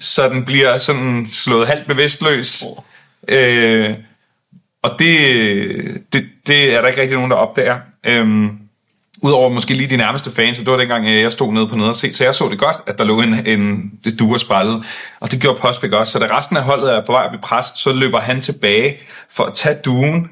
[0.00, 2.62] så den bliver sådan slået halvt bevidstløs.
[2.62, 2.84] Oh.
[3.28, 3.90] Øh,
[4.82, 5.18] og det,
[6.12, 7.78] det, det er der ikke rigtig nogen, der opdager.
[8.06, 8.50] Øh,
[9.24, 11.76] Udover måske lige de nærmeste fans, så det var dengang, øh, jeg stod nede på
[11.76, 14.84] nede og se, så jeg så det godt, at der lå en, en duer spejlet,
[15.20, 16.12] og det gjorde Postbæk også.
[16.12, 18.96] Så da resten af holdet er på vej op i pres, så løber han tilbage
[19.30, 20.30] for at tage duen,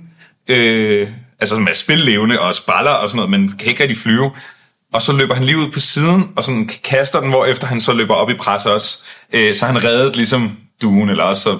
[0.48, 1.08] øh,
[1.40, 4.30] altså som er spillevende og spaller og sådan noget, men kan ikke rigtig flyve.
[4.92, 7.80] Og så løber han lige ud på siden, og sådan kaster den, hvor efter han
[7.80, 9.02] så løber op i pres også.
[9.32, 11.58] Øh, så han reddet ligesom duen, eller også så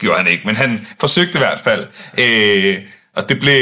[0.00, 1.84] gjorde han ikke, men han forsøgte i hvert fald.
[2.18, 2.76] Øh,
[3.16, 3.54] og det blev,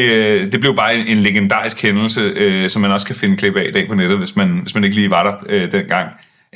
[0.52, 3.64] det blev bare en, en legendarisk hændelse, øh, som man også kan finde klip af
[3.68, 6.08] i dag på nettet, hvis man, hvis man ikke lige var der øh, dengang.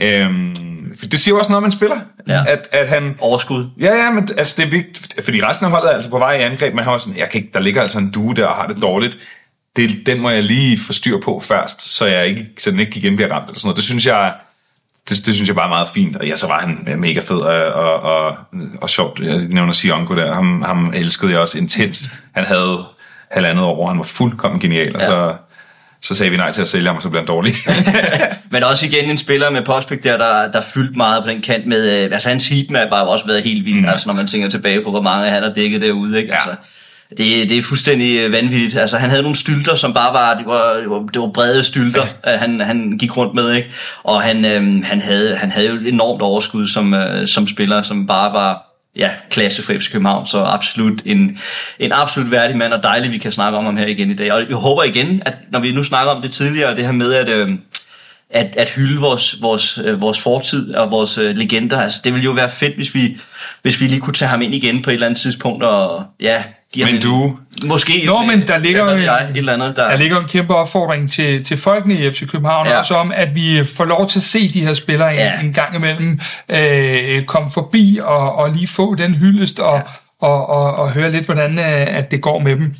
[0.02, 0.54] Øhm,
[0.98, 2.00] for det siger jo også noget, man spiller.
[2.28, 2.44] Ja.
[2.46, 3.66] At, at han, Overskud.
[3.80, 6.32] Ja, ja, men altså, det er vigtigt, fordi resten af holdet er altså på vej
[6.32, 8.46] i angreb, men har også sådan, jeg kan ikke, der ligger altså en due der
[8.46, 9.18] og har det dårligt.
[9.76, 12.98] Det, den må jeg lige få styr på først, så jeg ikke, så den ikke
[12.98, 13.48] igen bliver ramt.
[13.48, 13.76] Eller sådan noget.
[13.76, 14.34] Det synes jeg,
[15.08, 16.16] det, det synes jeg bare er meget fint.
[16.16, 18.36] Og ja, så var han mega fed og, og, og,
[18.80, 19.20] og sjovt.
[19.20, 20.34] Jeg nævner Sionko der.
[20.34, 22.04] Ham, ham elskede jeg også intenst.
[22.34, 22.84] Han havde
[23.30, 24.96] halvandet år, han var fuldkommen genial.
[24.96, 25.06] Og ja.
[25.08, 25.34] så,
[26.02, 27.54] så sagde vi nej til at sælge ham, og så blev han dårlig.
[28.52, 31.66] Men også igen en spiller med prospect der, der, der fyldt meget på den kant
[31.66, 32.04] med...
[32.04, 33.88] Øh, altså hans heatmap har jo også været helt vildt, mm.
[33.88, 36.18] altså når man tænker tilbage på, hvor mange han har dækket derude.
[36.18, 36.32] Ikke?
[36.32, 36.48] Ja.
[36.48, 36.56] Altså,
[37.18, 38.76] det, det er fuldstændig øh, vanvittigt.
[38.76, 41.64] Altså, han havde nogle stylter, som bare var, det var, det var, det var brede
[41.64, 42.36] stylter, ja.
[42.36, 43.70] han, han gik rundt med, ikke?
[44.02, 47.82] Og han, øhm, han, havde, han havde jo et enormt overskud som, øh, som spiller,
[47.82, 51.38] som bare var ja, klasse for FC København, så absolut en,
[51.78, 54.32] en absolut værdig mand, og dejligt, vi kan snakke om ham her igen i dag.
[54.32, 57.14] Og jeg håber igen, at når vi nu snakker om det tidligere, det her med,
[57.14, 57.48] at, øh,
[58.30, 62.24] at, at hylde vores, vores, øh, vores fortid og vores øh, legender, altså det ville
[62.24, 63.16] jo være fedt, hvis vi,
[63.62, 66.42] hvis vi lige kunne tage ham ind igen på et eller andet tidspunkt, og ja,
[66.72, 67.38] giver men du...
[67.66, 68.02] Måske...
[68.06, 69.88] Nå, men der ligger, jeg, et eller andet, der...
[69.88, 72.78] der ligger en kæmpe opfordring til, til folkene i FC København, ja.
[72.78, 75.40] også om, at vi får lov til at se de her spillere ja.
[75.40, 80.26] en, en gang imellem øh, komme forbi og, og lige få den hyldest og, ja.
[80.28, 82.74] og, og, og høre lidt, hvordan øh, at det går med dem.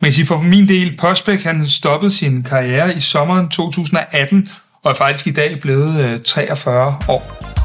[0.00, 4.48] Men sige, for min del, Postbæk han stoppede sin karriere i sommeren 2018,
[4.84, 7.56] og er faktisk i dag blevet øh, 43 år.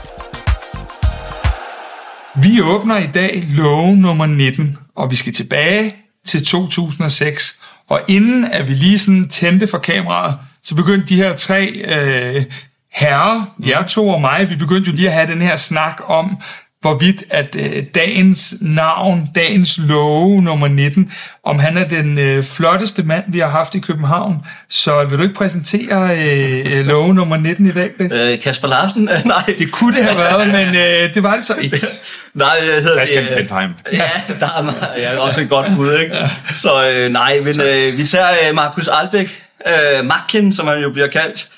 [2.36, 5.96] Vi åbner i dag love nummer 19, og vi skal tilbage
[6.26, 7.62] til 2006.
[7.90, 12.46] Og inden at vi lige sådan tændte for kameraet, så begyndte de her tre øh,
[12.92, 16.38] herrer, jer to og mig, vi begyndte jo lige at have den her snak om,
[16.82, 21.12] hvorvidt at øh, dagens navn, dagens love nummer 19,
[21.44, 24.36] om han er den øh, flotteste mand, vi har haft i København.
[24.70, 28.12] Så vil du ikke præsentere øh, love nummer 19 i dag, Chris?
[28.14, 29.04] Øh, Kasper Larsen?
[29.26, 29.56] Nej.
[29.58, 31.78] Det kunne det have været, men øh, det var det så ikke.
[32.34, 33.70] nej, jeg hedder Christian øh, Pentheim.
[33.94, 36.16] Ja, der er ja, også et godt bud, ikke?
[36.54, 40.90] Så øh, nej, men øh, vi tager øh, Markus Albæk, øh, Makken, som han jo
[40.90, 41.50] bliver kaldt,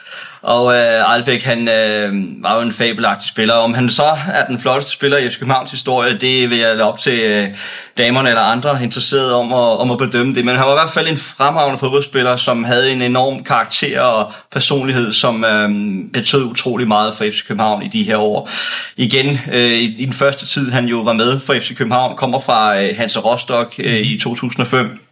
[0.44, 3.54] og øh, Albeck, han øh, var jo en fabelagtig spiller.
[3.54, 6.88] Om han så er den flotteste spiller i FC Københavns historie, det vil jeg lade
[6.90, 7.48] op til øh,
[7.98, 10.46] damerne eller andre interesserede om at, om at bedømme det.
[10.46, 14.34] Men han var i hvert fald en fremragende fodboldspiller, som havde en enorm karakter og
[14.52, 15.70] personlighed, som øh,
[16.14, 18.50] betød utrolig meget for FC København i de her år.
[18.98, 22.40] Igen, øh, i, i den første tid, han jo var med for FC København, kommer
[22.40, 25.03] fra øh, Hansa Rostock øh, i 2005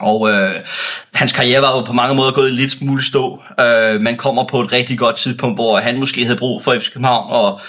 [0.00, 0.54] og øh,
[1.14, 3.42] hans karriere var jo på mange måder gået lidt smule stå.
[3.60, 6.92] Øh, man kommer på et rigtig godt tidspunkt, hvor han måske havde brug for FC
[6.92, 7.60] København, og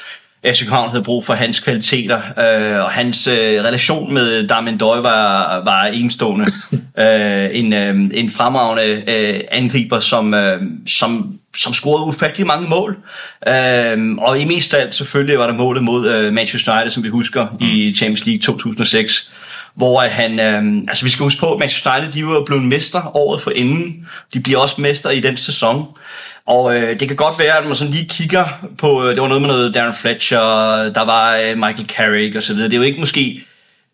[0.45, 4.99] FC København havde brug for hans kvaliteter, øh, og hans øh, relation med Darmen Døj
[4.99, 6.45] var, var enestående.
[6.99, 12.97] øh, en, øh, en fremragende øh, angriber, som, øh, som, som scorede ufattelig mange mål.
[13.47, 17.03] Øh, og i mest af alt selvfølgelig var der målet mod øh, Manchester United, som
[17.03, 17.65] vi husker, mm.
[17.65, 19.31] i Champions League 2006
[19.75, 23.01] hvor han, øh, altså vi skal huske på, at Manchester United, de var blevet mestre
[23.13, 24.07] året for inden.
[24.33, 25.87] De bliver også mestre i den sæson.
[26.47, 28.45] Og øh, det kan godt være, at man sådan lige kigger
[28.77, 30.39] på, øh, det var noget med noget Darren Fletcher,
[30.93, 32.69] der var øh, Michael Carrick og så videre.
[32.69, 33.45] Det er jo ikke måske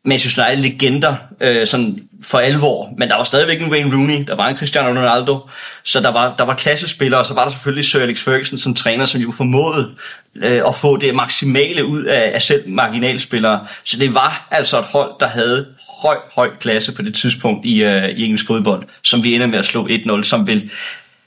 [0.10, 4.36] Manchester United legender øh, sådan for alvor, men der var stadigvæk en Wayne Rooney, der
[4.36, 5.40] var en Cristiano Ronaldo,
[5.84, 8.74] så der var, der var klassespillere, og så var der selvfølgelig Sir Alex Ferguson som
[8.74, 9.92] træner, som jo formåede
[10.36, 13.68] øh, at få det maksimale ud af, af selv marginalspillere.
[13.84, 15.66] Så det var altså et hold, der havde
[16.04, 19.60] høj, høj klasse på det tidspunkt i, øh, i engelsk fodbold, som vi ender med
[19.60, 20.72] at slå 1-0, som vil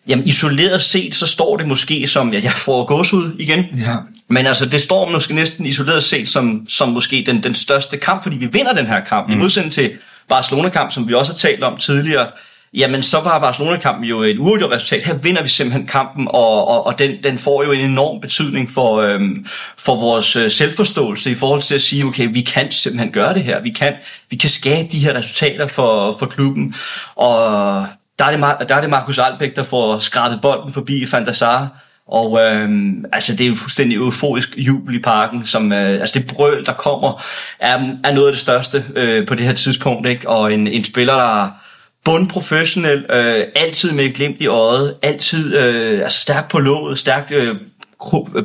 [0.09, 3.67] Jamen isoleret set, så står det måske som, ja, jeg får gåsud igen.
[3.77, 3.97] Ja.
[4.33, 8.23] Men altså, det står måske næsten isoleret set som, som måske den, den største kamp,
[8.23, 9.28] fordi vi vinder den her kamp.
[9.28, 9.35] Mm.
[9.35, 9.93] I modsætning til
[10.28, 12.27] Barcelona-kamp, som vi også har talt om tidligere,
[12.75, 15.02] jamen så var Barcelona-kampen jo et uafgjort resultat.
[15.02, 18.70] Her vinder vi simpelthen kampen, og, og, og den, den får jo en enorm betydning
[18.70, 19.47] for, øhm,
[19.78, 23.44] for vores øh, selvforståelse i forhold til at sige, okay, vi kan simpelthen gøre det
[23.44, 23.61] her.
[23.61, 23.94] Vi kan,
[24.31, 26.75] vi kan skabe de her resultater for, for klubben.
[27.15, 27.86] Og
[28.19, 31.33] der er det, der er det Markus Albæk, der får skrabet bolden forbi Van der
[31.33, 31.83] Sar.
[32.08, 32.68] Og øh,
[33.12, 36.72] altså, det er jo fuldstændig euforisk jubel i parken, som, øh, altså det brøl, der
[36.72, 37.22] kommer,
[37.58, 40.28] er, er noget af det største øh, på det her tidspunkt, ikke?
[40.28, 41.50] Og en, en spiller, der er
[42.05, 47.28] bundprofessionel, øh, altid med et glimt i øjet, altid øh, altså stærk på låget, stærk
[47.31, 47.56] øh,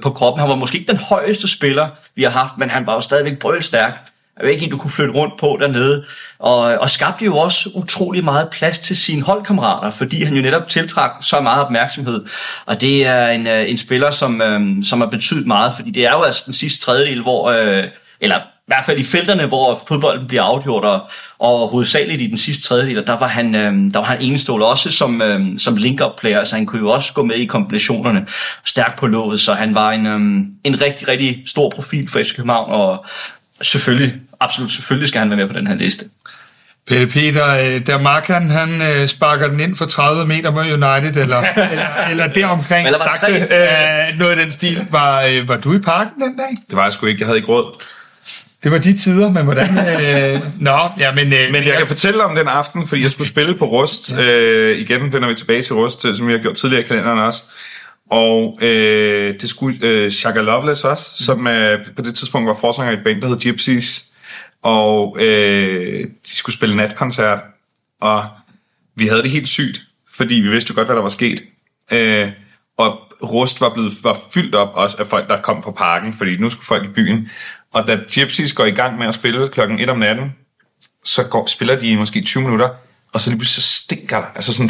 [0.01, 0.39] på kroppen.
[0.39, 3.39] Han var måske ikke den højeste spiller, vi har haft, men han var jo stadigvæk
[3.39, 4.07] brølstærk.
[4.43, 6.05] Jeg du kunne flytte rundt på dernede.
[6.39, 10.67] Og, og skabte jo også utrolig meget plads til sine holdkammerater, fordi han jo netop
[10.67, 12.25] tiltrak så meget opmærksomhed.
[12.65, 16.05] Og det er en, øh, en spiller, som, øh, som har betydet meget, fordi det
[16.05, 17.49] er jo altså den sidste tredjedel, hvor...
[17.49, 17.83] Øh,
[18.21, 21.09] eller i hvert fald i felterne, hvor fodbolden bliver afgjort, og,
[21.39, 24.91] og hovedsageligt i den sidste tredjedel, der var han, øh, der var han enestående også
[24.91, 28.27] som, øh, som link-up player, så han kunne jo også gå med i kombinationerne
[28.65, 30.19] stærkt på låget, så han var en, øh,
[30.63, 33.05] en rigtig, rigtig stor profil for FC København, og
[33.61, 36.05] selvfølgelig absolut selvfølgelig skal han være med på den her liste.
[36.87, 41.21] Pelle Peter, øh, da Markan han øh, sparker den ind for 30 meter mod United,
[41.21, 41.41] eller,
[41.71, 45.79] eller, eller deromkring eller Saxe, øh, noget af den stil, var, øh, var du i
[45.79, 46.49] parken den dag?
[46.69, 47.83] Det var jeg sgu ikke, jeg havde ikke råd.
[48.63, 49.77] Det var de tider, men hvordan...
[49.77, 51.33] Øh, nå, ja, men...
[51.33, 54.11] Øh, men jeg kan fortælle om den aften, fordi jeg skulle spille på Rust.
[54.17, 54.23] Ja.
[54.23, 57.43] Øh, igen vender vi tilbage til Rust, som vi har gjort tidligere i kalenderen også.
[58.11, 61.23] Og øh, det skulle øh, Shaka Loveless også, mm.
[61.25, 64.03] som øh, på det tidspunkt var forsanger i et band, der hed Gypsies
[64.67, 67.39] og øh, de skulle spille natkoncert,
[68.01, 68.23] og
[68.95, 69.81] vi havde det helt sygt,
[70.17, 71.43] fordi vi vidste jo godt, hvad der var sket.
[71.91, 72.31] Øh,
[72.77, 76.37] og Rust var blevet var fyldt op også af folk, der kom fra parken, fordi
[76.37, 77.29] nu skulle folk i byen.
[77.73, 80.35] Og da Gypsies går i gang med at spille klokken 1 om natten,
[81.03, 82.69] så går, spiller de i måske 20 minutter,
[83.13, 84.27] og så lige pludselig så stinker der.
[84.35, 84.69] Altså, sådan,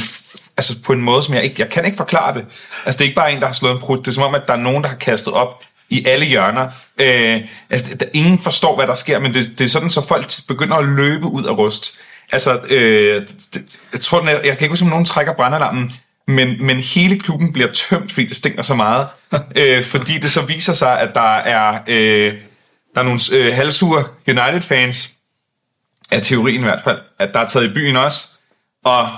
[0.58, 1.56] altså på en måde, som jeg ikke...
[1.60, 2.46] Jeg kan ikke forklare det.
[2.86, 4.00] Altså det er ikke bare en, der har slået en prut.
[4.00, 6.70] Det er som om, at der er nogen, der har kastet op i alle hjørner.
[6.98, 10.32] Øh, altså, der, ingen forstår, hvad der sker, men det, det er sådan, så folk
[10.48, 12.00] begynder at løbe ud af rust.
[12.32, 15.92] Altså, øh, det, jeg tror, jeg, jeg kan ikke huske, om nogen trækker brandalarmen,
[16.28, 19.08] men, men hele klubben bliver tømt, fordi det stinker så meget.
[19.56, 22.34] øh, fordi det så viser sig, at der er, øh,
[22.96, 25.18] der er nogle øh, halvsure United-fans,
[26.12, 28.28] af teorien i hvert fald, at der er taget i byen også,
[28.84, 29.10] og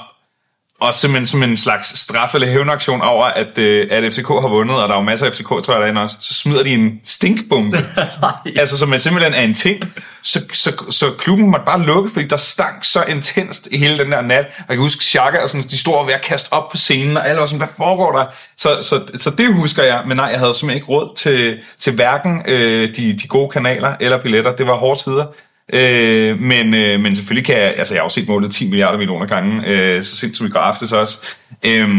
[0.82, 4.76] og simpelthen som en slags straf eller hævnaktion over, at, øh, at FCK har vundet,
[4.76, 7.00] og der er jo masser af FCK, tror jeg, derinde også, så smider de en
[7.04, 7.78] stinkbombe.
[8.60, 9.84] altså, som er simpelthen er en ting.
[10.24, 14.12] Så, så, så klubben måtte bare lukke, fordi der stank så intenst i hele den
[14.12, 14.46] der nat.
[14.46, 17.18] Og jeg kan huske, Xhaka og sådan, de store ved at kaste op på scenen,
[17.18, 18.26] og alle var sådan, hvad foregår der?
[18.58, 21.94] Så, så, så det husker jeg, men nej, jeg havde simpelthen ikke råd til, til
[21.94, 24.56] hverken øh, de, de gode kanaler eller billetter.
[24.56, 25.26] Det var hårde tider.
[25.74, 28.98] Øh, men, øh, men selvfølgelig kan jeg, altså jeg har jo set målet 10 milliarder
[28.98, 31.36] millioner gange, øh, så sent som i går aftes også.
[31.66, 31.90] Øh,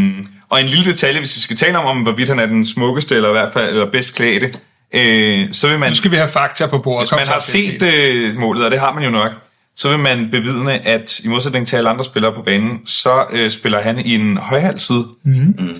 [0.49, 3.15] og en lille detalje, hvis vi skal tale om, om hvorvidt han er den smukkeste,
[3.15, 4.53] eller i hvert fald eller bedst klædte,
[4.93, 5.89] øh, så vil man...
[5.89, 7.09] Nu skal vi have fakta på bordet.
[7.09, 9.31] Hvis man har set øh, målet, og det har man jo nok,
[9.75, 13.51] så vil man bevidne, at i modsætning til alle andre spillere på banen, så øh,
[13.51, 15.03] spiller han i en højhalsid.
[15.25, 15.75] Mm.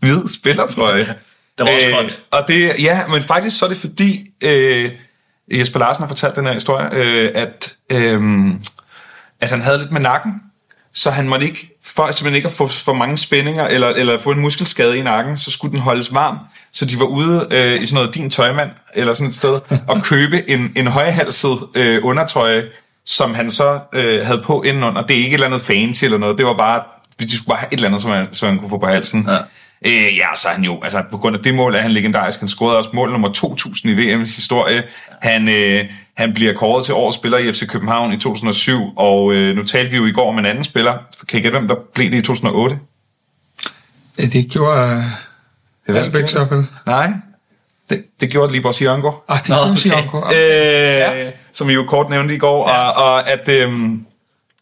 [0.00, 1.06] Hvid spiller, tror jeg.
[1.58, 2.22] det var også øh, godt.
[2.30, 4.20] Og det, ja, men faktisk så er det fordi...
[4.44, 4.92] Øh,
[5.52, 8.20] Jesper Larsen har fortalt den her historie, øh, at, øh,
[9.40, 10.32] at han havde lidt med nakken,
[10.94, 14.30] så han måtte ikke, for simpelthen ikke at få for mange spændinger, eller, eller få
[14.30, 16.38] en muskelskade i nakken, så skulle den holdes varm.
[16.72, 20.02] Så de var ude øh, i sådan noget din tøjmand, eller sådan et sted, og
[20.02, 22.64] købe en, en højhalset øh, undertrøje,
[23.06, 25.02] som han så øh, havde på indenunder.
[25.02, 26.82] Det er ikke et eller andet fancy eller noget, det var bare,
[27.20, 29.26] de skulle bare have et eller andet, som han, som han kunne få på halsen.
[29.28, 29.38] Ja.
[29.86, 32.38] Øh, ja, så er han jo, altså på grund af det mål er han legendarisk.
[32.38, 34.82] Han scorede også mål nummer 2000 i VM's historie.
[35.22, 35.84] Han, øh,
[36.16, 39.90] han bliver kåret til årets spiller i FC København i 2007, og øh, nu talte
[39.90, 40.98] vi jo i går om en anden spiller.
[41.28, 42.78] Kan I gætte, hvem der blev det i 2008?
[44.16, 45.04] Det gjorde
[45.88, 46.64] uh, Albeck så fald.
[46.86, 47.12] Nej,
[47.88, 49.12] det, det gjorde Libor Siongo.
[49.28, 50.18] Ah, det gjorde Siongo.
[50.18, 51.30] Øh, ja.
[51.52, 52.88] Som vi jo kort nævnte i går, ja.
[52.88, 53.48] og, og at...
[53.48, 54.06] Øhm,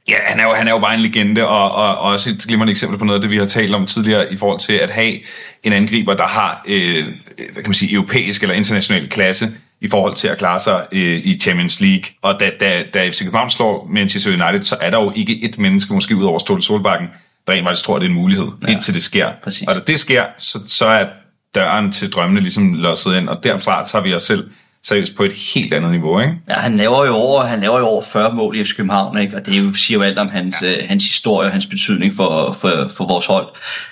[0.09, 2.45] Ja, han er, jo, han er jo bare en legende, og, og, og også et
[2.49, 4.91] glimrende eksempel på noget af det, vi har talt om tidligere, i forhold til at
[4.91, 5.19] have
[5.63, 7.05] en angriber, der har, øh,
[7.37, 9.49] hvad kan man sige, europæisk eller international klasse,
[9.81, 12.05] i forhold til at klare sig øh, i Champions League.
[12.23, 15.59] Og da, da, da FC København slår Manchester United, så er der jo ikke et
[15.59, 17.09] menneske, måske ud over Ståle Solbakken,
[17.47, 19.33] der rent faktisk tror, at det er en mulighed, ja, indtil det sker.
[19.45, 19.69] præcis.
[19.69, 21.07] Og da det sker, så, så er
[21.55, 24.51] døren til drømmene ligesom låset ind, og derfra tager vi os selv
[24.85, 26.35] seriøst på et helt andet niveau, ikke?
[26.49, 29.37] Ja, han laver jo over, han laver jo over 40 mål i FC København, ikke?
[29.37, 30.77] og det jo, siger jo alt om hans, ja.
[30.77, 33.47] øh, hans historie og hans betydning for, for, for vores hold.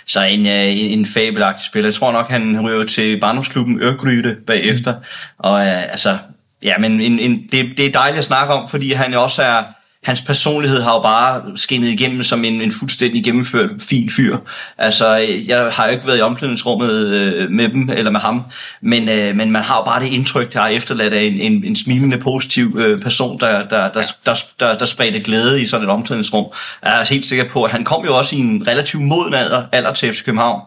[0.07, 1.89] Så en, øh, en, en fabelagtig spiller.
[1.89, 4.92] Jeg tror nok, han ryger til barndomsklubben Ørgryde bagefter.
[4.92, 5.05] Mm.
[5.39, 6.18] Og øh, altså,
[6.62, 9.62] ja, men en, en, det, det er dejligt at snakke om, fordi han også er
[10.05, 14.39] hans personlighed har jo bare skinnet igennem som en, en fuldstændig gennemført fin fyr.
[14.78, 18.44] Altså, jeg har jo ikke været i omklædningsrummet øh, med dem, eller med ham,
[18.81, 21.65] men, øh, men man har jo bare det indtryk, der er efterladt af en, en,
[21.65, 25.86] en smilende, positiv øh, person, der, der, der, der, der, der spredte glæde i sådan
[25.86, 26.47] et omklædningsrum.
[26.83, 29.65] Jeg er helt sikker på, at han kom jo også i en relativt moden alder,
[29.73, 30.60] alder til FC København.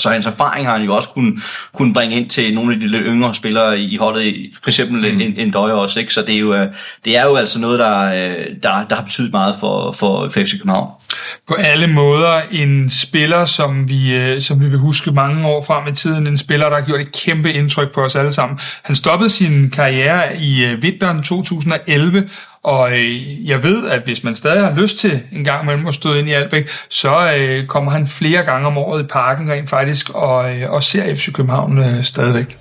[0.00, 1.40] Så hans erfaring har han jo også kunne,
[1.76, 5.20] kunne bringe ind til nogle af de lidt yngre spillere i holdet, for eksempel mm.
[5.20, 6.00] en, en Døje også.
[6.00, 6.12] Ikke?
[6.12, 6.66] Så det er, jo,
[7.04, 8.04] det er jo altså noget, der,
[8.62, 10.90] der, der har betydet meget for, for FC København.
[11.48, 15.92] På alle måder en spiller, som vi, som vi vil huske mange år frem i
[15.92, 16.26] tiden.
[16.26, 18.58] En spiller, der har gjort et kæmpe indtryk på os alle sammen.
[18.82, 22.28] Han stoppede sin karriere i vinteren 2011,
[22.64, 25.94] og øh, jeg ved, at hvis man stadig har lyst til en gang imellem at
[25.94, 29.70] støde ind i Albæk, så øh, kommer han flere gange om året i parken rent
[29.70, 32.58] faktisk, og, øh, og ser FC København øh, stadigvæk.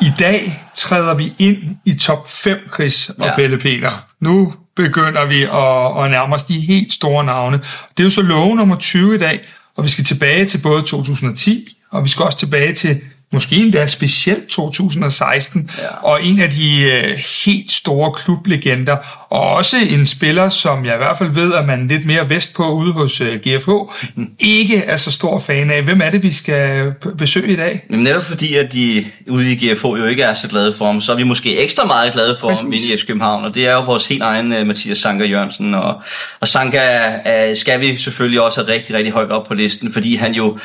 [0.00, 3.36] I dag træder vi ind i top 5, Chris og ja.
[3.36, 4.06] Pelle Peter.
[4.20, 7.56] Nu begynder vi at, at nærme os de helt store navne.
[7.96, 9.40] Det er jo så love nummer 20 i dag,
[9.76, 13.00] og vi skal tilbage til både 2010, og vi skal også tilbage til
[13.32, 15.86] måske endda specielt 2016, ja.
[15.86, 18.96] og en af de øh, helt store klublegender,
[19.30, 22.54] og også en spiller, som jeg i hvert fald ved, at man lidt mere vest
[22.54, 23.70] på ude hos øh, GFH,
[24.14, 24.30] mm.
[24.38, 25.82] ikke er så stor fan af.
[25.82, 27.84] Hvem er det, vi skal besøge i dag?
[27.90, 31.00] Jamen netop fordi, at de ude i GFH jo ikke er så glade for ham,
[31.00, 32.62] så er vi måske ekstra meget glade for Præcis.
[32.62, 35.24] ham inde i FC København, og det er jo vores helt egen uh, Mathias Sanka
[35.24, 36.02] Jørgensen, og,
[36.40, 36.78] og Sanka
[37.26, 40.58] uh, skal vi selvfølgelig også have rigtig, rigtig højt op på listen, fordi han jo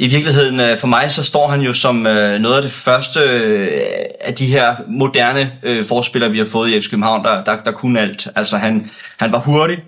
[0.00, 3.20] i virkeligheden, øh, for mig, så står han jo som øh, noget af det første
[3.20, 3.80] øh,
[4.20, 7.72] af de her moderne øh, forspillere, vi har fået i FC København, der, der, der
[7.72, 8.28] kunne alt.
[8.36, 9.78] Altså, han, han var hurtig,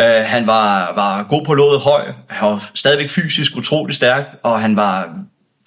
[0.00, 4.60] øh, han var, var god på låget høj, han var stadigvæk fysisk utrolig stærk, og
[4.60, 5.08] han var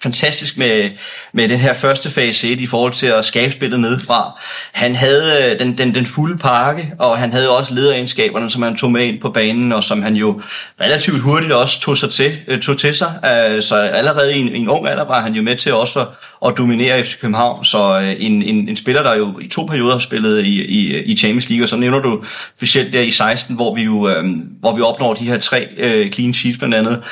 [0.04, 0.90] fantastisk med,
[1.32, 4.40] med den her første fase 1 i forhold til at skabe spillet nedefra.
[4.72, 8.76] Han havde øh, den, den, den fulde pakke, og han havde også lederegenskaberne, som han
[8.76, 10.40] tog med ind på banen, og som han jo
[10.80, 13.12] relativt hurtigt også tog, sig til, øh, tog til sig.
[13.24, 16.06] Øh, så allerede i en, en ung alder var han jo med til også at,
[16.44, 17.64] og dominerer FC København.
[17.64, 21.02] Så øh, en, en, en spiller, der jo i to perioder har spillet i, i,
[21.02, 22.22] i Champions League, og så nævner du
[22.56, 24.24] specielt der i 16, hvor vi jo øh,
[24.60, 27.02] hvor vi opnår de her tre øh, clean sheets blandt andet.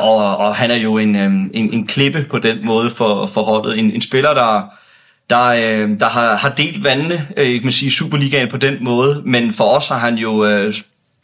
[0.00, 3.78] Og, og han er jo en, en, en klippe på den måde for, for holdet.
[3.78, 4.62] En, en spiller, der,
[5.30, 9.22] der, øh, der har, har delt vandene øh, kan man sige, Superligaen på den måde,
[9.24, 10.74] men for os har han jo øh,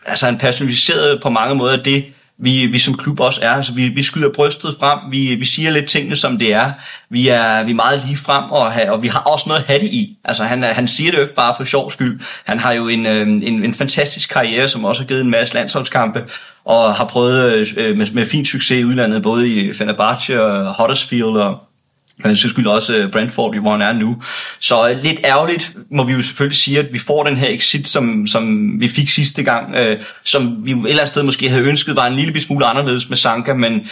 [0.06, 2.04] altså han personificeret på mange måder det,
[2.38, 3.50] vi, vi som klub også er.
[3.50, 6.72] Altså, vi, vi skyder brystet frem, vi, vi siger lidt tingene, som det er.
[7.10, 9.80] Vi er, vi er meget lige frem, og, og vi har også noget at have
[9.80, 10.18] det i.
[10.24, 12.20] Altså, han, han siger det jo ikke bare for sjov skyld.
[12.44, 15.54] Han har jo en, øhm, en, en fantastisk karriere, som også har givet en masse
[15.54, 16.24] landsholdskampe,
[16.64, 20.74] og har prøvet øh, øh med, med fin succes i udlandet, både i Fenerbahce og
[20.78, 21.58] Huddersfield og
[22.18, 24.22] men så skyld også øh, Brentford, hvor han er nu.
[24.58, 27.88] Så øh, lidt ærgerligt må vi jo selvfølgelig sige, at vi får den her exit,
[27.88, 31.64] som, som vi fik sidste gang, øh, som vi et eller andet sted måske havde
[31.64, 33.88] ønsket var en lille smule anderledes med Sanka, men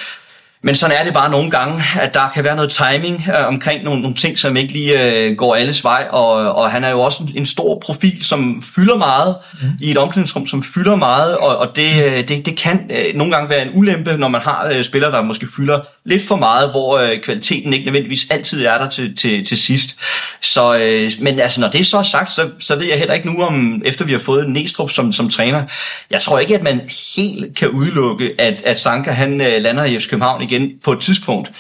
[0.65, 3.85] men sådan er det bare nogle gange, at der kan være noget timing øh, omkring
[3.85, 7.01] nogle, nogle ting, som ikke lige øh, går alles vej, og, og han er jo
[7.01, 9.69] også en, en stor profil, som fylder meget mm.
[9.81, 13.33] i et omklædningsrum, som fylder meget, og, og det, øh, det, det kan øh, nogle
[13.33, 16.71] gange være en ulempe, når man har øh, spillere, der måske fylder lidt for meget,
[16.71, 19.99] hvor øh, kvaliteten ikke nødvendigvis altid er der til, til, til sidst.
[20.41, 23.33] Så, øh, men altså, når det er så sagt, så, så ved jeg heller ikke
[23.33, 25.63] nu, om efter vi har fået Næstrup som, som træner,
[26.11, 26.81] jeg tror ikke, at man
[27.17, 30.52] helt kan udelukke, at, at Sanka han øh, lander i FC København igen
[30.85, 31.51] på et tidspunkt.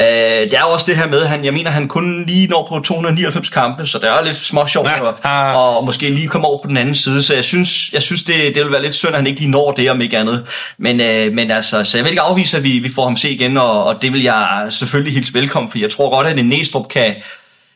[0.00, 2.66] Øh, det er jo også det her med, han, jeg mener, han kun lige når
[2.68, 5.54] på 299 kampe, så det er lidt små sjovt, ja.
[5.56, 7.22] og, og måske lige komme over på den anden side.
[7.22, 9.50] Så jeg synes, jeg synes det, det vil være lidt synd, at han ikke lige
[9.50, 10.46] når det, om ikke andet.
[10.78, 13.30] Men, øh, men altså, så jeg vil ikke afvise, at vi, vi får ham se
[13.30, 16.48] igen, og, og det vil jeg selvfølgelig hilse velkommen, for jeg tror godt, at en
[16.48, 17.14] Næstrup kan,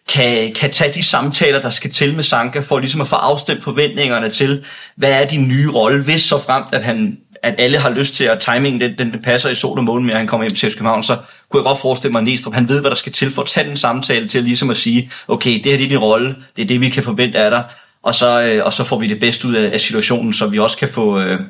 [0.09, 3.65] kan, kan tage de samtaler, der skal til med Sanka, for ligesom at få afstemt
[3.65, 4.65] forventningerne til,
[4.97, 8.25] hvad er din nye rolle, hvis så fremt, at han at alle har lyst til,
[8.25, 10.73] at timingen den, den, passer i sol og måne med, at han kommer hjem til
[10.73, 11.17] København, så
[11.49, 13.49] kunne jeg godt forestille mig, at Næstrup, han ved, hvad der skal til for at
[13.49, 16.63] tage den samtale til ligesom at sige, okay, det her det er din rolle, det
[16.63, 17.65] er det, vi kan forvente af dig,
[18.03, 20.59] og så, øh, og så får vi det bedste ud af, af situationen, så vi
[20.59, 21.41] også kan få, øh,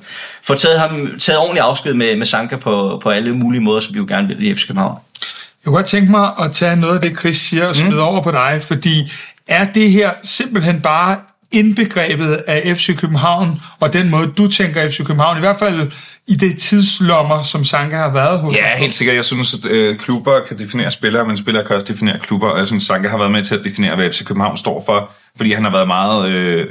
[0.43, 3.95] få taget, ham, taget ordentligt afsked med, med Sanka på, på alle mulige måder, som
[3.95, 4.99] vi jo gerne vil i FC København.
[5.21, 8.01] Jeg kunne godt tænke mig at tage noget af det, Chris siger, og smide mm.
[8.01, 9.13] over på dig, fordi
[9.49, 11.19] er det her simpelthen bare
[11.53, 15.91] indbegrebet af FC København, og den måde, du tænker FC København, i hvert fald
[16.27, 18.57] i det tidslommer, som Sanka har været hos?
[18.57, 19.17] Ja, helt sikkert.
[19.17, 22.59] Jeg synes, at øh, klubber kan definere spillere, men spillere kan også definere klubber, og
[22.59, 25.53] jeg synes, Sanka har været med til at definere, hvad FC København står for, fordi
[25.53, 26.67] han har været meget øh,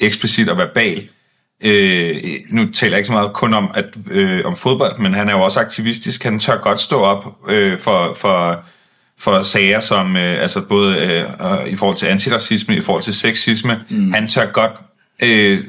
[0.00, 1.08] eksplicit og verbal.
[1.64, 2.16] Øh,
[2.50, 5.32] nu taler jeg ikke så meget kun om, at, øh, om fodbold, men han er
[5.32, 6.24] jo også aktivistisk.
[6.24, 8.64] Han tør godt stå op øh, for, for
[9.18, 13.80] for sager som øh, altså både øh, i forhold til antiracisme, i forhold til sexisme.
[13.88, 14.12] Mm.
[14.12, 14.72] Han tør godt
[15.22, 15.64] øh,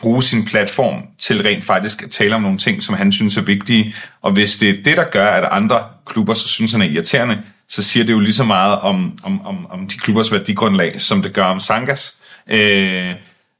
[0.00, 3.42] bruge sin platform til rent faktisk at tale om nogle ting, som han synes er
[3.42, 3.94] vigtige.
[4.22, 7.42] Og hvis det er det, der gør, at andre klubber så synes, han er irriterende,
[7.68, 11.22] så siger det jo lige så meget om, om, om, om de klubbers værdigrundlag, som
[11.22, 12.20] det gør om Sankas
[12.50, 13.10] øh,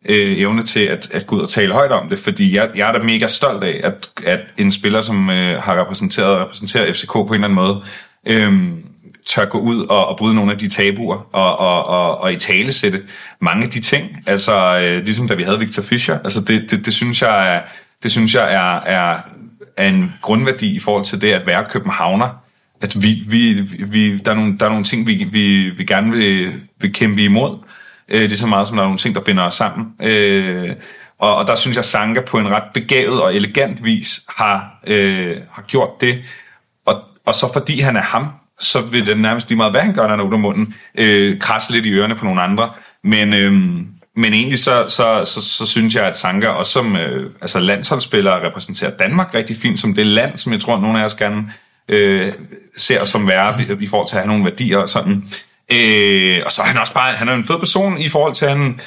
[0.09, 2.19] øh, evne til at, at gå ud og tale højt om det.
[2.19, 5.81] Fordi jeg, jeg er da mega stolt af, at, at en spiller, som øh, har
[5.81, 7.83] repræsenteret repræsenteret FCK på en eller anden måde,
[8.27, 8.73] øh,
[9.27, 12.37] tør gå ud og, og bryde nogle af de tabuer og, og, og, og i
[12.37, 13.03] tale sætte
[13.41, 14.23] mange af de ting.
[14.27, 16.19] Altså øh, ligesom da vi havde Victor Fischer.
[16.19, 17.61] Altså det, det, det synes jeg er,
[18.03, 19.19] det synes jeg er, er,
[19.77, 22.29] er en grundværdi i forhold til det at være københavner.
[22.83, 23.55] At vi, vi,
[23.93, 27.23] vi, der, er nogle, der er nogle ting, vi, vi, vi gerne vil, vil kæmpe
[27.23, 27.59] imod.
[28.09, 29.87] Øh, lige så meget som der er nogle ting, der binder os sammen.
[30.03, 30.71] Øh,
[31.19, 35.37] og, og der synes jeg, Sanka på en ret begavet og elegant vis har, øh,
[35.53, 36.23] har gjort det.
[36.87, 36.95] Og,
[37.27, 38.27] og så fordi han er ham,
[38.61, 41.73] så vil det nærmest lige meget, hvad han gør, når han åbner munden, øh, krasse
[41.73, 42.71] lidt i ørerne på nogle andre.
[43.05, 43.53] Men, øh,
[44.17, 48.45] men egentlig så, så, så, så synes jeg, at Sanka også som øh, altså landsholdsspiller
[48.45, 51.53] repræsenterer Danmark rigtig fint, som det land, som jeg tror, nogle af os gerne
[51.89, 52.33] øh,
[52.77, 55.25] ser som værre i, i forhold til at have nogle værdier og sådan.
[55.73, 58.45] Øh, og så er han også bare, han er en fed person i forhold til,
[58.45, 58.81] at han,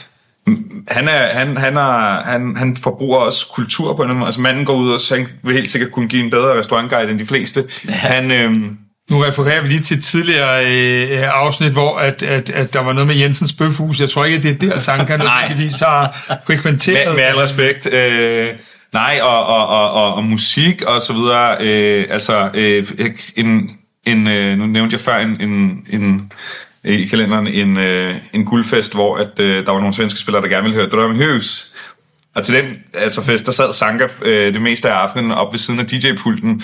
[0.87, 4.25] han, er, han, han, er, han, han forbruger også kultur på en måde.
[4.25, 7.11] Altså manden går ud og så han vil helt sikkert kunne give en bedre restaurantguide
[7.11, 7.63] end de fleste.
[7.87, 7.91] Ja.
[7.91, 8.51] Han, øh,
[9.09, 12.93] nu refererer vi lige til et tidligere øh, afsnit, hvor at, at, at der var
[12.93, 13.99] noget med Jensens Bøfhus.
[13.99, 17.07] Jeg tror ikke, at det er der, Sanka nødvendigvis har frekventeret.
[17.07, 17.93] Med, med al respekt.
[17.93, 18.47] Øh,
[18.93, 21.57] nej, og, og, og, og, og musik og så videre.
[21.59, 22.87] Øh, altså, øh,
[23.35, 23.69] en,
[24.05, 26.31] en, øh, nu nævnte jeg før en, en, en
[26.83, 30.49] i kalenderen en, øh, en guldfest, hvor at, øh, der var nogle svenske spillere, der
[30.49, 31.73] gerne ville høre Drømmehus.
[32.35, 35.59] Og til den altså fest, der sad Sanka øh, det meste af aftenen op ved
[35.59, 36.63] siden af DJ-pulten,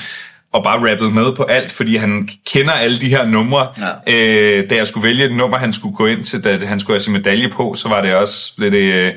[0.53, 3.67] og bare rappede med på alt, fordi han kender alle de her numre.
[4.07, 4.13] Ja.
[4.13, 6.95] Øh, da jeg skulle vælge et nummer, han skulle gå ind til, da han skulle
[6.95, 9.13] have sin medalje på, så var det også lidt øh,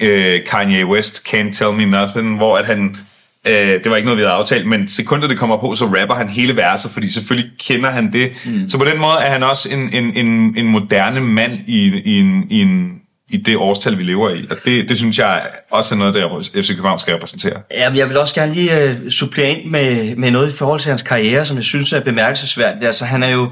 [0.00, 2.96] øh, Kanye West, Can't Tell Me Nothing, hvor at han...
[3.46, 6.14] Øh, det var ikke noget, vi havde aftalt, men sekundet det kommer på, så rapper
[6.14, 8.32] han hele verset, fordi selvfølgelig kender han det.
[8.46, 8.68] Mm.
[8.68, 12.20] Så på den måde er han også en, en, en, en moderne mand i, i,
[12.20, 13.03] en, i en
[13.34, 14.46] i det årstal, vi lever i.
[14.50, 17.60] Og det, det synes jeg også er noget, der FC København skal repræsentere.
[17.70, 20.88] Ja, jeg vil også gerne lige uh, supplere ind med, med noget i forhold til
[20.88, 22.84] hans karriere, som jeg synes er bemærkelsesværdigt.
[22.84, 23.48] Altså, han er jo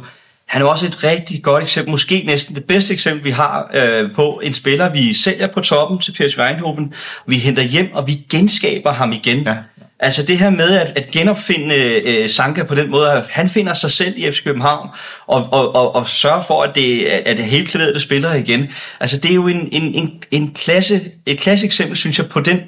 [0.46, 4.14] han er også et rigtig godt eksempel, måske næsten det bedste eksempel, vi har øh,
[4.14, 6.94] på en spiller, vi sælger på toppen til PSV Eindhoven,
[7.26, 9.42] vi henter hjem, og vi genskaber ham igen.
[9.42, 9.56] Ja.
[10.02, 11.74] Altså det her med at, at genopfinde
[12.04, 14.88] øh, Sanka på den måde, at han finder sig selv i FC København,
[15.26, 18.72] og, og, og, og sørger for, at det, at det hele klædet spiller igen.
[19.00, 22.40] Altså det er jo en, en, en, en klasse, et klasse eksempel, synes jeg, på
[22.40, 22.60] den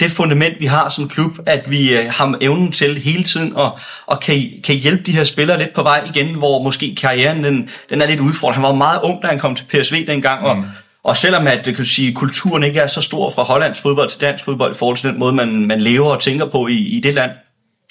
[0.00, 3.78] det fundament, vi har som klub, at vi øh, har evnen til hele tiden og,
[4.06, 7.70] og kan, kan hjælpe de her spillere lidt på vej igen, hvor måske karrieren den,
[7.90, 8.54] den er lidt udfordret.
[8.54, 10.64] Han var meget ung, da han kom til PSV dengang, og, mm
[11.04, 14.20] og selvom at det kan sige, kulturen ikke er så stor fra hollandsk fodbold til
[14.20, 17.00] dansk fodbold i forhold til den måde, man, man lever og tænker på i, i
[17.00, 17.30] det land,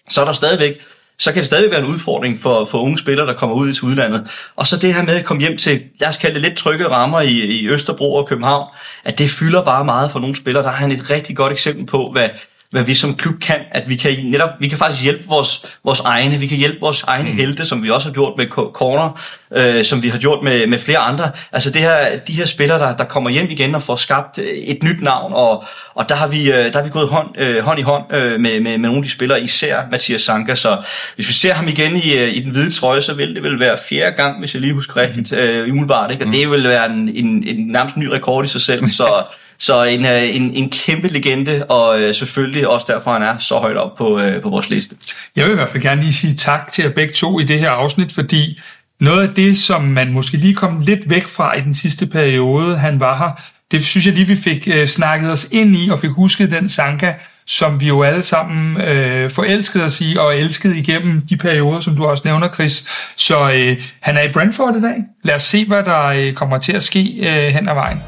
[0.10, 0.82] så er der stadigvæk
[1.20, 3.84] så kan det stadig være en udfordring for, for unge spillere, der kommer ud til
[3.84, 4.28] udlandet.
[4.56, 6.88] Og så det her med at komme hjem til, lad os kalde det lidt trygge
[6.88, 8.68] rammer i, i Østerbro og København,
[9.04, 10.64] at det fylder bare meget for nogle spillere.
[10.64, 12.30] Der er han et rigtig godt eksempel på, hvad,
[12.72, 16.00] hvad vi som klub kan, at vi kan netop, vi kan faktisk hjælpe vores, vores
[16.00, 17.38] egne, vi kan hjælpe vores egne mm.
[17.38, 19.22] helte, som vi også har gjort med Corner,
[19.56, 21.32] øh, som vi har gjort med, med flere andre.
[21.52, 24.84] Altså det her, de her spillere, der, der kommer hjem igen og får skabt et
[24.84, 25.64] nyt navn, og,
[25.96, 28.60] og der, har vi, der har vi gået hånd, øh, hånd i hånd øh, med,
[28.60, 30.78] med, med nogle af de spillere, især Mathias Sanka, så
[31.16, 33.78] hvis vi ser ham igen i, i den hvide trøje, så vil det vel være
[33.90, 36.24] fjerde gang, hvis jeg lige husker rigtigt, øh, umiddelbart, ikke?
[36.24, 36.32] og mm.
[36.32, 39.24] det vil være en, en, en nærmest ny rekord i sig selv, så
[39.60, 43.56] så en, øh, en, en kæmpe legende, og øh, selvfølgelig også derfor, han er så
[43.56, 44.96] højt op på, øh, på vores liste.
[45.36, 47.60] Jeg vil i hvert fald gerne lige sige tak til jer begge to i det
[47.60, 48.60] her afsnit, fordi
[49.00, 52.78] noget af det, som man måske lige kom lidt væk fra i den sidste periode,
[52.78, 56.00] han var her, det synes jeg lige, vi fik øh, snakket os ind i, og
[56.00, 57.14] fik husket den Sanka,
[57.48, 61.96] som vi jo alle sammen øh, forelskede os i, og elskede igennem de perioder, som
[61.96, 62.86] du også nævner, Chris.
[63.16, 64.96] Så øh, han er i Brentford i dag.
[65.24, 68.02] Lad os se, hvad der øh, kommer til at ske øh, hen ad vejen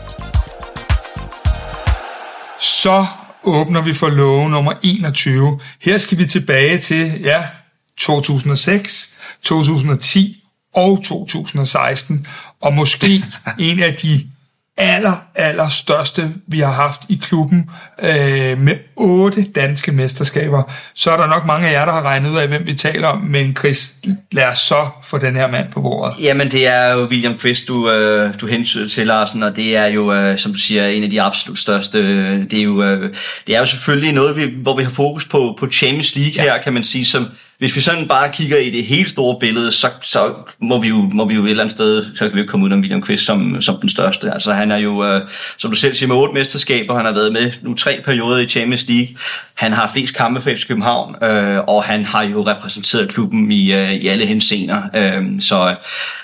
[2.62, 3.06] så
[3.44, 5.60] åbner vi for love nummer 21.
[5.82, 7.44] Her skal vi tilbage til, ja,
[7.98, 12.28] 2006, 2010 og 2016,
[12.62, 13.24] og måske
[13.60, 14.31] en af de
[14.82, 17.70] aller, aller største, vi har haft i klubben,
[18.04, 20.64] øh, med otte danske mesterskaber.
[20.96, 23.08] Så er der nok mange af jer, der har regnet ud af, hvem vi taler
[23.08, 23.92] om, men Chris,
[24.32, 26.16] lad os så få den her mand på bordet.
[26.24, 29.86] Jamen, det er jo William Chris, du, øh, du hensyder til, Larsen, og det er
[29.86, 32.00] jo, øh, som du siger, en af de absolut største.
[32.42, 33.16] Det er jo, øh,
[33.48, 36.42] det er jo selvfølgelig noget, vi, hvor vi har fokus på, på Champions League ja.
[36.42, 37.28] her, kan man sige, som
[37.62, 40.96] hvis vi sådan bare kigger i det helt store billede, så, så må, vi jo,
[40.96, 43.04] må vi jo et eller andet sted, så kan vi jo komme ud af William
[43.04, 44.34] Quist som, som den største.
[44.34, 45.22] Altså han er jo, øh,
[45.58, 48.48] som du selv siger, med otte mesterskaber, han har været med nu tre perioder i
[48.48, 49.08] Champions League.
[49.54, 53.74] Han har flest kampe for FC København, øh, og han har jo repræsenteret klubben i,
[53.74, 54.82] øh, i alle hensener.
[54.96, 55.76] Øh, så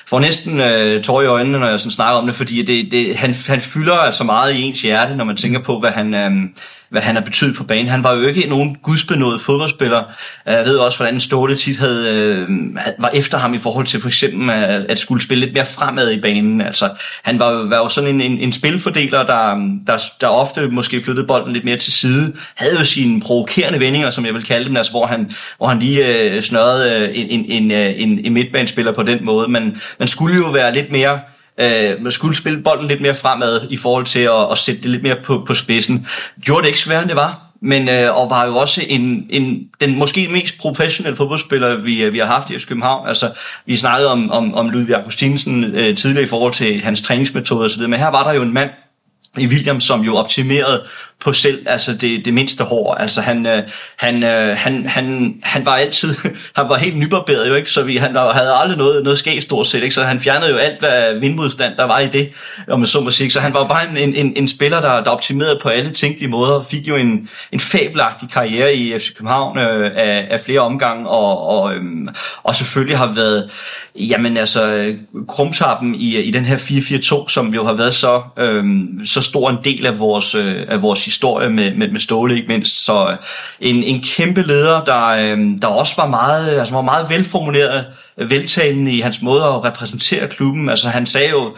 [0.09, 3.15] får næsten øh, tår i øjnene, når jeg sådan snakker om det, fordi det, det,
[3.15, 6.13] han, han fylder altså meget i ens hjerte, når man tænker på, hvad han...
[6.13, 6.31] Øh,
[6.89, 7.87] hvad han har betydet på banen.
[7.87, 10.03] Han var jo ikke nogen gudsbenået fodboldspiller.
[10.45, 12.49] Jeg ved også, hvordan Ståle tit havde, øh,
[12.99, 16.11] var efter ham i forhold til for eksempel at, at skulle spille lidt mere fremad
[16.11, 16.61] i banen.
[16.61, 16.89] Altså,
[17.23, 19.55] han var, var jo sådan en, en, en spilfordeler, der,
[19.87, 22.33] der, der ofte måske flyttede bolden lidt mere til side.
[22.55, 25.79] Havde jo sine provokerende vendinger, som jeg vil kalde dem, altså, hvor, han, hvor han
[25.79, 29.47] lige øh, snørrede øh, en, en, en, øh, en, en midtbanespiller på den måde.
[29.47, 31.19] Men man skulle jo være lidt mere
[31.59, 34.91] øh, man skulle spille bolden lidt mere fremad i forhold til at, at sætte det
[34.91, 36.07] lidt mere på, på spidsen.
[36.41, 39.67] Gjorde det ikke sværere, end det var, men øh, og var jo også en, en,
[39.81, 43.07] den måske mest professionelle fodboldspiller, vi, øh, vi har haft i København.
[43.07, 43.31] Altså,
[43.65, 47.81] vi snakkede om, om, om Ludvig Augustinsen øh, tidligere i forhold til hans træningsmetoder osv.,
[47.81, 48.69] men her var der jo en mand,
[49.37, 50.83] i William, som jo optimerede
[51.19, 52.93] på selv altså det, det mindste hår.
[52.93, 53.63] Altså han, øh,
[53.97, 56.15] han, øh, han, han, han var altid,
[56.57, 59.67] han var helt nybarberet jo ikke, så vi, han havde aldrig noget, noget skæg stort
[59.67, 59.95] set, ikke?
[59.95, 62.29] så han fjernede jo alt, hvad vindmodstand der var i det,
[62.69, 63.31] om så må sige.
[63.31, 66.61] Så han var bare en, en, en spiller, der, der optimerede på alle tænkelige måder,
[66.61, 71.47] fik jo en, en fabelagtig karriere i FC København øh, af, af flere omgange, og,
[71.47, 71.81] og, øh,
[72.43, 73.49] og selvfølgelig har været,
[73.95, 74.93] jamen altså,
[75.27, 78.65] krumtappen i, i den her 4-4-2, som jo har været så, øh,
[79.05, 82.47] så stor en del af vores, øh, af vores historie med, med, med Ståle ikke
[82.47, 82.85] mindst.
[82.85, 83.17] Så øh,
[83.59, 87.85] en, en kæmpe leder, der, øh, der også var meget, altså var meget velformuleret,
[88.17, 90.69] øh, veltalende i hans måde at repræsentere klubben.
[90.69, 91.55] Altså han sagde jo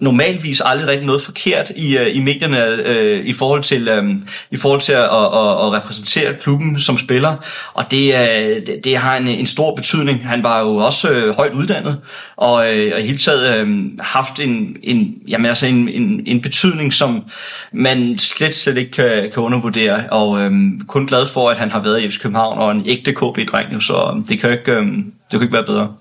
[0.00, 4.56] normalvis aldrig rigtig noget forkert i, uh, i medierne uh, i forhold til um, i
[4.56, 7.36] forhold til at, at, at, repræsentere klubben som spiller
[7.74, 10.28] og det, uh, det, det har en, en stor betydning.
[10.28, 12.00] Han var jo også uh, højt uddannet
[12.36, 12.60] og, uh,
[12.92, 13.68] og i hele taget uh,
[14.00, 17.24] haft en, en, jamen altså en, en, en betydning, som
[17.72, 20.52] man slet, slet ikke kan, kan undervurdere og uh,
[20.86, 24.22] kun glad for, at han har været i FC København og en ægte KB-dreng, så
[24.28, 25.94] det kan ikke, uh, det kan ikke være bedre.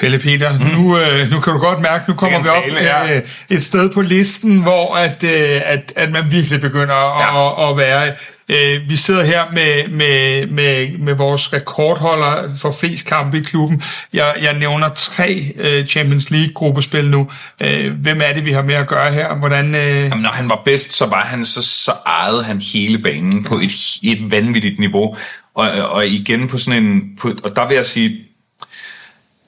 [0.00, 0.64] Pelle Peter, mm.
[0.64, 3.16] nu, øh, nu kan du godt mærke, nu kommer vi op ja.
[3.16, 7.64] øh, et sted på listen, hvor at, øh, at, at man virkelig begynder ja.
[7.64, 8.12] at, at være.
[8.48, 13.82] Øh, vi sidder her med, med, med, med vores rekordholder for flest kampe i klubben.
[14.12, 17.28] Jeg, jeg nævner tre øh, Champions League-gruppespil nu.
[17.60, 19.34] Øh, hvem er det, vi har med at gøre her?
[19.34, 20.02] Hvordan, øh...
[20.02, 23.58] Jamen, når han var bedst, så var han så, så ejede han hele banen på
[23.58, 25.16] et, et vanvittigt niveau.
[25.54, 27.00] Og, og igen på sådan en...
[27.20, 28.25] På, og der vil jeg sige,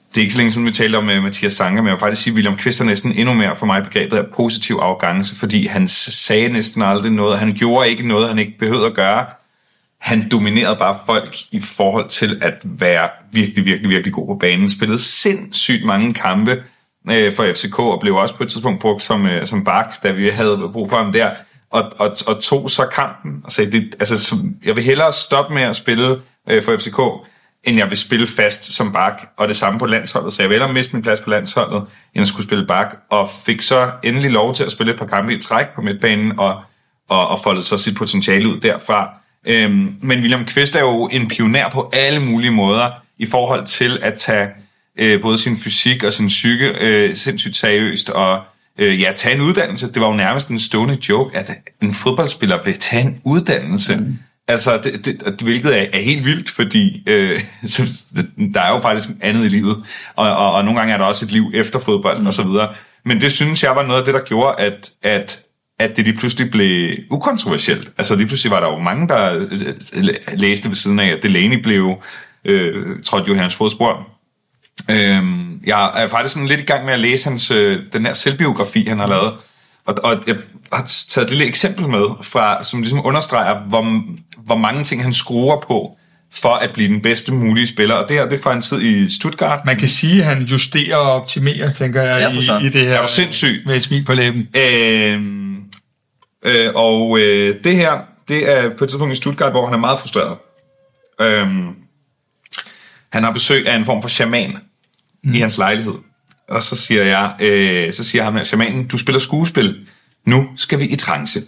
[0.09, 1.99] det er ikke så længe siden, vi talte om uh, Mathias Sanger, men jeg vil
[1.99, 5.35] faktisk sige, at William Kvist er næsten endnu mere for mig begrebet af positiv arrogance,
[5.35, 7.39] fordi han sagde næsten aldrig noget.
[7.39, 9.25] Han gjorde ikke noget, han ikke behøvede at gøre.
[10.01, 14.69] Han dominerede bare folk i forhold til at være virkelig, virkelig, virkelig god på banen.
[14.69, 16.63] Spillede sindssygt mange kampe
[17.11, 20.11] øh, for FCK, og blev også på et tidspunkt brugt som, øh, som bak, da
[20.11, 21.31] vi havde brug for ham der.
[21.71, 25.61] Og, og, og tog så kampen og sagde, det, altså, jeg vil hellere stoppe med
[25.61, 26.21] at spille
[26.63, 27.28] for FCK,
[27.63, 30.33] end jeg vil spille fast som bak, og det samme på landsholdet.
[30.33, 31.83] Så jeg vil at miste min plads på landsholdet,
[32.15, 35.05] end at skulle spille bak, og fik så endelig lov til at spille et par
[35.05, 36.61] kampe i træk på midtbanen, og,
[37.09, 39.09] og, og folde så sit potentiale ud derfra.
[39.47, 43.99] Øhm, men William Kvist er jo en pioner på alle mulige måder i forhold til
[44.01, 44.49] at tage
[44.99, 48.43] øh, både sin fysik og sin psyke øh, sindssygt seriøst og
[48.77, 49.91] øh, ja, tage en uddannelse.
[49.93, 53.95] Det var jo nærmest en stående joke, at en fodboldspiller vil tage en uddannelse.
[53.95, 54.17] Mm.
[54.49, 57.81] Altså, det, det, hvilket er, er helt vildt, fordi øh, så,
[58.53, 59.83] der er jo faktisk andet i livet,
[60.15, 62.27] og, og, og nogle gange er der også et liv efter fodbold mm.
[62.27, 62.73] og så videre.
[63.05, 65.41] Men det synes jeg var noget af det, der gjorde, at, at,
[65.79, 67.91] at det lige pludselig blev ukontroversielt.
[67.97, 69.51] Altså lige pludselig var der jo mange, der øh,
[69.93, 71.95] øh, læste ved siden af, at Delaney blev
[72.45, 74.07] øh, trådt jo i hans fodspor.
[74.91, 75.23] Øh,
[75.65, 78.85] jeg er faktisk sådan lidt i gang med at læse hans, øh, den her selvbiografi,
[78.87, 79.33] han har lavet.
[79.89, 80.35] Og, og jeg
[80.73, 84.03] har taget et lille eksempel med, fra, som ligesom understreger, hvor,
[84.45, 85.97] hvor mange ting han skruer på,
[86.33, 87.95] for at blive den bedste mulige spiller.
[87.95, 89.65] Og det her, det får en tid i Stuttgart.
[89.65, 93.01] Man kan sige, at han justerer og optimerer, tænker jeg, ja, i, i det her.
[93.01, 93.63] Er sindssyg.
[93.65, 94.47] Med et smil på læben.
[94.55, 95.21] Øh,
[96.45, 97.91] øh, og øh, det her,
[98.27, 100.37] det er på et tidspunkt i Stuttgart, hvor han er meget frustreret.
[101.21, 101.47] Øh,
[103.11, 104.57] han har besøg af en form for shaman
[105.23, 105.33] mm.
[105.33, 105.93] i hans lejlighed.
[106.49, 109.75] Og så siger jeg, øh, så siger ham her, shamanen, du spiller skuespil.
[110.25, 111.41] Nu skal vi i trance.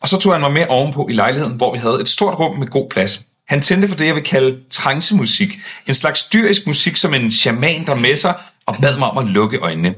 [0.00, 2.58] Og så tog han mig med ovenpå i lejligheden, hvor vi havde et stort rum
[2.58, 3.20] med god plads.
[3.48, 5.60] Han tændte for det, jeg vil kalde trancemusik.
[5.86, 8.34] En slags dyrisk musik, som en shaman der med sig,
[8.66, 9.94] og bad mig om at lukke øjnene.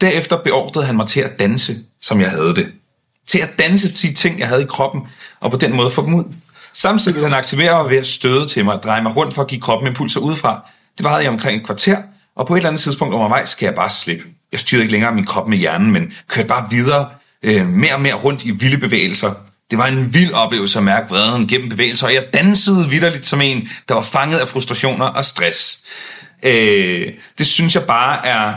[0.00, 2.72] Derefter beordrede han mig til at danse, som jeg havde det.
[3.26, 5.02] Til at danse til ting, jeg havde i kroppen,
[5.40, 6.24] og på den måde få dem ud.
[6.72, 9.42] Samtidig ville han aktivere mig ved at støde til mig og dreje mig rundt for
[9.42, 10.70] at give kroppen impulser udefra.
[10.98, 11.96] Det varede jeg omkring et kvarter,
[12.36, 14.24] og på et eller andet tidspunkt undervejs skal jeg bare slippe.
[14.52, 17.08] Jeg styrede ikke længere min krop med hjernen, men kørte bare videre,
[17.42, 19.34] øh, mere og mere rundt i vilde bevægelser.
[19.70, 23.40] Det var en vild oplevelse at mærke vreden gennem bevægelser, og jeg dansede vidderligt som
[23.40, 25.82] en, der var fanget af frustrationer og stress.
[26.42, 27.06] Øh,
[27.38, 28.54] det synes jeg bare er...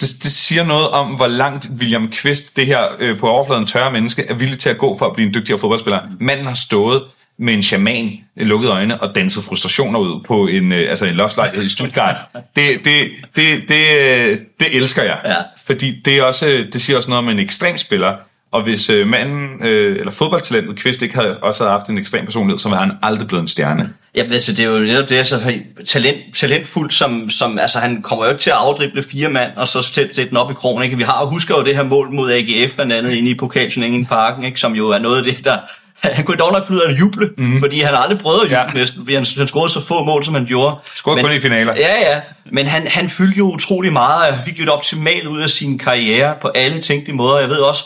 [0.00, 3.92] Det, det siger noget om, hvor langt William Kvist, det her øh, på overfladen tørre
[3.92, 6.00] menneske, er villig til at gå for at blive en dygtigere fodboldspiller.
[6.20, 7.02] Manden har stået
[7.38, 11.64] med en shaman, lukkede øjne og dansede frustrationer ud på en, øh, altså en loftlejlighed
[11.64, 12.16] i Stuttgart.
[12.34, 15.18] Det, det, det, det, øh, det elsker jeg.
[15.24, 15.36] Ja.
[15.66, 18.14] Fordi det, er også, det siger også noget om en ekstrem spiller.
[18.52, 22.24] Og hvis øh, manden, øh, eller fodboldtalentet Kvist ikke havde også havde haft en ekstrem
[22.24, 23.94] personlighed, så var han aldrig blevet en stjerne.
[24.14, 28.24] Ja, altså, det er jo netop det, så talent, talentfuldt, som, som altså, han kommer
[28.24, 30.84] jo ikke til at afdrible fire mand, og så sætte den op i krogen.
[30.84, 30.96] Ikke?
[30.96, 34.04] Vi har husker jo det her mål mod AGF, blandt andet inde i pokalturneringen i
[34.04, 34.60] parken, ikke?
[34.60, 35.58] som jo er noget af det, der,
[36.16, 37.60] han kunne dog nok finde ud af at juble, mm.
[37.60, 38.80] fordi han aldrig prøvet at juble ja.
[38.80, 40.76] næsten, fordi han, han scorede så få mål, som han gjorde.
[40.94, 41.74] Scorede kun i finaler.
[41.76, 42.20] Ja, ja.
[42.52, 45.50] Men han, han fyldte jo utrolig meget, og han fik jo et optimalt ud af
[45.50, 47.38] sin karriere på alle tænkelige måder.
[47.38, 47.84] Jeg ved også,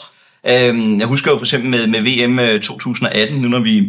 [0.49, 3.85] øh, jeg husker jo for eksempel med, med VM 2018, øh, nu når vi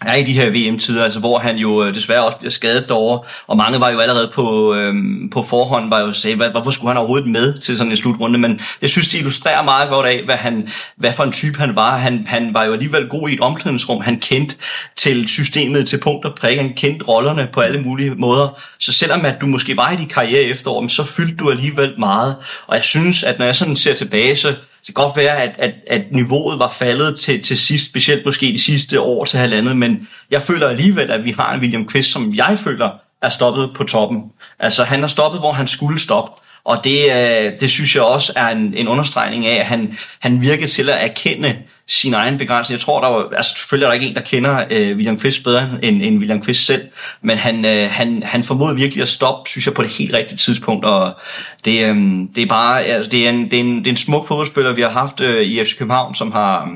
[0.00, 3.20] er i de her VM-tider, altså hvor han jo øh, desværre også bliver skadet derovre,
[3.46, 6.88] og mange var jo allerede på, øhm, på forhånd, var jo sagde, hvad, hvorfor skulle
[6.88, 10.22] han overhovedet med til sådan en slutrunde, men jeg synes, det illustrerer meget godt af,
[10.24, 11.96] hvad, han, hvad for en type han var.
[11.96, 14.56] Han, han var jo alligevel god i et omklædningsrum, han kendte
[14.96, 19.24] til systemet til punkt og prik, han kendte rollerne på alle mulige måder, så selvom
[19.24, 22.84] at du måske var i din karriere efterår, så fyldte du alligevel meget, og jeg
[22.84, 24.54] synes, at når jeg sådan ser tilbage, så
[24.86, 28.46] det kan godt være, at, at, at niveauet var faldet til, til sidst, specielt måske
[28.46, 32.12] de sidste år til halvandet, men jeg føler alligevel, at vi har en William Quist,
[32.12, 32.90] som jeg føler
[33.22, 34.22] er stoppet på toppen.
[34.58, 36.42] Altså han har stoppet, hvor han skulle stoppe.
[36.64, 40.42] Og det, øh, det synes jeg også er en, en understregning af, at han, han
[40.42, 41.56] virker til at erkende
[41.88, 42.76] sin egen begrænsning.
[42.76, 45.44] Jeg tror, der var, altså selvfølgelig er der ikke en, der kender øh, William Quist
[45.44, 46.82] bedre end, end William Quist selv,
[47.22, 50.38] men han, øh, han, han formåede virkelig at stoppe, synes jeg, på det helt rigtige
[50.38, 51.16] tidspunkt, og
[51.64, 51.96] det, øh,
[52.34, 54.74] det er bare, altså, det er, en, det, er en, det er en smuk fodboldspiller,
[54.74, 56.70] vi har haft øh, i FC København, som har, øh,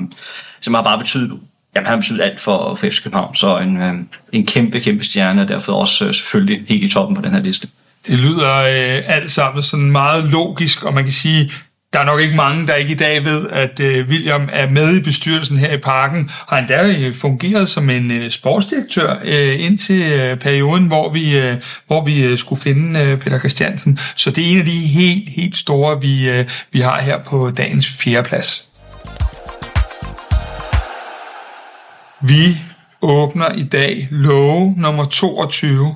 [0.61, 1.39] som har bare betydet
[1.75, 3.93] Jamen, han har betydet alt for, for FC København, så en, øh,
[4.31, 7.41] en kæmpe, kæmpe stjerne, og derfor også øh, selvfølgelig helt i toppen på den her
[7.41, 7.67] liste.
[8.07, 11.51] Det lyder øh, alt sammen sådan meget logisk, og man kan sige,
[11.93, 14.97] der er nok ikke mange, der ikke i dag ved, at øh, William er med
[14.97, 20.11] i bestyrelsen her i parken, har endda øh, fungeret som en øh, sportsdirektør øh, indtil
[20.11, 23.99] øh, perioden, hvor vi, øh, hvor vi øh, skulle finde øh, Peter Christiansen.
[24.15, 27.51] Så det er en af de helt, helt store, vi, øh, vi har her på
[27.51, 28.67] dagens fjerdeplads.
[32.21, 32.57] Vi
[33.01, 35.95] åbner i dag love nummer 22.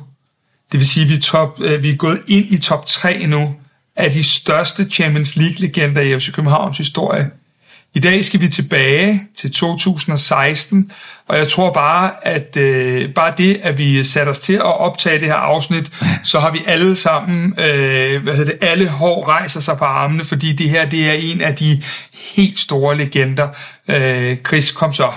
[0.71, 3.55] Det vil sige, at vi, top, øh, vi er gået ind i top 3 nu
[3.95, 7.31] af de største Champions League-legender i FC Københavns historie.
[7.93, 10.91] I dag skal vi tilbage til 2016,
[11.27, 15.19] og jeg tror bare, at øh, bare det, at vi satte os til at optage
[15.19, 15.91] det her afsnit,
[16.23, 20.25] så har vi alle sammen, øh, hvad hedder det, alle hår rejser sig på armene,
[20.25, 21.81] fordi det her, det er en af de
[22.35, 23.47] helt store legender.
[23.87, 25.11] Øh, Chris, kom så.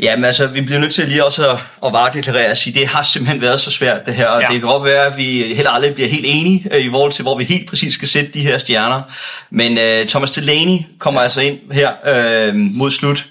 [0.00, 3.02] Jamen altså, vi bliver nødt til lige også at, at varedeklarere og sige, det har
[3.02, 4.46] simpelthen været så svært det her, og ja.
[4.46, 7.22] det kan godt være, at vi heller aldrig bliver helt enige øh, i forhold til,
[7.22, 9.02] hvor vi helt præcis skal sætte de her stjerner.
[9.50, 11.24] Men øh, Thomas Delaney kommer ja.
[11.24, 13.26] altså ind her øh, mod slut,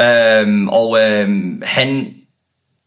[0.00, 1.28] øh, og øh,
[1.62, 2.14] han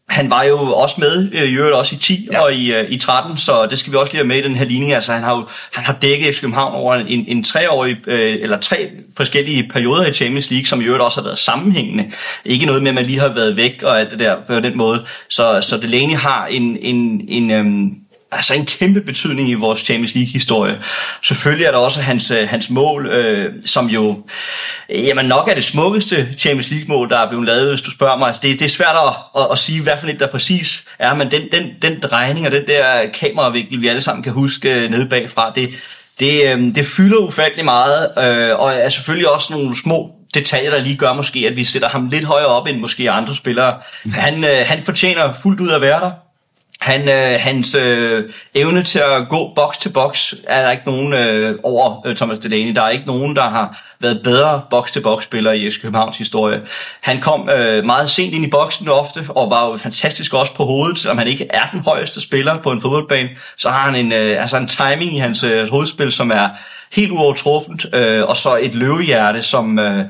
[0.08, 2.40] han var jo også med, øh, i øvrigt også i 10 ja.
[2.40, 4.54] og i, øh, i 13, så det skal vi også lige have med i den
[4.54, 4.92] her ligning.
[4.92, 8.60] Altså, han har jo han har dækket FC København over en, en treårig, øh, eller
[8.60, 12.10] tre forskellige perioder i Champions League, som i øvrigt også har været sammenhængende.
[12.44, 14.76] Ikke noget med, at man lige har været væk og alt det der på den
[14.76, 15.04] måde.
[15.28, 17.90] Så, så Delaney har en, en, en øhm,
[18.32, 20.78] altså en kæmpe betydning i vores Champions League-historie.
[21.22, 24.22] Selvfølgelig er der også hans, øh, hans mål, øh, som jo
[24.88, 28.26] jamen nok er det smukkeste Champions League-mål, der er blevet lavet, hvis du spørger mig.
[28.26, 31.14] Altså, det, det er svært at, at, at sige, hvad for et der præcis er,
[31.14, 34.90] men den, den, den drejning og den der kameravinkel, vi alle sammen kan huske øh,
[34.90, 35.70] nede bagfra, det,
[36.20, 40.82] det, øh, det fylder ufattelig meget, øh, og er selvfølgelig også nogle små detaljer, der
[40.82, 43.74] lige gør måske, at vi sætter ham lidt højere op end måske andre spillere.
[44.12, 46.10] Han, øh, han fortjener fuldt ud at være der.
[46.80, 51.12] Han, øh, hans øh, evne til at gå boks til boks er der ikke nogen
[51.12, 52.74] øh, over øh, Thomas Delaney.
[52.74, 56.18] Der er ikke nogen, der har været bedre boks til boks spiller i FC Københavns
[56.18, 56.60] historie.
[57.00, 60.64] Han kom øh, meget sent ind i boksen ofte, og var jo fantastisk også på
[60.64, 63.28] hovedet, selvom han ikke er den højeste spiller på en fodboldbane.
[63.56, 66.48] Så har han en, øh, altså en timing i hans øh, hovedspil, som er
[66.92, 69.78] helt uovertruffent, øh, og så et løvehjerte, som...
[69.78, 70.04] Øh,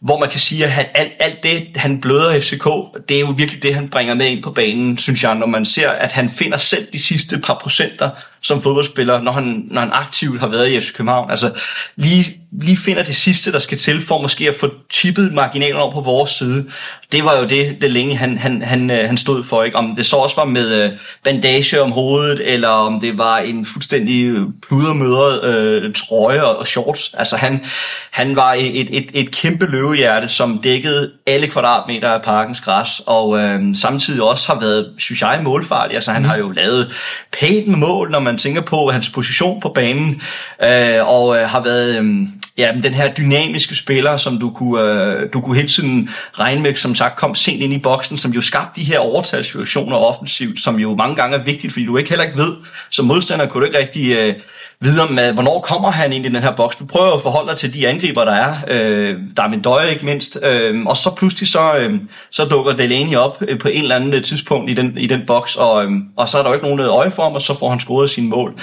[0.00, 2.68] hvor man kan sige, at han, alt, alt det, han bløder FCK,
[3.08, 5.64] det er jo virkelig det, han bringer med ind på banen, synes jeg, når man
[5.64, 8.10] ser, at han finder selv de sidste par procenter
[8.42, 11.30] som fodboldspiller, når han, når han aktivt har været i FC København.
[11.30, 11.50] Altså
[11.96, 15.92] lige, lige finder det sidste, der skal til, for måske at få chippet marginalen over
[15.92, 16.66] på vores side.
[17.12, 19.62] Det var jo det, det længe han, han, han, øh, han stod for.
[19.62, 19.76] Ikke?
[19.76, 20.92] Om det så også var med øh,
[21.24, 24.34] bandage om hovedet, eller om det var en fuldstændig
[24.68, 27.14] pludermødret øh, trøje og shorts.
[27.18, 27.64] Altså han,
[28.10, 33.38] han var et, et, et kæmpe løvehjerte, som dækkede alle kvadratmeter af parkens græs, og
[33.38, 35.94] øh, samtidig også har været, synes jeg, målfarlig.
[35.94, 36.28] Altså han mm.
[36.28, 36.92] har jo lavet
[37.40, 40.22] pænt med mål, når man tænker på hans position på banen,
[40.62, 42.26] øh, og øh, har været øh,
[42.58, 46.76] ja, den her dynamiske spiller, som du kunne, øh, du kunne hele tiden regne med,
[46.76, 50.76] som sagt kom sent ind i boksen, som jo skabte de her overtalssituationer offensivt, som
[50.76, 52.52] jo mange gange er vigtigt, fordi du ikke heller ikke ved,
[52.90, 54.16] som modstander kunne du ikke rigtig...
[54.16, 54.34] Øh,
[54.80, 56.76] vide om, øh, hvornår kommer han ind i den her boks.
[56.76, 58.56] Du prøver at forholde dig til de angriber, der er.
[58.68, 60.38] Øh, der er min døje ikke mindst.
[60.42, 61.94] Øh, og så pludselig så, øh,
[62.30, 65.20] så dukker Delaney op øh, på en eller anden øh, tidspunkt i den, i den
[65.26, 67.58] boks, og, øh, og så er der jo ikke nogen øje for ham, og så
[67.58, 68.54] får han scoret sine mål.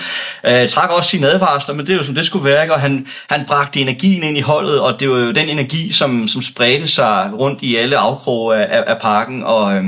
[0.45, 2.73] Øh, trækker også sine advarsler, men det er jo som det skulle være, ikke?
[2.73, 6.27] og han, han bragte energien ind i holdet, og det var jo den energi, som,
[6.27, 9.83] som spredte sig rundt i alle afkroge af, af, af parken, og øh,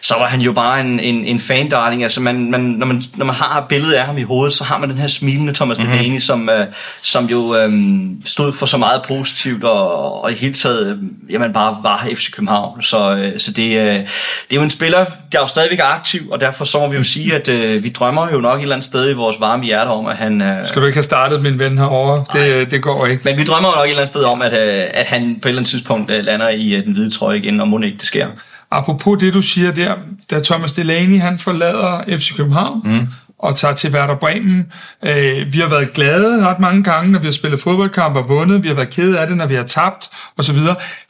[0.00, 2.02] så var han jo bare en, en, en fan-darling.
[2.02, 4.78] Altså man, man, når, man, når man har billedet af ham i hovedet, så har
[4.78, 5.98] man den her smil lignende Thomas mm-hmm.
[5.98, 6.66] Delaney, som, øh,
[7.02, 7.72] som jo øh,
[8.24, 10.96] stod for så meget positivt, og, og i hele taget øh,
[11.32, 12.82] jamen bare var FC København.
[12.82, 14.06] Så, øh, så det, øh, det
[14.50, 17.02] er jo en spiller, der er jo stadigvæk aktiv, og derfor så må vi jo
[17.02, 19.88] sige, at øh, vi drømmer jo nok et eller andet sted i vores varme hjerte
[19.88, 20.42] om, at han...
[20.42, 22.24] Øh, Skal du ikke have startet min ven herovre?
[22.32, 23.22] Det, det går ikke.
[23.24, 25.48] Men vi drømmer jo nok et eller andet sted om, at, øh, at han på
[25.48, 27.98] et eller andet tidspunkt øh, lander i øh, den hvide trøje igen, og må ikke
[27.98, 28.26] det sker.
[28.70, 29.94] Apropos det, du siger der,
[30.30, 33.08] da Thomas Delaney han forlader FC København, mm
[33.38, 34.72] og tager til Werder Bremen.
[35.04, 38.62] Øh, vi har været glade ret mange gange, når vi har spillet fodboldkamp og vundet.
[38.62, 40.08] Vi har været kede af det, når vi har tabt
[40.38, 40.58] osv.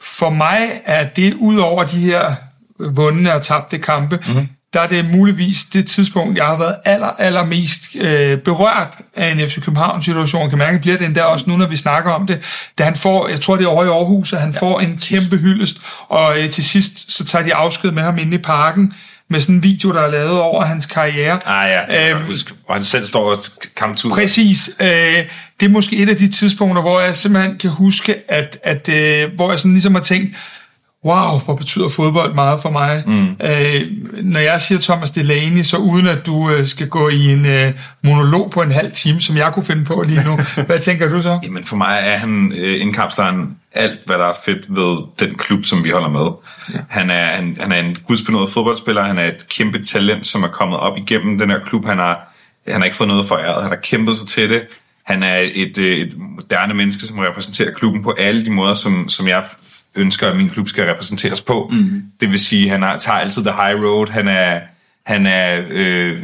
[0.01, 2.35] For mig er det ud over de her
[2.79, 4.47] vundne og tabte kampe, mm-hmm.
[4.73, 9.31] der er det muligvis det tidspunkt, jeg har været aller, aller mest øh, berørt af
[9.31, 10.49] en FC København situation.
[10.49, 12.69] Kan mærke, bliver det endda også nu, når vi snakker om det.
[12.77, 14.97] Da han får, jeg tror det er over i Aarhus, at han ja, får en
[14.97, 15.77] kæmpe hyldest,
[16.09, 18.93] og øh, til sidst så tager de afsked med ham inde i parken
[19.29, 21.39] med sådan en video, der er lavet over hans karriere.
[21.45, 23.37] Ah ja, det øhm, huske, hvor han selv står og
[23.75, 24.15] kamptur.
[24.15, 24.71] Præcis.
[24.79, 25.25] Øh,
[25.59, 29.33] det er måske et af de tidspunkter, hvor jeg simpelthen kan huske, at, at øh,
[29.35, 30.37] hvor jeg sådan ligesom har tænkt,
[31.07, 33.03] wow, hvor betyder fodbold meget for mig.
[33.07, 33.27] Mm.
[33.41, 33.81] Øh,
[34.23, 37.73] når jeg siger Thomas Delaney, så uden at du øh, skal gå i en øh,
[38.03, 41.21] monolog på en halv time, som jeg kunne finde på lige nu, hvad tænker du
[41.21, 41.39] så?
[41.43, 45.65] Jamen for mig er han øh, indkapsleren alt, hvad der er fedt ved den klub,
[45.65, 46.27] som vi holder med.
[46.73, 46.79] Ja.
[46.89, 50.47] Han, er, han, han er en gudsbenået fodboldspiller, han er et kæmpe talent, som er
[50.47, 51.85] kommet op igennem den her klub.
[51.85, 52.33] Han har,
[52.67, 54.61] han har ikke fået noget for æret, han har kæmpet sig til det.
[55.07, 59.09] Han er et, øh, et moderne menneske, som repræsenterer klubben på alle de måder, som,
[59.09, 59.43] som jeg
[59.95, 61.69] ønsker, at min klub skal repræsenteres på.
[61.73, 62.03] Mm.
[62.21, 64.07] Det vil sige, at han har, tager altid the high road.
[64.09, 64.59] Han er,
[65.05, 66.23] han er, øh,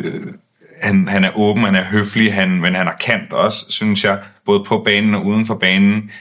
[0.81, 4.19] han, han er åben, han er høflig, han, men han har kant også, synes jeg,
[4.45, 6.11] både på banen og uden for banen.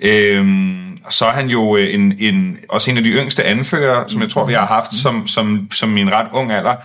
[0.00, 4.22] Øhm, så er han jo øh, en, en, også en af de yngste anfører, som
[4.22, 6.76] jeg tror, vi har haft som, som, som min ret ung alder,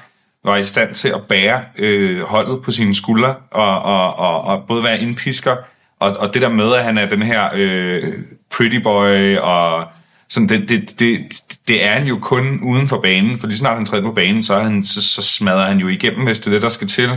[0.47, 4.63] var i stand til at bære øh, holdet på sine skuldre, og, og, og, og
[4.67, 5.55] både være indpisker,
[5.99, 8.13] og, og det der med, at han er den her øh,
[8.55, 9.85] pretty boy, og
[10.29, 11.19] sådan, det, det, det,
[11.67, 14.43] det er han jo kun uden for banen, for lige snart han træder på banen,
[14.43, 17.09] så, han, så, så smadrer han jo igennem, hvis det er det, der skal til.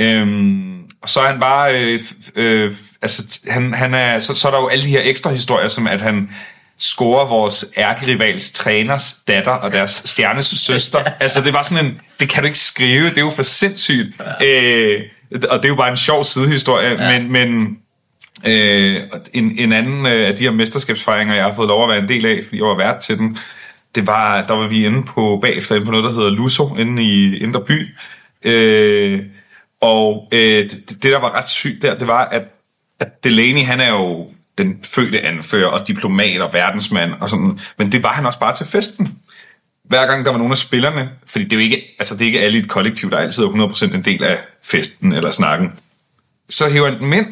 [0.00, 2.00] Øhm, og så er han bare, øh,
[2.36, 5.68] øh, altså, han, han er, så, så er der jo alle de her ekstra historier,
[5.68, 6.30] som at han,
[6.78, 10.98] score vores ærkerivals træners datter og deres stjernes søster.
[11.20, 14.20] altså, det var sådan en, det kan du ikke skrive, det er jo for sindssygt.
[14.40, 14.46] Ja.
[14.46, 15.02] Øh,
[15.50, 17.18] og det er jo bare en sjov sidehistorie, ja.
[17.18, 17.78] men, men
[18.46, 21.98] øh, en, en anden øh, af de her mesterskabsfejringer, jeg har fået lov at være
[21.98, 23.38] en del af, fordi jeg var vært til den,
[23.94, 27.02] det var, der var vi inde på bagefter inde på noget, der hedder Luso, inde
[27.02, 27.88] i Indre By.
[28.42, 29.22] Øh,
[29.80, 32.42] og øh, det, det, der var ret sygt der, det var, at,
[33.00, 37.92] at Delaney, han er jo den fødte anfører og diplomat og verdensmand og sådan, men
[37.92, 39.08] det var han også bare til festen.
[39.84, 42.26] Hver gang der var nogle af spillerne, fordi det er jo ikke, altså det er
[42.26, 45.72] ikke alle i et kollektiv, der altid er 100% en del af festen eller snakken,
[46.50, 47.26] så hæver han dem ind,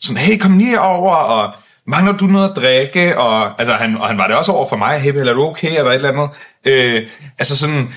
[0.00, 3.18] sådan, hey, kom lige over, og mangler du noget at drikke?
[3.18, 5.78] Og, altså, han, og han var det også over for mig, hey, er du okay,
[5.78, 6.28] eller et eller andet.
[6.64, 7.08] Øh,
[7.38, 7.94] altså sådan,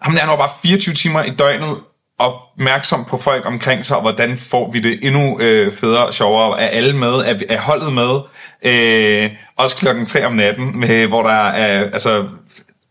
[0.00, 1.76] ham der, han var bare 24 timer i døgnet
[2.20, 6.60] opmærksom på folk omkring sig, og hvordan får vi det endnu øh, federe og sjovere.
[6.60, 7.08] Er alle med?
[7.08, 8.20] Er, er holdet med?
[8.62, 12.24] Øh, også klokken 3 om natten, med, hvor der er, altså,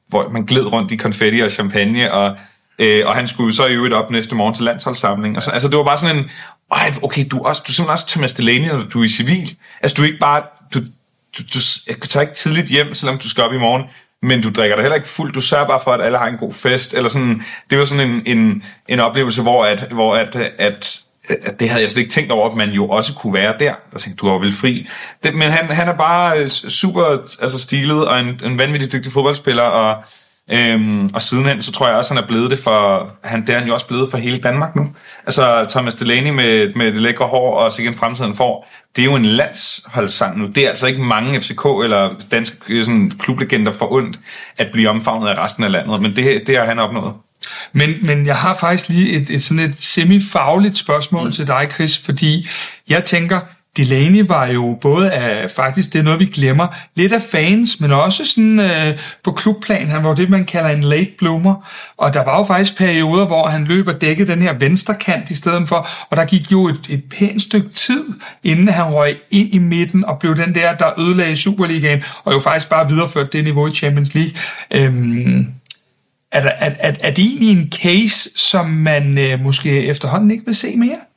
[0.08, 2.38] hvor man gled rundt i konfetti og champagne, og,
[2.80, 5.36] øh, og han skulle så i øvrigt op næste morgen til landsholdssamling.
[5.36, 6.32] Og så, altså, det var bare sådan en,
[6.72, 9.10] ej, okay, du er, også, du er simpelthen også Thomas Delaney, når du er i
[9.10, 9.56] civil.
[9.82, 10.42] Altså, du er ikke bare,
[10.74, 10.80] du,
[11.38, 11.60] du, du,
[12.02, 13.84] du tager ikke tidligt hjem, selvom du skal op i morgen
[14.22, 15.36] men du drikker dig heller ikke fuldt.
[15.36, 16.94] Du sørger bare for, at alle har en god fest.
[16.94, 21.00] Eller sådan, det var sådan en, en, en oplevelse, hvor, at, hvor at, at,
[21.30, 23.74] at det havde jeg slet ikke tænkt over, at man jo også kunne være der.
[23.92, 24.88] Der tænkte, du var vel fri.
[25.24, 27.04] Det, men han, han er bare øh, super
[27.42, 30.04] altså stilet og en, en vanvittig dygtig fodboldspiller, og
[30.52, 33.60] Øhm, og sidenhen, så tror jeg også, han er blevet det for, han, det er
[33.60, 34.88] han jo også blevet for hele Danmark nu.
[35.26, 39.16] Altså Thomas Delaney med, med det lækre hår og sikkert fremtiden får, det er jo
[39.16, 40.48] en landsholdssang nu.
[40.48, 44.20] Det er altså ikke mange FCK eller danske sådan, klublegender for ondt
[44.58, 47.14] at blive omfavnet af resten af landet, men det, det har han opnået.
[47.74, 51.32] Men, men jeg har faktisk lige et, et sådan et semifagligt spørgsmål mm.
[51.32, 52.50] til dig, Chris, fordi
[52.90, 53.40] jeg tænker,
[53.80, 57.92] Delaney var jo både af, faktisk, det er noget vi glemmer, lidt af fans, men
[57.92, 62.24] også sådan øh, på klubplan, han var det, man kalder en late bloomer, og der
[62.24, 65.68] var jo faktisk perioder, hvor han løb og dækkede den her venstre kant i stedet
[65.68, 68.06] for, og der gik jo et, et pænt stykke tid,
[68.44, 72.40] inden han røg ind i midten og blev den der, der ødelagde Superligaen, og jo
[72.40, 74.34] faktisk bare videreførte det niveau i Champions League.
[74.72, 75.48] Øhm,
[76.32, 80.46] er, der, er, er, er det egentlig en case, som man øh, måske efterhånden ikke
[80.46, 81.09] vil se mere?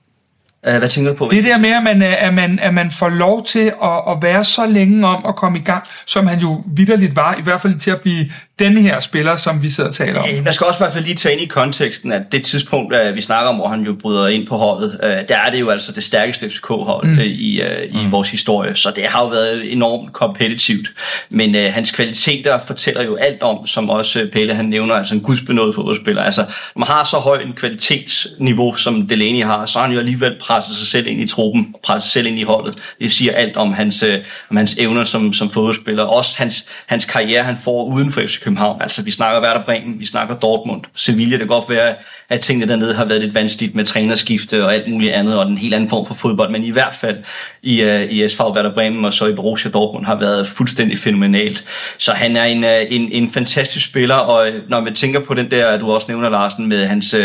[0.67, 1.29] Uh, hvad tænker du på?
[1.31, 4.45] Det der med, at man, at man, at man får lov til at, at være
[4.45, 7.79] så længe om at komme i gang, som han jo vidderligt var, i hvert fald
[7.79, 8.25] til at blive
[8.63, 10.29] denne her spiller, som vi sidder og taler om.
[10.45, 13.21] Jeg skal også i hvert fald lige tage ind i konteksten, at det tidspunkt, vi
[13.21, 15.93] snakker om, hvor han jo bryder ind på holdet, øh, der er det jo altså
[15.93, 17.19] det stærkeste FCK-hold mm.
[17.19, 18.13] Øh, i, øh, i mm.
[18.13, 20.89] vores historie, så det har jo været enormt kompetitivt.
[21.33, 25.21] Men uh, hans kvaliteter fortæller jo alt om, som også Pelle han nævner, altså en
[25.21, 26.23] gudsbenået fodboldspiller.
[26.23, 30.01] Altså, når man har så højt en kvalitetsniveau, som Delaney har, så har han jo
[30.01, 32.79] alligevel presset sig selv ind i truppen, presset sig selv ind i holdet.
[33.01, 34.05] Det siger alt om hans,
[34.51, 36.05] om hans evner som, som fodboldspiller.
[36.05, 38.83] Også hans, hans karriere, han får uden for FCK København.
[38.83, 41.31] Altså, vi snakker Werder Bremen, vi snakker Dortmund, Sevilla.
[41.31, 41.95] Det kan godt være,
[42.29, 45.59] at tingene dernede har været lidt vanskeligt med trænerskifte og alt muligt andet, og en
[45.59, 46.51] helt anden form for fodbold.
[46.51, 47.17] Men i hvert fald
[47.63, 51.65] i, uh, i SV Werder Bremen og så i Borussia Dortmund har været fuldstændig fænomenalt.
[51.99, 55.35] Så han er en, uh, en, en fantastisk spiller, og øh, når man tænker på
[55.35, 57.21] den der, du også nævner, Larsen, med hans, uh,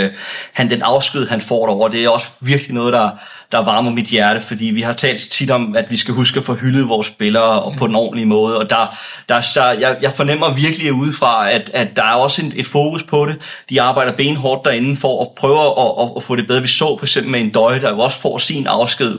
[0.53, 3.09] han, den afsked, han får derovre, det er også virkelig noget, der
[3.51, 6.43] der varmer mit hjerte, fordi vi har talt tit om, at vi skal huske at
[6.43, 8.97] få hyldet vores spillere og på den ordentlige måde, og der,
[9.29, 13.03] der, der jeg, jeg fornemmer virkelig udefra, at, at der er også en, et fokus
[13.03, 13.35] på det.
[13.69, 16.61] De arbejder benhårdt derinde for at prøve at, at, at få det bedre.
[16.61, 19.17] Vi så for eksempel med en døje, der jo også får sin afsked,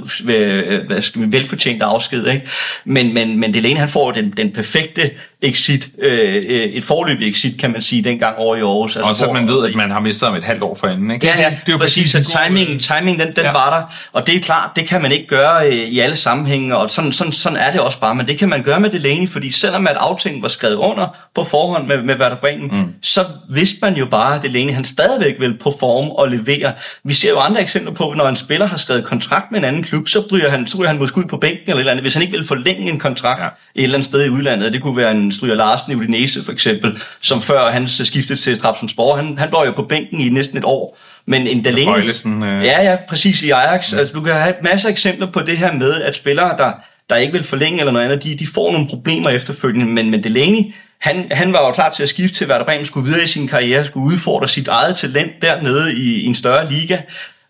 [0.86, 2.48] hvad skal vi, velfortjent afsked, ikke?
[2.84, 5.10] Men, men, men Delaney, han får den, den perfekte
[5.42, 8.96] exit, øh, øh, et forløbig exit, kan man sige, dengang over i Aarhus.
[8.96, 11.26] Altså, og så man ved, at man har mistet om et halvt år forinden, ikke?
[11.26, 13.52] Ja, ja, det er jo præcis, så timing, timing den, den ja.
[13.52, 16.76] var der, og det er klart, det kan man ikke gøre øh, i alle sammenhænge,
[16.76, 19.28] og sådan, sådan, sådan er det også bare, men det kan man gøre med Delaney,
[19.28, 22.94] fordi selvom at aftalen var skrevet under på forhånd med, med Werder Bremen, mm.
[23.02, 26.72] så vidste man jo bare, at Delaney han stadigvæk vil performe og levere.
[27.04, 29.82] Vi ser jo andre eksempler på, når en spiller har skrevet kontrakt med en anden
[29.82, 32.04] klub, så ryger han, så ryger han måske ud på bænken eller et eller andet,
[32.04, 33.46] hvis han ikke vil forlænge en kontrakt ja.
[33.46, 34.72] et eller andet sted i udlandet.
[34.72, 38.56] Det kunne være en Stryger Larsen i Udinese for eksempel, som før han skiftede til
[38.56, 40.98] Strabsonsborg, han, han var jo på bænken i næsten et år.
[41.28, 41.84] Men en Delaney...
[41.84, 42.64] Bøjlesen, øh...
[42.64, 43.92] Ja, ja, præcis i Ajax.
[43.92, 43.98] Mm.
[43.98, 46.72] Altså, du kan have masser af eksempler på det her med, at spillere, der,
[47.10, 49.86] der ikke vil forlænge eller noget andet, de, de får nogle problemer efterfølgende.
[49.86, 50.62] Men, men Delaney,
[51.00, 53.48] han, han var jo klar til at skifte til Werder Bremen, skulle videre i sin
[53.48, 56.98] karriere, skulle udfordre sit eget talent dernede i, i en større liga.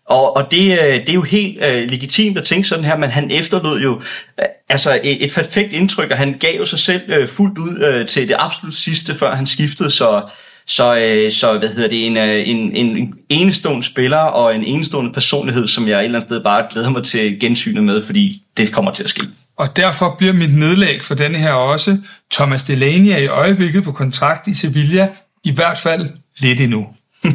[0.05, 3.09] Og, og det, øh, det er jo helt uh, legitimt at tænke sådan her, men
[3.09, 7.21] han efterlod jo uh, altså et, et perfekt indtryk, og han gav jo sig selv
[7.21, 10.21] uh, fuldt ud uh, til det absolut sidste, før han skiftede, så,
[10.69, 15.11] så, uh, så hvad hedder det, en, uh, en, en enestående spiller og en enestående
[15.11, 18.71] personlighed, som jeg et eller andet sted bare glæder mig til gensynet med, fordi det
[18.71, 19.21] kommer til at ske.
[19.57, 21.97] og derfor bliver mit nedlæg for denne her også,
[22.31, 25.09] Thomas Delaney er i øjeblikket på kontrakt i Sevilla,
[25.43, 26.87] i hvert fald lidt endnu.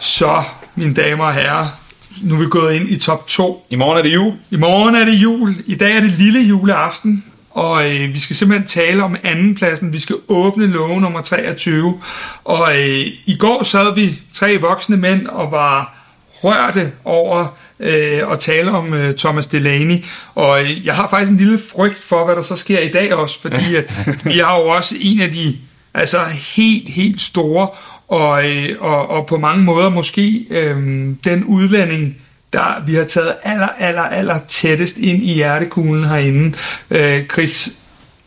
[0.00, 0.42] Så,
[0.74, 1.66] mine damer og herrer,
[2.22, 3.66] nu er vi gået ind i top 2.
[3.70, 4.32] I morgen er det jul.
[4.50, 5.54] I morgen er det jul.
[5.66, 7.24] I dag er det lille juleaften.
[7.56, 9.92] Og øh, vi skal simpelthen tale om andenpladsen.
[9.92, 12.00] Vi skal åbne låge nummer 23.
[12.44, 15.96] Og øh, i går sad vi tre voksne mænd og var
[16.44, 20.04] rørte over øh, at tale om øh, Thomas Delaney.
[20.34, 23.14] Og øh, jeg har faktisk en lille frygt for, hvad der så sker i dag
[23.14, 23.92] også, fordi at,
[24.24, 25.56] vi har jo også en af de
[25.94, 26.18] altså
[26.56, 27.68] helt, helt store
[28.08, 30.76] og, øh, og, og på mange måder måske øh,
[31.24, 32.16] den udlænding,
[32.56, 36.56] der vi har taget aller, aller, aller tættest ind i hjertekuglen herinde.
[36.90, 37.68] Øh, Chris,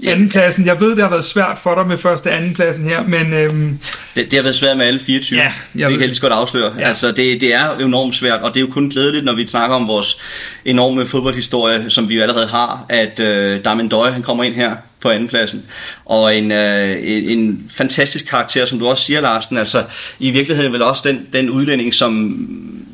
[0.07, 0.65] andenpladsen.
[0.65, 3.33] Jeg ved, det har været svært for dig med første andenpladsen her, men...
[3.33, 3.79] Øhm,
[4.15, 5.39] det, det har været svært med alle 24.
[5.39, 6.73] Ja, det jeg kan ved- jeg lige så godt afsløre.
[6.79, 6.87] Ja.
[6.87, 9.75] Altså, det, det er enormt svært, og det er jo kun glædeligt, når vi snakker
[9.75, 10.17] om vores
[10.65, 14.75] enorme fodboldhistorie, som vi jo allerede har, at øh, Darmen Døje, han kommer ind her
[15.01, 15.63] på andenpladsen.
[16.05, 19.57] Og en, øh, en, en fantastisk karakter, som du også siger, Larsen.
[19.57, 19.83] Altså,
[20.19, 22.47] i virkeligheden vel også den, den udlænding, som,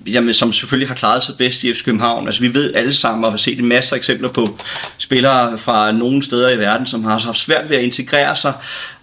[0.08, 2.28] jamen, som selvfølgelig har klaret sig bedst i FC København.
[2.28, 4.58] Altså, vi ved alle sammen, og har set en masse eksempler på
[4.98, 8.54] spillere fra nogle steder i verden, som har haft svært ved at integrere sig.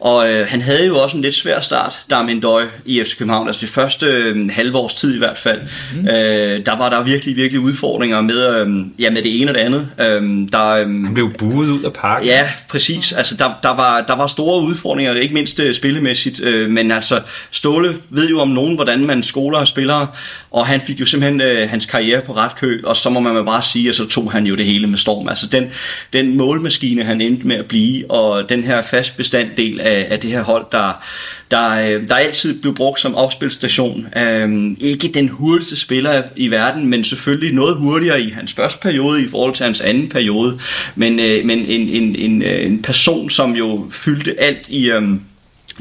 [0.00, 3.46] Og øh, han havde jo også en lidt svær start, Darmin Døj i FC København.
[3.46, 5.60] Altså det første øh, halve års tid i hvert fald.
[5.94, 6.08] Mm.
[6.08, 9.60] Øh, der var der virkelig, virkelig udfordringer med, øh, ja, med det ene og det
[9.60, 9.88] andet.
[10.00, 12.28] Øh, der, øh, Han blev buet ud af parken.
[12.28, 13.12] Ja, præcis.
[13.12, 17.20] Altså, der, der, var, der var store udfordringer, ikke mindst øh, spillemæssigt, øh, men altså,
[17.50, 20.06] Ståle ved jo om nogen, hvordan man skoler og spillere,
[20.52, 23.44] og han fik jo simpelthen øh, hans karriere på ret køl, og så må man
[23.44, 25.28] bare sige, at så tog han jo det hele med storm.
[25.28, 25.70] Altså, den,
[26.12, 30.30] den målmaskine, han endte med at blive, og den her fast bestanddel af, af det
[30.30, 31.02] her hold, der,
[31.50, 34.06] der, øh, der altid blev brugt som opspilstation.
[34.16, 39.22] Øh, ikke den hurtigste spiller i verden, men selvfølgelig noget hurtigere i hans første periode
[39.22, 40.58] i forhold til hans anden periode.
[40.94, 44.90] Men, øh, men en, en, en, en person, som jo fyldte alt i...
[44.90, 45.02] Øh,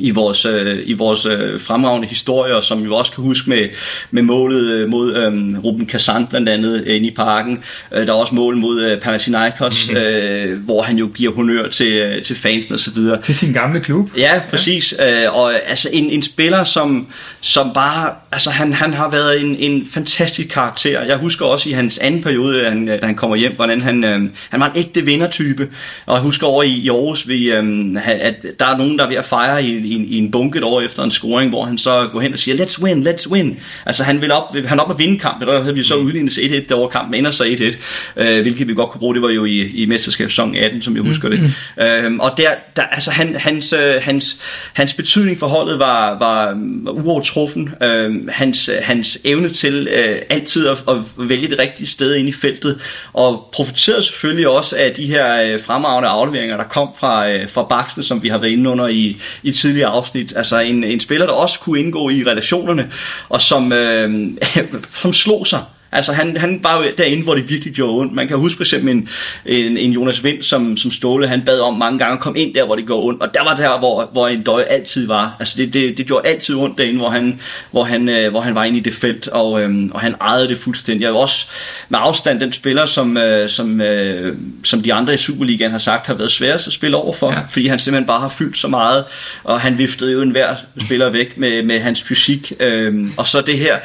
[0.02, 3.70] i vores, øh, i vores øh, fremragende historier, som vi også kan huske med,
[4.12, 7.64] med målet øh, mod øh, Ruben Kazan blandt andet øh, inde i parken.
[7.92, 10.04] Øh, der er også mål mod øh, Panathinaikos, mm-hmm.
[10.04, 12.94] øh, hvor han jo giver honør til, øh, til fansen osv.
[13.24, 14.10] til sin gamle klub.
[14.18, 14.94] Ja, præcis.
[15.00, 15.26] Ja.
[15.26, 17.08] Øh, og altså en, en spiller, som,
[17.42, 21.02] som bare, altså han, han har været en, en fantastisk karakter.
[21.02, 24.22] Jeg husker også i hans anden periode, han, da han kommer hjem, hvordan han, øh,
[24.50, 25.70] han var en ægte vindertype.
[26.06, 29.10] Og jeg husker over i, i Aarhus, vi, øh, at der er nogen, der er
[29.10, 31.78] ved at fejre i, i, i en bunke et år efter en scoring, hvor han
[31.78, 33.60] så går hen og siger, let's win, let's win.
[33.86, 36.54] Altså han vil op, han op at vinde kampen, der havde vi så udlignet 1-1
[36.54, 39.46] det år kampen ender så 1-1, øh, hvilket vi godt kunne bruge, det var jo
[39.46, 41.54] i, i mesterskabssæson 18, som jeg husker det.
[41.82, 44.42] Øh, og der, der altså han, hans, øh, hans,
[44.74, 46.58] hans betydning for holdet var, var
[46.92, 47.70] uovertruffen.
[47.84, 52.32] Øh, hans, hans evne til øh, altid at, at vælge det rigtige sted ind i
[52.32, 52.80] feltet,
[53.14, 57.64] og profiterede selvfølgelig også af de her øh, fremragende afleveringer, der kom fra, øh, fra
[57.64, 60.34] Baksene, som vi har været inde under i, i tidligere afsnit.
[60.36, 62.92] Altså en, en spiller, der også kunne indgå i relationerne,
[63.30, 64.30] og som, øh,
[65.02, 65.64] som slog sig.
[65.92, 68.14] Altså han, han var jo derinde, hvor det virkelig gjorde ondt.
[68.14, 69.10] Man kan huske for eksempel en,
[69.46, 72.54] en, en Jonas Vind, som, som Ståle, han bad om mange gange at komme ind
[72.54, 73.22] der, hvor det går ondt.
[73.22, 75.36] Og der var der, hvor, hvor en døj altid var.
[75.40, 77.40] Altså det, det, det gjorde altid ondt derinde, hvor han,
[77.72, 80.48] hvor han, øh, hvor han var inde i det felt, og, øh, og han ejede
[80.48, 81.04] det fuldstændig.
[81.04, 81.48] Jeg jo også
[81.90, 86.08] med afstand den spiller, som, øh, som, øh, som de andre i Superligaen har sagt,
[86.08, 87.40] har været sværest at spille over for, ja.
[87.50, 89.04] fordi han simpelthen bare har fyldt så meget,
[89.44, 92.54] og han viftede jo enhver spiller væk med, med hans fysik.
[92.60, 93.78] Øh, og så det her,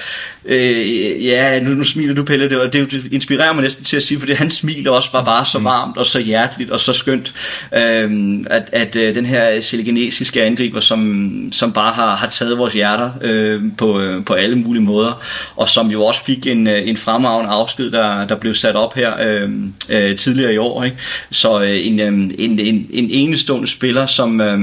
[0.45, 3.97] øh, ja, nu, nu smiler du, Pelle, det, var- det, det inspirerer mig næsten til
[3.97, 6.93] at sige, fordi hans smil også var bare så varmt og så hjerteligt og så
[6.93, 7.35] skønt,
[7.77, 12.75] øh, at, at øh, den her selegenesiske angriber, som, som bare har, har taget vores
[12.75, 15.23] hjerter øh, på, øh, på alle mulige måder,
[15.57, 18.95] og som jo også fik en, øh, en fremragende afsked, der, der blev sat op
[18.95, 19.51] her øh,
[19.89, 20.85] øh, tidligere i år.
[20.85, 20.97] Ikke?
[21.31, 22.07] Så øh, en, øh,
[22.39, 24.59] en, en, en enestående spiller, som, øh,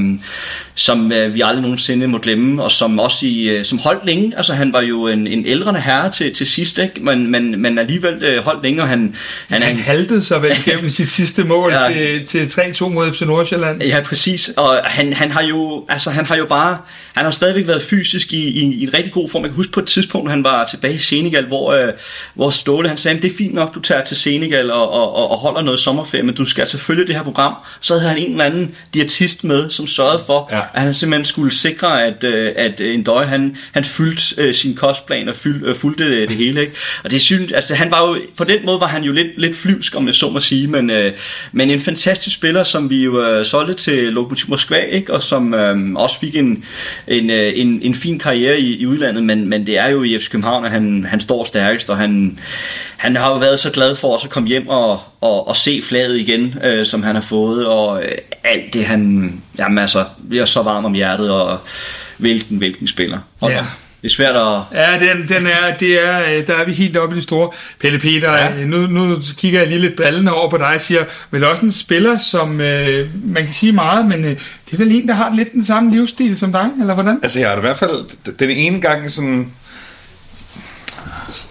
[0.75, 4.33] som øh, vi aldrig nogensinde må glemme, og som også i, øh, som holdt længe.
[4.37, 6.93] Altså han var jo en, en ældrende herre til, til sidst, ikke?
[7.03, 9.15] Men, men, men alligevel øh, holdt længe, og han,
[9.49, 11.93] han, Han haltede sig vel gennem sit sidste mål Ja.
[12.25, 13.83] til, til 3-2 mod FC Nordsjælland.
[13.83, 14.49] Ja, præcis.
[14.57, 16.77] Og han, han har jo, altså han har jo bare,
[17.13, 19.41] han har stadigvæk været fysisk i, i, i en rigtig god form.
[19.41, 21.93] Jeg kan huske på et tidspunkt, han var tilbage i Senegal, hvor, øh,
[22.33, 25.31] hvor Ståle, han sagde, det er fint nok, du tager til Senegal og, og, og,
[25.31, 27.53] og holder noget sommerferie, men du skal selvfølgelig det her program.
[27.81, 30.59] Så havde han en eller anden diætist med, som sørgede for, Ja.
[30.73, 34.75] at han simpelthen skulle sikre, at, øh, at en døj, han, han fyldte øh, sin
[34.75, 36.61] kostplan og fyld, øh, fulgte det, det hele.
[36.61, 36.73] Ikke?
[37.03, 39.57] Og det synes, altså han var jo, på den måde var han jo lidt, lidt
[39.57, 41.11] flyvsk, om jeg så må sige, men, øh,
[41.51, 45.13] men en fantastisk spiller, som vi jo øh, solgte til Lokomotiv Moskva, ikke?
[45.13, 46.63] og som øh, også fik en,
[47.07, 50.17] en, øh, en, en fin karriere i, i udlandet, men, men det er jo i
[50.19, 52.39] FC København, at han, han står stærkest, og han,
[52.97, 55.81] han har jo været så glad for også at komme hjem og, og, og se
[55.81, 58.11] flaget igen, øh, som han har fået, og øh,
[58.43, 61.57] alt det han, jamen altså, bliver så varm om hjertet, og
[62.17, 63.17] hvilken, hvilken spiller.
[63.41, 63.65] Og Ja.
[64.03, 64.61] Det er svært at...
[64.79, 67.49] Ja, den, den er, det er, øh, der er vi helt oppe i det store.
[67.79, 68.55] Pelle Peter, Ja.
[68.57, 68.65] ja.
[68.65, 71.71] nu, nu kigger jeg lige lidt drillende over på dig og siger, vel også en
[71.71, 74.29] spiller, som øh, man kan sige meget, men øh,
[74.65, 77.19] det er vel en, der har lidt den samme livsstil som dig, eller hvordan?
[77.23, 78.33] Altså, jeg har i hvert fald...
[78.39, 79.51] Den ene gang sådan...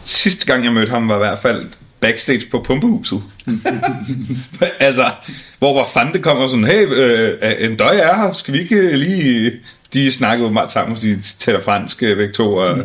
[0.05, 1.65] Sidste gang, jeg mødte ham, var i hvert fald
[2.01, 3.23] backstage på Pumpehuset.
[4.81, 5.11] altså,
[5.59, 8.77] hvor var fanden det kommer sådan, hey, øh, en døj er her, skal vi ikke
[8.77, 9.53] øh, lige...
[9.95, 12.55] De snakkede jo meget sammen, de taler fransk øh, begge to.
[12.55, 12.79] Og,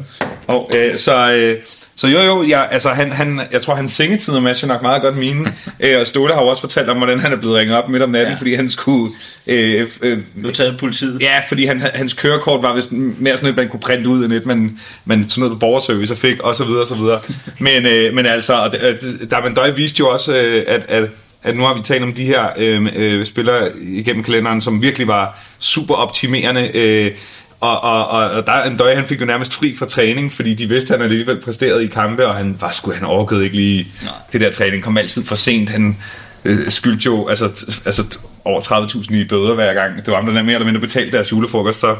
[0.47, 1.57] og, øh, så, øh,
[1.95, 5.17] så jo, jo, jeg, altså, han, han, jeg tror, hans sengetider matcher nok meget godt
[5.17, 5.53] mine.
[5.79, 8.03] øh, og Ståle har jo også fortalt om, hvordan han er blevet ringet op midt
[8.03, 8.39] om natten, Ja.
[8.39, 9.13] fordi han skulle...
[9.47, 10.19] Øh, øh,
[10.53, 11.21] taget af politiet.
[11.21, 14.33] Ja, fordi han, hans kørekort var vist mere sådan et, man kunne printe ud end
[14.33, 17.19] et, man, man sådan noget på borgerservice og fik, og så videre, og så videre.
[17.59, 18.95] Men, øh, men altså, og øh,
[19.31, 21.09] Darwin Døj viste jo også, øh, at, at,
[21.47, 25.07] at nu har vi talt om de her øh, øh, spillere igennem kalenderen, som virkelig
[25.07, 27.11] var super optimerende, øh,
[27.59, 30.69] og, og, og, og der, Døj, han fik jo nærmest fri fra træning, fordi de
[30.69, 33.87] vidste, at han alligevel præsterede i kampe, og han var sgu, han overgød ikke lige
[34.03, 34.13] Nej.
[34.31, 35.97] det der træning, kom altid for sent, han
[36.45, 39.97] øh, skyldte jo altså, altså over 30.000 i bøder hver gang.
[39.97, 41.95] Det var ham, der mere eller mindre betalte deres julefrokost, så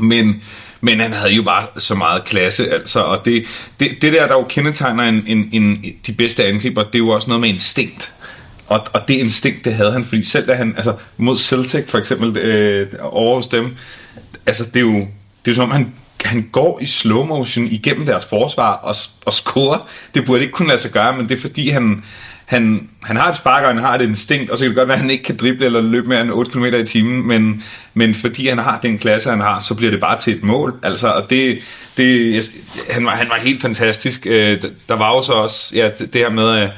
[0.00, 0.42] men,
[0.80, 3.44] men han havde jo bare så meget klasse, altså, og det,
[3.80, 7.08] det, det der, der jo kendetegner en, en, en, de bedste angriber, det er jo
[7.08, 8.12] også noget med instinkt.
[8.68, 11.98] Og, og det instinkt, det havde han, fordi selv da han, altså mod Celtic for
[11.98, 13.76] eksempel, øh, over hos dem,
[14.46, 15.00] altså det er jo, det
[15.46, 15.92] er jo som om, han,
[16.24, 19.88] han går i slow motion igennem deres forsvar og, og scorer.
[20.14, 22.04] Det burde ikke kunne lade sig gøre, men det er fordi, han,
[22.44, 24.88] han, han har et spark, og han har et instinkt, og så kan det godt
[24.88, 27.62] være, at han ikke kan drible eller løbe mere end 8 km i timen, men,
[27.94, 30.74] men fordi han har den klasse, han har, så bliver det bare til et mål.
[30.82, 31.58] Altså, og det,
[31.96, 32.42] det, jeg,
[32.90, 34.26] han, var, han var helt fantastisk.
[34.26, 36.68] Øh, der- var jo så også ja, det, det her med,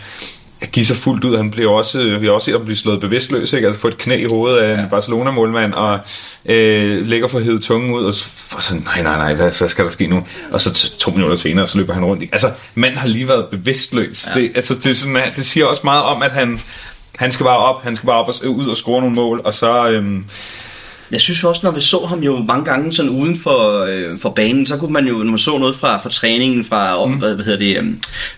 [0.61, 1.37] at at give sig fuldt ud.
[1.37, 3.67] Han blev også, vi har også set ham blive slået bevidstløs, ikke?
[3.67, 5.99] altså få et knæ i hovedet af en Barcelona-målmand, og
[6.47, 9.69] øh, lægger for hævet tungen ud, og så for sådan, nej, nej, nej, hvad, hvad
[9.69, 10.27] skal der ske nu?
[10.51, 12.23] Og så to minutter senere, så løber han rundt.
[12.23, 12.35] ikke?
[12.35, 14.27] Altså, manden har lige været bevidstløs.
[14.35, 14.41] Ja.
[14.41, 16.59] Det, altså, det, er sådan, at- det siger også meget om, at han,
[17.17, 19.55] han skal bare op, han skal bare op og ud og score nogle mål, og
[19.55, 19.91] så...
[19.91, 20.25] Øhm,
[21.11, 24.31] Jeg synes også, når vi så ham jo mange gange sådan uden for, øh, for
[24.31, 27.12] banen, så kunne man jo, når man så noget fra, fra træningen, fra, mm.
[27.12, 27.85] hvad, hvad hedder det, øh,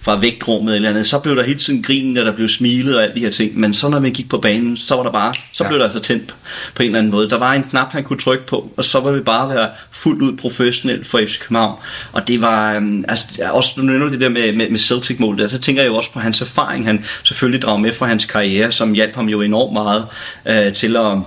[0.00, 3.02] fra vægtrummet eller andet, så blev der hele tiden grin, og der blev smilet og
[3.02, 3.58] alt de her ting.
[3.60, 5.68] Men så når man gik på banen, så var der bare, så Ja.
[5.68, 6.34] blev der altså tændt
[6.74, 7.30] på en eller anden måde.
[7.30, 10.22] Der var en knap, han kunne trykke på, og så var det bare være fuldt
[10.22, 11.76] ud professionelt for FC København.
[12.12, 15.58] Og det var, øh, altså også nu nævner det der med, med, med Celtic-målet, så
[15.58, 18.92] tænker jeg jo også på hans erfaring, han selvfølgelig drager med fra hans karriere, som
[18.92, 20.06] hjalp ham jo enormt meget
[20.46, 21.18] øh, til at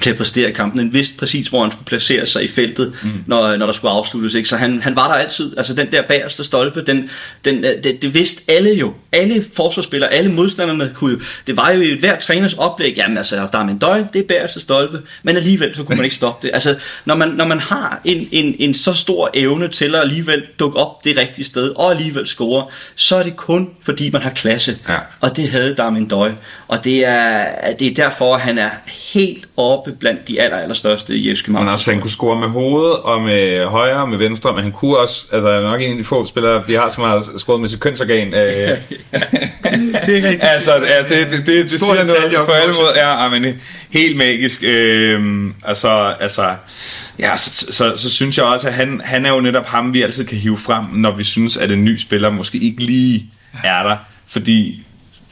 [0.00, 0.78] til at præstere i kampen.
[0.78, 3.10] Han vidste præcis, hvor han skulle placere sig i feltet, mm.
[3.26, 4.34] når, når der skulle afsluttes.
[4.34, 4.48] Ikke?
[4.48, 5.56] Så han, han var der altid.
[5.56, 7.10] Altså den der bagerste stolpe, den,
[7.44, 8.94] den, øh, det, det vidste alle jo.
[9.12, 11.20] Alle forsvarsspillere, alle modstanderne kunne.
[11.46, 14.26] Det var jo i hver træners oplæg, jamen altså, der er en døj, det er
[14.26, 16.54] bagerste stolpe, men alligevel så kunne man ikke stoppe det.
[16.54, 20.42] Altså, når man, når man har en, en, en så stor evne til at alligevel
[20.58, 24.30] dukke op det rigtige sted, og alligevel score, så er det kun fordi man har
[24.30, 24.78] klasse.
[24.88, 24.98] Ja.
[25.20, 26.32] Og det havde Darmin Døj.
[26.68, 28.70] Og det er, det er derfor, han er
[29.14, 29.44] helt
[29.82, 31.66] oppe blandt de aller, allerstørste i FC København.
[31.66, 34.72] Men også, han kunne score med hovedet og med højre og med venstre, men han
[34.72, 37.38] kunne også, altså han er nok en af de få spillere, vi har, som har
[37.38, 38.34] scoret med sit kønsorgan.
[38.34, 38.42] Øh,
[39.12, 40.44] Det er ikke rigtigt.
[40.44, 42.92] altså, ja, det, det, det, det siger noget på alle måder.
[42.96, 44.62] Ja, men helt magisk.
[44.64, 46.54] Øh, altså, altså,
[47.18, 50.02] ja, så, så, så, synes jeg også, at han, han er jo netop ham, vi
[50.02, 53.30] altid kan hive frem, når vi synes, at en ny spiller måske ikke lige
[53.64, 53.96] er der.
[54.26, 54.82] Fordi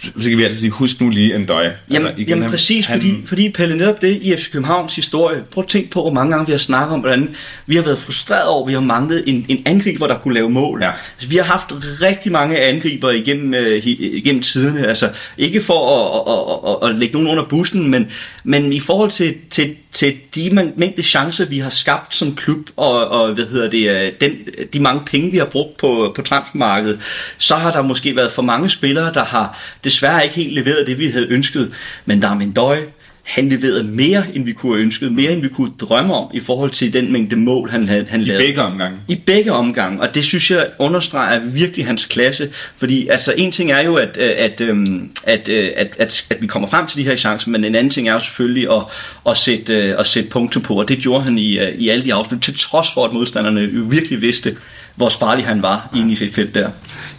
[0.00, 1.76] så kan vi altid sige, husk nu lige en døje.
[1.90, 5.42] Jamen, altså, jamen han- præcis, han, fordi, fordi Pelle, netop det i FC Københavns historie,
[5.50, 7.28] prøv at tænke på, hvor mange gange vi har snakket om, hvordan
[7.66, 10.50] vi har været frustreret over, at vi har manglet en, en angriber, der kunne lave
[10.50, 10.82] mål.
[10.82, 10.90] Ja.
[11.14, 11.66] Altså, vi har haft
[12.02, 17.12] rigtig mange angriber igennem, øh, igennem tiderne, altså ikke for at, at, at, at, lægge
[17.12, 18.10] nogen under bussen, men,
[18.44, 23.08] men i forhold til, til, til de mængde chancer, vi har skabt som klub, og,
[23.08, 24.32] og hvad hedder det, øh, den,
[24.72, 27.00] de mange penge, vi har brugt på, på transfermarkedet,
[27.38, 29.58] så har der måske været for mange spillere, der har
[29.90, 31.72] desværre ikke helt leveret det, vi havde ønsket.
[32.06, 32.78] Men Darmin Døj,
[33.22, 36.40] han leverede mere, end vi kunne have ønsket, mere end vi kunne drømme om, i
[36.40, 38.44] forhold til den mængde mål, han, han I lavede.
[38.44, 38.98] begge omgange.
[39.08, 43.70] I begge omgange, og det synes jeg understreger virkelig hans klasse, fordi altså en ting
[43.70, 46.98] er jo, at, øh, at, øhm, at, øh, at, at, at vi kommer frem til
[46.98, 48.82] de her chancer, men en anden ting er jo selvfølgelig at,
[49.28, 52.14] at, sætte, øh, at sætte punkter på, og det gjorde han i, i alle de
[52.14, 54.56] afsnit, til trods for, at modstanderne jo virkelig vidste,
[54.96, 56.70] hvor farlig han var inde i det felt der.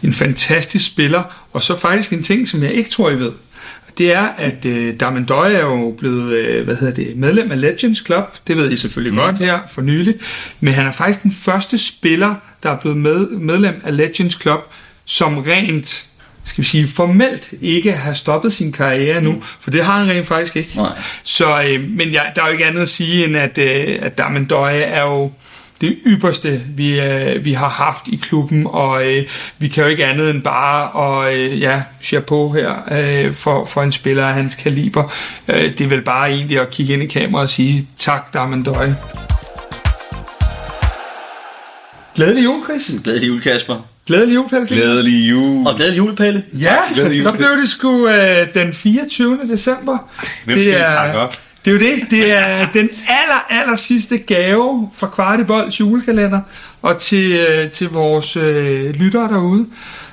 [0.03, 3.32] En fantastisk spiller, og så faktisk en ting, som jeg ikke tror, I ved.
[3.98, 7.61] Det er, at øh, Darman Døje er jo blevet øh, hvad hedder det, medlem af
[7.61, 8.35] Legends Club.
[8.48, 9.19] Det ved I selvfølgelig mm.
[9.19, 10.17] godt her for nyligt.
[10.59, 14.59] Men han er faktisk den første spiller, der er blevet med, medlem af Legends Club,
[15.06, 16.08] som rent
[16.43, 19.41] skal vi sige, formelt ikke har stoppet sin karriere nu, mm.
[19.41, 20.72] for det har han rent faktisk ikke.
[20.75, 20.90] Nej.
[21.24, 24.17] Så, øh, men ja, der er jo ikke andet at sige, end at, øh, at
[24.17, 25.32] Darman Døje er jo
[25.82, 29.27] det ypperste, vi, øh, vi har haft i klubben, og øh,
[29.58, 33.82] vi kan jo ikke andet end bare at øh, ja, chapeau her øh, for, for
[33.82, 35.14] en spiller af hans kaliber.
[35.48, 38.64] Øh, det er vel bare egentlig at kigge ind i kameraet og sige tak, Darman
[38.64, 38.98] Døje.
[42.16, 42.92] Glædelig jul, Chris.
[43.03, 43.88] Glædelig jul, Kasper.
[44.08, 44.68] Glædelig jul, Pelle.
[44.68, 45.68] Glædelig jul.
[45.68, 46.43] Og glædelig jul, Pelle.
[46.53, 49.40] Ja, Glædelig jul, så blev det sgu øh, den 24.
[49.50, 49.98] december.
[50.45, 51.38] Hvem skal vi pakke op?
[51.65, 52.11] Det er jo det.
[52.11, 56.41] Det er den aller, aller sidste gave fra Kvartibolds julekalender
[56.81, 59.67] og til, øh, til vores øh, lyttere derude.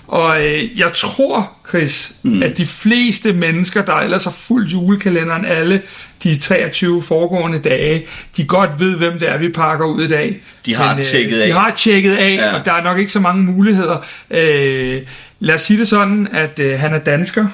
[0.09, 2.43] Og øh, jeg tror, Chris, mm.
[2.43, 5.83] at de fleste mennesker, der ellers har fulgt julekalenderen alle
[6.23, 10.43] de 23 foregående dage, de godt ved, hvem det er, vi pakker ud i dag.
[10.67, 11.52] De har tjekket de af.
[11.52, 12.59] har tjekket af, ja.
[12.59, 14.05] og der er nok ikke så mange muligheder.
[14.31, 15.02] Øh,
[15.41, 17.47] lad os sige det sådan, at øh, han er dansker.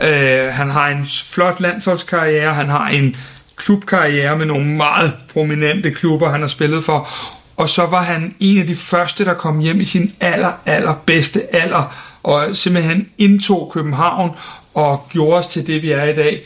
[0.00, 3.16] Øh, han har en flot landsholdskarriere, han har en
[3.56, 7.08] klubkarriere med nogle meget prominente klubber, han har spillet for.
[7.56, 10.94] Og så var han en af de første, der kom hjem i sin aller, aller
[11.06, 14.30] bedste alder, og simpelthen indtog København
[14.74, 16.40] og gjorde os til det, vi er i dag.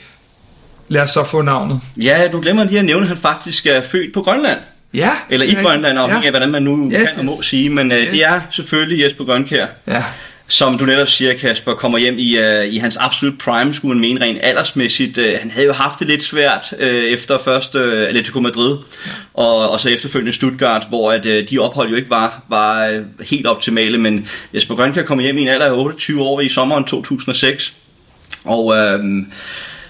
[0.89, 1.81] Lad os så få navnet.
[1.97, 4.59] Ja, du glemmer lige at nævne, at han faktisk er født på Grønland.
[4.95, 5.11] Ja.
[5.31, 7.71] Eller i Grønland, afhængig af, hvordan man nu Yes, kan og må sige.
[7.71, 8.11] Men uh, Yes.
[8.11, 10.03] det er selvfølgelig Jesper Grønkær, Ja.
[10.53, 14.01] Som du netop siger, Kasper, kommer hjem i, uh, i hans absolut prime, skulle man
[14.01, 15.19] mene rent aldersmæssigt.
[15.19, 18.79] Uh, han havde jo haft det lidt svært uh, efter først uh, Atletico Madrid,
[19.35, 23.27] og, og så efterfølgende Stuttgart, hvor at, uh, de ophold jo ikke var, var uh,
[23.27, 23.99] helt optimale.
[23.99, 27.75] Men Jesper Grønkær kommer hjem i en alder af 28 år i sommeren 2006.
[28.45, 29.33] Og øhm,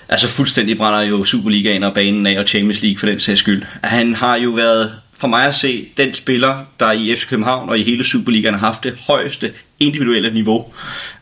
[0.08, 3.62] altså fuldstændig brænder jo Superligaen og banen af, og Champions League for den sags skyld.
[3.82, 7.78] Han har jo været, for mig at se, den spiller, der i FC København og
[7.78, 10.72] i hele Superligaen har haft det højeste individuelle niveau.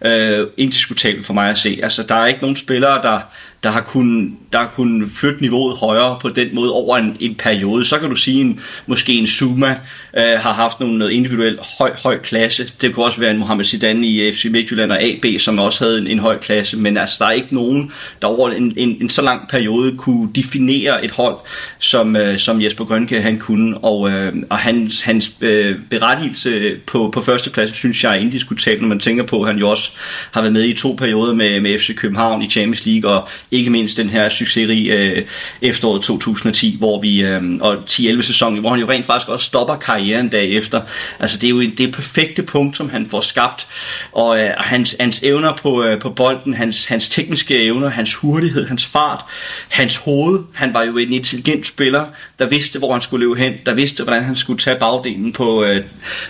[0.04, 1.80] Øh, indiskutabelt for mig at se.
[1.82, 3.20] Altså, der er ikke nogen spillere, der,
[3.62, 7.34] der har kunnet der har kunnet flytte niveauet højere på den måde over en, en
[7.34, 7.84] periode.
[7.84, 9.70] Så kan du sige, en, måske en Zuma
[10.16, 12.72] øh, har haft nogle, noget individuelt høj, høj klasse.
[12.80, 15.98] Det kunne også være en Mohamed Zidane i FC Midtjylland og AB, som også havde
[15.98, 16.76] en, en høj klasse.
[16.76, 20.28] Men altså, der er ikke nogen, der over en, en, en så lang periode kunne
[20.34, 21.36] definere et hold,
[21.78, 23.78] som, øh, som Jesper Grønke han kunne.
[23.78, 28.20] Og, øh, og hans, hans øh, berettigelse på, på førstepladsen, synes jeg er
[28.50, 29.90] diskutabelt, når man tænker på, at han jo også
[30.32, 33.70] har været med i to perioder med, med FC København i Champions League, og ikke
[33.70, 35.22] mindst den her succesrige øh,
[35.62, 39.76] efteråret 2010, hvor vi, øh, og 10-11 sæsonen, hvor han jo rent faktisk også stopper
[39.76, 40.80] karrieren derefter.
[41.20, 43.66] Altså det er jo en- det er perfekte punkt, som han får skabt,
[44.12, 48.66] og, øh, hans, hans evner på, øh, på bolden, hans, hans tekniske evner, hans hurtighed,
[48.66, 49.20] hans fart,
[49.68, 52.04] hans hoved, han var jo en intelligent spiller,
[52.38, 55.64] der vidste, hvor han skulle løbe hen, der vidste, hvordan han skulle tage bagdelen på
[55.64, 55.82] øh,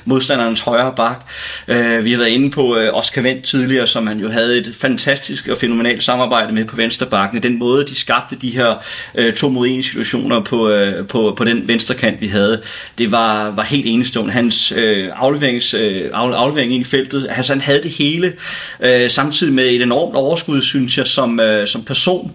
[0.05, 1.27] modstanderens højre bak.
[1.69, 4.73] Øh, vi har været inde på øh, Oscar Wendt tidligere, som han jo havde et
[4.81, 7.43] fantastisk og fænomenalt samarbejde med på venstrebakken.
[7.43, 8.75] Den måde, de skabte de her
[9.15, 12.63] øh, to mod en situationer på, øh, på, på den venstre kant, vi havde,
[12.99, 14.33] det var, var helt enestående.
[14.33, 18.33] Hans øh, afleverings, øh, af- aflevering ind i feltet, altså han havde det hele,
[18.81, 22.33] øh, samtidig med et enormt overskud, synes jeg, som, øh, som person.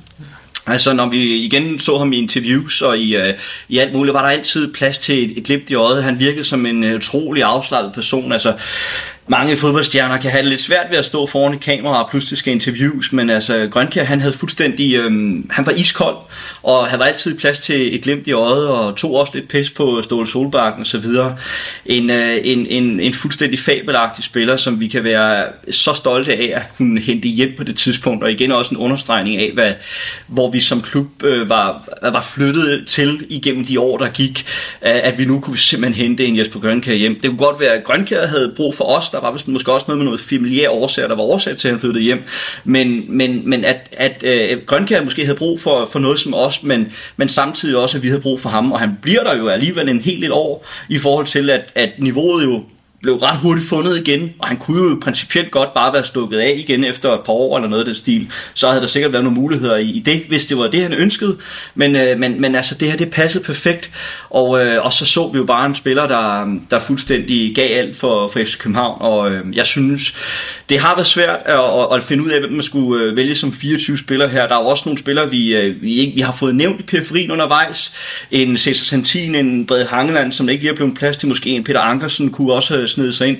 [0.67, 3.33] Altså når vi igen så ham i interviews og i, øh,
[3.69, 6.03] i alt muligt, var der altid plads til et, et glimt i øjet.
[6.03, 8.31] Han virkede som en øh, utrolig afslappet person.
[8.31, 8.53] Altså
[9.27, 12.37] mange fodboldstjerner kan have det lidt svært ved at stå foran et kamera og pludselig
[12.37, 16.15] skal interviews, men altså Grønkjær, han havde fuldstændig, øhm, han var iskold,
[16.63, 20.01] og havde altid plads til et glimt i øjet, og tog også lidt pis på
[20.01, 21.37] Ståle Solbakken og så videre.
[21.85, 26.51] En, øh, en, en, en fuldstændig fabelagtig spiller, som vi kan være så stolte af
[26.55, 29.73] at kunne hente hjem på det tidspunkt, og igen også en understregning af, hvad,
[30.27, 34.45] hvor vi som klub øh, var, var flyttet til igennem de år, der gik,
[34.81, 37.19] øh, at vi nu kunne simpelthen hente en Jesper Grønkjær hjem.
[37.19, 39.85] Det kunne godt være, at Grønkjær havde brug for os, der var vist måske også
[39.87, 42.23] noget med noget familiære årsager, der var årsag til, at han flyttede hjem,
[42.63, 46.63] men, men, men at, at øh, Grønkær måske havde brug for, for noget som os,
[46.63, 49.47] men, men samtidig også, at vi havde brug for ham, og han bliver der jo
[49.47, 52.63] alligevel en hel del år, i forhold til, at, at niveauet jo
[53.05, 56.53] blev ret hurtigt fundet igen, og han kunne jo principielt godt bare være stukket af
[56.57, 58.31] igen efter et par år eller noget af den stil.
[58.53, 60.93] Så havde der sikkert været nogle muligheder i, i det, hvis det var det, han
[60.93, 61.37] ønskede.
[61.75, 63.91] Men, øh, men, men altså, det her, det passede perfekt.
[64.29, 67.97] Og, øh, og så så vi jo bare en spiller, der, der fuldstændig gav alt
[67.97, 68.97] for, for FC København.
[69.01, 70.13] Og øh, jeg synes,
[70.69, 73.35] det har været svært at, at, at finde ud af, hvem man skulle øh, vælge
[73.35, 74.47] som 24 spillere her.
[74.47, 76.83] Der er jo også nogle spillere, vi, øh, vi, ikke, vi har fået nævnt i
[76.83, 77.91] periferien undervejs.
[78.31, 81.29] En Cesar Santin, en Brede Hangeland, som ikke lige er blevet plads til.
[81.29, 83.37] Måske en Peter Ankersen kunne også øh, have sig ind.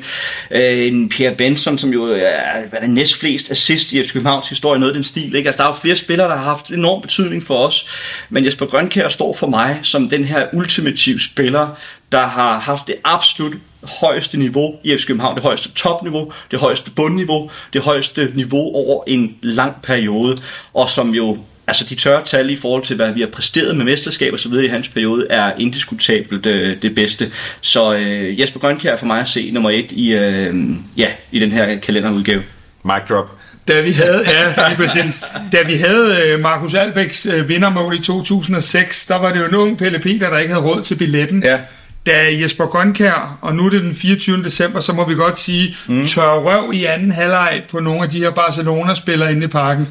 [0.52, 4.80] Øh, en Pierre Benson, som jo er hvad er næstflest assist i FC Københavns historie,
[4.80, 5.36] noget af den stil.
[5.36, 5.50] Ikke?
[5.50, 7.86] Altså, der er jo flere spillere, der har haft enorm betydning for os.
[8.30, 11.68] Men Jesper Grønkær står for mig som den her ultimative spiller,
[12.12, 13.54] der har haft det absolut
[13.84, 19.04] højeste niveau i FC København, det højeste topniveau, det højeste bundniveau, det højeste niveau over
[19.08, 20.38] en lang periode,
[20.74, 21.38] og som jo
[21.68, 24.50] altså de tørre tal i forhold til, hvad vi har præsteret med mesterskab og så
[24.50, 27.32] videre i hans periode, er indiskutabelt øh, det bedste.
[27.62, 30.56] Så øh, Jesper Grønkjær for mig at se nummer et i, øh,
[30.98, 32.44] ja, i den her kalenderudgave.
[32.84, 33.32] Mic drop.
[33.68, 35.24] Da vi havde, ja, præcis.
[35.52, 39.56] Da vi havde øh, Markus Albæks øh, vindermål i 2006, der var det jo en
[39.56, 41.44] ung Pelle Peter, der ikke havde råd til billetten.
[41.44, 41.60] Ja.
[42.06, 44.44] Da Jesper Grønkær, og nu er det den 24.
[44.44, 46.06] december, så må vi godt sige, mm.
[46.06, 49.88] tør røv i anden halvleg på nogle af de her Barcelona-spillere inde i parken.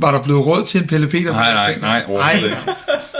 [0.00, 1.32] Var der blevet råd til en Pelle Peter?
[1.32, 2.04] Nej, nej, nej.
[2.08, 2.40] Nej.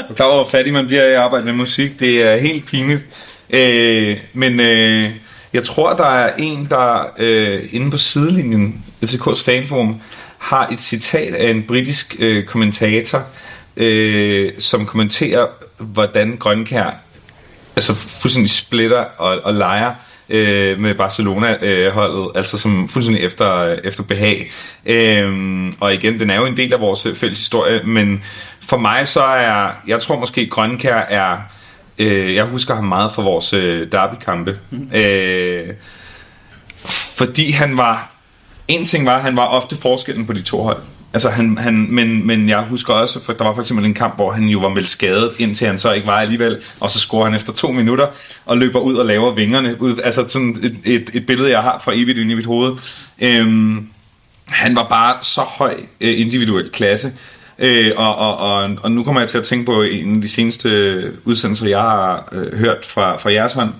[0.08, 2.00] Du er klar over, fattig man bliver i arbejde med musik.
[2.00, 3.06] Det er helt pinligt.
[3.50, 5.10] Øh, men øh,
[5.52, 10.00] jeg tror, der er en, der øh, inde på sidelinjen, FCK's fanforum,
[10.38, 13.22] har et citat af en britisk øh, kommentator,
[13.76, 15.46] øh, som kommenterer,
[15.78, 16.90] hvordan Grønkær
[17.76, 19.94] altså fuldstændig splitter og, og leger
[20.28, 24.50] øh, med Barcelona-holdet, øh, altså som fuldstændig efter, efter behag.
[24.86, 28.22] Øh, og igen, den er jo en del af vores fælles historie, men
[28.60, 31.36] for mig så er, jeg tror måske Grønkær er,
[31.98, 34.58] øh, jeg husker ham meget for vores øh, derbykampe.
[34.70, 34.90] Mm.
[34.92, 35.68] Øh,
[37.16, 38.10] fordi han var,
[38.68, 40.78] en ting var, han var ofte forskellen på de to hold.
[41.12, 44.16] Altså han, han, men, men jeg husker også, for der var for eksempel en kamp,
[44.16, 47.24] hvor han jo var meldt skadet, indtil han så ikke var alligevel, og så scorer
[47.24, 48.06] han efter to minutter,
[48.46, 49.82] og løber ud og laver vingerne.
[49.82, 52.76] Ud, altså sådan et, et, et billede, jeg har for evigt inde i mit hoved.
[53.18, 53.86] Øhm,
[54.48, 57.12] han var bare så høj øh, individuel klasse,
[57.58, 60.28] Øh, og, og, og, og nu kommer jeg til at tænke på en af de
[60.28, 63.70] seneste udsendelser, jeg har øh, hørt fra, fra jeres hånd,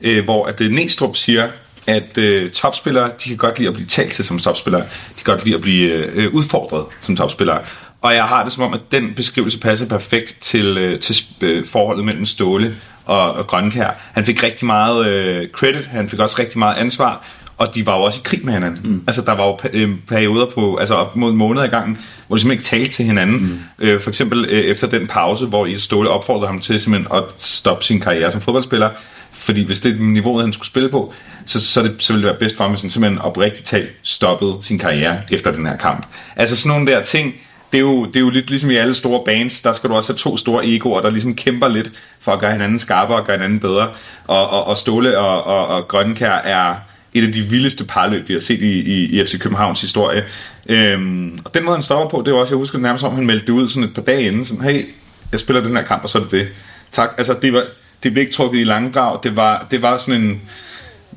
[0.00, 1.48] øh, hvor at øh, Næstrup siger,
[1.88, 4.82] at øh, topspillere, de kan godt lide at blive talt til som topspillere.
[4.82, 7.58] De kan godt lide at blive øh, udfordret som topspillere.
[8.02, 11.66] Og jeg har det som om, at den beskrivelse passer perfekt til, øh, til øh,
[11.66, 13.90] forholdet mellem Ståle og, og Grønkær.
[14.12, 17.24] Han fik rigtig meget øh, credit, han fik også rigtig meget ansvar,
[17.58, 18.80] og de var jo også i krig med hinanden.
[18.84, 19.02] Mm.
[19.06, 22.36] Altså, der var jo øh, perioder på, altså op mod en måned i gangen, hvor
[22.36, 23.38] de simpelthen ikke talte til hinanden.
[23.78, 23.86] Mm.
[23.86, 27.24] Øh, for eksempel øh, efter den pause, hvor I Ståle opfordrede ham til simpelthen at
[27.38, 28.90] stoppe sin karriere som fodboldspiller,
[29.32, 31.12] fordi hvis det er niveauet, han skulle spille på,
[31.48, 33.90] så, så, det, så ville det være bedst for ham, hvis han simpelthen oprigtigt talt
[34.02, 36.06] stoppede sin karriere efter den her kamp.
[36.36, 37.34] Altså sådan nogle der ting,
[37.72, 39.94] det er, jo, det er jo lidt ligesom i alle store bands, der skal du
[39.94, 43.26] også have to store egoer, der ligesom kæmper lidt for at gøre hinanden skarpere og
[43.26, 43.88] gøre hinanden bedre.
[44.26, 46.74] Og, og, og Ståle og, og, og Grønkær er
[47.14, 50.24] et af de vildeste parløb, vi har set i, i, i FC Københavns historie.
[50.66, 53.26] Øhm, og den måde, han stopper på, det var også, jeg husker nærmest om, han
[53.26, 54.88] meldte det ud sådan et par dage inden, sådan, hey,
[55.32, 56.48] jeg spiller den her kamp, og så er det det.
[56.92, 57.14] Tak.
[57.18, 57.62] Altså, det, var,
[58.02, 60.40] det blev ikke trukket i langdrag, det var, det var sådan en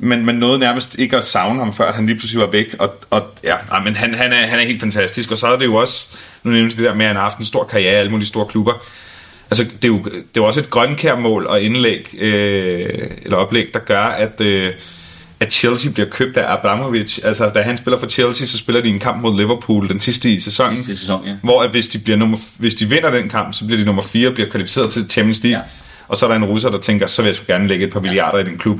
[0.03, 2.75] men man nåede nærmest ikke at savne ham, før han lige pludselig var væk.
[2.79, 5.31] Og, og ja, nej, men han, han, er, han er helt fantastisk.
[5.31, 6.07] Og så er det jo også,
[6.43, 8.27] nu nævner det der med, at han har haft en stor karriere i alle mulige
[8.27, 8.73] store klubber.
[9.51, 12.89] Altså, det er jo, det er jo også et grønkærmål og indlæg, øh,
[13.23, 14.71] eller oplæg, der gør, at, øh,
[15.39, 17.19] at Chelsea bliver købt af Abramovich.
[17.23, 20.31] Altså, da han spiller for Chelsea, så spiller de en kamp mod Liverpool den sidste
[20.31, 20.75] i sæsonen.
[20.77, 21.35] Sidste sæson, ja.
[21.43, 24.01] Hvor at hvis, de bliver nummer, hvis de vinder den kamp, så bliver de nummer
[24.01, 25.59] 4 og bliver kvalificeret til Champions League.
[25.59, 25.65] Ja.
[26.07, 27.93] Og så er der en russer, der tænker, så vil jeg sgu gerne lægge et
[27.93, 28.79] par milliarder i den klub.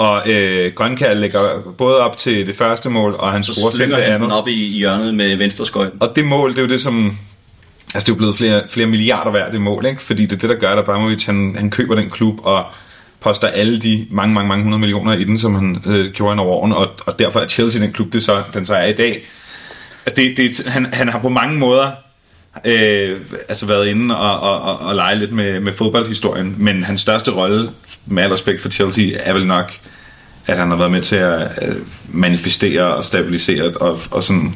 [0.00, 3.96] Og øh, Grønkær lægger både op til det første mål, og han scorer fem det
[3.96, 4.32] andet.
[4.32, 5.90] op i, i hjørnet med venstre skøjt.
[6.00, 7.18] Og det mål, det er jo det, som...
[7.94, 10.02] Altså, det er jo blevet flere, flere milliarder værd, det mål, ikke?
[10.02, 12.64] Fordi det er det, der gør, at Abramovic, han, han køber den klub, og
[13.20, 16.40] poster alle de mange, mange, mange hundrede millioner i den, som han øh, gjorde ind
[16.40, 18.92] over årene, og, og derfor er Chelsea den klub, det så, den så er i
[18.92, 19.22] dag.
[20.16, 21.90] Det, det, han, han har på mange måder
[22.64, 27.00] øh, altså været inde og, og, og, og lege lidt med, med fodboldhistorien, men hans
[27.00, 27.70] største rolle,
[28.06, 29.72] med al respekt for Chelsea, er vel nok,
[30.46, 31.76] at han har været med til at øh,
[32.08, 34.54] manifestere og stabilisere og, og sådan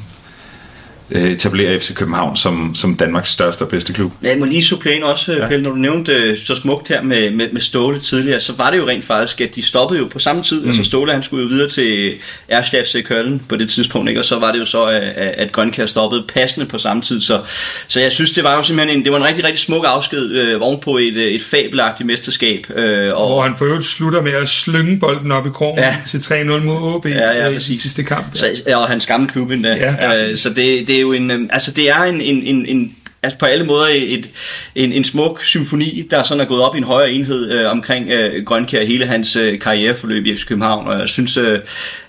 [1.11, 4.13] etablere FC København som, som Danmarks største og bedste klub.
[4.23, 5.49] Ja, jeg må lige supplere ind også, ja.
[5.49, 8.71] Pelle, når du nævnte øh, så smukt her med, med, med Ståle tidligere, så var
[8.71, 10.61] det jo rent faktisk, at de stoppede jo på samme tid.
[10.61, 10.69] Mm.
[10.69, 12.13] Altså Ståle, han skulle jo videre til
[12.49, 14.21] Erste FC Køln på det tidspunkt, ikke?
[14.21, 17.21] og så var det jo så, at, at Grønkær stoppede passende på samme tid.
[17.21, 17.41] Så,
[17.89, 20.31] så jeg synes, det var jo simpelthen en, det var en rigtig, rigtig smuk afsked
[20.31, 22.67] øh, ovenpå et, et fabelagtigt mesterskab.
[22.77, 25.97] Øh, og, Hvor han for øvrigt slutter med at slynge bolden op i krogen ja.
[26.07, 28.27] til 3-0 mod OB ja, ja, i sidste kamp.
[28.35, 29.75] Så, ja, og hans gamle klub endda.
[29.75, 30.31] Ja, ja.
[30.31, 32.97] Øh, så det, det er jo en, øh, altså det er en, en, en, en
[33.25, 34.29] altså på alle måder et,
[34.75, 38.11] en, en smuk symfoni, der sådan er gået op i en højere enhed øh, omkring
[38.11, 41.59] øh, Grønkær hele hans øh, karriereforløb i FC København, og jeg synes, øh,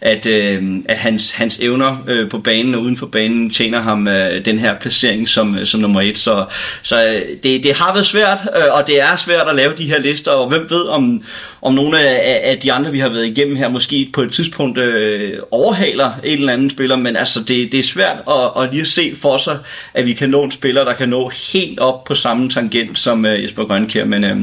[0.01, 4.07] at, øh, at hans, hans evner øh, på banen og uden for banen tjener ham
[4.07, 6.45] øh, den her placering som, øh, som nummer et, så,
[6.81, 9.85] så øh, det, det har været svært, øh, og det er svært at lave de
[9.85, 11.23] her lister, og hvem ved om,
[11.65, 14.77] om nogle af, af de andre, vi har været igennem her, måske på et tidspunkt
[14.77, 18.81] øh, overhaler en eller anden spiller, men altså det, det er svært at, at lige
[18.81, 19.59] at se for sig,
[19.93, 23.25] at vi kan nå en spiller, der kan nå helt op på samme tangent som
[23.25, 24.37] øh, Jesper Grønkær, men øh,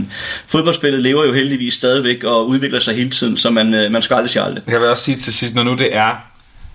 [0.47, 4.15] fodboldspillet lever jo heldigvis stadigvæk og udvikler sig hele tiden, så man, øh, man skal
[4.15, 4.63] aldrig sige aldrig.
[4.69, 6.15] Jeg vil også sige til sidst, når nu det er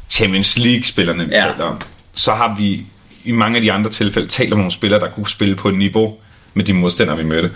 [0.10, 1.42] Champions League-spillerne, vi ja.
[1.42, 1.82] taler om,
[2.14, 2.86] så har vi
[3.26, 5.76] i mange af de andre tilfælde talt om nogle spillere, der kunne spille på et
[5.76, 6.18] niveau
[6.54, 7.52] med de modstandere, vi mødte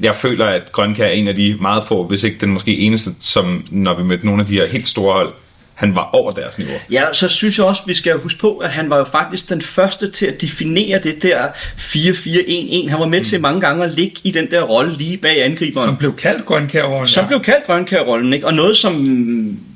[0.00, 3.10] jeg føler, at Grønkær er en af de meget få, hvis ikke den måske eneste,
[3.20, 5.32] som når vi mødte nogle af de her helt store hold,
[5.74, 6.74] han var over deres niveau.
[6.90, 9.62] Ja, så synes jeg også, vi skal huske på, at han var jo faktisk den
[9.62, 11.48] første til at definere det der
[11.78, 12.88] 4-4-1-1.
[12.88, 13.24] Han var med mm.
[13.24, 15.88] til mange gange at ligge i den der rolle lige bag angriberen.
[15.88, 17.08] Som blev kaldt Grønkær-rollen.
[17.08, 17.28] Som ja.
[17.28, 18.46] blev kaldt Grønkær-rollen, ikke?
[18.46, 19.06] Og noget, som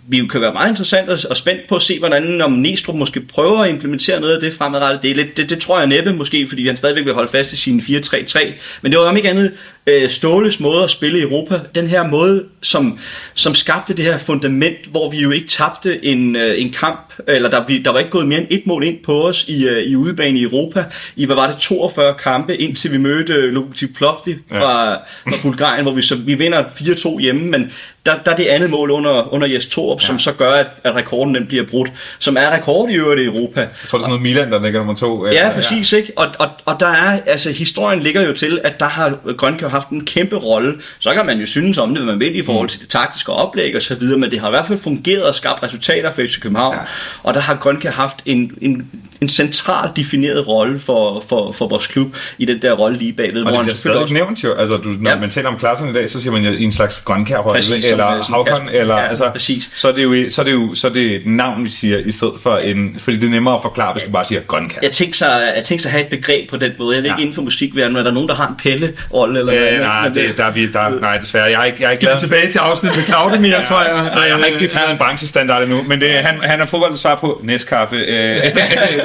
[0.08, 2.94] vi jo kan være meget interessant og, og spændt på at se, hvordan om Næstrup
[2.94, 5.02] måske prøver at implementere noget af det fremadrettet.
[5.02, 7.52] Det, er lidt, det, det tror jeg næppe måske, fordi han stadigvæk vil holde fast
[7.52, 8.52] i sin 4-3-3.
[8.82, 9.52] Men det var om ikke andet
[9.86, 11.60] øh, Ståles måde at spille i Europa.
[11.74, 12.98] Den her måde, som,
[13.34, 17.50] som skabte det her fundament, hvor vi jo ikke tabte en, øh, en kamp, eller
[17.50, 19.82] der, vi, der var ikke gået mere end et mål ind på os i, øh,
[19.82, 20.84] i udebane i Europa.
[21.16, 24.96] I, hvad var det, 42 kampe, indtil vi mødte øh, Lokomotiv Plovdiv fra, ja.
[25.30, 27.72] fra Bulgarien, hvor vi, så, vi vinder 4-2 hjemme, men
[28.06, 30.06] der, der er det andet mål under, under Jes Torup, ja.
[30.06, 33.24] som så gør, at, at rekorden den bliver brudt, som er rekord i øvrigt i
[33.24, 33.60] Europa.
[33.60, 35.26] Jeg tror, det er sådan noget Milan, der ligger nummer to.
[35.26, 35.98] Ja, præcis, ja.
[35.98, 36.12] ikke?
[36.16, 39.88] Og, og, og der er, altså historien ligger jo til, at der har Grønkær haft
[39.88, 40.74] en kæmpe rolle.
[40.98, 42.68] Så kan man jo synes om det, hvad man vil i forhold mm.
[42.68, 45.34] til det taktiske oplæg og så videre, men det har i hvert fald fungeret og
[45.34, 46.74] skabt resultater for FC København.
[46.74, 46.80] Ja.
[47.22, 48.90] Og der har Grønkær haft en, en,
[49.20, 53.44] en central defineret rolle for, for, for vores klub i den der rolle lige bagved.
[53.44, 54.14] Og det er stadig også...
[54.14, 55.18] nævnt jo, altså du, når ja.
[55.18, 58.68] man taler om klasserne i dag, så siger man jo en slags Grønkær-rolle, eller Havkon,
[58.72, 59.70] eller ja, altså, præcis.
[59.74, 61.98] så er det jo så er det jo så er det et navn vi siger
[61.98, 64.78] i stedet for en, fordi det er nemmere at forklare, hvis du bare siger Grønkær.
[64.82, 66.96] Jeg tænker så, jeg tænker så at have et begreb på den måde.
[66.96, 67.16] Jeg ved ja.
[67.16, 70.08] ikke inden for musikverdenen, er der nogen der har en pelle rolle eller øh, nej,
[70.08, 71.44] det, der, vi, der, nej, desværre.
[71.44, 72.18] Jeg er ikke, jeg er ikke glad.
[72.18, 74.10] tilbage til afsnittet med Claudemir, ja, tror jeg.
[74.14, 77.14] Nej, jeg har ikke givet en branchestandard endnu, men det, han, han har fodbold svar
[77.14, 77.96] på næstkaffe.
[77.96, 78.42] Øh.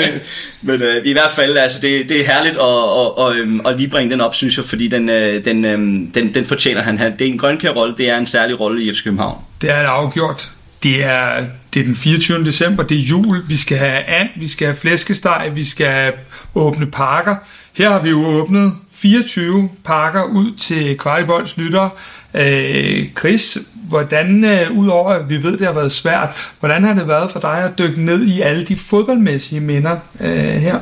[0.62, 3.78] men øh, i hvert fald, altså, det, det er herligt at, at, at, øhm, at,
[3.78, 6.98] lige bringe den op, synes jeg, fordi den, øh, den, øhm, den, den fortjener han.
[6.98, 9.38] Det er en grønkær-rolle, det er en særlig rolle i FC København.
[9.62, 10.52] Det er det afgjort.
[10.84, 12.46] Det er, det er den 24.
[12.46, 16.14] december, det er jul, vi skal have and, vi skal have flæskesteg, vi skal
[16.56, 17.36] åbne parker.
[17.74, 21.90] Her har vi jo åbnet 24 pakker ud til Kvartibolds lytter.
[22.34, 27.08] Øh, Chris, hvordan, øh, udover at vi ved, det har været svært, hvordan har det
[27.08, 30.80] været for dig at dykke ned i alle de fodboldmæssige minder øh, her?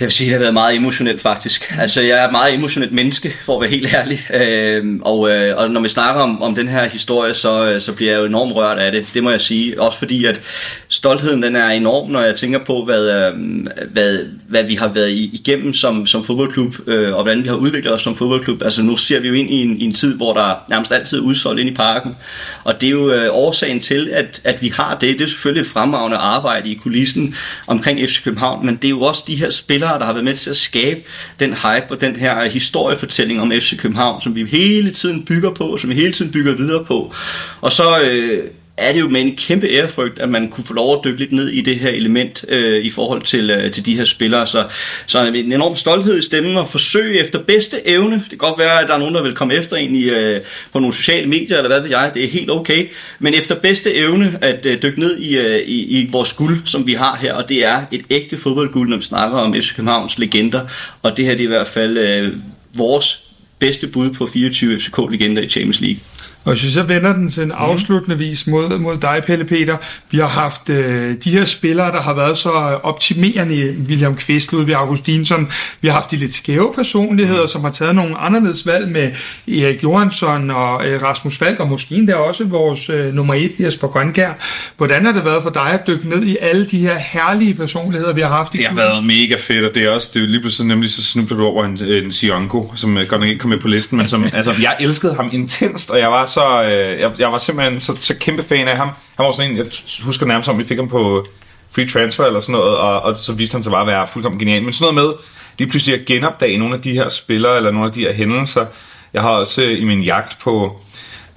[0.00, 1.74] Jeg vil sige, det har været meget emotionelt faktisk.
[1.78, 4.20] Altså, jeg er et meget emotionelt menneske, for at være helt ærlig.
[4.34, 7.92] Øh, og, øh, og når vi snakker om, om den her historie, så, øh, så
[7.92, 9.06] bliver jeg jo enormt rørt af det.
[9.14, 9.80] Det må jeg sige.
[9.80, 10.40] Også fordi, at
[10.88, 15.10] stoltheden den er enorm, når jeg tænker på, hvad, øh, hvad, hvad vi har været
[15.12, 18.62] igennem som, som fodboldklub, øh, og hvordan vi har udviklet os som fodboldklub.
[18.62, 21.18] Altså, nu ser vi jo ind i en, i en tid, hvor der nærmest altid
[21.18, 22.16] er udsolgt ind i parken.
[22.64, 25.18] Og det er jo øh, årsagen til, at, at vi har det.
[25.18, 27.34] Det er selvfølgelig et fremragende arbejde i kulissen
[27.66, 30.24] omkring FC København, men det er jo også de her spillere, spillere, der har været
[30.24, 31.00] med til at skabe
[31.40, 35.78] den hype og den her historiefortælling om FC København, som vi hele tiden bygger på,
[35.78, 37.14] som vi hele tiden bygger videre på.
[37.60, 38.44] Og så øh,
[38.80, 41.32] er det jo med en kæmpe ærefrygt, at man kunne få lov at dykke lidt
[41.32, 44.46] ned i det her element øh, i forhold til, øh, til de her spillere.
[44.46, 44.64] Så,
[45.06, 48.14] så en enorm stolthed i stemmen og forsøg efter bedste evne.
[48.14, 50.40] Det kan godt være, at der er nogen, der vil komme efter en i, øh,
[50.72, 52.10] på nogle sociale medier, eller hvad ved jeg.
[52.14, 52.88] Det er helt okay.
[53.18, 56.86] Men efter bedste evne at øh, dykke ned i, øh, i, i vores guld, som
[56.86, 57.34] vi har her.
[57.34, 60.60] Og det er et ægte fodboldguld, når vi snakker om FC Københavns legender.
[61.02, 62.32] Og det her det er i hvert fald øh,
[62.74, 63.24] vores
[63.58, 66.00] bedste bud på 24 FCK-legender i Champions League.
[66.44, 69.76] Og hvis vi så vender den sådan afsluttende vis mod, mod dig, Pelle Peter,
[70.10, 72.50] vi har haft øh, de her spillere, der har været så
[72.82, 77.48] optimerende, William Kvist, Ludvig Augustinsson, vi har haft de lidt skæve personligheder, mm.
[77.48, 79.10] som har taget nogle anderledes valg med
[79.48, 83.88] Erik Johansson og øh, Rasmus Falk, og måske endda også vores øh, nummer et, Jesper
[83.88, 84.32] Grønkær.
[84.76, 88.12] Hvordan har det været for dig at dykke ned i alle de her herlige personligheder,
[88.12, 88.54] vi har haft?
[88.54, 90.90] I det har været mega fedt, og det er også, det er lige pludselig nemlig
[90.90, 94.08] så snublet over en, en Sionko, som godt nok ikke kom med på listen, men
[94.08, 97.80] som, altså, jeg elskede ham intenst, og jeg var så, øh, jeg, jeg var simpelthen
[97.80, 98.90] så, så kæmpe fan af ham.
[99.16, 99.66] Han var sådan en, jeg
[100.02, 101.24] husker nærmest om, vi fik ham på
[101.70, 104.38] free transfer eller sådan noget, og, og så viste han sig bare at være fuldkommen
[104.38, 104.62] genial.
[104.62, 105.14] Men sådan noget med
[105.58, 108.66] lige pludselig at genopdage nogle af de her spillere, eller nogle af de her hændelser.
[109.14, 110.80] Jeg har også øh, i min jagt på,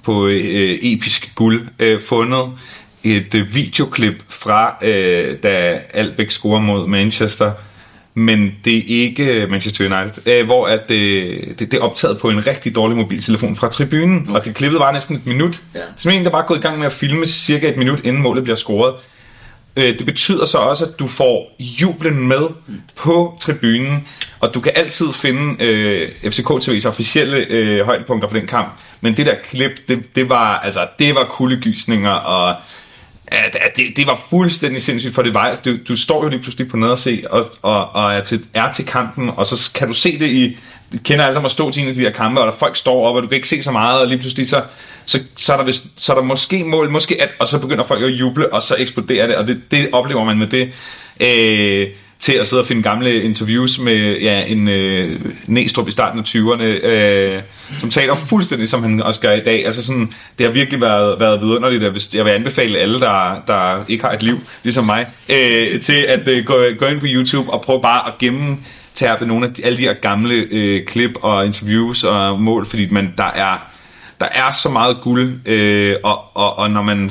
[0.02, 2.50] på øh, episk guld øh, fundet
[3.04, 7.52] et øh, videoklip fra, øh, da Albeck scorer mod Manchester,
[8.14, 12.28] men det er ikke Manchester United, øh, hvor at det, det, det er optaget på
[12.28, 14.38] en rigtig dårlig mobiltelefon fra tribunen, okay.
[14.38, 15.62] og det klippet var næsten et minut.
[15.74, 15.80] Ja.
[15.96, 18.44] Så en, der bare gået i gang med at filme cirka et minut, inden målet
[18.44, 18.94] bliver scoret.
[19.76, 22.80] Øh, det betyder så også, at du får jublen med mm.
[22.96, 24.08] på tribunen,
[24.40, 28.68] og du kan altid finde øh, FCK TV's officielle øh, højdepunkter for den kamp,
[29.00, 32.54] men det der klip, det, det var altså det var kuldegysninger og
[33.26, 36.42] at, at det, det var fuldstændig sindssygt, for det var, du, du står jo lige
[36.42, 39.72] pludselig på nede og se, og, og, og er, til, er til kampen, og så
[39.74, 40.58] kan du se det i,
[40.92, 42.76] du kender alle sammen at stå til en af de her kampe, og der folk
[42.76, 44.62] står op, og du kan ikke se så meget, og lige pludselig så,
[45.04, 47.84] så, så, er, der vist, så er der måske mål, måske at, og så begynder
[47.84, 50.72] folk at juble, og så eksploderer det, og det, det oplever man med det.
[51.20, 51.88] Øh,
[52.24, 56.24] til at sidde og finde gamle interviews med ja, en øh, Næstrup i starten af
[56.24, 57.42] 20'erne, øh,
[57.80, 59.66] som taler fuldstændig, som han også gør i dag.
[59.66, 63.84] Altså sådan, det har virkelig været, været vidunderligt, hvis jeg vil anbefale alle, der, der
[63.88, 67.50] ikke har et liv, ligesom mig, øh, til at øh, gå, gå ind på YouTube
[67.50, 68.58] og prøve bare at gemme
[68.94, 72.88] tærpe nogle af de, alle de her gamle øh, klip og interviews og mål, fordi
[72.90, 73.70] man, der er
[74.20, 77.10] der er så meget guld, øh, og, og, og når man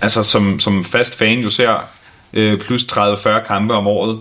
[0.00, 1.97] altså som, som fast fan jo ser
[2.32, 4.18] øh, plus 30-40 kampe om året.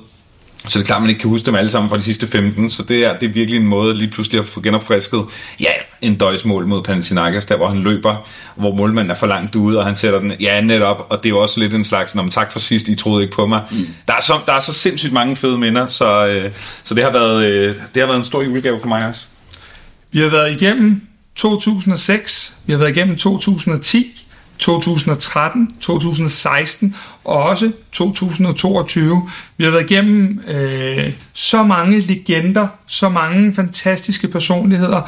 [0.68, 2.70] Så det er klart, man ikke kan huske dem alle sammen fra de sidste 15,
[2.70, 5.26] så det er, det er virkelig en måde lige pludselig at få genopfrisket,
[5.60, 5.72] ja,
[6.02, 9.86] en døjsmål mod Panathinaikos, der hvor han løber, hvor målmanden er for langt ude, og
[9.86, 12.52] han sætter den, ja, netop, og det er jo også lidt en slags, om tak
[12.52, 13.62] for sidst, I troede ikke på mig.
[13.72, 13.88] Mm.
[14.08, 16.52] Der, er så, der er så sindssygt mange fede minder, så, øh,
[16.84, 19.26] så det, har været, øh, det har været en stor julegave for mig også.
[20.12, 21.02] Vi har været igennem
[21.36, 24.27] 2006, vi har været igennem 2010,
[24.60, 29.30] 2013, 2016 og også 2022.
[29.58, 35.02] Vi har været igennem øh, så mange legender, så mange fantastiske personligheder,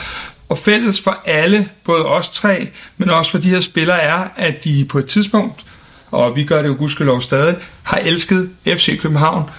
[0.49, 4.63] og fælles for alle, både os tre, men også for de her spillere, er, at
[4.63, 5.65] de på et tidspunkt,
[6.11, 9.49] og vi gør det jo gudskelov stadig, har elsket FC København.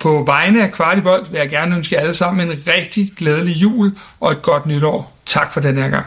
[0.00, 3.92] På vegne af Kvartibold vil jeg gerne ønske jer alle sammen en rigtig glædelig jul
[4.20, 5.16] og et godt nytår.
[5.26, 6.06] Tak for den her gang.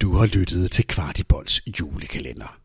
[0.00, 2.58] Du har lyttet til Kvartibolds julekalender.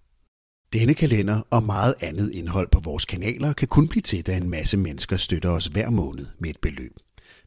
[0.73, 4.49] Denne kalender og meget andet indhold på vores kanaler kan kun blive til, da en
[4.49, 6.91] masse mennesker støtter os hver måned med et beløb.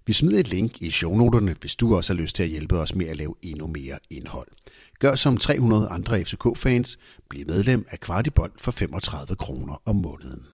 [0.07, 2.95] Vi smider et link i shownoterne, hvis du også har lyst til at hjælpe os
[2.95, 4.49] med at lave endnu mere indhold.
[4.99, 6.99] Gør som 300 andre FCK-fans.
[7.31, 10.47] Bliv medlem af Kvartibold for 35 kroner om måneden.